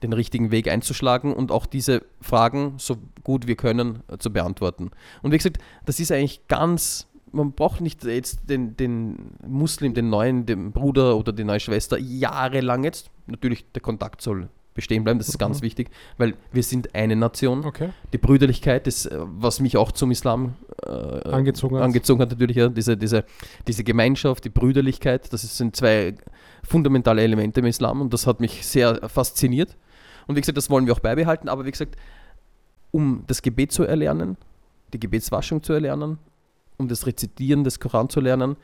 den 0.04 0.14
richtigen 0.14 0.52
Weg 0.52 0.68
einzuschlagen 0.70 1.34
und 1.34 1.52
auch 1.52 1.66
diese 1.66 2.04
Fragen 2.22 2.74
so 2.78 2.98
gut 3.24 3.48
wir 3.48 3.56
können 3.56 4.04
äh, 4.12 4.18
zu 4.18 4.32
beantworten. 4.32 4.91
Und 5.22 5.32
wie 5.32 5.38
gesagt, 5.38 5.58
das 5.86 6.00
ist 6.00 6.12
eigentlich 6.12 6.48
ganz, 6.48 7.08
man 7.32 7.52
braucht 7.54 7.82
nicht 7.82 8.04
jetzt 8.04 8.50
den, 8.50 8.78
den 8.78 9.32
Muslim, 9.45 9.93
den 9.93 10.10
neuen, 10.10 10.45
den 10.45 10.72
Bruder 10.72 11.18
oder 11.18 11.34
die 11.34 11.43
neue 11.43 11.60
Schwester 11.60 11.98
jahrelang 11.98 12.84
jetzt. 12.84 13.10
Natürlich, 13.26 13.66
der 13.74 13.82
Kontakt 13.82 14.22
soll 14.22 14.50
bestehen 14.74 15.04
bleiben, 15.04 15.18
das 15.18 15.28
ist 15.28 15.39
ganz 15.39 15.62
Mhm. 15.62 15.66
wichtig, 15.66 15.89
weil 16.20 16.36
wir 16.52 16.62
sind 16.62 16.93
eine 16.93 17.16
Nation. 17.16 17.66
Okay. 17.66 17.89
Die 18.14 18.20
Brüderlichkeit, 18.20 18.86
das, 18.86 19.08
äh, 19.08 19.18
was 19.20 19.60
mich 19.60 19.76
auch 19.76 19.91
zum 19.91 20.12
Islam 20.12 20.54
äh, 20.86 20.89
Angezogen 20.91 21.78
hat. 21.78 21.82
angezogen 21.84 22.22
hat, 22.22 22.30
natürlich, 22.30 22.58
ja, 22.58 22.70
diese, 22.70 22.95
diese, 22.95 23.26
diese 23.68 23.84
Gemeinschaft, 23.84 24.45
die 24.45 24.50
Brüderlichkeit, 24.50 25.34
das 25.34 25.41
sind 25.58 25.76
zwei 25.76 26.14
fundamentale 26.64 27.24
Elemente 27.24 27.62
im 27.62 27.66
Islam 27.66 28.02
und 28.02 28.14
das 28.14 28.28
hat 28.28 28.39
mich 28.39 28.68
sehr 28.68 29.10
fasziniert. 29.10 29.76
Und 30.28 30.36
wie 30.36 30.42
gesagt, 30.42 30.58
das 30.58 30.70
wollen 30.70 30.86
wir 30.86 30.94
auch 30.94 31.00
beibehalten, 31.00 31.50
aber 31.50 31.66
wie 31.66 31.72
gesagt, 31.72 31.96
um 32.92 33.24
das 33.28 33.42
Gebet 33.42 33.72
zu 33.72 33.84
erlernen, 33.84 34.38
die 34.94 35.00
Gebetswaschung 35.00 35.64
zu 35.64 35.74
erlernen, 35.74 36.20
um 36.78 36.88
das 36.88 37.08
Rezitieren 37.08 37.64
des 37.64 37.80
Koran 37.80 38.10
zu 38.10 38.20
lernen, 38.20 38.56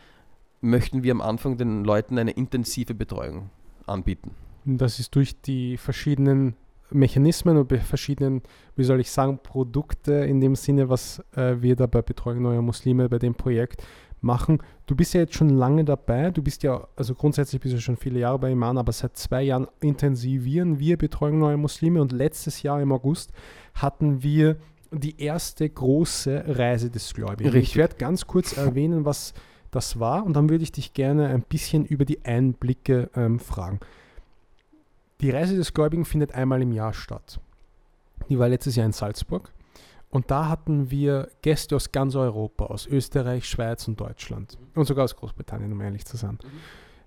möchten 0.62 1.04
wir 1.04 1.12
am 1.12 1.22
Anfang 1.22 1.58
den 1.58 1.84
Leuten 1.84 2.18
eine 2.18 2.32
intensive 2.32 2.94
Betreuung 2.94 3.50
anbieten. 3.86 4.32
Das 4.66 5.00
ist 5.00 5.14
durch 5.16 5.42
die 5.42 5.78
verschiedenen 5.78 6.56
Mechanismen 6.90 7.58
und 7.58 7.74
verschiedenen, 7.82 8.42
wie 8.76 8.84
soll 8.84 9.00
ich 9.00 9.12
sagen, 9.12 9.40
Produkte 9.42 10.14
in 10.14 10.40
dem 10.40 10.56
Sinne, 10.56 10.90
was 10.90 11.24
äh, 11.36 11.56
wir 11.60 11.76
da 11.76 11.88
bei 11.88 12.02
Betreuung 12.02 12.42
neuer 12.42 12.62
Muslime 12.62 13.10
bei 13.10 13.20
dem 13.20 13.36
Projekt 13.36 13.84
machen. 14.24 14.60
Du 14.86 14.96
bist 14.96 15.14
ja 15.14 15.22
jetzt 15.22 15.36
schon 15.36 15.50
lange 15.50 15.86
dabei. 15.86 16.32
Du 16.32 16.42
bist 16.42 16.64
ja, 16.64 16.88
also 16.96 17.14
grundsätzlich 17.14 17.62
bist 17.62 17.76
du 17.76 17.82
schon 17.82 17.98
viele 17.98 18.20
Jahre 18.20 18.40
bei 18.40 18.52
Iman, 18.52 18.78
aber 18.78 18.92
seit 18.92 19.18
zwei 19.18 19.44
Jahren 19.44 19.68
intensivieren 19.82 20.80
wir 20.80 20.98
Betreuung 20.98 21.40
neuer 21.40 21.58
Muslime 21.58 22.02
und 22.02 22.12
letztes 22.12 22.64
Jahr 22.64 22.82
im 22.82 22.92
August 22.92 23.32
hatten 23.74 24.24
wir 24.24 24.58
die 24.92 25.20
erste 25.20 25.68
große 25.70 26.44
Reise 26.48 26.90
des 26.90 27.14
Gläubigen. 27.14 27.50
Ich 27.50 27.56
Richtig. 27.56 27.76
werde 27.78 27.96
ganz 27.96 28.28
kurz 28.28 28.56
erwähnen, 28.58 29.06
was 29.06 29.34
das 29.72 30.00
war 30.00 30.26
und 30.26 30.34
dann 30.34 30.50
würde 30.50 30.64
ich 30.64 30.72
dich 30.72 30.94
gerne 30.94 31.28
ein 31.28 31.42
bisschen 31.42 31.86
über 31.86 32.06
die 32.06 32.24
Einblicke 32.26 33.10
ähm, 33.16 33.40
fragen. 33.40 33.80
Die 35.22 35.32
Reise 35.32 35.56
des 35.56 35.74
Gläubigen 35.74 36.06
findet 36.06 36.36
einmal 36.36 36.62
im 36.62 36.72
Jahr 36.72 36.94
statt. 36.94 37.40
Die 38.30 38.38
war 38.38 38.50
letztes 38.50 38.76
Jahr 38.76 38.86
in 38.86 38.92
Salzburg. 38.92 39.52
Und 40.14 40.30
da 40.30 40.48
hatten 40.48 40.92
wir 40.92 41.30
Gäste 41.42 41.76
aus 41.76 41.92
ganz 41.92 42.14
Europa, 42.14 42.66
aus 42.66 42.86
Österreich, 42.86 43.50
Schweiz 43.50 43.88
und 43.88 44.00
Deutschland. 44.00 44.60
Und 44.76 44.86
sogar 44.86 45.06
aus 45.06 45.16
Großbritannien, 45.16 45.72
um 45.72 45.82
ehrlich 45.82 46.06
zu 46.06 46.18
sein. 46.18 46.38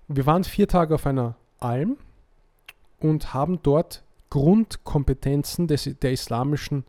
Wir 0.09 0.25
waren 0.25 0.43
vier 0.43 0.67
Tage 0.67 0.93
auf 0.93 1.07
einer 1.07 1.37
Alm 1.57 1.95
und 2.99 3.33
haben 3.33 3.61
dort 3.63 4.03
Grundkompetenzen 4.29 5.67
des, 5.67 5.89
der 6.01 6.11
islamischen, 6.11 6.83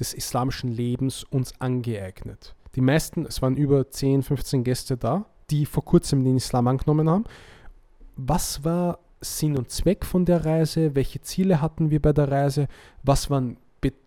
des 0.00 0.14
islamischen 0.14 0.72
Lebens 0.72 1.22
uns 1.24 1.60
angeeignet. 1.60 2.54
Die 2.74 2.80
meisten, 2.80 3.26
es 3.26 3.42
waren 3.42 3.58
über 3.58 3.90
10, 3.90 4.22
15 4.22 4.64
Gäste 4.64 4.96
da, 4.96 5.26
die 5.50 5.66
vor 5.66 5.84
kurzem 5.84 6.24
den 6.24 6.38
Islam 6.38 6.66
angenommen 6.66 7.10
haben. 7.10 7.24
Was 8.16 8.64
war 8.64 9.00
Sinn 9.20 9.58
und 9.58 9.70
Zweck 9.70 10.06
von 10.06 10.24
der 10.24 10.46
Reise? 10.46 10.94
Welche 10.94 11.20
Ziele 11.20 11.60
hatten 11.60 11.90
wir 11.90 12.00
bei 12.00 12.14
der 12.14 12.30
Reise? 12.30 12.68
Was 13.02 13.28
waren 13.28 13.58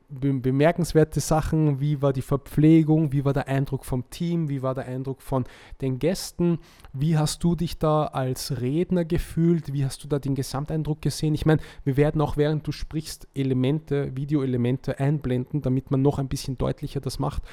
bemerkenswerte 0.10 1.20
Sachen? 1.20 1.80
Wie 1.80 2.02
war 2.02 2.14
die 2.14 2.22
Verpflegung? 2.22 3.12
Wie 3.12 3.26
war 3.26 3.34
der 3.34 3.48
Eindruck 3.48 3.86
vom 3.86 4.10
Team? 4.10 4.50
Wie 4.50 4.62
war 4.62 4.74
der 4.74 4.86
Eindruck 4.86 5.22
von 5.22 5.46
den 5.82 6.00
Gästen? 6.00 6.60
Wie 6.94 7.18
hast 7.18 7.44
du 7.44 7.56
dich 7.56 7.78
da 7.80 8.06
als 8.06 8.62
Redner 8.62 9.06
gefühlt? 9.06 9.74
Wie 9.74 9.86
hast 9.86 10.04
du 10.04 10.08
da 10.08 10.20
den 10.20 10.36
Gesamteindruck 10.36 11.02
gesehen? 11.02 11.34
Ich 11.34 11.46
meine, 11.46 11.62
wir 11.84 11.98
werden 11.98 12.22
auch 12.22 12.38
während 12.38 12.66
du 12.68 12.72
sprichst 12.72 13.28
Elemente, 13.34 14.16
Videoelemente 14.16 15.00
einblenden, 15.00 15.62
damit 15.62 15.92
man 15.92 16.02
noch 16.02 16.20
ein 16.20 16.28
bisschen 16.28 16.58
deutlicher 16.58 17.02
das 17.02 17.20
macht. 17.20 17.44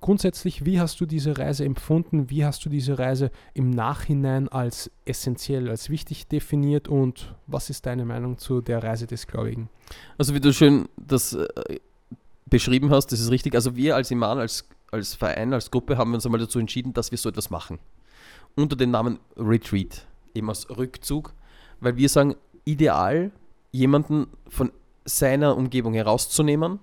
Grundsätzlich, 0.00 0.64
wie 0.64 0.78
hast 0.80 1.00
du 1.00 1.06
diese 1.06 1.38
Reise 1.38 1.64
empfunden? 1.64 2.30
Wie 2.30 2.44
hast 2.44 2.64
du 2.64 2.68
diese 2.68 2.98
Reise 2.98 3.30
im 3.52 3.70
Nachhinein 3.70 4.48
als 4.48 4.92
essentiell, 5.04 5.68
als 5.68 5.90
wichtig 5.90 6.28
definiert? 6.28 6.86
Und 6.86 7.34
was 7.48 7.68
ist 7.68 7.84
deine 7.84 8.04
Meinung 8.04 8.38
zu 8.38 8.60
der 8.60 8.82
Reise 8.82 9.08
des 9.08 9.26
Gläubigen? 9.26 9.68
Also 10.16 10.34
wie 10.34 10.40
du 10.40 10.52
schön 10.52 10.88
das 10.96 11.32
äh, 11.32 11.80
beschrieben 12.50 12.90
hast, 12.90 13.12
das 13.12 13.20
ist 13.20 13.30
richtig. 13.30 13.54
Also 13.54 13.76
wir 13.76 13.96
als 13.96 14.10
Iman, 14.10 14.38
als, 14.38 14.68
als 14.90 15.14
Verein, 15.14 15.52
als 15.52 15.70
Gruppe 15.70 15.98
haben 15.98 16.10
wir 16.10 16.16
uns 16.16 16.26
einmal 16.26 16.40
dazu 16.40 16.58
entschieden, 16.58 16.92
dass 16.92 17.10
wir 17.10 17.18
so 17.18 17.28
etwas 17.28 17.50
machen. 17.50 17.78
Unter 18.56 18.76
dem 18.76 18.90
Namen 18.90 19.18
Retreat, 19.36 20.06
eben 20.34 20.48
als 20.48 20.68
Rückzug, 20.70 21.32
weil 21.80 21.96
wir 21.96 22.08
sagen, 22.08 22.34
ideal, 22.64 23.30
jemanden 23.70 24.26
von 24.48 24.72
seiner 25.04 25.56
Umgebung 25.56 25.94
herauszunehmen 25.94 26.80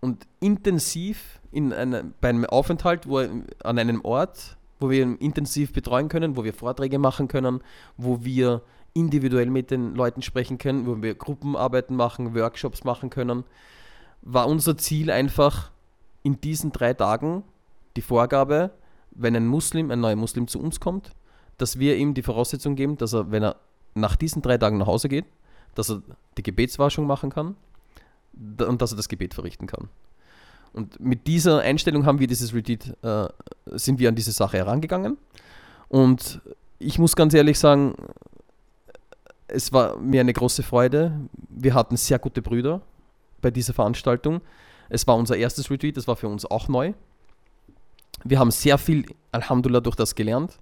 und 0.00 0.26
intensiv 0.40 1.40
in 1.50 1.72
einer, 1.72 2.04
bei 2.20 2.28
einem 2.28 2.44
Aufenthalt, 2.44 3.08
wo 3.08 3.18
an 3.18 3.78
einem 3.78 4.04
Ort, 4.04 4.56
wo 4.80 4.90
wir 4.90 5.02
ihn 5.02 5.16
intensiv 5.16 5.72
betreuen 5.72 6.08
können, 6.08 6.36
wo 6.36 6.44
wir 6.44 6.52
Vorträge 6.52 6.98
machen 6.98 7.28
können, 7.28 7.60
wo 7.96 8.24
wir 8.24 8.62
individuell 8.94 9.46
mit 9.50 9.70
den 9.70 9.94
Leuten 9.94 10.22
sprechen 10.22 10.58
können, 10.58 10.86
wo 10.86 11.00
wir 11.02 11.14
Gruppenarbeiten 11.14 11.96
machen, 11.96 12.34
Workshops 12.34 12.84
machen 12.84 13.10
können, 13.10 13.44
war 14.30 14.46
unser 14.46 14.76
Ziel 14.76 15.10
einfach 15.10 15.70
in 16.22 16.38
diesen 16.40 16.70
drei 16.70 16.92
Tagen 16.92 17.44
die 17.96 18.02
Vorgabe, 18.02 18.70
wenn 19.10 19.34
ein 19.34 19.46
Muslim, 19.46 19.90
ein 19.90 20.00
neuer 20.00 20.16
Muslim 20.16 20.46
zu 20.46 20.60
uns 20.60 20.80
kommt, 20.80 21.12
dass 21.56 21.78
wir 21.78 21.96
ihm 21.96 22.12
die 22.12 22.22
Voraussetzung 22.22 22.76
geben, 22.76 22.98
dass 22.98 23.14
er, 23.14 23.30
wenn 23.30 23.42
er 23.42 23.56
nach 23.94 24.16
diesen 24.16 24.42
drei 24.42 24.58
Tagen 24.58 24.76
nach 24.76 24.86
Hause 24.86 25.08
geht, 25.08 25.24
dass 25.74 25.90
er 25.90 26.02
die 26.36 26.42
Gebetswaschung 26.42 27.06
machen 27.06 27.30
kann 27.30 27.56
und 28.34 28.82
dass 28.82 28.92
er 28.92 28.96
das 28.96 29.08
Gebet 29.08 29.32
verrichten 29.32 29.66
kann. 29.66 29.88
Und 30.74 31.00
mit 31.00 31.26
dieser 31.26 31.60
Einstellung 31.60 32.04
haben 32.04 32.20
wir 32.20 32.26
dieses 32.26 32.52
Retreat, 32.52 32.96
äh, 33.02 33.28
sind 33.78 33.98
wir 33.98 34.10
an 34.10 34.14
diese 34.14 34.32
Sache 34.32 34.58
herangegangen. 34.58 35.16
Und 35.88 36.42
ich 36.78 36.98
muss 36.98 37.16
ganz 37.16 37.32
ehrlich 37.32 37.58
sagen, 37.58 37.94
es 39.46 39.72
war 39.72 39.96
mir 39.96 40.20
eine 40.20 40.34
große 40.34 40.62
Freude. 40.62 41.18
Wir 41.48 41.72
hatten 41.72 41.96
sehr 41.96 42.18
gute 42.18 42.42
Brüder 42.42 42.82
bei 43.40 43.50
dieser 43.50 43.74
Veranstaltung. 43.74 44.40
Es 44.88 45.06
war 45.06 45.16
unser 45.16 45.36
erstes 45.36 45.70
Retreat, 45.70 45.96
das 45.96 46.08
war 46.08 46.16
für 46.16 46.28
uns 46.28 46.44
auch 46.46 46.68
neu. 46.68 46.92
Wir 48.24 48.38
haben 48.38 48.50
sehr 48.50 48.78
viel, 48.78 49.04
Alhamdulillah, 49.32 49.80
durch 49.80 49.96
das 49.96 50.14
gelernt. 50.14 50.58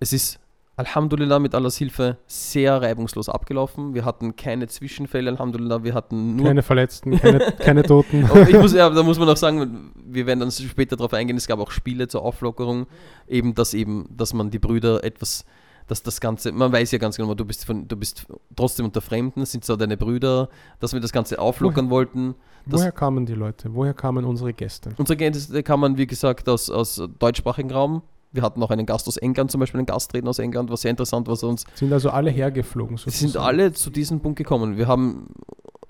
Es 0.00 0.12
ist, 0.12 0.38
Alhamdulillah, 0.78 1.40
mit 1.40 1.56
Allahs 1.56 1.76
Hilfe 1.76 2.18
sehr 2.28 2.80
reibungslos 2.80 3.28
abgelaufen. 3.28 3.94
Wir 3.94 4.04
hatten 4.04 4.36
keine 4.36 4.68
Zwischenfälle, 4.68 5.28
Alhamdulillah. 5.30 5.82
Wir 5.82 5.92
hatten 5.92 6.36
nur 6.36 6.46
Keine 6.46 6.62
Verletzten, 6.62 7.18
keine, 7.18 7.40
keine 7.58 7.82
Toten. 7.82 8.28
muss, 8.52 8.74
ja, 8.74 8.88
da 8.90 9.02
muss 9.02 9.18
man 9.18 9.28
auch 9.28 9.36
sagen, 9.36 9.92
wir 9.96 10.26
werden 10.26 10.38
dann 10.38 10.52
später 10.52 10.96
darauf 10.96 11.14
eingehen, 11.14 11.36
es 11.36 11.48
gab 11.48 11.58
auch 11.58 11.72
Spiele 11.72 12.06
zur 12.06 12.22
Auflockerung, 12.22 12.86
eben, 13.26 13.56
dass 13.56 13.74
eben, 13.74 14.08
dass 14.16 14.32
man 14.34 14.50
die 14.50 14.60
Brüder 14.60 15.02
etwas, 15.02 15.44
dass 15.88 16.02
das 16.02 16.20
Ganze, 16.20 16.52
man 16.52 16.70
weiß 16.70 16.92
ja 16.92 16.98
ganz 16.98 17.16
genau, 17.16 17.34
du 17.34 17.44
bist 17.44 17.64
von, 17.64 17.88
du 17.88 17.96
bist 17.96 18.26
trotzdem 18.54 18.86
unter 18.86 19.00
Fremden, 19.00 19.44
sind 19.44 19.64
so 19.64 19.74
deine 19.74 19.96
Brüder, 19.96 20.48
dass 20.78 20.92
wir 20.92 21.00
das 21.00 21.12
Ganze 21.12 21.38
auflockern 21.38 21.90
wollten. 21.90 22.34
Das, 22.66 22.80
Woher 22.80 22.92
kamen 22.92 23.26
die 23.26 23.34
Leute? 23.34 23.74
Woher 23.74 23.94
kamen 23.94 24.24
unsere 24.24 24.52
Gäste? 24.52 24.90
unsere 24.96 25.16
Gäste 25.16 25.62
kamen, 25.62 25.96
wie 25.96 26.06
gesagt, 26.06 26.48
aus, 26.48 26.70
aus 26.70 27.02
deutschsprachigen 27.18 27.70
Raum. 27.70 28.02
Wir 28.30 28.42
hatten 28.42 28.62
auch 28.62 28.70
einen 28.70 28.84
Gast 28.84 29.08
aus 29.08 29.16
England, 29.16 29.50
zum 29.50 29.60
Beispiel 29.60 29.78
einen 29.78 29.86
Gastredner 29.86 30.30
aus 30.30 30.38
England, 30.38 30.70
was 30.70 30.82
sehr 30.82 30.90
interessant 30.90 31.26
war, 31.26 31.32
was 31.32 31.42
uns 31.42 31.64
Sind 31.74 31.92
also 31.92 32.10
alle 32.10 32.30
hergeflogen? 32.30 32.98
Sie 32.98 33.10
sind 33.10 33.38
alle 33.38 33.72
zu 33.72 33.88
diesem 33.88 34.20
Punkt 34.20 34.36
gekommen. 34.36 34.76
Wir 34.76 34.86
haben, 34.86 35.28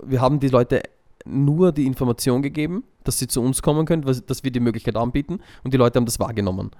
wir 0.01 0.21
haben 0.21 0.39
die 0.39 0.47
Leute 0.47 0.81
nur 1.25 1.73
die 1.73 1.85
Information 1.85 2.41
gegeben, 2.41 2.85
dass 3.03 3.19
sie 3.19 3.27
zu 3.27 3.41
uns 3.41 3.61
kommen 3.61 3.85
können, 3.85 4.03
dass 4.03 4.43
wir 4.43 4.51
die 4.51 4.61
Möglichkeit 4.61 4.95
anbieten 4.95 5.39
und 5.63 5.73
die 5.73 5.77
Leute 5.77 5.97
haben 5.97 6.05
das 6.05 6.19
wahrgenommen. 6.19 6.71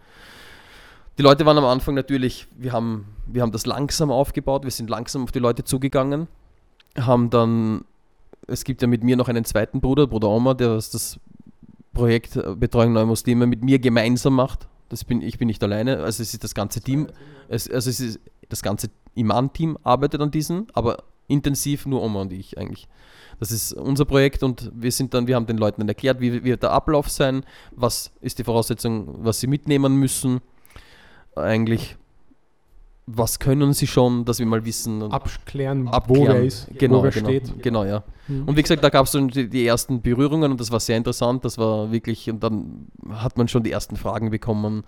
Die 1.19 1.23
Leute 1.23 1.45
waren 1.45 1.57
am 1.57 1.65
Anfang 1.65 1.95
natürlich, 1.95 2.47
wir 2.57 2.71
haben, 2.71 3.03
wir 3.27 3.41
haben 3.41 3.51
das 3.51 3.65
langsam 3.65 4.09
aufgebaut, 4.09 4.63
wir 4.63 4.71
sind 4.71 4.89
langsam 4.89 5.23
auf 5.23 5.33
die 5.33 5.39
Leute 5.39 5.65
zugegangen, 5.65 6.29
haben 6.97 7.29
dann, 7.29 7.83
es 8.47 8.63
gibt 8.63 8.81
ja 8.81 8.87
mit 8.87 9.03
mir 9.03 9.17
noch 9.17 9.27
einen 9.27 9.43
zweiten 9.43 9.81
Bruder, 9.81 10.07
Bruder 10.07 10.29
Omar, 10.29 10.55
der 10.55 10.75
das- 10.75 11.19
Projekt 11.91 12.37
äh, 12.37 12.55
Betreuung 12.55 12.93
neuer 12.93 13.05
Muslime 13.05 13.47
mit 13.47 13.63
mir 13.63 13.79
gemeinsam 13.79 14.35
macht. 14.35 14.69
Das 14.87 15.03
bin, 15.03 15.21
ich 15.21 15.37
bin 15.37 15.47
nicht 15.47 15.61
alleine, 15.61 15.97
also 15.97 16.23
es 16.23 16.33
ist 16.33 16.43
das 16.43 16.55
ganze 16.55 16.79
Team, 16.79 17.07
es, 17.49 17.69
also 17.69 17.89
es 17.89 17.99
ist 17.99 18.19
das 18.47 18.61
ganze 18.61 18.89
Iman-Team 19.15 19.77
arbeitet 19.83 20.21
an 20.21 20.31
diesen, 20.31 20.67
aber 20.73 21.03
intensiv 21.27 21.85
nur 21.85 22.01
Oma 22.01 22.21
und 22.21 22.31
ich 22.31 22.57
eigentlich. 22.57 22.87
Das 23.41 23.51
ist 23.51 23.73
unser 23.73 24.05
Projekt 24.05 24.41
und 24.43 24.71
wir 24.73 24.93
sind 24.93 25.13
dann, 25.13 25.27
wir 25.27 25.35
haben 25.35 25.47
den 25.47 25.57
Leuten 25.57 25.81
dann 25.81 25.89
erklärt, 25.89 26.21
wie 26.21 26.45
wird 26.45 26.63
der 26.63 26.71
Ablauf 26.71 27.09
sein, 27.09 27.43
was 27.71 28.11
ist 28.21 28.39
die 28.39 28.45
Voraussetzung, 28.45 29.25
was 29.25 29.41
sie 29.41 29.47
mitnehmen 29.47 29.95
müssen. 29.95 30.39
Eigentlich, 31.39 31.97
was 33.05 33.39
können 33.39 33.73
sie 33.73 33.87
schon, 33.87 34.25
dass 34.25 34.39
wir 34.39 34.45
mal 34.45 34.63
wissen 34.65 35.01
und 35.01 35.11
Abklären, 35.11 35.87
wo 35.87 35.89
abklären. 35.89 36.37
wer 36.37 36.43
ist, 36.43 36.67
genau, 36.77 36.99
wo 36.99 37.03
wer 37.03 37.11
genau, 37.11 37.29
steht. 37.29 37.63
Genau, 37.63 37.83
ja. 37.83 38.03
Mhm. 38.27 38.47
Und 38.47 38.57
wie 38.57 38.61
gesagt, 38.61 38.83
da 38.83 38.89
gab 38.89 39.05
es 39.05 39.11
die, 39.11 39.49
die 39.49 39.65
ersten 39.65 40.01
Berührungen 40.01 40.51
und 40.51 40.59
das 40.59 40.71
war 40.71 40.79
sehr 40.79 40.97
interessant. 40.97 41.43
Das 41.43 41.57
war 41.57 41.91
wirklich, 41.91 42.29
und 42.29 42.43
dann 42.43 42.87
hat 43.09 43.37
man 43.37 43.47
schon 43.47 43.63
die 43.63 43.71
ersten 43.71 43.95
Fragen 43.95 44.29
bekommen. 44.29 44.83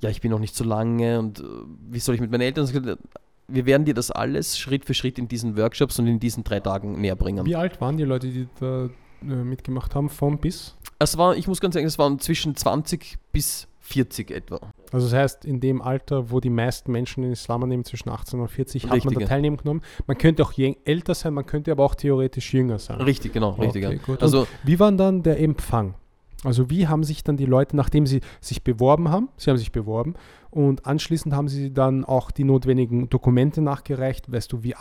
Ja, 0.00 0.10
ich 0.10 0.20
bin 0.20 0.30
noch 0.30 0.40
nicht 0.40 0.56
so 0.56 0.64
lange 0.64 1.18
und 1.18 1.40
äh, 1.40 1.44
wie 1.90 2.00
soll 2.00 2.14
ich 2.14 2.20
mit 2.20 2.30
meinen 2.30 2.40
Eltern? 2.40 2.98
Wir 3.46 3.66
werden 3.66 3.84
dir 3.84 3.94
das 3.94 4.10
alles 4.10 4.58
Schritt 4.58 4.84
für 4.84 4.94
Schritt 4.94 5.18
in 5.18 5.28
diesen 5.28 5.56
Workshops 5.56 5.98
und 5.98 6.06
in 6.06 6.18
diesen 6.18 6.42
drei 6.42 6.60
Tagen 6.60 7.00
näher 7.00 7.16
bringen. 7.16 7.46
Wie 7.46 7.56
alt 7.56 7.80
waren 7.80 7.96
die 7.96 8.04
Leute, 8.04 8.28
die 8.28 8.48
da 8.58 8.88
äh, 9.22 9.24
mitgemacht 9.24 9.94
haben, 9.94 10.08
von 10.08 10.38
bis? 10.38 10.76
Es 10.98 11.16
war, 11.18 11.36
ich 11.36 11.46
muss 11.46 11.60
ganz 11.60 11.74
sagen, 11.74 11.86
es 11.86 11.98
waren 11.98 12.18
zwischen 12.18 12.56
20 12.56 13.18
bis 13.32 13.68
40 13.80 14.30
etwa. 14.30 14.60
Also 14.92 15.06
das 15.06 15.14
heißt, 15.14 15.44
in 15.44 15.60
dem 15.60 15.82
Alter, 15.82 16.30
wo 16.30 16.40
die 16.40 16.50
meisten 16.50 16.92
Menschen 16.92 17.22
den 17.22 17.32
Islam 17.32 17.62
annehmen, 17.62 17.84
zwischen 17.84 18.08
18 18.08 18.40
und 18.40 18.48
40, 18.48 18.84
hat 18.84 18.90
man 18.90 19.00
Richtig, 19.00 19.18
da 19.18 19.26
teilnehmen 19.26 19.56
genommen. 19.56 19.82
Man 20.06 20.18
könnte 20.18 20.42
auch 20.42 20.52
älter 20.84 21.14
sein, 21.14 21.34
man 21.34 21.46
könnte 21.46 21.72
aber 21.72 21.84
auch 21.84 21.94
theoretisch 21.94 22.52
jünger 22.52 22.78
sein. 22.78 23.00
Richtig, 23.00 23.32
genau, 23.32 23.50
richtig. 23.52 23.86
Okay, 23.86 24.00
ja. 24.06 24.16
Also 24.20 24.46
Wie 24.64 24.78
war 24.78 24.92
dann 24.92 25.22
der 25.22 25.40
Empfang? 25.40 25.94
Also 26.42 26.70
wie 26.70 26.88
haben 26.88 27.04
sich 27.04 27.22
dann 27.22 27.36
die 27.36 27.44
Leute, 27.44 27.76
nachdem 27.76 28.06
sie 28.06 28.20
sich 28.40 28.64
beworben 28.64 29.10
haben, 29.10 29.28
sie 29.36 29.50
haben 29.50 29.58
sich 29.58 29.72
beworben 29.72 30.14
und 30.50 30.86
anschließend 30.86 31.34
haben 31.34 31.48
sie 31.48 31.72
dann 31.72 32.04
auch 32.04 32.30
die 32.30 32.44
notwendigen 32.44 33.10
Dokumente 33.10 33.60
nachgereicht, 33.60 34.32
weißt 34.32 34.50
du, 34.52 34.62
wie, 34.62 34.74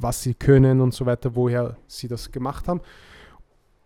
was 0.00 0.22
sie 0.22 0.34
können 0.34 0.80
und 0.80 0.92
so 0.92 1.06
weiter, 1.06 1.36
woher 1.36 1.76
sie 1.86 2.08
das 2.08 2.32
gemacht 2.32 2.66
haben. 2.66 2.80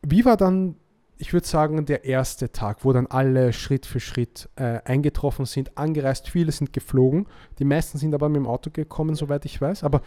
Wie 0.01 0.25
war 0.25 0.39
dann, 0.39 0.77
ich 1.19 1.33
würde 1.33 1.47
sagen, 1.47 1.87
der 1.87 2.05
erste 2.05 2.51
Tag, 2.51 2.85
wo 2.85 2.93
dann 2.93 3.07
alle 3.07 3.53
Schritt 3.53 3.87
für 3.87 4.01
Schritt 4.01 4.49
äh, 4.57 4.81
eingetroffen 4.85 5.45
sind, 5.47 5.77
angereist, 5.79 6.29
viele 6.29 6.51
sind 6.53 6.73
geflogen, 6.73 7.27
die 7.59 7.65
meisten 7.65 7.99
sind 7.99 8.15
aber 8.15 8.29
mit 8.29 8.37
dem 8.37 8.47
Auto 8.47 8.71
gekommen, 8.73 9.15
soweit 9.15 9.45
ich 9.45 9.61
weiß, 9.61 9.85
aber 9.85 10.03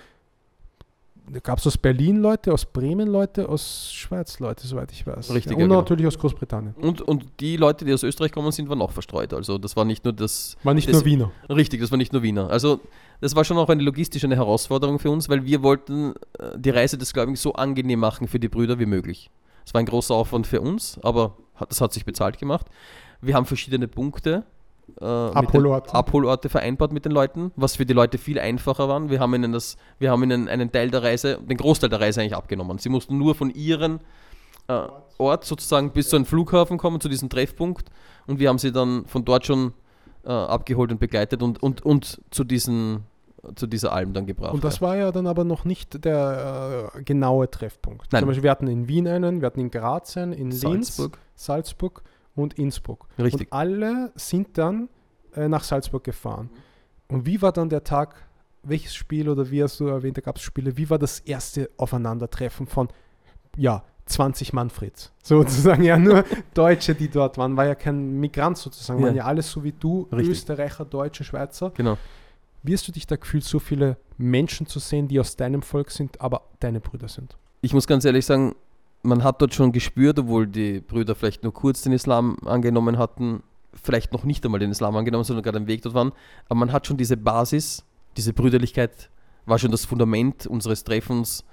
gab 1.41 1.57
es 1.57 1.65
aus 1.65 1.77
Berlin 1.77 2.17
Leute, 2.17 2.53
aus 2.53 2.65
Bremen 2.65 3.07
Leute, 3.07 3.49
aus 3.49 3.91
Schweiz 3.91 4.39
Leute, 4.39 4.67
soweit 4.67 4.91
ich 4.91 5.07
weiß. 5.07 5.33
Richtig, 5.33 5.53
ja, 5.53 5.57
und 5.57 5.63
genau. 5.63 5.75
natürlich 5.77 6.05
aus 6.05 6.19
Großbritannien. 6.19 6.75
und, 6.75 7.01
und 7.01 7.25
die 7.39 7.57
Leute, 7.57 7.83
die 7.83 7.93
aus 7.93 8.03
Österreich 8.03 8.31
kommen 8.31 8.51
sind, 8.51 8.69
waren 8.69 8.81
auch 8.81 8.91
verstreut. 8.91 9.33
Also 9.33 9.57
das 9.57 9.75
war 9.75 9.85
nicht 9.85 10.03
nur 10.03 10.13
das 10.13 10.55
War 10.63 10.73
nicht 10.75 10.87
Das- 10.87 10.97
nur 10.97 11.05
Wiener. 11.05 11.31
Richtig, 11.49 11.81
das 11.81 11.89
war 11.91 11.97
nicht 11.97 12.13
nur 12.13 12.21
Wiener. 12.21 12.49
Also 12.49 12.79
das 13.21 13.35
war 13.35 13.43
schon 13.43 13.57
auch 13.57 13.69
eine 13.69 13.81
logistische 13.81 14.27
eine 14.27 14.35
Herausforderung 14.35 14.99
für 14.99 15.09
uns, 15.09 15.27
weil 15.29 15.45
wir 15.45 15.63
wollten 15.63 16.13
äh, 16.37 16.57
die 16.57 16.69
Reise 16.69 16.97
des 16.97 17.11
Gläubigen 17.13 17.35
so 17.37 17.53
angenehm 17.53 17.99
machen 17.99 18.27
für 18.27 18.39
die 18.39 18.49
Brüder 18.49 18.77
wie 18.77 18.85
möglich. 18.85 19.31
Es 19.65 19.73
war 19.73 19.79
ein 19.79 19.85
großer 19.85 20.13
Aufwand 20.13 20.47
für 20.47 20.61
uns, 20.61 20.99
aber 21.03 21.37
das 21.69 21.81
hat 21.81 21.93
sich 21.93 22.05
bezahlt 22.05 22.37
gemacht. 22.37 22.67
Wir 23.21 23.35
haben 23.35 23.45
verschiedene 23.45 23.87
Punkte, 23.87 24.43
äh, 24.97 24.99
den- 24.99 25.07
Abholorte. 25.35 25.93
Abholorte 25.93 26.49
vereinbart 26.49 26.91
mit 26.93 27.05
den 27.05 27.11
Leuten, 27.11 27.51
was 27.55 27.75
für 27.75 27.85
die 27.85 27.93
Leute 27.93 28.17
viel 28.17 28.39
einfacher 28.39 28.87
waren. 28.87 29.09
Wir 29.09 29.19
haben 29.19 29.33
ihnen, 29.33 29.51
das, 29.51 29.77
wir 29.99 30.11
haben 30.11 30.21
ihnen 30.23 30.47
einen 30.47 30.71
Teil 30.71 30.91
der 30.91 31.01
Reise, 31.03 31.39
den 31.41 31.57
Großteil 31.57 31.89
der 31.89 31.99
Reise 32.01 32.21
eigentlich 32.21 32.35
abgenommen. 32.35 32.77
Sie 32.77 32.89
mussten 32.89 33.17
nur 33.17 33.33
von 33.35 33.49
ihren 33.49 33.99
äh, 34.67 34.87
Ort 35.17 35.45
sozusagen 35.45 35.91
bis 35.91 36.09
zu 36.09 36.15
einem 36.15 36.25
Flughafen 36.25 36.77
kommen, 36.77 36.99
zu 36.99 37.09
diesem 37.09 37.29
Treffpunkt 37.29 37.89
und 38.27 38.39
wir 38.39 38.49
haben 38.49 38.57
sie 38.57 38.71
dann 38.71 39.05
von 39.05 39.23
dort 39.25 39.45
schon 39.45 39.73
äh, 40.25 40.29
abgeholt 40.29 40.91
und 40.91 40.99
begleitet 40.99 41.41
und, 41.43 41.61
und, 41.63 41.85
und 41.85 42.19
zu, 42.31 42.43
diesen, 42.43 43.03
zu 43.55 43.67
dieser 43.67 43.91
Alm 43.91 44.13
dann 44.13 44.25
gebracht. 44.25 44.53
Und 44.53 44.63
das 44.63 44.75
ja. 44.75 44.81
war 44.81 44.97
ja 44.97 45.11
dann 45.11 45.27
aber 45.27 45.43
noch 45.43 45.65
nicht 45.65 46.03
der 46.05 46.91
äh, 46.95 47.03
genaue 47.03 47.49
Treffpunkt. 47.49 48.11
Nein. 48.11 48.21
Zum 48.21 48.27
Beispiel, 48.27 48.43
wir 48.43 48.51
hatten 48.51 48.67
in 48.67 48.87
Wien 48.87 49.07
einen, 49.07 49.41
wir 49.41 49.47
hatten 49.47 49.59
in 49.59 49.71
Graz 49.71 50.17
einen, 50.17 50.33
in 50.33 50.51
Linz, 50.51 50.61
Salzburg. 50.61 51.17
Salzburg 51.35 52.03
und 52.35 52.55
Innsbruck. 52.55 53.07
Richtig. 53.17 53.51
Und 53.51 53.57
alle 53.57 54.11
sind 54.15 54.57
dann 54.57 54.89
äh, 55.35 55.47
nach 55.47 55.63
Salzburg 55.63 56.03
gefahren. 56.03 56.49
Und 57.07 57.25
wie 57.25 57.41
war 57.41 57.51
dann 57.51 57.69
der 57.69 57.83
Tag, 57.83 58.15
welches 58.63 58.95
Spiel 58.95 59.29
oder 59.29 59.49
wie 59.51 59.63
hast 59.63 59.79
du 59.79 59.87
erwähnt, 59.87 60.17
da 60.17 60.21
gab 60.21 60.37
es 60.37 60.41
Spiele, 60.41 60.75
wie 60.77 60.89
war 60.89 60.97
das 60.97 61.19
erste 61.19 61.69
Aufeinandertreffen 61.77 62.67
von, 62.67 62.89
ja, 63.55 63.83
20 64.07 64.53
Manfreds? 64.53 65.11
Sozusagen, 65.23 65.83
ja, 65.83 65.97
nur 65.97 66.23
Deutsche, 66.53 66.95
die 66.95 67.09
dort 67.09 67.37
waren, 67.37 67.55
war 67.57 67.65
ja 67.65 67.75
kein 67.75 68.19
Migrant 68.19 68.57
sozusagen, 68.57 68.99
Ja. 68.99 69.07
waren 69.07 69.15
ja 69.15 69.25
alles 69.25 69.51
so 69.51 69.63
wie 69.63 69.71
du, 69.71 70.07
Richtig. 70.11 70.29
Österreicher, 70.29 70.85
Deutsche, 70.85 71.23
Schweizer. 71.23 71.71
Genau. 71.75 71.97
Wie 72.67 72.73
hast 72.73 72.87
du 72.87 72.91
dich 72.91 73.05
da 73.05 73.15
gefühlt, 73.15 73.43
so 73.43 73.59
viele 73.59 73.97
Menschen 74.17 74.65
zu 74.65 74.79
sehen, 74.79 75.07
die 75.07 75.19
aus 75.19 75.35
deinem 75.35 75.61
Volk 75.61 75.91
sind, 75.91 76.19
aber 76.19 76.41
deine 76.59 76.79
Brüder 76.79 77.07
sind? 77.07 77.37
Ich 77.61 77.73
muss 77.73 77.85
ganz 77.85 78.05
ehrlich 78.05 78.25
sagen, 78.25 78.55
man 79.03 79.23
hat 79.23 79.39
dort 79.39 79.53
schon 79.53 79.71
gespürt, 79.71 80.17
obwohl 80.17 80.47
die 80.47 80.81
Brüder 80.81 81.13
vielleicht 81.13 81.43
nur 81.43 81.53
kurz 81.53 81.83
den 81.83 81.93
Islam 81.93 82.37
angenommen 82.43 82.97
hatten, 82.97 83.43
vielleicht 83.73 84.13
noch 84.13 84.23
nicht 84.23 84.43
einmal 84.45 84.59
den 84.59 84.71
Islam 84.71 84.95
angenommen, 84.95 85.25
sondern 85.25 85.43
gerade 85.43 85.59
am 85.59 85.67
Weg 85.67 85.83
dort 85.83 85.93
waren, 85.93 86.11
aber 86.49 86.55
man 86.55 86.71
hat 86.71 86.87
schon 86.87 86.97
diese 86.97 87.17
Basis, 87.17 87.85
diese 88.17 88.33
Brüderlichkeit 88.33 89.11
war 89.45 89.59
schon 89.59 89.69
das 89.69 89.85
Fundament 89.85 90.47
unseres 90.47 90.83
Treffens, 90.83 91.45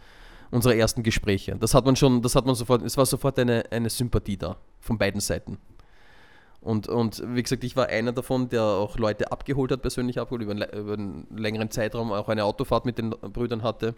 unserer 0.51 0.77
ersten 0.77 1.03
Gespräche. 1.03 1.57
Das 1.57 1.75
hat 1.75 1.85
man 1.85 1.95
schon, 1.95 2.23
das 2.23 2.35
hat 2.35 2.47
man 2.47 2.55
sofort, 2.55 2.81
es 2.81 2.97
war 2.97 3.05
sofort 3.05 3.39
eine, 3.39 3.65
eine 3.71 3.91
Sympathie 3.91 4.39
da, 4.39 4.57
von 4.81 4.97
beiden 4.97 5.21
Seiten. 5.21 5.59
Und, 6.63 6.89
und 6.89 7.23
wie 7.35 7.43
gesagt, 7.43 7.65
ich 7.65 7.77
war 7.77 7.89
einer 7.89 8.13
davon, 8.13 8.49
der 8.49 8.63
auch 8.63 8.97
Leute 8.97 9.33
abgeholt 9.33 9.73
hat, 9.73 9.83
persönlich 9.83 10.21
abgeholt, 10.21 10.43
über 10.43 10.53
einen, 10.53 10.63
über 10.71 10.93
einen 10.93 11.27
längeren 11.37 11.71
Zeitraum 11.71 12.13
auch 12.13 12.29
eine 12.29 12.45
Autofahrt 12.45 12.87
mit 12.87 12.99
den 12.99 13.11
Brüdern 13.11 13.65
hatte, 13.65 13.95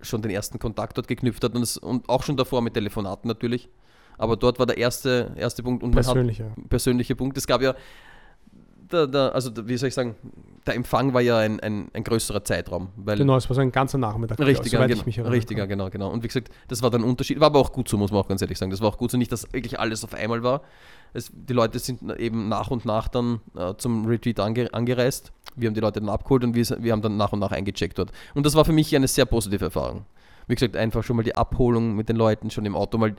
schon 0.00 0.22
den 0.22 0.30
ersten 0.30 0.58
Kontakt 0.58 0.96
dort 0.96 1.08
geknüpft 1.08 1.44
hat 1.44 1.54
und, 1.54 1.62
es, 1.62 1.76
und 1.76 2.08
auch 2.08 2.22
schon 2.22 2.38
davor 2.38 2.62
mit 2.62 2.72
Telefonaten 2.72 3.28
natürlich. 3.28 3.68
Aber 4.16 4.36
dort 4.36 4.58
war 4.58 4.66
der 4.66 4.78
erste, 4.78 5.32
erste 5.36 5.62
Punkt 5.62 5.82
und 5.82 5.92
Persönlicher. 5.92 6.52
persönliche 6.68 7.16
Punkt. 7.16 7.36
Es 7.36 7.46
gab 7.46 7.60
ja 7.60 7.74
der, 8.92 9.06
der, 9.06 9.34
also 9.34 9.50
wie 9.68 9.76
soll 9.76 9.88
ich 9.88 9.94
sagen, 9.94 10.14
der 10.66 10.74
Empfang 10.74 11.14
war 11.14 11.20
ja 11.20 11.38
ein, 11.38 11.60
ein, 11.60 11.88
ein 11.92 12.04
größerer 12.04 12.44
Zeitraum. 12.44 12.88
Weil 12.96 13.18
Genau, 13.18 13.36
es 13.36 13.48
war 13.48 13.54
so 13.54 13.60
ein 13.60 13.72
ganzer 13.72 13.98
Nachmittag. 13.98 14.38
Richtiger, 14.38 14.78
soweit 14.78 14.90
genau, 14.90 15.04
ich 15.06 15.18
richtiger 15.18 15.66
genau, 15.66 15.90
genau. 15.90 16.10
Und 16.10 16.22
wie 16.22 16.28
gesagt, 16.28 16.50
das 16.68 16.82
war 16.82 16.90
dann 16.90 17.02
ein 17.02 17.08
Unterschied. 17.08 17.40
War 17.40 17.46
aber 17.46 17.58
auch 17.58 17.72
gut 17.72 17.88
so, 17.88 17.96
muss 17.96 18.10
man 18.10 18.20
auch 18.20 18.28
ganz 18.28 18.42
ehrlich 18.42 18.58
sagen. 18.58 18.70
Das 18.70 18.80
war 18.80 18.88
auch 18.88 18.98
gut 18.98 19.10
so, 19.10 19.16
nicht, 19.16 19.32
dass 19.32 19.52
wirklich 19.52 19.80
alles 19.80 20.04
auf 20.04 20.14
einmal 20.14 20.42
war. 20.42 20.62
Es, 21.12 21.30
die 21.32 21.52
Leute 21.52 21.78
sind 21.78 22.02
eben 22.18 22.48
nach 22.48 22.70
und 22.70 22.84
nach 22.84 23.08
dann 23.08 23.40
äh, 23.56 23.74
zum 23.76 24.06
Retreat 24.06 24.38
ange, 24.40 24.72
angereist. 24.72 25.32
Wir 25.56 25.68
haben 25.68 25.74
die 25.74 25.80
Leute 25.80 26.00
dann 26.00 26.08
abgeholt 26.08 26.44
und 26.44 26.54
wir, 26.54 26.64
wir 26.80 26.92
haben 26.92 27.02
dann 27.02 27.16
nach 27.16 27.32
und 27.32 27.40
nach 27.40 27.52
eingecheckt 27.52 27.98
dort. 27.98 28.12
Und 28.34 28.46
das 28.46 28.54
war 28.54 28.64
für 28.64 28.72
mich 28.72 28.94
eine 28.94 29.08
sehr 29.08 29.24
positive 29.24 29.64
Erfahrung. 29.64 30.04
Wie 30.46 30.54
gesagt, 30.54 30.76
einfach 30.76 31.04
schon 31.04 31.16
mal 31.16 31.22
die 31.22 31.34
Abholung 31.34 31.94
mit 31.94 32.08
den 32.08 32.16
Leuten, 32.16 32.50
schon 32.50 32.66
im 32.66 32.74
Auto 32.74 32.98
mal 32.98 33.14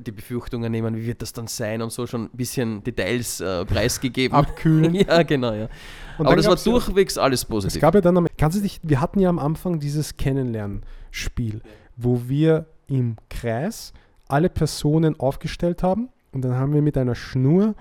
die 0.00 0.12
Befürchtungen 0.12 0.70
nehmen, 0.72 0.96
wie 0.96 1.06
wird 1.06 1.22
das 1.22 1.32
dann 1.32 1.46
sein 1.46 1.82
und 1.82 1.90
so 1.92 2.06
schon 2.06 2.24
ein 2.24 2.30
bisschen 2.36 2.82
Details 2.84 3.40
äh, 3.40 3.64
preisgegeben. 3.64 4.34
Abkühlen. 4.36 4.94
ja, 4.94 5.22
genau, 5.22 5.52
ja. 5.52 5.68
Und 6.18 6.26
Aber 6.26 6.36
das 6.36 6.46
war 6.46 6.52
gab's 6.52 6.64
ja- 6.64 6.72
durchwegs 6.72 7.18
alles 7.18 7.40
Es 7.40 7.44
positiv. 7.46 7.80
gab 7.80 7.94
ja 7.94 8.00
dann, 8.00 8.16
am- 8.16 8.26
kannst 8.38 8.58
du 8.58 8.62
dich, 8.62 8.80
wir 8.82 9.00
hatten 9.00 9.18
ja 9.20 9.28
am 9.28 9.38
Anfang 9.38 9.80
dieses 9.80 10.16
Kennenlernspiel, 10.16 11.60
wo 11.96 12.22
wir 12.28 12.66
im 12.88 13.16
Kreis 13.30 13.92
alle 14.28 14.48
Personen 14.48 15.18
aufgestellt 15.18 15.82
haben 15.82 16.08
und 16.32 16.42
dann 16.42 16.54
haben 16.54 16.72
wir 16.74 16.82
mit 16.82 16.96
einer 16.98 17.14
Schnur 17.14 17.74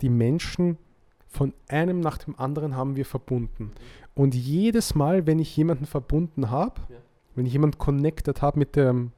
die 0.00 0.08
Menschen 0.10 0.78
von 1.26 1.52
einem 1.68 2.00
nach 2.00 2.18
dem 2.18 2.38
anderen 2.38 2.76
haben 2.76 2.96
wir 2.96 3.04
verbunden. 3.04 3.72
Und 4.14 4.34
jedes 4.34 4.94
Mal, 4.94 5.26
wenn 5.26 5.38
ich 5.38 5.56
jemanden 5.56 5.86
verbunden 5.86 6.50
habe, 6.50 6.80
Ja. 6.88 6.96
wenn 7.34 7.46
ich 7.46 7.52
jemanden 7.52 7.78
connected 7.78 8.42
habe 8.42 8.58
mit 8.58 8.76
dem, 8.76 9.12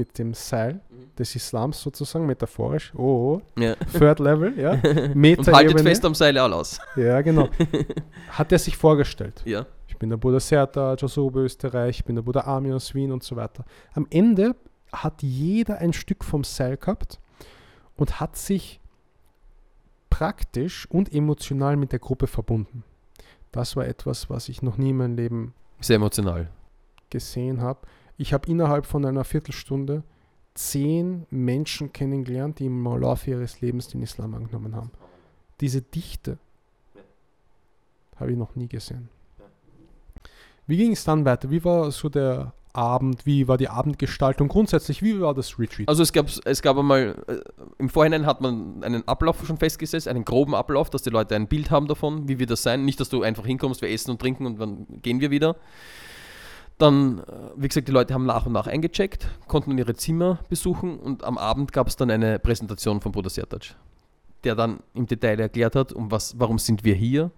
mit 0.00 0.18
dem 0.18 0.32
Seil 0.34 0.74
Mhm. 0.88 1.14
des 1.18 1.36
Islams 1.36 1.80
sozusagen, 1.82 2.24
metaphorisch, 2.26 2.92
oh, 2.96 3.40
oh, 3.40 3.60
ja. 3.60 3.74
Third 3.96 4.18
Level, 4.18 4.58
ja, 4.58 4.72
Und 5.14 5.46
haltet 5.52 5.80
fest 5.82 6.04
am 6.04 6.14
Seil 6.14 6.36
all 6.38 6.52
aus. 6.52 6.78
ja 6.96 7.20
genau, 7.20 7.48
hat 8.30 8.50
er 8.52 8.58
sich 8.58 8.76
vorgestellt. 8.76 9.42
Ja. 9.44 9.66
Ich 9.88 9.96
bin 9.98 10.08
der 10.08 10.16
Bruder 10.16 10.40
Serta, 10.40 10.94
Josobo 10.94 11.40
Österreich, 11.40 11.98
ich 11.98 12.04
bin 12.04 12.16
der 12.16 12.22
Bruder 12.22 12.46
Armin 12.46 12.72
aus 12.72 12.94
Wien 12.94 13.12
und 13.12 13.22
so 13.22 13.36
weiter. 13.36 13.64
Am 13.94 14.06
Ende 14.10 14.56
hat 14.92 15.22
jeder 15.22 15.78
ein 15.78 15.92
Stück 15.92 16.24
vom 16.24 16.42
Seil 16.44 16.76
gehabt 16.78 17.20
und 17.96 18.18
hat 18.20 18.36
sich 18.36 18.80
praktisch 20.08 20.86
und 20.90 21.12
emotional 21.14 21.76
mit 21.76 21.92
der 21.92 21.98
Gruppe 21.98 22.26
verbunden. 22.26 22.82
Das 23.52 23.76
war 23.76 23.86
etwas, 23.86 24.30
was 24.30 24.48
ich 24.48 24.62
noch 24.62 24.76
nie 24.78 24.90
in 24.90 24.96
meinem 24.96 25.16
Leben 25.16 25.54
Sehr 25.80 25.96
emotional. 25.96 26.48
gesehen 27.10 27.60
habe. 27.60 27.80
Ich 28.20 28.34
habe 28.34 28.50
innerhalb 28.50 28.84
von 28.84 29.02
einer 29.06 29.24
Viertelstunde 29.24 30.02
zehn 30.52 31.24
Menschen 31.30 31.90
kennengelernt, 31.90 32.58
die 32.58 32.66
im 32.66 32.84
Laufe 32.84 33.30
ihres 33.30 33.62
Lebens 33.62 33.88
den 33.88 34.02
Islam 34.02 34.34
angenommen 34.34 34.76
haben. 34.76 34.90
Diese 35.62 35.80
Dichte 35.80 36.36
habe 38.16 38.32
ich 38.32 38.36
noch 38.36 38.54
nie 38.56 38.68
gesehen. 38.68 39.08
Wie 40.66 40.76
ging 40.76 40.92
es 40.92 41.02
dann 41.02 41.24
weiter? 41.24 41.50
Wie 41.50 41.64
war 41.64 41.90
so 41.92 42.10
der 42.10 42.52
Abend? 42.74 43.24
Wie 43.24 43.48
war 43.48 43.56
die 43.56 43.70
Abendgestaltung? 43.70 44.48
Grundsätzlich, 44.48 45.02
wie 45.02 45.18
war 45.18 45.32
das 45.32 45.58
Retreat? 45.58 45.88
Also 45.88 46.02
es 46.02 46.12
gab, 46.12 46.26
es 46.44 46.60
gab 46.60 46.76
einmal, 46.76 47.16
äh, 47.26 47.38
im 47.78 47.88
Vorhinein 47.88 48.26
hat 48.26 48.42
man 48.42 48.84
einen 48.84 49.08
Ablauf 49.08 49.46
schon 49.46 49.56
festgesetzt, 49.56 50.06
einen 50.06 50.26
groben 50.26 50.54
Ablauf, 50.54 50.90
dass 50.90 51.00
die 51.00 51.10
Leute 51.10 51.36
ein 51.36 51.48
Bild 51.48 51.70
haben 51.70 51.88
davon, 51.88 52.28
wie 52.28 52.38
wird 52.38 52.50
das 52.50 52.62
sein. 52.62 52.84
Nicht, 52.84 53.00
dass 53.00 53.08
du 53.08 53.22
einfach 53.22 53.46
hinkommst, 53.46 53.80
wir 53.80 53.88
essen 53.88 54.10
und 54.10 54.20
trinken 54.20 54.44
und 54.44 54.60
dann 54.60 54.86
gehen 55.00 55.20
wir 55.20 55.30
wieder. 55.30 55.56
Dann, 56.80 57.18
äh, 57.18 57.22
wie 57.56 57.68
gesagt, 57.68 57.88
die 57.88 57.92
Leute 57.92 58.14
haben 58.14 58.24
nach 58.24 58.46
und 58.46 58.52
nach 58.52 58.66
eingecheckt, 58.66 59.28
konnten 59.46 59.76
ihre 59.76 59.94
Zimmer 59.94 60.38
besuchen 60.48 60.98
und 60.98 61.22
am 61.24 61.36
Abend 61.36 61.74
gab 61.74 61.86
es 61.88 61.96
dann 61.96 62.10
eine 62.10 62.38
Präsentation 62.38 63.02
von 63.02 63.12
Bruder 63.12 63.28
Sertac, 63.28 63.76
der 64.44 64.54
dann 64.54 64.80
im 64.94 65.06
Detail 65.06 65.38
erklärt 65.40 65.76
hat, 65.76 65.92
um 65.92 66.10
was, 66.10 66.38
warum 66.40 66.58
sind 66.58 66.82
wir 66.82 66.94
hier, 66.94 67.30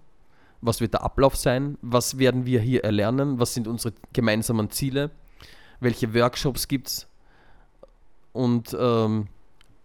was 0.61 0.79
wird 0.79 0.93
der 0.93 1.03
Ablauf 1.03 1.35
sein, 1.35 1.77
was 1.81 2.17
werden 2.17 2.45
wir 2.45 2.61
hier 2.61 2.85
erlernen, 2.85 3.37
was 3.37 3.53
sind 3.53 3.67
unsere 3.67 3.93
gemeinsamen 4.13 4.69
Ziele, 4.69 5.11
welche 5.81 6.13
Workshops 6.13 6.69
gibt 6.69 6.87
es 6.87 7.07
und 8.31 8.73
ähm, 8.79 9.27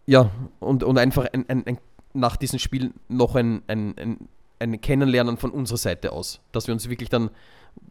ja, 0.06 0.30
und, 0.60 0.84
und 0.84 0.98
einfach 0.98 1.26
ein, 1.32 1.44
ein, 1.48 1.66
ein, 1.66 1.78
nach 2.14 2.36
diesem 2.36 2.60
Spiel 2.60 2.92
noch 3.08 3.34
ein, 3.34 3.62
ein, 3.66 3.98
ein, 3.98 4.28
ein 4.60 4.80
Kennenlernen 4.80 5.36
von 5.36 5.50
unserer 5.50 5.78
Seite 5.78 6.12
aus, 6.12 6.40
dass 6.52 6.68
wir 6.68 6.74
uns 6.74 6.88
wirklich 6.88 7.08
dann 7.08 7.30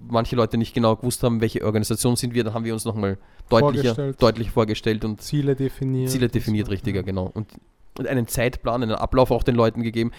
manche 0.10 0.36
Leute 0.36 0.58
nicht 0.58 0.74
genau 0.74 0.96
gewusst 0.96 1.24
haben, 1.24 1.42
welche 1.42 1.64
Organisation 1.66 2.16
sind 2.16 2.34
wir, 2.34 2.44
dann 2.44 2.54
haben 2.54 2.66
wir 2.66 2.74
uns 2.74 2.86
nochmal 2.86 3.18
deutlicher, 3.50 3.96
Vorgestellt. 3.96 4.22
deutlich 4.22 4.52
vorgestellt 4.52 5.06
und 5.06 5.22
Ziele 5.22 5.56
definiert. 5.56 6.12
Ziele 6.12 6.30
definiert, 6.30 6.70
richtiger, 6.70 7.04
genau. 7.04 7.30
Und, 7.34 7.48
und 7.98 8.08
einen 8.08 8.28
Zeitplan, 8.28 8.84
einen 8.84 8.96
Ablauf 8.96 9.32
auch 9.32 9.44
den 9.44 9.56
Leuten 9.56 9.82
gegeben, 9.84 10.12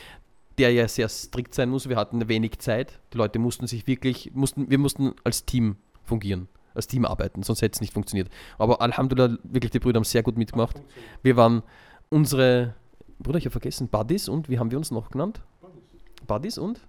der 0.58 0.72
ja 0.72 0.88
sehr 0.88 1.08
strikt 1.08 1.54
sein 1.54 1.70
muss. 1.70 1.88
Wir 1.88 1.96
hatten 1.96 2.28
wenig 2.28 2.58
Zeit. 2.58 2.98
Die 3.12 3.18
Leute 3.18 3.38
mussten 3.38 3.66
sich 3.66 3.86
wirklich, 3.86 4.32
mussten, 4.34 4.70
wir 4.70 4.78
mussten 4.78 5.14
als 5.24 5.44
Team 5.44 5.76
fungieren, 6.02 6.48
als 6.74 6.86
Team 6.86 7.04
arbeiten, 7.04 7.42
sonst 7.42 7.62
hätte 7.62 7.76
es 7.76 7.80
nicht 7.80 7.92
funktioniert. 7.92 8.28
Aber 8.58 8.80
Alhamdulillah, 8.80 9.38
wirklich, 9.44 9.70
die 9.70 9.78
Brüder 9.78 9.98
haben 9.98 10.04
sehr 10.04 10.22
gut 10.22 10.36
mitgemacht. 10.36 10.80
Wir 11.22 11.36
waren 11.36 11.62
unsere, 12.08 12.74
Bruder, 13.18 13.38
ich 13.38 13.44
habe 13.44 13.52
vergessen, 13.52 13.88
Buddies 13.88 14.28
und 14.28 14.48
wie 14.48 14.58
haben 14.58 14.70
wir 14.70 14.78
uns 14.78 14.90
noch 14.90 15.10
genannt? 15.10 15.40
Buddies 16.26 16.58
und? 16.58 16.80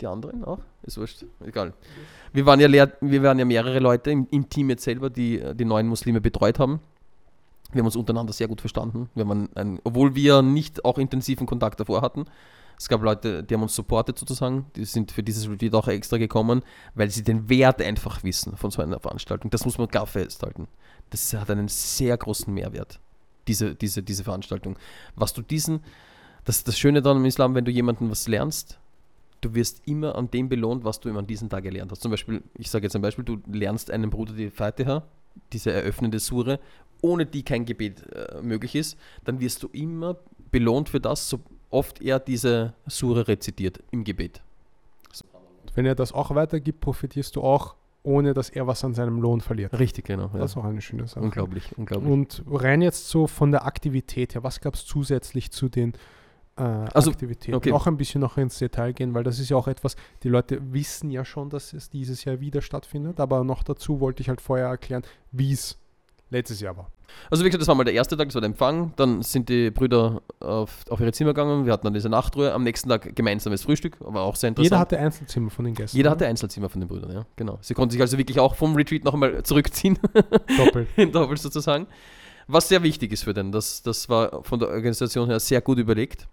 Die 0.00 0.06
anderen 0.06 0.44
auch? 0.44 0.60
Ist 0.82 0.96
wurscht, 0.98 1.24
egal. 1.44 1.74
Wir 2.32 2.46
waren 2.46 2.60
ja, 2.60 2.68
leer, 2.68 2.92
wir 3.00 3.22
waren 3.22 3.38
ja 3.38 3.44
mehrere 3.44 3.80
Leute 3.80 4.10
im, 4.10 4.26
im 4.30 4.48
Team 4.48 4.70
jetzt 4.70 4.84
selber, 4.84 5.10
die 5.10 5.42
die 5.54 5.64
neuen 5.64 5.88
Muslime 5.88 6.20
betreut 6.20 6.58
haben. 6.58 6.80
Wir 7.72 7.80
haben 7.80 7.86
uns 7.86 7.96
untereinander 7.96 8.32
sehr 8.32 8.48
gut 8.48 8.60
verstanden. 8.60 9.10
Wir 9.14 9.24
haben 9.24 9.48
ein, 9.54 9.78
obwohl 9.84 10.14
wir 10.14 10.42
nicht 10.42 10.84
auch 10.84 10.98
intensiven 10.98 11.46
Kontakt 11.46 11.78
davor 11.78 12.02
hatten. 12.02 12.24
Es 12.80 12.88
gab 12.88 13.02
Leute, 13.02 13.44
die 13.44 13.54
haben 13.54 13.62
uns 13.62 13.74
supportet 13.74 14.18
sozusagen. 14.18 14.66
Die 14.74 14.86
sind 14.86 15.12
für 15.12 15.22
dieses 15.22 15.48
Retreat 15.48 15.74
auch 15.74 15.86
extra 15.86 16.16
gekommen, 16.16 16.62
weil 16.94 17.10
sie 17.10 17.22
den 17.22 17.50
Wert 17.50 17.82
einfach 17.82 18.24
wissen 18.24 18.56
von 18.56 18.70
so 18.70 18.80
einer 18.80 18.98
Veranstaltung. 18.98 19.50
Das 19.50 19.66
muss 19.66 19.76
man 19.76 19.86
klar 19.86 20.06
festhalten. 20.06 20.66
Das 21.10 21.32
hat 21.34 21.50
einen 21.50 21.68
sehr 21.68 22.16
großen 22.16 22.52
Mehrwert, 22.52 22.98
diese, 23.46 23.74
diese, 23.74 24.02
diese 24.02 24.24
Veranstaltung. 24.24 24.78
Was 25.14 25.34
du 25.34 25.42
diesen, 25.42 25.80
das, 26.44 26.64
das 26.64 26.78
Schöne 26.78 27.02
daran 27.02 27.18
im 27.18 27.26
Islam, 27.26 27.54
wenn 27.54 27.66
du 27.66 27.70
jemanden 27.70 28.10
was 28.10 28.26
lernst, 28.26 28.79
du 29.40 29.54
wirst 29.54 29.82
immer 29.86 30.16
an 30.16 30.30
dem 30.30 30.48
belohnt, 30.48 30.84
was 30.84 31.00
du 31.00 31.08
ihm 31.08 31.16
an 31.16 31.26
diesem 31.26 31.48
Tag 31.48 31.64
gelernt 31.64 31.90
hast. 31.90 32.02
Zum 32.02 32.10
Beispiel, 32.10 32.42
ich 32.58 32.70
sage 32.70 32.84
jetzt 32.84 32.96
ein 32.96 33.02
Beispiel, 33.02 33.24
du 33.24 33.38
lernst 33.50 33.90
einem 33.90 34.10
Bruder 34.10 34.32
die 34.32 34.50
Fatiha, 34.50 35.02
diese 35.52 35.72
eröffnende 35.72 36.18
Sure, 36.18 36.58
ohne 37.02 37.26
die 37.26 37.42
kein 37.42 37.64
Gebet 37.64 38.04
äh, 38.12 38.42
möglich 38.42 38.74
ist, 38.74 38.98
dann 39.24 39.40
wirst 39.40 39.62
du 39.62 39.68
immer 39.68 40.16
belohnt 40.50 40.88
für 40.88 41.00
das, 41.00 41.28
so 41.28 41.40
oft 41.70 42.02
er 42.02 42.18
diese 42.18 42.74
Sure 42.86 43.28
rezitiert 43.28 43.82
im 43.90 44.04
Gebet. 44.04 44.42
Wenn 45.74 45.86
er 45.86 45.94
das 45.94 46.12
auch 46.12 46.34
weitergibt, 46.34 46.80
profitierst 46.80 47.36
du 47.36 47.42
auch, 47.42 47.76
ohne 48.02 48.34
dass 48.34 48.50
er 48.50 48.66
was 48.66 48.82
an 48.82 48.94
seinem 48.94 49.20
Lohn 49.20 49.40
verliert. 49.40 49.78
Richtig, 49.78 50.06
genau. 50.06 50.30
Ja. 50.32 50.40
Das 50.40 50.52
ist 50.52 50.56
auch 50.56 50.64
eine 50.64 50.80
schöne 50.80 51.06
Sache. 51.06 51.20
Unglaublich, 51.20 51.76
unglaublich. 51.76 52.10
Und 52.10 52.42
rein 52.50 52.82
jetzt 52.82 53.08
so 53.08 53.26
von 53.26 53.52
der 53.52 53.66
Aktivität 53.66 54.34
her, 54.34 54.42
was 54.42 54.60
gab 54.60 54.74
es 54.74 54.84
zusätzlich 54.84 55.50
zu 55.52 55.68
den 55.68 55.92
äh, 56.60 56.88
Also, 56.94 57.10
Aktivitäten? 57.10 57.54
okay. 57.56 57.72
Auch 57.72 57.86
ein 57.86 57.96
bisschen 57.96 58.20
noch 58.20 58.36
ins 58.36 58.58
Detail 58.58 58.92
gehen, 58.92 59.14
weil 59.14 59.24
das 59.24 59.38
ist 59.38 59.48
ja 59.48 59.56
auch 59.56 59.68
etwas, 59.68 59.96
die 60.22 60.28
Leute 60.28 60.60
wissen 60.72 61.10
ja 61.10 61.24
schon, 61.24 61.50
dass 61.50 61.72
es 61.72 61.90
dieses 61.90 62.24
Jahr 62.24 62.40
wieder 62.40 62.62
stattfindet, 62.62 63.20
aber 63.20 63.44
noch 63.44 63.62
dazu 63.62 64.00
wollte 64.00 64.22
ich 64.22 64.28
halt 64.28 64.40
vorher 64.40 64.66
erklären, 64.66 65.02
wie 65.32 65.52
es 65.52 65.78
letztes 66.30 66.60
Jahr 66.60 66.76
war. 66.76 66.90
Also 67.28 67.44
wie 67.44 67.48
gesagt, 67.48 67.60
das 67.60 67.68
war 67.68 67.74
mal 67.74 67.84
der 67.84 67.94
erste 67.94 68.16
Tag, 68.16 68.28
das 68.28 68.34
war 68.34 68.40
der 68.40 68.50
Empfang. 68.50 68.92
Dann 68.96 69.22
sind 69.22 69.48
die 69.48 69.70
Brüder 69.70 70.22
auf, 70.38 70.84
auf 70.88 71.00
ihre 71.00 71.12
Zimmer 71.12 71.30
gegangen. 71.34 71.66
Wir 71.66 71.72
hatten 71.72 71.84
dann 71.84 71.94
diese 71.94 72.08
Nachtruhe. 72.08 72.52
Am 72.52 72.62
nächsten 72.62 72.88
Tag 72.88 73.14
gemeinsames 73.16 73.62
Frühstück, 73.62 73.96
war 74.00 74.22
auch 74.22 74.36
sehr 74.36 74.48
interessant. 74.48 74.66
Jeder 74.70 74.78
hatte 74.78 74.98
Einzelzimmer 74.98 75.50
von 75.50 75.64
den 75.64 75.74
Gästen. 75.74 75.96
Jeder 75.96 76.10
hatte 76.10 76.26
Einzelzimmer 76.26 76.68
von 76.68 76.80
den 76.80 76.88
Brüdern, 76.88 77.12
ja, 77.12 77.26
genau. 77.36 77.58
Sie 77.62 77.74
konnten 77.74 77.92
sich 77.92 78.00
also 78.00 78.16
wirklich 78.16 78.38
auch 78.38 78.54
vom 78.54 78.76
Retreat 78.76 79.04
noch 79.04 79.14
einmal 79.14 79.42
zurückziehen, 79.42 79.98
doppelt. 80.56 80.88
doppelt 81.12 81.40
sozusagen. 81.40 81.86
Was 82.46 82.68
sehr 82.68 82.82
wichtig 82.82 83.12
ist 83.12 83.24
für 83.24 83.34
den, 83.34 83.52
das, 83.52 83.82
das 83.82 84.08
war 84.08 84.42
von 84.42 84.58
der 84.58 84.68
Organisation 84.70 85.28
her 85.28 85.38
sehr 85.38 85.60
gut 85.60 85.78
überlegt, 85.78 86.26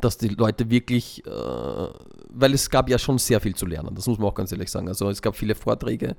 dass 0.00 0.18
die 0.18 0.28
Leute 0.28 0.70
wirklich, 0.70 1.24
äh, 1.26 1.30
weil 1.30 2.54
es 2.54 2.70
gab 2.70 2.88
ja 2.88 2.98
schon 2.98 3.18
sehr 3.18 3.40
viel 3.40 3.54
zu 3.54 3.66
lernen, 3.66 3.94
das 3.94 4.06
muss 4.06 4.18
man 4.18 4.28
auch 4.28 4.34
ganz 4.34 4.50
ehrlich 4.52 4.70
sagen. 4.70 4.88
Also 4.88 5.08
es 5.10 5.22
gab 5.22 5.36
viele 5.36 5.54
Vorträge, 5.54 6.16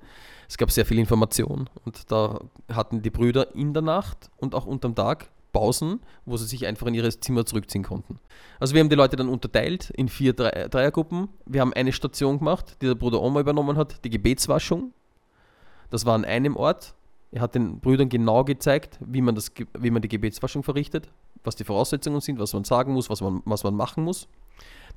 es 0.47 0.57
gab 0.57 0.71
sehr 0.71 0.85
viel 0.85 0.99
Information 0.99 1.69
und 1.85 2.11
da 2.11 2.39
hatten 2.71 3.01
die 3.01 3.09
Brüder 3.09 3.55
in 3.55 3.73
der 3.73 3.83
Nacht 3.83 4.29
und 4.37 4.55
auch 4.55 4.65
unterm 4.65 4.95
Tag 4.95 5.29
Pausen, 5.51 5.99
wo 6.25 6.35
sie 6.35 6.45
sich 6.45 6.65
einfach 6.65 6.87
in 6.87 6.95
ihre 6.95 7.09
Zimmer 7.17 7.45
zurückziehen 7.45 7.83
konnten. 7.83 8.19
Also 8.59 8.73
wir 8.73 8.81
haben 8.81 8.89
die 8.89 8.95
Leute 8.95 9.15
dann 9.15 9.29
unterteilt 9.29 9.91
in 9.91 10.09
vier 10.09 10.33
Drei- 10.33 10.67
Dreiergruppen. 10.67 11.29
Wir 11.45 11.61
haben 11.61 11.73
eine 11.73 11.91
Station 11.91 12.39
gemacht, 12.39 12.77
die 12.81 12.87
der 12.87 12.95
Bruder 12.95 13.21
Oma 13.21 13.39
übernommen 13.39 13.77
hat, 13.77 14.03
die 14.03 14.09
Gebetswaschung. 14.09 14.93
Das 15.91 16.05
war 16.05 16.15
an 16.15 16.25
einem 16.25 16.55
Ort. 16.55 16.95
Er 17.31 17.41
hat 17.41 17.53
den 17.55 17.79
Brüdern 17.79 18.09
genau 18.09 18.43
gezeigt, 18.43 18.97
wie 18.99 19.21
man, 19.21 19.35
das, 19.35 19.51
wie 19.79 19.91
man 19.91 20.01
die 20.01 20.07
Gebetswaschung 20.07 20.63
verrichtet, 20.63 21.11
was 21.43 21.55
die 21.55 21.63
Voraussetzungen 21.63 22.21
sind, 22.21 22.39
was 22.39 22.53
man 22.53 22.63
sagen 22.63 22.93
muss, 22.93 23.09
was 23.09 23.21
man, 23.21 23.41
was 23.45 23.63
man 23.63 23.75
machen 23.75 24.03
muss. 24.03 24.27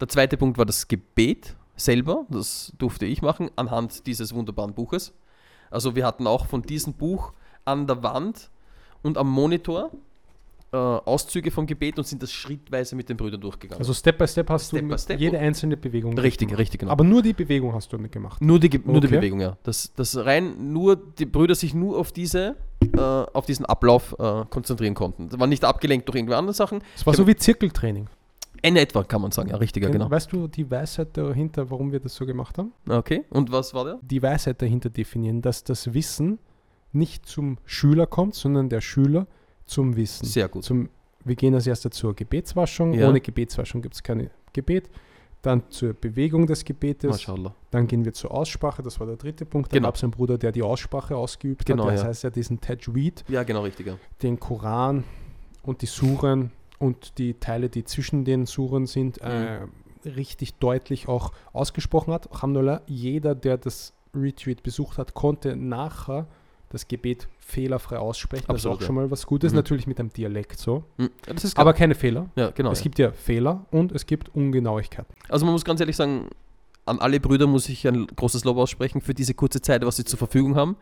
Der 0.01 0.09
zweite 0.09 0.37
Punkt 0.37 0.59
war 0.59 0.67
das 0.67 0.89
Gebet 0.89 1.57
selber. 1.77 2.27
Das 2.29 2.73
durfte 2.79 3.07
ich 3.07 3.23
machen 3.23 3.51
anhand 3.57 4.07
dieses 4.07 4.35
wunderbaren 4.35 4.75
Buches. 4.75 5.13
Also 5.71 5.95
wir 5.95 6.07
hatten 6.07 6.27
auch 6.27 6.47
von 6.47 6.63
diesem 6.63 6.95
Buch 6.95 7.33
an 7.65 7.87
der 7.87 8.03
Wand 8.03 8.51
und 9.03 9.19
am 9.19 9.31
Monitor 9.31 9.91
äh, 10.73 10.77
Auszüge 10.77 11.51
vom 11.51 11.67
Gebet 11.67 11.97
und 11.99 12.07
sind 12.07 12.23
das 12.23 12.33
schrittweise 12.33 12.97
mit 12.97 13.09
den 13.09 13.17
Brüdern 13.17 13.41
durchgegangen. 13.41 13.81
Also 13.81 13.95
Step 13.95 14.19
by 14.19 14.27
Step 14.27 14.51
hast 14.51 14.69
Step 14.69 14.89
du 14.89 14.99
Step. 14.99 15.21
jede 15.21 15.39
einzelne 15.39 15.77
Bewegung 15.77 16.19
richtig, 16.19 16.49
gemacht. 16.49 16.61
richtig, 16.61 16.81
genau. 16.81 16.93
Aber 16.93 17.05
nur 17.05 17.23
die 17.23 17.33
Bewegung 17.33 17.73
hast 17.75 17.93
du 17.93 17.99
nicht 17.99 18.13
gemacht. 18.13 18.43
Nur 18.43 18.59
die, 18.59 18.69
Ge- 18.71 18.81
nur 18.85 19.01
die 19.01 19.07
Okay. 19.07 19.17
Bewegung, 19.17 19.41
ja. 19.41 19.57
Das, 19.63 19.93
das 19.95 20.17
rein 20.17 20.73
nur 20.73 20.97
die 20.97 21.27
Brüder 21.27 21.55
sich 21.55 21.73
nur 21.75 21.99
auf 21.99 22.11
diese, 22.13 22.57
äh, 22.95 22.99
auf 23.01 23.47
diesen 23.47 23.65
Ablauf 23.67 24.15
äh, 24.19 24.45
konzentrieren 24.51 24.95
konnten. 24.95 25.29
Das 25.29 25.39
war 25.39 25.47
nicht 25.47 25.65
abgelenkt 25.65 26.09
durch 26.09 26.17
irgendwelche 26.17 26.39
anderen 26.39 26.55
Sachen. 26.55 26.81
Es 26.97 27.07
war 27.07 27.15
so 27.15 27.27
wie 27.27 27.37
Zirkeltraining. 27.37 28.09
In 28.63 28.75
etwa 28.77 29.05
kann 29.05 29.21
man 29.23 29.31
sagen, 29.31 29.51
ja, 29.51 29.57
richtig, 29.57 29.85
ja, 29.85 29.91
genau. 29.91 30.11
Weißt 30.11 30.33
du 30.33 30.49
die 30.49 30.69
Weisheit 30.71 31.17
dahinter, 31.17 31.71
warum 31.71 31.93
wir 31.93 32.01
das 32.01 32.15
so 32.17 32.27
gemacht 32.27 32.59
haben? 32.59 32.73
Okay, 32.89 33.25
und 33.31 33.53
was 33.53 33.75
war 33.75 33.85
der? 33.85 33.99
Die 34.03 34.21
Weisheit 34.23 34.61
dahinter 34.63 34.89
definieren, 34.91 35.43
dass 35.43 35.63
das 35.63 35.93
Wissen 35.95 36.39
nicht 36.93 37.27
zum 37.27 37.59
Schüler 37.67 38.07
kommt, 38.07 38.35
sondern 38.35 38.69
der 38.71 38.81
Schüler 38.81 39.27
zum 39.67 39.97
Wissen. 39.97 40.25
Sehr 40.27 40.49
gut. 40.49 40.65
Zum, 40.65 40.89
wir 41.25 41.35
gehen 41.37 41.55
als 41.55 41.67
erstes 41.67 41.93
zur 41.93 42.15
Gebetswaschung. 42.15 42.95
Ja. 42.95 43.09
Ohne 43.09 43.21
Gebetswaschung 43.21 43.83
gibt 43.83 43.95
es 43.95 44.03
kein 44.03 44.31
Gebet. 44.53 44.89
Dann 45.43 45.63
zur 45.71 45.93
Bewegung 45.93 46.47
des 46.47 46.65
Gebetes. 46.65 47.11
Mashallah. 47.11 47.55
Dann 47.71 47.87
gehen 47.87 48.05
wir 48.05 48.13
zur 48.13 48.33
Aussprache. 48.33 48.83
Das 48.83 48.99
war 48.99 49.07
der 49.07 49.17
dritte 49.17 49.45
Punkt. 49.45 49.71
Dann 49.71 49.77
Genau. 49.79 49.89
gab 49.89 49.95
es 49.97 50.03
einen 50.03 50.11
Bruder, 50.13 50.39
der 50.39 50.51
die 50.51 50.63
Aussprache 50.63 51.17
ausgeübt 51.17 51.65
Genau, 51.67 51.85
hat. 51.87 51.95
Das 51.95 52.03
ja. 52.03 52.07
heißt 52.09 52.25
ja 52.25 52.31
diesen 52.31 52.61
Tajweed, 52.61 53.25
Ja, 53.29 53.43
genau, 53.45 53.63
richtig, 53.63 53.87
ja. 53.87 53.97
den 54.23 54.41
Koran 54.41 55.05
und 55.63 55.83
die 55.83 55.87
Suren 55.87 56.51
und 56.79 57.19
die 57.19 57.35
Teile, 57.35 57.69
die 57.69 57.85
zwischen 57.85 58.25
den 58.25 58.47
Suren 58.47 58.87
sind, 58.87 59.19
äh, 59.19 59.61
richtig 60.05 60.55
deutlich 60.55 61.07
auch 61.09 61.33
ausgesprochen 61.53 62.13
hat. 62.13 62.31
Alhamdulillah, 62.33 62.83
jeder, 62.87 63.35
der 63.35 63.57
das 63.59 63.93
Retreat 64.15 64.63
besucht 64.63 64.99
hat, 64.99 65.15
konnte 65.15 65.55
nachher 65.57 66.27
das 66.71 66.89
Gebet 66.89 67.29
fehlerfrei 67.39 67.99
aussprechen. 67.99 68.45
das 68.49 68.57
Absolut, 68.57 68.75
ist 68.75 68.79
auch 68.79 68.81
ja. 68.83 68.87
schon 68.87 68.95
mal 68.97 69.11
was 69.11 69.27
Gutes. 69.27 69.53
Mhm. 69.53 69.57
Natürlich 69.57 69.87
mit 69.87 70.01
einem 70.01 70.13
Dialekt 70.13 70.59
so. 70.59 70.85
Hm, 70.99 71.11
ja, 71.27 71.33
Das 71.35 71.45
ist 71.45 71.59
Aber 71.59 71.73
keine 71.73 71.95
Fehler. 71.95 72.29
ja, 72.37 72.51
genau. 72.51 72.73
es 72.73 72.81
Ja. 72.81 72.83
gibt 72.85 72.99
ja 72.99 73.13
Fehler 73.13 73.65
und 73.71 73.93
es 73.93 74.07
gibt 74.07 74.35
Ungenauigkeiten. 74.35 75.15
Also 75.29 75.45
man 75.47 75.53
muss 75.53 75.65
ganz 75.65 75.81
ehrlich 75.81 75.97
sagen, 75.97 76.29
an 76.85 76.99
alle 77.01 77.21
Brüder 77.21 77.47
muss 77.47 77.69
ich 77.69 77.87
ein 77.87 78.07
großes 78.07 78.45
Lob 78.45 78.57
aussprechen 78.59 79.01
für 79.01 79.15
diese 79.15 79.35
kurze 79.35 79.61
Zeit, 79.61 79.85
was 79.85 79.97
sie 79.97 80.05
zur 80.05 80.19
Verfügung 80.19 80.57
haben. 80.57 80.77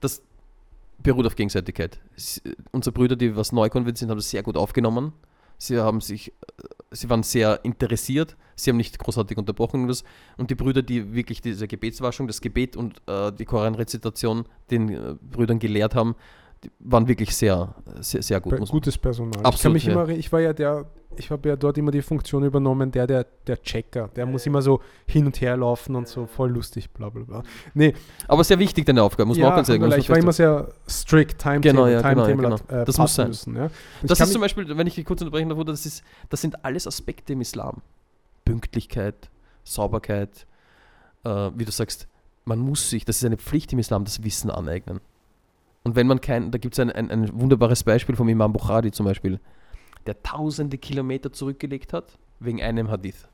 Das 0.00 0.22
beruht 1.02 1.26
auf 1.26 1.36
Gegenseitigkeit. 1.36 2.00
Sie, 2.16 2.40
unsere 2.72 2.92
Brüder, 2.92 3.16
die 3.16 3.36
was 3.36 3.52
neu 3.52 3.68
konvertiert 3.68 3.98
sind, 3.98 4.10
haben 4.10 4.18
das 4.18 4.30
sehr 4.30 4.42
gut 4.42 4.56
aufgenommen. 4.56 5.12
Sie 5.58 5.78
haben 5.78 6.00
sich, 6.00 6.28
äh, 6.28 6.32
sie 6.90 7.08
waren 7.10 7.22
sehr 7.22 7.64
interessiert. 7.64 8.36
Sie 8.56 8.70
haben 8.70 8.78
nicht 8.78 8.98
großartig 8.98 9.36
unterbrochen 9.36 9.92
und 10.38 10.50
die 10.50 10.54
Brüder, 10.54 10.82
die 10.82 11.12
wirklich 11.12 11.42
diese 11.42 11.68
Gebetswaschung, 11.68 12.26
das 12.26 12.40
Gebet 12.40 12.74
und 12.74 13.02
äh, 13.06 13.30
die 13.30 13.44
Koranrezitation 13.44 14.46
den 14.70 14.88
äh, 14.88 15.14
Brüdern 15.20 15.58
gelehrt 15.58 15.94
haben, 15.94 16.16
die 16.64 16.70
waren 16.80 17.06
wirklich 17.06 17.34
sehr, 17.36 17.74
sehr, 18.00 18.22
sehr 18.22 18.40
gut. 18.40 18.58
Gutes 18.68 18.96
Personal. 18.98 19.40
ich, 19.40 19.46
Absolut, 19.46 19.74
mich 19.74 19.84
ja. 19.84 19.92
immer, 19.92 20.08
ich 20.08 20.32
war 20.32 20.40
ja 20.40 20.52
der, 20.52 20.86
ich 21.16 21.30
habe 21.30 21.48
ja 21.48 21.56
dort 21.56 21.78
immer 21.78 21.90
die 21.90 22.02
Funktion 22.02 22.44
übernommen, 22.44 22.90
der, 22.90 23.06
der, 23.06 23.26
der 23.46 23.62
Checker. 23.62 24.08
Der 24.16 24.26
muss 24.26 24.46
immer 24.46 24.62
so 24.62 24.80
hin 25.06 25.26
und 25.26 25.40
her 25.40 25.56
laufen 25.56 25.94
und 25.96 26.08
so 26.08 26.26
voll 26.26 26.50
lustig, 26.50 26.90
bla 26.90 27.08
bla 27.10 27.24
bla. 27.24 27.42
Nee, 27.74 27.94
Aber 28.28 28.42
sehr 28.44 28.58
wichtig, 28.58 28.86
deine 28.86 29.02
Aufgabe, 29.02 29.28
muss 29.28 29.38
man 29.38 29.52
auch 29.52 29.56
ganz 29.56 29.68
ehrlich 29.68 29.82
man 29.82 29.98
ich 29.98 30.08
war 30.08 30.18
immer 30.18 30.32
sehr 30.32 30.68
strict, 30.88 31.38
Timetable, 31.38 31.60
Genau, 31.60 31.86
ja, 31.86 32.02
genau, 32.02 32.26
ja, 32.26 32.34
genau. 32.34 32.56
äh, 32.68 32.84
Das 32.84 32.98
muss 32.98 33.14
sein. 33.14 33.28
müssen. 33.28 33.56
Ja. 33.56 33.66
Ich 34.02 34.08
Das 34.08 34.20
ist 34.20 34.32
zum 34.32 34.40
Beispiel, 34.40 34.76
wenn 34.76 34.86
ich 34.86 35.04
kurz 35.04 35.20
unterbrechen 35.20 35.48
darf, 35.48 35.62
das, 35.64 35.86
ist, 35.86 36.02
das 36.30 36.40
sind 36.40 36.64
alles 36.64 36.86
Aspekte 36.86 37.34
im 37.34 37.40
Islam. 37.40 37.82
Pünktlichkeit, 38.44 39.30
Sauberkeit, 39.64 40.46
äh, 41.24 41.50
wie 41.54 41.64
du 41.64 41.72
sagst, 41.72 42.08
man 42.44 42.60
muss 42.60 42.90
sich, 42.90 43.04
das 43.04 43.16
ist 43.16 43.24
eine 43.24 43.36
Pflicht 43.36 43.72
im 43.72 43.78
Islam, 43.78 44.04
das 44.04 44.22
Wissen 44.22 44.50
aneignen. 44.50 45.00
Und 45.86 45.94
wenn 45.94 46.08
man 46.08 46.20
kein, 46.20 46.50
da 46.50 46.58
gibt 46.58 46.74
es 46.74 46.80
ein, 46.80 46.90
ein, 46.90 47.12
ein 47.12 47.40
wunderbares 47.40 47.84
Beispiel 47.84 48.16
vom 48.16 48.28
Imam 48.28 48.52
Bukhari 48.52 48.90
zum 48.90 49.06
Beispiel, 49.06 49.38
der 50.04 50.20
tausende 50.20 50.78
Kilometer 50.78 51.32
zurückgelegt 51.32 51.92
hat, 51.92 52.18
wegen 52.40 52.60
einem 52.60 52.90
Hadith. 52.90 53.28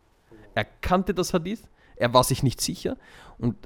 Er 0.54 0.66
kannte 0.82 1.14
das 1.14 1.32
Hadith, 1.32 1.62
er 1.96 2.12
war 2.12 2.24
sich 2.24 2.42
nicht 2.42 2.60
sicher 2.60 2.98
und 3.38 3.56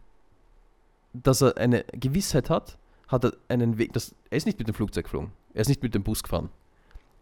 dass 1.13 1.41
er 1.41 1.57
eine 1.57 1.83
Gewissheit 1.95 2.49
hat, 2.49 2.79
hat 3.09 3.25
er 3.25 3.33
einen 3.49 3.77
Weg, 3.77 3.93
das, 3.93 4.15
er 4.31 4.37
ist 4.37 4.47
nicht 4.47 4.61
mit 4.61 4.69
dem 4.69 4.75
Flugzeug 4.77 5.07
geflogen, 5.07 5.33
er 5.53 5.63
ist 5.63 5.69
nicht 5.69 5.83
mit 5.83 5.93
dem 5.93 6.05
Bus 6.05 6.23
gefahren. 6.23 6.49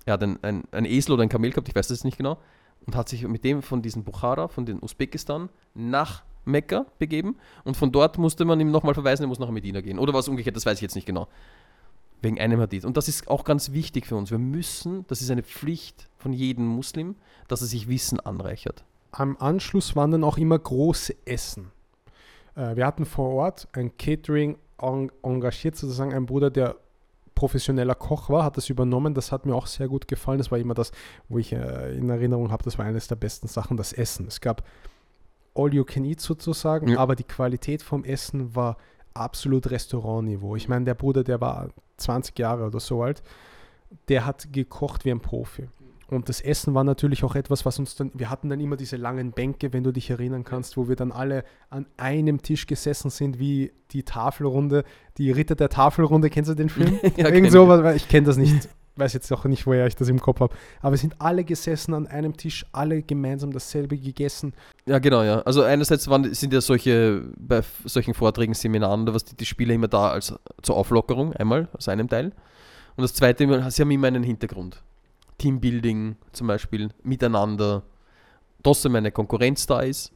Er 0.04 0.12
hat 0.12 0.22
ein, 0.22 0.38
ein, 0.42 0.64
ein 0.70 0.84
Esel 0.84 1.12
oder 1.12 1.22
ein 1.22 1.30
Kamel 1.30 1.48
gehabt, 1.48 1.70
ich 1.70 1.74
weiß 1.74 1.88
das 1.88 2.04
nicht 2.04 2.18
genau, 2.18 2.36
und 2.84 2.94
hat 2.94 3.08
sich 3.08 3.26
mit 3.26 3.42
dem 3.42 3.62
von 3.62 3.80
diesem 3.80 4.04
Bukhara, 4.04 4.48
von 4.48 4.66
den 4.66 4.82
Usbekistan, 4.82 5.48
nach 5.72 6.24
Mekka 6.44 6.86
begeben 6.98 7.36
und 7.64 7.76
von 7.76 7.92
dort 7.92 8.18
musste 8.18 8.44
man 8.44 8.60
ihm 8.60 8.70
nochmal 8.70 8.94
verweisen, 8.94 9.24
er 9.24 9.28
muss 9.28 9.38
nach 9.38 9.50
Medina 9.50 9.80
gehen. 9.80 9.98
Oder 9.98 10.12
war 10.12 10.20
es 10.20 10.28
umgekehrt, 10.28 10.56
das 10.56 10.66
weiß 10.66 10.76
ich 10.76 10.82
jetzt 10.82 10.94
nicht 10.94 11.06
genau. 11.06 11.28
Wegen 12.22 12.40
einem 12.40 12.60
Hadith. 12.60 12.84
Und 12.84 12.96
das 12.96 13.08
ist 13.08 13.28
auch 13.28 13.44
ganz 13.44 13.72
wichtig 13.72 14.06
für 14.06 14.16
uns. 14.16 14.30
Wir 14.30 14.38
müssen, 14.38 15.04
das 15.08 15.20
ist 15.20 15.30
eine 15.30 15.42
Pflicht 15.42 16.08
von 16.16 16.32
jedem 16.32 16.66
Muslim, 16.66 17.16
dass 17.48 17.60
er 17.60 17.66
sich 17.66 17.88
Wissen 17.88 18.18
anreichert. 18.20 18.84
am 19.12 19.36
Anschluss 19.38 19.94
waren 19.94 20.10
dann 20.10 20.24
auch 20.24 20.38
immer 20.38 20.58
große 20.58 21.14
Essen. 21.26 21.70
Äh, 22.56 22.76
wir 22.76 22.86
hatten 22.86 23.04
vor 23.04 23.30
Ort 23.30 23.68
ein 23.72 23.96
Catering 23.96 24.56
en 24.80 25.10
engagiert, 25.22 25.76
sozusagen 25.76 26.12
ein 26.14 26.26
Bruder, 26.26 26.50
der 26.50 26.76
professioneller 27.34 27.94
Koch 27.94 28.28
war, 28.30 28.44
hat 28.44 28.56
das 28.56 28.70
übernommen. 28.70 29.14
Das 29.14 29.32
hat 29.32 29.46
mir 29.46 29.54
auch 29.54 29.66
sehr 29.66 29.88
gut 29.88 30.08
gefallen. 30.08 30.38
Das 30.38 30.50
war 30.50 30.58
immer 30.58 30.74
das, 30.74 30.92
wo 31.28 31.38
ich 31.38 31.52
äh, 31.52 31.96
in 31.96 32.08
Erinnerung 32.08 32.50
habe, 32.50 32.62
das 32.64 32.78
war 32.78 32.86
eines 32.86 33.08
der 33.08 33.16
besten 33.16 33.48
Sachen, 33.48 33.76
das 33.76 33.92
Essen. 33.92 34.26
Es 34.28 34.40
gab 34.40 34.62
All 35.54 35.72
You 35.72 35.84
Can 35.84 36.04
Eat 36.04 36.20
sozusagen, 36.20 36.88
Ja. 36.88 36.98
aber 36.98 37.14
die 37.16 37.24
Qualität 37.24 37.82
vom 37.82 38.04
Essen 38.04 38.54
war 38.56 38.76
absolut 39.14 39.70
Restaurantniveau. 39.70 40.56
Ich 40.56 40.68
meine, 40.68 40.84
der 40.84 40.94
Bruder, 40.94 41.22
der 41.24 41.40
war 41.40 41.68
20 41.98 42.38
Jahre 42.38 42.66
oder 42.66 42.80
so 42.80 43.02
alt, 43.02 43.22
der 44.08 44.26
hat 44.26 44.52
gekocht 44.52 45.04
wie 45.04 45.10
ein 45.12 45.20
Profi. 45.20 45.68
Und 46.08 46.28
das 46.28 46.40
Essen 46.40 46.74
war 46.74 46.84
natürlich 46.84 47.24
auch 47.24 47.34
etwas, 47.34 47.64
was 47.64 47.78
uns 47.78 47.94
dann, 47.96 48.10
wir 48.14 48.28
hatten 48.28 48.50
dann 48.50 48.60
immer 48.60 48.76
diese 48.76 48.96
langen 48.96 49.32
Bänke, 49.32 49.72
wenn 49.72 49.82
du 49.84 49.90
dich 49.92 50.10
erinnern 50.10 50.44
kannst, 50.44 50.76
wo 50.76 50.86
wir 50.88 50.96
dann 50.96 51.12
alle 51.12 51.44
an 51.70 51.86
einem 51.96 52.42
Tisch 52.42 52.66
gesessen 52.66 53.10
sind, 53.10 53.38
wie 53.38 53.72
die 53.92 54.02
Tafelrunde, 54.02 54.84
die 55.16 55.30
Ritter 55.30 55.54
der 55.54 55.70
Tafelrunde, 55.70 56.28
kennst 56.28 56.50
du 56.50 56.54
den 56.54 56.68
Film? 56.68 56.98
Ja, 57.16 57.28
Irgend 57.30 57.52
sowas, 57.52 57.96
ich 57.96 58.06
kenne 58.08 58.26
das 58.26 58.36
nicht, 58.36 58.68
weiß 58.96 59.14
jetzt 59.14 59.32
auch 59.32 59.44
nicht, 59.46 59.66
woher 59.66 59.86
ich 59.86 59.96
das 59.96 60.08
im 60.08 60.20
Kopf 60.20 60.40
habe. 60.40 60.54
Aber 60.82 60.92
wir 60.92 60.98
sind 60.98 61.20
alle 61.20 61.42
gesessen 61.42 61.94
an 61.94 62.06
einem 62.06 62.36
Tisch, 62.36 62.66
alle 62.72 63.02
gemeinsam 63.02 63.50
dasselbe 63.52 63.96
gegessen. 63.96 64.52
Ja, 64.86 64.98
genau, 64.98 65.22
ja. 65.22 65.40
Also 65.40 65.62
einerseits 65.62 66.08
waren, 66.08 66.32
sind 66.34 66.52
ja 66.52 66.60
solche, 66.60 67.22
bei 67.38 67.62
solchen 67.86 68.12
Vorträgen, 68.12 68.52
Seminaren, 68.52 69.02
oder 69.02 69.14
was 69.14 69.24
die, 69.24 69.34
die 69.34 69.46
Spieler 69.46 69.74
immer 69.74 69.88
da 69.88 70.10
als 70.10 70.34
zur 70.62 70.76
Auflockerung, 70.76 71.32
einmal 71.32 71.68
aus 71.72 71.88
einem 71.88 72.08
Teil. 72.08 72.32
Und 72.96 73.02
das 73.02 73.14
zweite, 73.14 73.46
sie 73.70 73.82
haben 73.82 73.90
immer 73.90 74.08
einen 74.08 74.22
Hintergrund. 74.22 74.82
Teambuilding 75.38 76.16
zum 76.32 76.46
Beispiel, 76.46 76.90
miteinander, 77.02 77.82
trotzdem 78.62 78.94
eine 78.94 79.10
Konkurrenz 79.10 79.66
da 79.66 79.80
ist. 79.80 80.12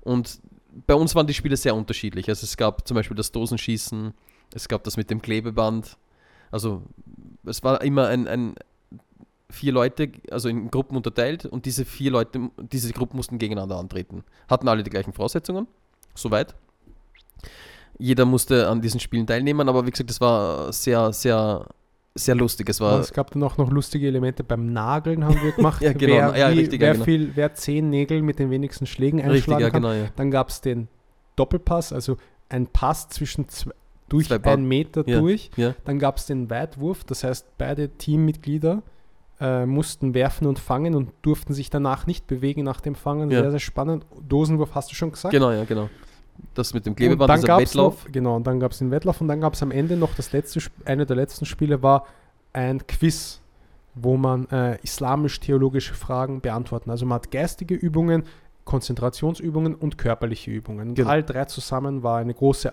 Und 0.00 0.40
bei 0.86 0.94
uns 0.94 1.14
waren 1.14 1.26
die 1.26 1.34
Spiele 1.34 1.56
sehr 1.56 1.74
unterschiedlich. 1.74 2.28
Also 2.28 2.44
es 2.44 2.56
gab 2.56 2.88
zum 2.88 2.94
Beispiel 2.94 3.16
das 3.16 3.30
Dosenschießen, 3.30 4.14
es 4.54 4.68
gab 4.68 4.84
das 4.84 4.96
mit 4.96 5.10
dem 5.10 5.20
Klebeband. 5.20 5.98
Also 6.50 6.82
es 7.44 7.62
war 7.62 7.82
immer 7.82 8.08
ein, 8.08 8.26
ein 8.26 8.54
vier 9.50 9.72
Leute, 9.72 10.10
also 10.30 10.48
in 10.48 10.70
Gruppen 10.70 10.96
unterteilt 10.96 11.46
und 11.46 11.64
diese 11.64 11.84
vier 11.84 12.10
Leute, 12.10 12.50
diese 12.70 12.92
Gruppen 12.92 13.16
mussten 13.16 13.38
gegeneinander 13.38 13.76
antreten. 13.78 14.24
Hatten 14.48 14.68
alle 14.68 14.82
die 14.82 14.90
gleichen 14.90 15.12
Voraussetzungen, 15.12 15.66
soweit. 16.14 16.54
Jeder 17.98 18.26
musste 18.26 18.68
an 18.68 18.80
diesen 18.80 19.00
Spielen 19.00 19.26
teilnehmen, 19.26 19.68
aber 19.68 19.86
wie 19.86 19.90
gesagt, 19.90 20.10
das 20.10 20.20
war 20.20 20.72
sehr, 20.72 21.12
sehr, 21.12 21.66
sehr 22.14 22.34
lustig. 22.34 22.68
Es 22.68 22.80
war 22.80 23.00
es 23.00 23.12
gab 23.12 23.30
dann 23.32 23.42
auch 23.42 23.56
noch 23.56 23.70
lustige 23.70 24.06
Elemente 24.06 24.44
beim 24.44 24.72
Nageln 24.72 25.24
haben 25.24 25.40
wir 25.42 25.52
gemacht. 25.52 25.82
Ja, 25.82 25.92
genau. 25.92 26.14
Wer, 26.14 26.36
Ja, 26.36 26.52
wie, 26.52 26.58
richtig, 26.60 26.80
ja, 26.80 26.88
wer, 26.88 26.92
genau. 26.94 27.04
viel, 27.04 27.32
wer 27.34 27.54
zehn 27.54 27.90
Nägel 27.90 28.22
mit 28.22 28.38
den 28.38 28.50
wenigsten 28.50 28.86
Schlägen 28.86 29.18
richtig, 29.20 29.36
einschlagen 29.36 29.62
ja, 29.62 29.70
kann. 29.70 29.82
genau, 29.82 29.94
ja. 29.94 30.08
Dann 30.14 30.30
gab 30.30 30.50
es 30.50 30.60
den 30.60 30.88
Doppelpass, 31.36 31.92
also 31.92 32.16
ein 32.48 32.66
Pass 32.66 33.08
zwischen 33.08 33.48
zwei, 33.48 33.72
durch 34.08 34.30
einen 34.32 34.68
Meter 34.68 35.04
Ja. 35.06 35.18
durch. 35.20 35.50
ja. 35.56 35.74
Dann 35.84 35.98
gab 35.98 36.18
es 36.18 36.26
den 36.26 36.50
Weitwurf, 36.50 37.04
das 37.04 37.24
heißt, 37.24 37.58
beide 37.58 37.88
Teammitglieder 37.90 38.82
äh, 39.40 39.66
mussten 39.66 40.14
werfen 40.14 40.46
und 40.46 40.58
fangen 40.58 40.94
und 40.94 41.10
durften 41.22 41.54
sich 41.54 41.70
danach 41.70 42.06
nicht 42.06 42.26
bewegen 42.26 42.64
nach 42.64 42.80
dem 42.80 42.94
Fangen. 42.94 43.30
Ja. 43.30 43.40
Sehr, 43.42 43.50
sehr 43.52 43.60
spannend. 43.60 44.04
Dosenwurf 44.28 44.74
hast 44.74 44.90
du 44.90 44.94
schon 44.94 45.12
gesagt. 45.12 45.32
Genau, 45.32 45.50
ja, 45.50 45.64
genau. 45.64 45.88
Das 46.54 46.72
mit 46.74 46.86
dem 46.86 46.92
Und 46.92 46.96
Klebeband, 46.96 47.28
dann 47.30 47.36
dieser 47.40 47.46
gab's 47.48 47.62
Wettlauf. 47.62 48.04
Noch, 48.04 48.12
genau, 48.12 48.36
und 48.36 48.46
dann 48.46 48.60
gab 48.60 48.72
es 48.72 48.78
den 48.78 48.90
Wettlauf 48.90 49.20
und 49.20 49.28
dann 49.28 49.40
gab 49.40 49.54
es 49.54 49.62
am 49.62 49.70
Ende 49.70 49.96
noch 49.96 50.14
das 50.14 50.32
letzte, 50.32 50.60
eine 50.84 51.04
der 51.06 51.16
letzten 51.16 51.44
Spiele 51.46 51.82
war 51.82 52.06
ein 52.52 52.86
Quiz, 52.86 53.40
wo 53.94 54.16
man 54.16 54.46
äh, 54.50 54.78
islamisch-theologische 54.82 55.94
Fragen 55.94 56.40
beantworten. 56.40 56.90
Also 56.90 57.06
man 57.06 57.16
hat 57.16 57.30
geistige 57.32 57.74
Übungen, 57.74 58.22
Konzentrationsübungen 58.64 59.74
und 59.74 59.98
körperliche 59.98 60.50
Übungen. 60.52 60.90
Und 60.90 60.94
Genau. 60.94 61.10
all 61.10 61.22
drei 61.24 61.44
zusammen 61.46 62.02
war 62.04 62.18
eine 62.18 62.34
große, 62.34 62.72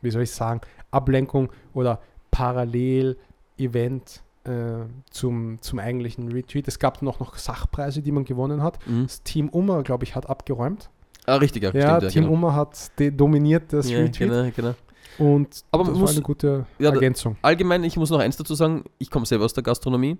wie 0.00 0.10
soll 0.10 0.22
ich 0.22 0.30
sagen, 0.30 0.60
Ablenkung 0.90 1.50
oder 1.74 2.00
Parallel-Event 2.30 4.22
äh, 4.48 4.86
zum, 5.10 5.58
zum 5.60 5.78
eigentlichen 5.78 6.32
Retreat. 6.32 6.66
Es 6.68 6.78
gab 6.78 6.98
auch 7.06 7.20
noch 7.20 7.36
Sachpreise, 7.36 8.02
die 8.02 8.12
man 8.12 8.24
gewonnen 8.24 8.62
hat. 8.62 8.78
Mhm. 8.86 9.04
Das 9.04 9.22
Team 9.22 9.48
Umar, 9.50 9.82
glaube 9.82 10.04
ich, 10.04 10.14
hat 10.14 10.28
abgeräumt. 10.28 10.90
Ah, 11.26 11.36
richtig, 11.36 11.62
ja, 11.62 11.70
Ja, 11.74 11.96
stimmt, 11.98 12.12
Team 12.12 12.22
genau. 12.24 12.34
Umar 12.34 12.54
hat 12.54 12.90
dominiert 12.98 13.72
das 13.72 13.90
ja, 13.90 13.98
Retreat 13.98 14.30
genau, 14.30 14.50
genau. 14.56 14.74
und 15.18 15.62
Aber 15.70 15.84
das 15.84 15.92
man 15.92 15.94
war 15.96 16.00
muss- 16.00 16.12
eine 16.12 16.22
gute 16.22 16.66
Ja, 16.78 16.90
Ergänzung. 16.90 17.36
Allgemein, 17.42 17.84
ich 17.84 17.96
muss 17.96 18.08
noch 18.10 18.18
eins 18.20 18.36
dazu 18.36 18.54
sagen, 18.54 18.84
ich 18.98 19.10
komme 19.10 19.26
selber 19.26 19.44
aus 19.44 19.52
der 19.52 19.62
Gastronomie 19.62 20.16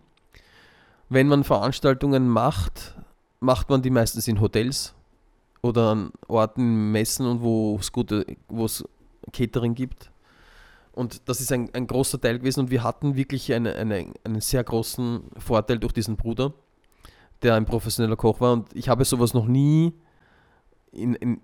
wenn 1.10 1.26
man 1.26 1.42
Veranstaltungen 1.42 2.28
macht, 2.28 2.94
macht 3.40 3.70
man 3.70 3.80
die 3.80 3.88
meistens 3.88 4.28
in 4.28 4.42
Hotels 4.42 4.94
oder 5.62 5.92
an 5.92 6.10
Orten, 6.26 6.92
Messen 6.92 7.26
und 7.26 7.40
wo 7.40 7.76
es 7.80 7.90
gute, 7.92 8.26
wo 8.48 8.66
es 8.66 8.84
Catering 9.32 9.74
gibt. 9.74 10.10
Und 10.98 11.28
das 11.28 11.40
ist 11.40 11.52
ein, 11.52 11.72
ein 11.74 11.86
großer 11.86 12.20
Teil 12.20 12.40
gewesen 12.40 12.58
und 12.58 12.70
wir 12.72 12.82
hatten 12.82 13.14
wirklich 13.14 13.52
eine, 13.54 13.76
eine, 13.76 14.12
einen 14.24 14.40
sehr 14.40 14.64
großen 14.64 15.20
Vorteil 15.36 15.78
durch 15.78 15.92
diesen 15.92 16.16
Bruder, 16.16 16.52
der 17.42 17.54
ein 17.54 17.66
professioneller 17.66 18.16
Koch 18.16 18.40
war. 18.40 18.52
Und 18.52 18.74
ich 18.74 18.88
habe 18.88 19.04
sowas 19.04 19.32
noch 19.32 19.46
nie 19.46 19.92
in, 20.90 21.14
in 21.14 21.40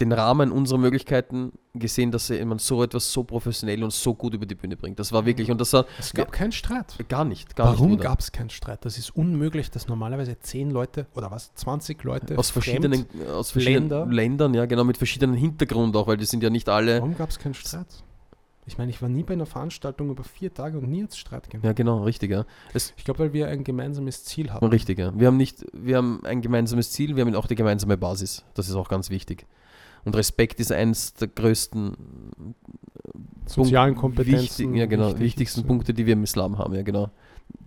den 0.00 0.10
Rahmen 0.10 0.50
unserer 0.50 0.78
Möglichkeiten 0.78 1.52
gesehen, 1.74 2.10
dass 2.10 2.30
man 2.30 2.58
so 2.58 2.82
etwas 2.82 3.12
so 3.12 3.22
professionell 3.22 3.84
und 3.84 3.92
so 3.92 4.14
gut 4.14 4.34
über 4.34 4.46
die 4.46 4.56
Bühne 4.56 4.76
bringt. 4.76 4.98
Das 4.98 5.12
war 5.12 5.24
wirklich, 5.24 5.48
und 5.48 5.60
das 5.60 5.72
war. 5.74 5.86
Es 5.96 6.12
gab 6.12 6.32
keinen 6.32 6.50
Streit. 6.50 6.96
Gar 7.08 7.24
nicht, 7.24 7.54
gar 7.54 7.68
Warum 7.68 7.98
gab 7.98 8.18
es 8.18 8.32
keinen 8.32 8.50
Streit? 8.50 8.84
Das 8.84 8.98
ist 8.98 9.14
unmöglich, 9.14 9.70
dass 9.70 9.86
normalerweise 9.86 10.40
10 10.40 10.72
Leute 10.72 11.06
oder 11.14 11.30
was, 11.30 11.54
20 11.54 12.02
Leute 12.02 12.36
aus 12.36 12.50
verschiedenen, 12.50 13.06
aus 13.32 13.52
verschiedenen 13.52 13.88
Länder. 13.88 14.06
Ländern, 14.06 14.54
ja, 14.54 14.66
genau, 14.66 14.82
mit 14.82 14.96
verschiedenen 14.96 15.36
Hintergrund 15.36 15.94
auch, 15.94 16.08
weil 16.08 16.16
die 16.16 16.24
sind 16.24 16.42
ja 16.42 16.50
nicht 16.50 16.68
alle. 16.68 16.96
Warum 16.96 17.16
gab 17.16 17.30
es 17.30 17.38
keinen 17.38 17.54
Streit? 17.54 17.86
Ich 18.68 18.76
meine, 18.78 18.90
ich 18.90 19.00
war 19.00 19.08
nie 19.08 19.22
bei 19.22 19.32
einer 19.32 19.46
Veranstaltung 19.46 20.10
über 20.10 20.22
vier 20.22 20.52
Tage 20.52 20.76
und 20.78 20.88
nie 20.90 21.02
es 21.02 21.16
Streit 21.16 21.44
gegeben. 21.44 21.64
Ja, 21.64 21.72
genau, 21.72 22.04
richtig, 22.04 22.30
ja. 22.30 22.44
Es, 22.74 22.92
Ich 22.96 23.04
glaube, 23.04 23.20
weil 23.20 23.32
wir 23.32 23.48
ein 23.48 23.64
gemeinsames 23.64 24.24
Ziel 24.24 24.52
hatten. 24.52 24.64
richtig, 24.66 24.98
ja. 24.98 25.18
Wir 25.18 25.26
haben 25.26 25.38
nicht, 25.38 25.64
wir 25.72 25.96
haben 25.96 26.20
ein 26.24 26.42
gemeinsames 26.42 26.90
Ziel, 26.92 27.16
wir 27.16 27.24
haben 27.24 27.34
auch 27.34 27.46
die 27.46 27.54
gemeinsame 27.54 27.96
Basis. 27.96 28.44
Das 28.54 28.68
ist 28.68 28.74
auch 28.74 28.88
ganz 28.88 29.08
wichtig. 29.10 29.46
Und 30.04 30.14
Respekt 30.14 30.60
ist 30.60 30.70
eins 30.70 31.14
der 31.14 31.28
größten 31.28 31.96
Sozialen 33.46 33.94
Punkt- 33.94 34.16
Kompetenzen. 34.16 34.66
Wichtig, 34.66 34.76
ja, 34.78 34.86
genau, 34.86 35.06
wichtig 35.08 35.20
wichtigsten 35.22 35.60
ist. 35.60 35.66
Punkte, 35.66 35.94
die 35.94 36.06
wir 36.06 36.12
im 36.12 36.22
Islam 36.24 36.58
haben, 36.58 36.74
ja, 36.74 36.82
genau. 36.82 37.10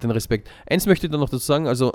Den 0.03 0.11
Respekt. 0.11 0.49
Eins 0.69 0.86
möchte 0.86 1.07
ich 1.07 1.11
dann 1.11 1.19
noch 1.19 1.30
dazu 1.30 1.44
sagen, 1.44 1.68
also 1.68 1.91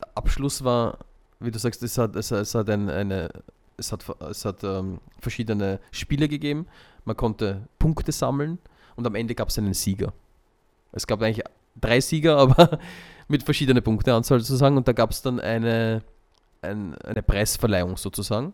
der 0.00 0.08
Abschluss 0.16 0.62
war, 0.62 0.98
wie 1.40 1.50
du 1.50 1.58
sagst, 1.58 1.82
es 1.82 1.98
hat, 1.98 2.14
es, 2.16 2.30
es 2.30 2.54
hat 2.54 2.70
ein, 2.70 2.88
eine, 2.88 3.28
es 3.78 3.92
hat, 3.92 4.04
es 4.30 4.44
hat 4.44 4.64
ähm, 4.64 5.00
verschiedene 5.20 5.80
Spiele 5.90 6.28
gegeben, 6.28 6.66
man 7.04 7.16
konnte 7.16 7.68
Punkte 7.78 8.12
sammeln 8.12 8.58
und 8.96 9.06
am 9.06 9.14
Ende 9.14 9.34
gab 9.34 9.48
es 9.48 9.58
einen 9.58 9.74
Sieger. 9.74 10.12
Es 10.92 11.06
gab 11.06 11.22
eigentlich 11.22 11.44
drei 11.80 12.00
Sieger, 12.00 12.36
aber 12.38 12.78
mit 13.28 13.42
verschiedener 13.42 13.80
Punkteanzahl 13.80 14.40
sozusagen 14.40 14.76
und 14.76 14.88
da 14.88 14.92
gab 14.92 15.10
es 15.10 15.22
dann 15.22 15.40
eine, 15.40 16.02
ein, 16.62 16.94
eine 16.98 17.22
Preisverleihung 17.22 17.96
sozusagen. 17.96 18.52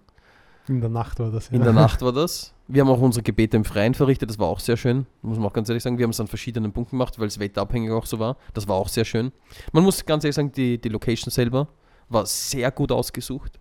In 0.69 0.81
der 0.81 0.91
Nacht 0.91 1.19
war 1.19 1.31
das. 1.31 1.51
Ja. 1.51 1.57
In 1.57 1.63
der 1.63 1.73
Nacht 1.73 2.03
war 2.03 2.13
das. 2.13 2.55
Wir 2.69 2.83
haben 2.83 2.89
auch 2.89 3.01
unsere 3.01 3.23
Gebete 3.23 3.57
im 3.57 3.65
Freien 3.65 3.95
verrichtet, 3.95 4.31
das 4.31 4.39
war 4.39 4.47
auch 4.47 4.61
sehr 4.61 4.77
schön, 4.77 5.07
muss 5.21 5.37
man 5.37 5.47
auch 5.47 5.53
ganz 5.53 5.69
ehrlich 5.69 5.83
sagen. 5.83 5.99
Wir 5.99 6.05
haben 6.05 6.11
es 6.11 6.21
an 6.21 6.29
verschiedenen 6.29 6.73
Punkten 6.73 6.97
gemacht, 6.97 7.19
weil 7.19 7.27
es 7.27 7.39
wetterabhängig 7.39 7.91
auch 7.91 8.07
so 8.07 8.19
war. 8.19 8.37
Das 8.55 8.69
war 8.69 8.77
auch 8.77 8.89
sehr 8.89 9.05
schön. 9.05 9.33
Man 9.73 9.85
muss 9.85 10.05
ganz 10.07 10.25
ehrlich 10.25 10.37
sagen, 10.37 10.53
die, 10.53 10.81
die 10.81 10.89
Location 10.89 11.31
selber 11.31 11.69
war 12.09 12.27
sehr 12.27 12.71
gut 12.71 12.93
ausgesucht. 12.93 13.59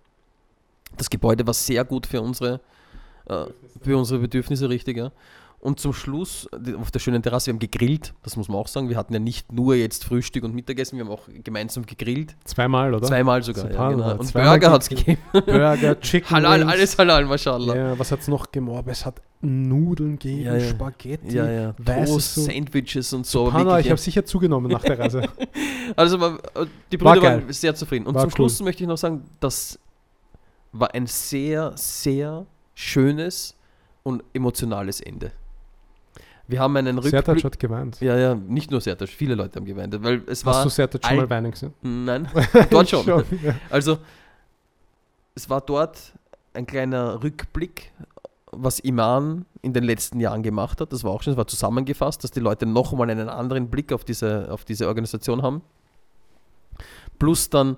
Das 0.98 1.10
Gebäude 1.10 1.46
war 1.48 1.54
sehr 1.54 1.84
gut 1.86 2.06
für 2.08 2.22
unsere, 2.22 2.60
äh, 3.28 3.46
für 3.82 3.98
unsere 3.98 4.20
Bedürfnisse, 4.20 4.70
richtig, 4.70 4.98
ja. 4.98 5.12
Und 5.60 5.80
zum 5.80 5.94
Schluss, 5.94 6.50
auf 6.80 6.90
der 6.90 6.98
schönen 6.98 7.22
Terrasse, 7.22 7.46
wir 7.48 7.54
haben 7.54 7.60
gegrillt, 7.60 8.16
das 8.24 8.36
muss 8.36 8.48
man 8.50 8.58
auch 8.58 8.68
sagen. 8.68 8.90
Wir 8.90 8.98
hatten 8.98 9.14
ja 9.14 9.20
nicht 9.20 9.52
nur 9.52 9.76
jetzt 9.76 10.04
Frühstück 10.04 10.44
und 10.44 10.56
Mittagessen, 10.56 10.98
wir 10.98 11.06
haben 11.06 11.12
auch 11.12 11.28
gemeinsam 11.44 11.86
gegrillt. 11.86 12.36
Zweimal, 12.46 12.96
oder? 12.96 13.06
Zweimal 13.08 13.44
sogar. 13.44 13.66
Ja, 13.66 13.70
Subhanallah, 13.72 14.12
genau. 14.14 14.20
Und 14.22 14.34
Burger 14.34 14.72
hat 14.72 14.82
es 14.82 14.90
gegeben. 14.90 15.22
Burger, 15.32 16.00
Chicken 16.00 16.30
Halal, 16.36 16.62
Wings. 16.62 16.72
alles 16.72 16.98
halal, 16.98 17.26
mashallah. 17.26 17.76
Ja, 17.76 18.00
was 18.00 18.12
hat 18.12 18.22
es 18.22 18.28
noch 18.28 18.52
gegeben? 18.52 18.76
Es 18.88 19.06
hat 19.06 19.22
Nudeln 19.42 20.18
gegeben, 20.18 20.46
Ja, 20.46 20.58
ja. 20.58 20.68
Spaghetti. 20.70 21.36
Ja, 21.36 21.52
ja. 21.52 21.74
Toast, 21.74 22.34
so- 22.34 22.42
Sandwiches 22.42 23.14
und 23.14 23.28
so. 23.28 23.54
wirklich, 23.54 23.86
ich 23.86 23.92
habe 23.92 24.02
sicher 24.02 24.26
zugenommen 24.26 24.72
nach 24.72 24.82
der 24.84 24.98
Reise. 24.98 25.22
Also 25.96 26.18
man, 26.18 26.36
äh, 26.56 26.66
die 26.92 27.02
War 27.02 27.16
Brüder 27.16 27.28
geil. 27.32 27.42
waren 27.44 27.54
sehr 27.54 27.76
zufrieden. 27.76 28.08
Und 28.08 28.16
War 28.16 28.22
zum 28.22 28.30
cool. 28.30 28.36
Schluss 28.50 28.62
möchte 28.64 28.82
ich 28.84 28.88
noch 28.88 28.98
sagen, 28.98 29.26
das 29.42 29.78
war 30.72 30.94
ein 30.94 31.08
sehr, 31.08 31.74
sehr 31.76 32.46
schönes 32.74 33.56
und 34.04 34.24
emotionales 34.34 35.02
Ende. 35.02 35.32
Wir 36.48 36.60
haben 36.60 36.76
einen 36.76 37.02
Sertac 37.02 37.28
Rückblick. 37.36 37.46
hat 37.46 37.60
geweint. 37.60 38.02
Ja, 38.02 38.18
ja, 38.18 38.36
nicht 38.36 38.72
nur 38.72 38.82
Sertac, 38.82 39.08
viele 39.10 39.36
Leute 39.36 39.58
haben 39.58 39.66
geweint, 39.66 40.02
weil 40.04 40.22
es 40.28 40.40
Hast 40.40 40.46
war 40.46 40.64
du 40.64 40.70
Sertac 40.70 41.06
schon 41.06 41.16
mal 41.18 41.30
weinen 41.30 41.52
gesehen? 41.52 41.74
nein, 41.82 42.28
dort 42.70 42.90
schon. 42.90 43.06
ja. 43.08 43.24
Also 43.70 44.00
es 45.36 45.50
war 45.50 45.62
dort 45.62 46.14
ein 46.54 46.66
kleiner 46.66 47.24
Rückblick, 47.24 47.92
was 48.52 48.80
Iman 48.80 49.46
in 49.62 49.72
den 49.72 49.86
letzten 49.86 50.20
Jahren 50.20 50.44
gemacht 50.44 50.82
hat. 50.82 50.92
Das 50.92 51.04
war 51.06 51.12
auch 51.12 51.22
schon, 51.24 51.32
es 51.32 51.38
war 51.38 51.48
zusammengefasst, 51.48 52.24
dass 52.24 52.32
die 52.32 52.42
Leute 52.42 52.66
nochmal 52.66 53.10
einen 53.10 53.30
anderen 53.30 53.70
Blick 53.70 53.94
auf 53.94 54.04
diese, 54.04 54.52
auf 54.52 54.66
diese 54.66 54.88
Organisation 54.88 55.42
haben. 55.42 55.62
Plus 57.18 57.50
dann, 57.50 57.78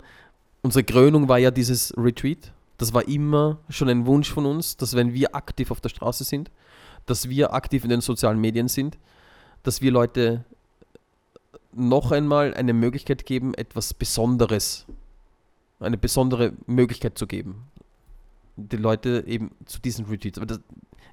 unsere 0.61 0.84
Krönung 0.84 1.28
war 1.30 1.38
ja 1.38 1.52
dieses 1.52 1.94
Retreat. 1.98 2.52
Das 2.78 2.94
war 2.94 3.08
immer 3.08 3.60
schon 3.70 3.90
ein 3.90 4.06
Wunsch 4.06 4.32
von 4.32 4.45
uns, 4.45 4.78
dass 4.78 4.95
wenn 4.95 5.14
wir 5.14 5.36
aktiv 5.36 5.72
auf 5.72 5.80
der 5.82 5.90
Straße 5.90 6.24
sind, 6.24 6.52
dass 7.06 7.30
wir 7.30 7.54
aktiv 7.54 7.84
in 7.84 7.90
den 7.90 8.02
sozialen 8.02 8.40
Medien 8.40 8.68
sind, 8.68 8.98
dass 9.64 9.82
wir 9.82 9.91
Leute 9.91 10.44
noch 11.74 12.12
einmal 12.12 12.54
eine 12.54 12.74
Möglichkeit 12.74 13.26
geben, 13.26 13.54
etwas 13.54 13.94
Besonderes, 13.94 14.86
eine 15.80 15.98
besondere 15.98 16.54
Möglichkeit 16.68 17.18
zu 17.18 17.28
geben. 17.28 17.64
Die 18.56 18.78
Leute 18.78 19.24
eben 19.28 19.52
zu 19.66 19.80
diesen 19.82 20.06
Retreats. 20.06 20.38
Aber 20.38 20.45
das, 20.45 20.60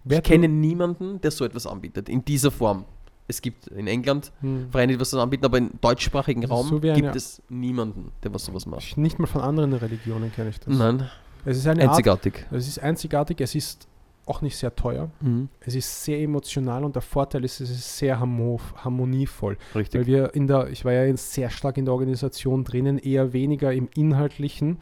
ich 0.08 0.22
kenne 0.22 0.48
niemanden, 0.48 1.20
der 1.20 1.30
so 1.30 1.44
etwas 1.44 1.66
anbietet, 1.66 2.08
in 2.08 2.24
dieser 2.24 2.50
Form. 2.50 2.84
Es 3.26 3.40
gibt 3.40 3.68
in 3.68 3.86
England 3.86 4.32
Hm. 4.40 4.70
Vereine, 4.70 4.92
die 4.94 5.00
was 5.00 5.10
das 5.10 5.20
anbieten, 5.20 5.44
aber 5.44 5.58
im 5.58 5.70
deutschsprachigen 5.80 6.44
Raum 6.44 6.66
so 6.68 6.80
gibt 6.80 7.14
es 7.16 7.40
niemanden, 7.48 8.10
der 8.22 8.34
was 8.34 8.44
sowas 8.44 8.66
macht. 8.66 8.82
Ich- 8.82 8.96
Nicht 8.96 9.18
mal 9.18 9.26
von 9.28 9.40
anderen 9.40 9.72
Religionen 9.72 10.32
kenne 10.32 10.50
ich 10.50 10.58
das. 10.60 10.76
Nein, 10.76 11.08
Es 11.44 11.56
ist 11.56 11.66
eine 11.66 11.82
Art, 11.82 11.90
einzigartig. 11.90 12.46
es 12.50 12.68
ist 12.68 12.78
einzigartig, 12.78 13.40
es 13.40 13.54
ist 13.54 13.88
auch 14.26 14.42
nicht 14.42 14.56
sehr 14.56 14.74
teuer. 14.74 15.10
Mhm. 15.20 15.48
Es 15.60 15.74
ist 15.74 16.04
sehr 16.04 16.20
emotional 16.20 16.84
und 16.84 16.94
der 16.94 17.02
Vorteil 17.02 17.44
ist, 17.44 17.60
es 17.60 17.70
ist 17.70 17.98
sehr 17.98 18.20
harmo 18.20 18.60
harmonievoll. 18.76 19.58
Richtig. 19.74 20.00
Weil 20.00 20.06
wir 20.06 20.34
in 20.34 20.46
der, 20.46 20.68
ich 20.68 20.84
war 20.84 20.92
ja 20.92 21.04
jetzt 21.04 21.32
sehr 21.32 21.50
stark 21.50 21.76
in 21.78 21.84
der 21.84 21.94
Organisation 21.94 22.64
drinnen, 22.64 22.98
eher 22.98 23.32
weniger 23.32 23.72
im 23.72 23.88
Inhaltlichen. 23.94 24.78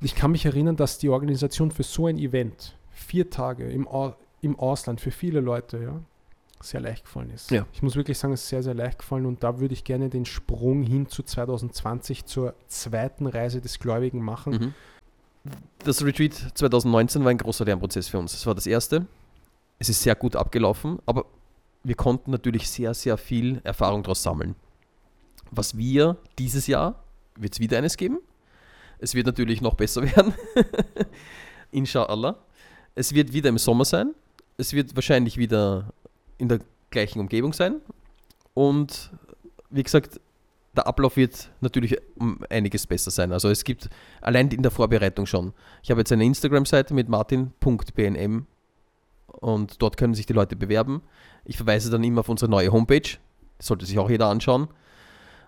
Ich 0.00 0.14
kann 0.14 0.32
mich 0.32 0.44
erinnern, 0.44 0.76
dass 0.76 0.98
die 0.98 1.08
Organisation 1.08 1.70
für 1.70 1.82
so 1.82 2.06
ein 2.06 2.18
Event, 2.18 2.76
vier 2.92 3.30
Tage 3.30 3.70
im, 3.70 3.88
Au 3.88 4.14
im 4.42 4.58
Ausland, 4.58 5.00
für 5.00 5.10
viele 5.10 5.40
Leute, 5.40 5.78
ja, 5.78 6.00
sehr 6.60 6.80
leicht 6.80 7.04
gefallen 7.04 7.30
ist. 7.30 7.50
Ja. 7.50 7.66
Ich 7.72 7.82
muss 7.82 7.96
wirklich 7.96 8.18
sagen, 8.18 8.34
es 8.34 8.42
ist 8.42 8.48
sehr, 8.48 8.62
sehr 8.62 8.74
leicht 8.74 8.98
gefallen 8.98 9.26
und 9.26 9.42
da 9.42 9.60
würde 9.60 9.74
ich 9.74 9.84
gerne 9.84 10.08
den 10.08 10.24
Sprung 10.24 10.82
hin 10.82 11.08
zu 11.08 11.22
2020 11.22 12.26
zur 12.26 12.54
zweiten 12.66 13.26
Reise 13.26 13.60
des 13.60 13.78
Gläubigen 13.78 14.20
machen. 14.22 14.52
Mhm. 14.52 14.74
Das 15.84 16.04
Retreat 16.04 16.34
2019 16.54 17.22
war 17.24 17.30
ein 17.30 17.38
großer 17.38 17.64
Lernprozess 17.64 18.08
für 18.08 18.18
uns. 18.18 18.34
Es 18.34 18.46
war 18.46 18.54
das 18.54 18.66
erste. 18.66 19.06
Es 19.78 19.88
ist 19.88 20.02
sehr 20.02 20.14
gut 20.14 20.36
abgelaufen, 20.36 20.98
aber 21.06 21.26
wir 21.84 21.94
konnten 21.94 22.30
natürlich 22.30 22.68
sehr, 22.68 22.94
sehr 22.94 23.16
viel 23.16 23.60
Erfahrung 23.64 24.02
daraus 24.02 24.22
sammeln. 24.22 24.56
Was 25.50 25.76
wir 25.76 26.16
dieses 26.38 26.66
Jahr, 26.66 27.02
wird 27.36 27.54
es 27.54 27.60
wieder 27.60 27.78
eines 27.78 27.96
geben. 27.96 28.18
Es 28.98 29.14
wird 29.14 29.26
natürlich 29.26 29.60
noch 29.60 29.74
besser 29.74 30.02
werden. 30.16 30.34
Inshallah. 31.70 32.36
Es 32.94 33.14
wird 33.14 33.32
wieder 33.32 33.48
im 33.48 33.58
Sommer 33.58 33.84
sein. 33.84 34.14
Es 34.56 34.72
wird 34.72 34.94
wahrscheinlich 34.96 35.36
wieder 35.36 35.92
in 36.36 36.48
der 36.48 36.58
gleichen 36.90 37.20
Umgebung 37.20 37.52
sein. 37.52 37.80
Und 38.54 39.10
wie 39.70 39.82
gesagt, 39.82 40.20
der 40.78 40.86
Ablauf 40.86 41.16
wird 41.16 41.50
natürlich 41.60 41.96
um 42.16 42.38
einiges 42.48 42.86
besser 42.86 43.10
sein. 43.10 43.32
Also 43.32 43.50
es 43.50 43.64
gibt 43.64 43.90
allein 44.20 44.48
in 44.48 44.62
der 44.62 44.70
Vorbereitung 44.70 45.26
schon. 45.26 45.52
Ich 45.82 45.90
habe 45.90 46.00
jetzt 46.00 46.12
eine 46.12 46.24
Instagram-Seite 46.24 46.94
mit 46.94 47.08
martin.bnm 47.08 48.46
und 49.26 49.82
dort 49.82 49.96
können 49.96 50.14
sich 50.14 50.26
die 50.26 50.32
Leute 50.32 50.54
bewerben. 50.54 51.02
Ich 51.44 51.56
verweise 51.56 51.90
dann 51.90 52.04
immer 52.04 52.20
auf 52.20 52.28
unsere 52.28 52.48
neue 52.48 52.70
Homepage. 52.70 53.18
Das 53.58 53.66
sollte 53.66 53.86
sich 53.86 53.98
auch 53.98 54.08
jeder 54.08 54.26
anschauen. 54.26 54.68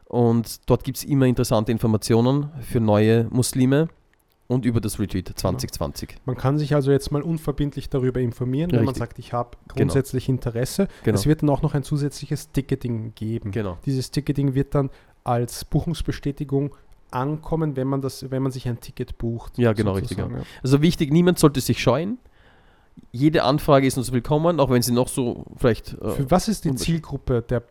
Und 0.05 0.69
dort 0.69 0.83
gibt 0.83 0.99
es 0.99 1.05
immer 1.05 1.27
interessante 1.27 1.71
Informationen 1.71 2.51
für 2.61 2.81
neue 2.81 3.29
Muslime 3.31 3.89
und 4.51 4.65
über 4.65 4.81
das 4.81 4.99
Retreat 4.99 5.31
2020. 5.33 6.17
Man 6.25 6.37
kann 6.37 6.59
sich 6.59 6.75
also 6.75 6.91
jetzt 6.91 7.13
mal 7.13 7.23
unverbindlich 7.23 7.89
darüber 7.89 8.19
informieren, 8.19 8.73
wenn 8.73 8.81
man 8.81 8.89
Richtig. 8.89 8.99
sagt, 8.99 9.19
ich 9.21 9.33
habe 9.33 9.57
grundsätzlich 9.69 10.29
Interesse. 10.29 10.89
Genau. 11.05 11.17
Es 11.17 11.27
wird 11.27 11.43
dann 11.43 11.51
auch 11.51 11.63
noch 11.63 11.75
ein 11.75 11.85
zusätzliches 11.85 12.51
Ticketing 12.51 13.15
geben. 13.15 13.53
Genau. 13.53 13.79
Dieses 13.87 14.11
Ticketing 14.11 14.55
wird 14.55 14.75
dann 14.75 14.91
als 15.25 15.65
Buchungsbestätigung 15.65 16.75
ankommen, 17.11 17.77
wenn 17.77 17.89
man 17.89 18.01
das, 18.01 18.31
wenn 18.31 18.43
man 18.43 18.53
sich 18.53 18.69
ein 18.69 18.81
Ticket 18.81 19.19
bucht. 19.19 19.59
Ja, 19.59 19.73
genau, 19.73 19.93
richtig, 19.93 20.19
sozusagen, 20.19 20.45
Also 20.63 20.81
wichtig, 20.83 21.13
niemand 21.13 21.39
sollte 21.39 21.61
sich 21.61 21.83
scheuen. 21.83 22.19
Jede 23.13 23.43
Anfrage 23.45 23.87
ist 23.87 23.97
uns 23.99 24.13
willkommen, 24.13 24.61
auch 24.61 24.71
wenn 24.71 24.83
sie 24.83 24.93
noch 24.93 25.09
so 25.09 25.45
vielleicht. 25.57 25.93
ja. 25.93 26.09
Äh, 26.09 26.13
Für 26.13 26.31
was 26.31 26.49
ist 26.49 26.65
die 26.65 26.75
Zielgruppe 26.75 27.43
der, 27.43 27.63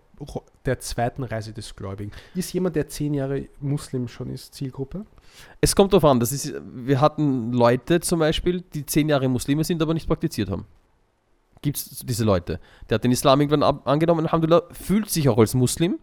der 0.65 0.79
zweiten 0.79 1.23
Reise 1.23 1.53
des 1.53 1.75
Gläubigen? 1.75 2.11
Ist 2.35 2.51
jemand, 2.53 2.75
der 2.75 2.87
zehn 2.87 3.13
Jahre 3.13 3.47
Muslim 3.59 4.07
schon 4.07 4.29
ist, 4.29 4.53
Zielgruppe? 4.55 5.05
Es 5.61 5.75
kommt 5.75 5.93
darauf 5.93 6.05
an. 6.05 6.19
Das 6.19 6.31
ist, 6.31 6.53
wir 6.73 6.99
hatten 6.99 7.53
Leute 7.53 7.99
zum 8.01 8.19
Beispiel, 8.19 8.63
die 8.73 8.85
zehn 8.85 9.07
Jahre 9.07 9.27
Muslime 9.29 9.63
sind, 9.63 9.81
aber 9.81 9.93
nicht 9.93 10.07
praktiziert 10.07 10.49
haben. 10.49 10.65
Gibt 11.61 11.77
es 11.77 11.99
diese 12.05 12.23
Leute? 12.23 12.59
Der 12.89 12.95
hat 12.95 13.03
den 13.03 13.11
Islam 13.11 13.39
irgendwann 13.41 13.63
ab, 13.63 13.87
angenommen, 13.87 14.25
Alhamdulillah, 14.25 14.63
fühlt 14.71 15.09
sich 15.09 15.27
auch 15.29 15.37
als 15.37 15.53
Muslim, 15.53 15.99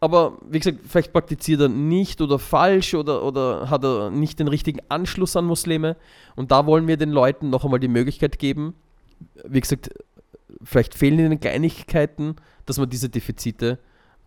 aber 0.00 0.38
wie 0.48 0.58
gesagt, 0.58 0.80
vielleicht 0.86 1.12
praktiziert 1.12 1.60
er 1.60 1.68
nicht 1.68 2.20
oder 2.20 2.38
falsch 2.38 2.94
oder, 2.94 3.22
oder 3.22 3.70
hat 3.70 3.84
er 3.84 4.10
nicht 4.10 4.38
den 4.38 4.48
richtigen 4.48 4.80
Anschluss 4.88 5.36
an 5.36 5.46
Muslime. 5.46 5.96
Und 6.34 6.50
da 6.50 6.66
wollen 6.66 6.86
wir 6.86 6.96
den 6.96 7.10
Leuten 7.10 7.50
noch 7.50 7.64
einmal 7.64 7.80
die 7.80 7.88
Möglichkeit 7.88 8.38
geben, 8.38 8.74
wie 9.48 9.60
gesagt, 9.60 9.90
vielleicht 10.62 10.94
fehlen 10.94 11.18
ihnen 11.18 11.40
Kleinigkeiten, 11.40 12.36
dass 12.66 12.78
man 12.78 12.90
diese 12.90 13.08
Defizite 13.08 13.78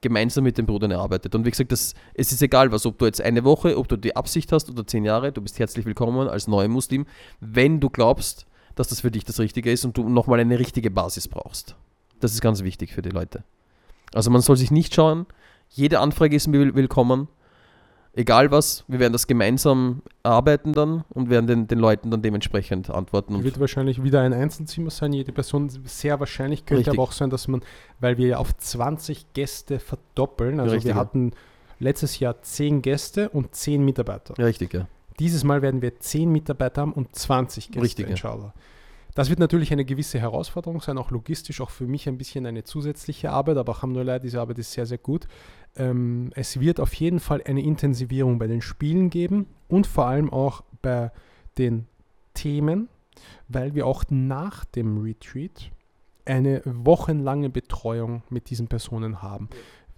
gemeinsam 0.02 0.46
mit 0.46 0.58
den 0.58 0.66
Brüdern 0.66 0.92
erarbeitet. 0.92 1.36
Und 1.36 1.46
wie 1.46 1.52
gesagt, 1.52 1.72
das, 1.72 1.94
es 2.14 2.32
ist 2.32 2.42
egal, 2.42 2.72
was, 2.72 2.86
ob 2.86 2.98
du 2.98 3.06
jetzt 3.06 3.22
eine 3.22 3.44
Woche, 3.44 3.78
ob 3.78 3.88
du 3.88 3.98
die 3.98 4.16
Absicht 4.16 4.52
hast 4.52 4.70
oder 4.70 4.88
zehn 4.88 5.04
Jahre, 5.04 5.32
du 5.32 5.42
bist 5.42 5.60
herzlich 5.60 5.86
willkommen 5.86 6.30
als 6.30 6.48
neuer 6.48 6.70
Muslim, 6.70 7.06
wenn 7.42 7.80
du 7.80 7.90
glaubst, 7.90 8.46
dass 8.76 8.88
das 8.88 9.02
für 9.02 9.12
dich 9.12 9.26
das 9.26 9.40
Richtige 9.40 9.72
ist 9.72 9.84
und 9.84 9.98
du 9.98 10.08
nochmal 10.08 10.40
eine 10.40 10.58
richtige 10.58 10.90
Basis 10.90 11.28
brauchst. 11.28 11.76
Das 12.22 12.34
ist 12.34 12.42
ganz 12.42 12.64
wichtig 12.64 12.94
für 12.94 13.02
die 13.02 13.10
Leute. 13.10 13.44
Also 14.14 14.32
man 14.32 14.42
soll 14.42 14.56
sich 14.56 14.72
nicht 14.72 14.96
schauen, 14.96 15.26
jede 15.70 16.00
Anfrage 16.00 16.36
ist 16.36 16.52
willkommen. 16.52 17.28
Egal 18.14 18.52
was, 18.52 18.84
wir 18.88 19.00
werden 19.00 19.14
das 19.14 19.28
gemeinsam 19.28 20.02
arbeiten 20.24 20.74
dann 20.74 21.06
und 21.10 21.30
werden 21.30 21.46
den, 21.46 21.68
den 21.68 21.80
Leuten 21.80 22.10
dann 22.10 22.22
dementsprechend 22.22 22.90
antworten. 22.90 23.36
Und 23.36 23.44
Wird 23.44 23.60
wahrscheinlich 23.60 24.04
wieder 24.04 24.22
ein 24.22 24.34
Einzelzimmer 24.34 24.90
sein, 24.90 25.14
jede 25.14 25.32
Person. 25.32 25.70
Sehr 25.86 26.20
wahrscheinlich 26.20 26.66
könnte 26.66 26.80
Richtig. 26.80 26.96
aber 26.96 27.04
auch 27.04 27.12
sein, 27.12 27.30
dass 27.30 27.48
man, 27.48 27.62
weil 28.00 28.18
wir 28.18 28.28
ja 28.28 28.38
auf 28.38 28.58
20 28.58 29.34
Gäste 29.34 29.80
verdoppeln, 29.80 30.60
also 30.60 30.74
Richtig, 30.74 30.90
wir 30.90 30.96
hatten 30.96 31.32
letztes 31.78 32.20
Jahr 32.20 32.42
10 32.42 32.82
Gäste 32.82 33.30
und 33.30 33.54
10 33.54 33.86
Mitarbeiter. 33.86 34.38
Richtig, 34.44 34.74
ja. 34.74 34.88
Dieses 35.20 35.44
Mal 35.44 35.62
werden 35.62 35.82
wir 35.82 36.00
10 36.00 36.32
Mitarbeiter 36.32 36.82
haben 36.82 36.94
und 36.94 37.16
20 37.16 37.68
Gäste, 37.68 37.82
Richtig, 37.82 38.24
ja. 38.24 38.54
Das 39.16 39.30
wird 39.30 39.40
natürlich 39.40 39.72
eine 39.72 39.86
gewisse 39.86 40.20
Herausforderung 40.20 40.82
sein, 40.82 40.98
auch 40.98 41.12
logistisch, 41.12 41.62
auch 41.62 41.72
für 41.72 41.88
mich 41.88 42.08
ein 42.08 42.18
bisschen 42.18 42.46
eine 42.46 42.64
zusätzliche 42.64 43.32
Arbeit, 43.32 43.58
aber 43.58 43.76
Alhamdulillah, 43.76 44.20
diese 44.20 44.40
Arbeit 44.40 44.60
ist 44.60 44.72
sehr, 44.72 44.86
sehr 44.86 44.98
gut. 44.98 45.28
Ähm, 45.76 46.32
es 46.36 46.60
wird 46.60 46.80
auf 46.80 46.94
jeden 46.94 47.20
Fall 47.20 47.42
eine 47.46 47.62
Intensivierung 47.62 48.40
bei 48.40 48.48
den 48.48 48.62
Spielen 48.62 49.10
geben 49.10 49.48
und 49.68 49.88
vor 49.88 50.06
allem 50.06 50.32
auch 50.32 50.64
bei 50.82 51.12
den 51.58 51.88
Themen, 52.34 52.88
weil 53.48 53.76
wir 53.76 53.86
auch 53.88 54.04
nach 54.10 54.64
dem 54.66 55.02
Retreat 55.02 55.72
eine 56.26 56.62
wochenlange 56.66 57.50
Betreuung 57.50 58.24
mit 58.30 58.50
diesen 58.50 58.68
Personen 58.68 59.22
haben. 59.22 59.50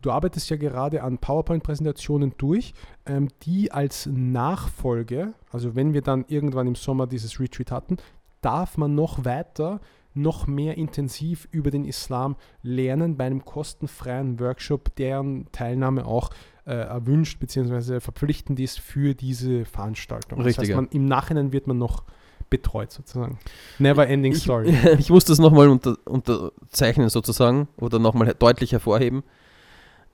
Du 0.01 0.09
arbeitest 0.09 0.49
ja 0.49 0.57
gerade 0.57 1.03
an 1.03 1.19
PowerPoint-Präsentationen 1.19 2.33
durch, 2.37 2.73
ähm, 3.05 3.27
die 3.43 3.71
als 3.71 4.07
Nachfolge, 4.07 5.33
also 5.51 5.75
wenn 5.75 5.93
wir 5.93 6.01
dann 6.01 6.25
irgendwann 6.27 6.65
im 6.65 6.75
Sommer 6.75 7.05
dieses 7.05 7.39
Retreat 7.39 7.69
hatten, 7.69 7.97
darf 8.41 8.77
man 8.77 8.95
noch 8.95 9.25
weiter, 9.25 9.79
noch 10.13 10.47
mehr 10.47 10.77
intensiv 10.77 11.47
über 11.51 11.71
den 11.71 11.85
Islam 11.85 12.35
lernen 12.63 13.15
bei 13.15 13.25
einem 13.25 13.45
kostenfreien 13.45 14.39
Workshop, 14.39 14.95
deren 14.95 15.49
Teilnahme 15.51 16.05
auch 16.05 16.31
äh, 16.65 16.73
erwünscht 16.73 17.39
bzw. 17.39 17.99
verpflichtend 17.99 18.59
ist 18.59 18.79
für 18.79 19.15
diese 19.15 19.65
Veranstaltung. 19.65 20.41
Richtig, 20.41 20.55
das 20.55 20.69
heißt, 20.69 20.75
man, 20.75 20.87
im 20.89 21.05
Nachhinein 21.05 21.53
wird 21.53 21.67
man 21.67 21.77
noch 21.77 22.03
betreut 22.49 22.91
sozusagen. 22.91 23.39
Never 23.79 24.07
ending 24.07 24.33
Ich, 24.33 24.39
story. 24.43 24.75
ich 24.99 25.09
muss 25.09 25.25
das 25.25 25.39
nochmal 25.39 25.69
unter, 25.69 25.97
unterzeichnen 26.05 27.09
sozusagen 27.09 27.67
oder 27.77 27.97
nochmal 27.97 28.35
deutlich 28.37 28.73
hervorheben. 28.73 29.23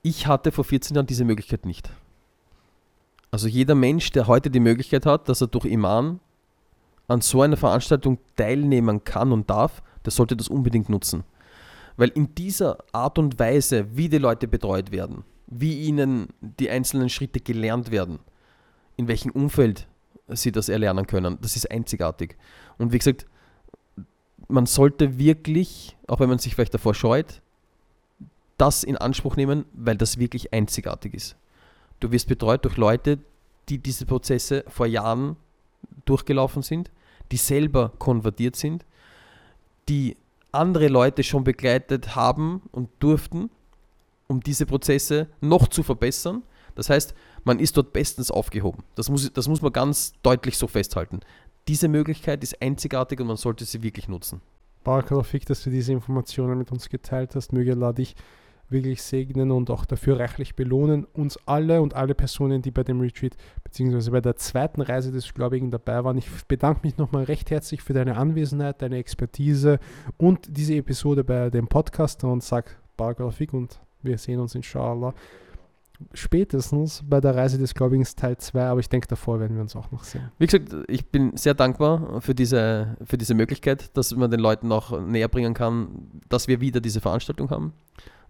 Ich 0.04 0.28
hatte 0.28 0.52
vor 0.52 0.64
14 0.64 0.96
Jahren 0.96 1.08
diese 1.08 1.26
Möglichkeit 1.26 1.66
nicht. 1.66 1.90
Also 3.32 3.48
jeder 3.48 3.76
Mensch, 3.76 4.12
der 4.12 4.28
heute 4.28 4.50
die 4.50 4.60
Möglichkeit 4.60 5.06
hat, 5.06 5.28
dass 5.28 5.42
er 5.42 5.48
durch 5.48 5.66
Iman 5.66 6.20
an 7.08 7.22
so 7.22 7.42
einer 7.42 7.58
Veranstaltung 7.58 8.20
teilnehmen 8.36 9.04
kann 9.04 9.32
und 9.32 9.50
darf, 9.50 9.82
der 10.06 10.12
sollte 10.12 10.36
das 10.36 10.50
unbedingt 10.50 10.90
nutzen. 10.90 11.24
Weil 11.96 12.10
in 12.10 12.36
dieser 12.36 12.78
Art 12.92 13.18
und 13.18 13.40
Weise, 13.40 13.96
wie 13.96 14.10
die 14.10 14.18
Leute 14.18 14.48
betreut 14.48 14.92
werden, 14.92 15.24
wie 15.48 15.82
ihnen 15.82 16.28
die 16.42 16.70
einzelnen 16.70 17.10
Schritte 17.10 17.40
gelernt 17.40 17.92
werden, 17.92 18.20
in 18.98 19.08
welchem 19.08 19.32
Umfeld 19.32 19.88
sie 20.28 20.52
das 20.52 20.70
erlernen 20.70 21.08
können, 21.08 21.38
das 21.42 21.56
ist 21.56 21.72
einzigartig. 21.72 22.38
Und 22.78 22.92
wie 22.92 22.98
gesagt, 22.98 23.26
man 24.48 24.66
sollte 24.66 25.18
wirklich, 25.18 25.98
auch 26.08 26.20
wenn 26.20 26.30
man 26.30 26.40
sich 26.40 26.56
vielleicht 26.56 26.74
davor 26.74 26.94
scheut, 26.94 27.42
das 28.58 28.84
in 28.84 28.98
Anspruch 28.98 29.36
nehmen, 29.36 29.66
weil 29.74 29.98
das 29.98 30.18
wirklich 30.18 30.54
einzigartig 30.54 31.14
ist. 31.14 31.36
Du 32.00 32.12
wirst 32.12 32.28
betreut 32.28 32.66
durch 32.66 32.78
Leute, 32.78 33.20
die 33.70 33.78
diese 33.78 34.06
Prozesse 34.06 34.64
vor 34.68 34.88
Jahren 34.88 35.38
durchgelaufen 36.06 36.62
sind, 36.62 36.92
die 37.32 37.38
selber 37.38 37.92
konvertiert 38.00 38.56
sind, 38.56 38.86
die 39.90 40.18
andere 40.52 40.88
Leute 40.88 41.24
schon 41.24 41.44
begleitet 41.44 42.16
haben 42.16 42.62
und 42.72 42.90
durften, 43.00 43.50
um 44.28 44.42
diese 44.42 44.66
Prozesse 44.66 45.28
noch 45.42 45.68
zu 45.68 45.84
verbessern. 45.84 46.44
Das 46.76 46.90
heißt, 46.90 47.14
man 47.44 47.60
ist 47.60 47.78
dort 47.78 47.94
bestens 47.94 48.30
aufgehoben. 48.30 48.84
Das 48.96 49.10
muss, 49.10 49.32
das 49.32 49.48
muss 49.48 49.62
man 49.62 49.72
ganz 49.72 50.14
deutlich 50.22 50.58
so 50.58 50.68
festhalten. 50.68 51.22
Diese 51.68 51.88
Möglichkeit 51.88 52.44
ist 52.44 52.62
einzigartig 52.62 53.20
und 53.20 53.28
man 53.28 53.38
sollte 53.38 53.66
sie 53.66 53.84
wirklich 53.84 54.08
nutzen. 54.08 54.42
Barakallah 54.84 55.26
dass 55.48 55.64
du 55.64 55.70
diese 55.70 55.92
Informationen 55.92 56.58
mit 56.58 56.72
uns 56.72 56.88
geteilt 56.88 57.36
hast. 57.36 57.52
Möge 57.52 57.74
Allah 57.74 57.92
dich 57.94 58.16
wirklich 58.70 59.02
segnen 59.02 59.52
und 59.52 59.70
auch 59.70 59.86
dafür 59.86 60.20
reichlich 60.20 60.56
belohnen. 60.56 61.06
Uns 61.06 61.38
alle 61.46 61.82
und 61.82 61.94
alle 61.94 62.16
Personen, 62.16 62.62
die 62.62 62.72
bei 62.72 62.84
dem 62.84 63.00
Retreat 63.00 63.36
bzw. 63.64 64.12
bei 64.12 64.22
der 64.22 64.36
zweiten 64.36 64.82
Reise 64.82 65.12
des 65.12 65.34
Gläubigen 65.34 65.72
dabei 65.72 66.04
waren. 66.04 66.18
Ich 66.18 66.30
bedanke 66.48 66.82
mich 66.84 66.98
nochmal 66.98 67.24
recht 67.24 67.50
herzlich 67.52 67.82
für 67.82 67.94
deine 67.94 68.18
Anwesenheit, 68.18 68.82
deine 68.82 68.98
Expertise 68.98 69.80
und 70.18 70.48
diese 70.50 70.76
Episode 70.76 71.24
bei 71.24 71.50
dem 71.50 71.68
Podcast 71.68 72.24
und 72.24 72.44
sag 72.44 72.78
Barakallah 72.98 73.32
Fik 73.32 73.54
und 73.54 73.80
wir 74.02 74.18
sehen 74.18 74.40
uns 74.40 74.56
inshallah 74.56 75.14
spätestens 76.14 77.04
bei 77.08 77.20
der 77.20 77.36
Reise 77.36 77.58
des 77.58 77.74
Gläubigen 77.74 78.04
Teil 78.04 78.38
2, 78.38 78.68
aber 78.68 78.80
ich 78.80 78.90
denke, 78.90 79.08
davor 79.08 79.40
werden 79.40 79.56
wir 79.56 79.62
uns 79.62 79.76
auch 79.76 79.92
noch 79.92 80.04
sehen. 80.04 80.32
Wie 80.38 80.46
gesagt, 80.46 80.76
ich 80.88 81.08
bin 81.08 81.36
sehr 81.36 81.54
dankbar 81.54 82.22
für 82.22 82.36
diese, 82.36 82.98
für 83.04 83.18
diese 83.18 83.34
Möglichkeit, 83.34 83.96
dass 83.98 84.16
man 84.16 84.30
den 84.30 84.40
Leuten 84.40 84.72
auch 84.72 85.00
näher 85.00 85.28
bringen 85.28 85.54
kann, 85.54 86.22
dass 86.30 86.48
wir 86.48 86.62
wieder 86.62 86.82
diese 86.82 87.02
Veranstaltung 87.02 87.50
haben, 87.50 87.74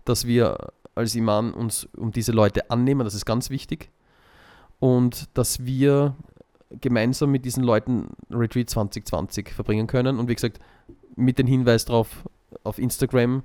dass 0.10 0.26
wir 0.26 0.58
als 0.96 1.16
Iman 1.16 1.54
uns 1.54 1.86
um 1.96 2.12
diese 2.12 2.32
Leute 2.32 2.72
annehmen, 2.72 3.04
das 3.06 3.14
ist 3.14 3.26
ganz 3.26 3.50
wichtig. 3.50 3.92
Und 4.80 5.26
dass 5.34 5.66
wir 5.66 6.16
gemeinsam 6.70 7.32
mit 7.32 7.46
diesen 7.46 7.64
Leuten 7.64 8.10
Retreat 8.30 8.70
2020 8.70 9.50
verbringen 9.50 9.88
können. 9.88 10.20
Und 10.20 10.28
wie 10.28 10.36
gesagt, 10.36 10.60
mit 11.16 11.40
dem 11.40 11.48
Hinweis 11.48 11.86
darauf 11.86 12.26
auf 12.64 12.78
Instagram, 12.78 13.44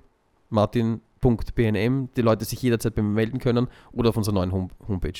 martin.bnm, 0.50 2.08
die 2.16 2.22
Leute 2.22 2.44
sich 2.44 2.60
jederzeit 2.62 2.94
bei 2.94 3.02
mir 3.02 3.08
melden 3.08 3.38
können 3.38 3.68
oder 3.92 4.10
auf 4.10 4.16
unserer 4.16 4.34
neuen 4.34 4.52
Home 4.52 4.68
Homepage 4.88 5.12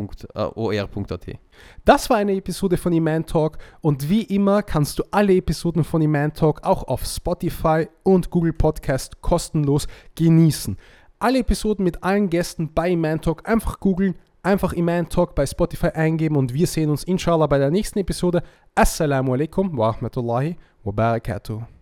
www.iman.co.or.at. 0.00 1.38
Das 1.84 2.10
war 2.10 2.16
eine 2.16 2.34
Episode 2.34 2.76
von 2.76 2.92
Iman 2.92 3.26
Talk 3.26 3.58
und 3.80 4.08
wie 4.08 4.22
immer 4.22 4.62
kannst 4.62 4.98
du 4.98 5.04
alle 5.10 5.34
Episoden 5.34 5.84
von 5.84 6.02
Iman 6.02 6.32
Talk 6.32 6.64
auch 6.64 6.84
auf 6.84 7.04
Spotify 7.04 7.88
und 8.02 8.30
Google 8.30 8.52
Podcast 8.52 9.20
kostenlos 9.20 9.86
genießen. 10.14 10.76
Alle 11.18 11.40
Episoden 11.40 11.84
mit 11.84 12.02
allen 12.02 12.30
Gästen 12.30 12.72
bei 12.72 12.90
Iman 12.90 13.20
Talk 13.20 13.48
einfach 13.48 13.80
googeln, 13.80 14.14
einfach 14.42 14.72
Iman 14.72 15.08
Talk 15.08 15.34
bei 15.34 15.46
Spotify 15.46 15.88
eingeben 15.88 16.36
und 16.36 16.54
wir 16.54 16.66
sehen 16.66 16.90
uns 16.90 17.04
inshallah 17.04 17.46
bei 17.46 17.58
der 17.58 17.70
nächsten 17.70 17.98
Episode. 17.98 18.42
Assalamu 18.74 19.34
alaikum 19.34 19.76
wa 19.76 19.90
rahmatullahi 19.90 20.56
wa 20.84 20.92
barakatuh. 20.92 21.79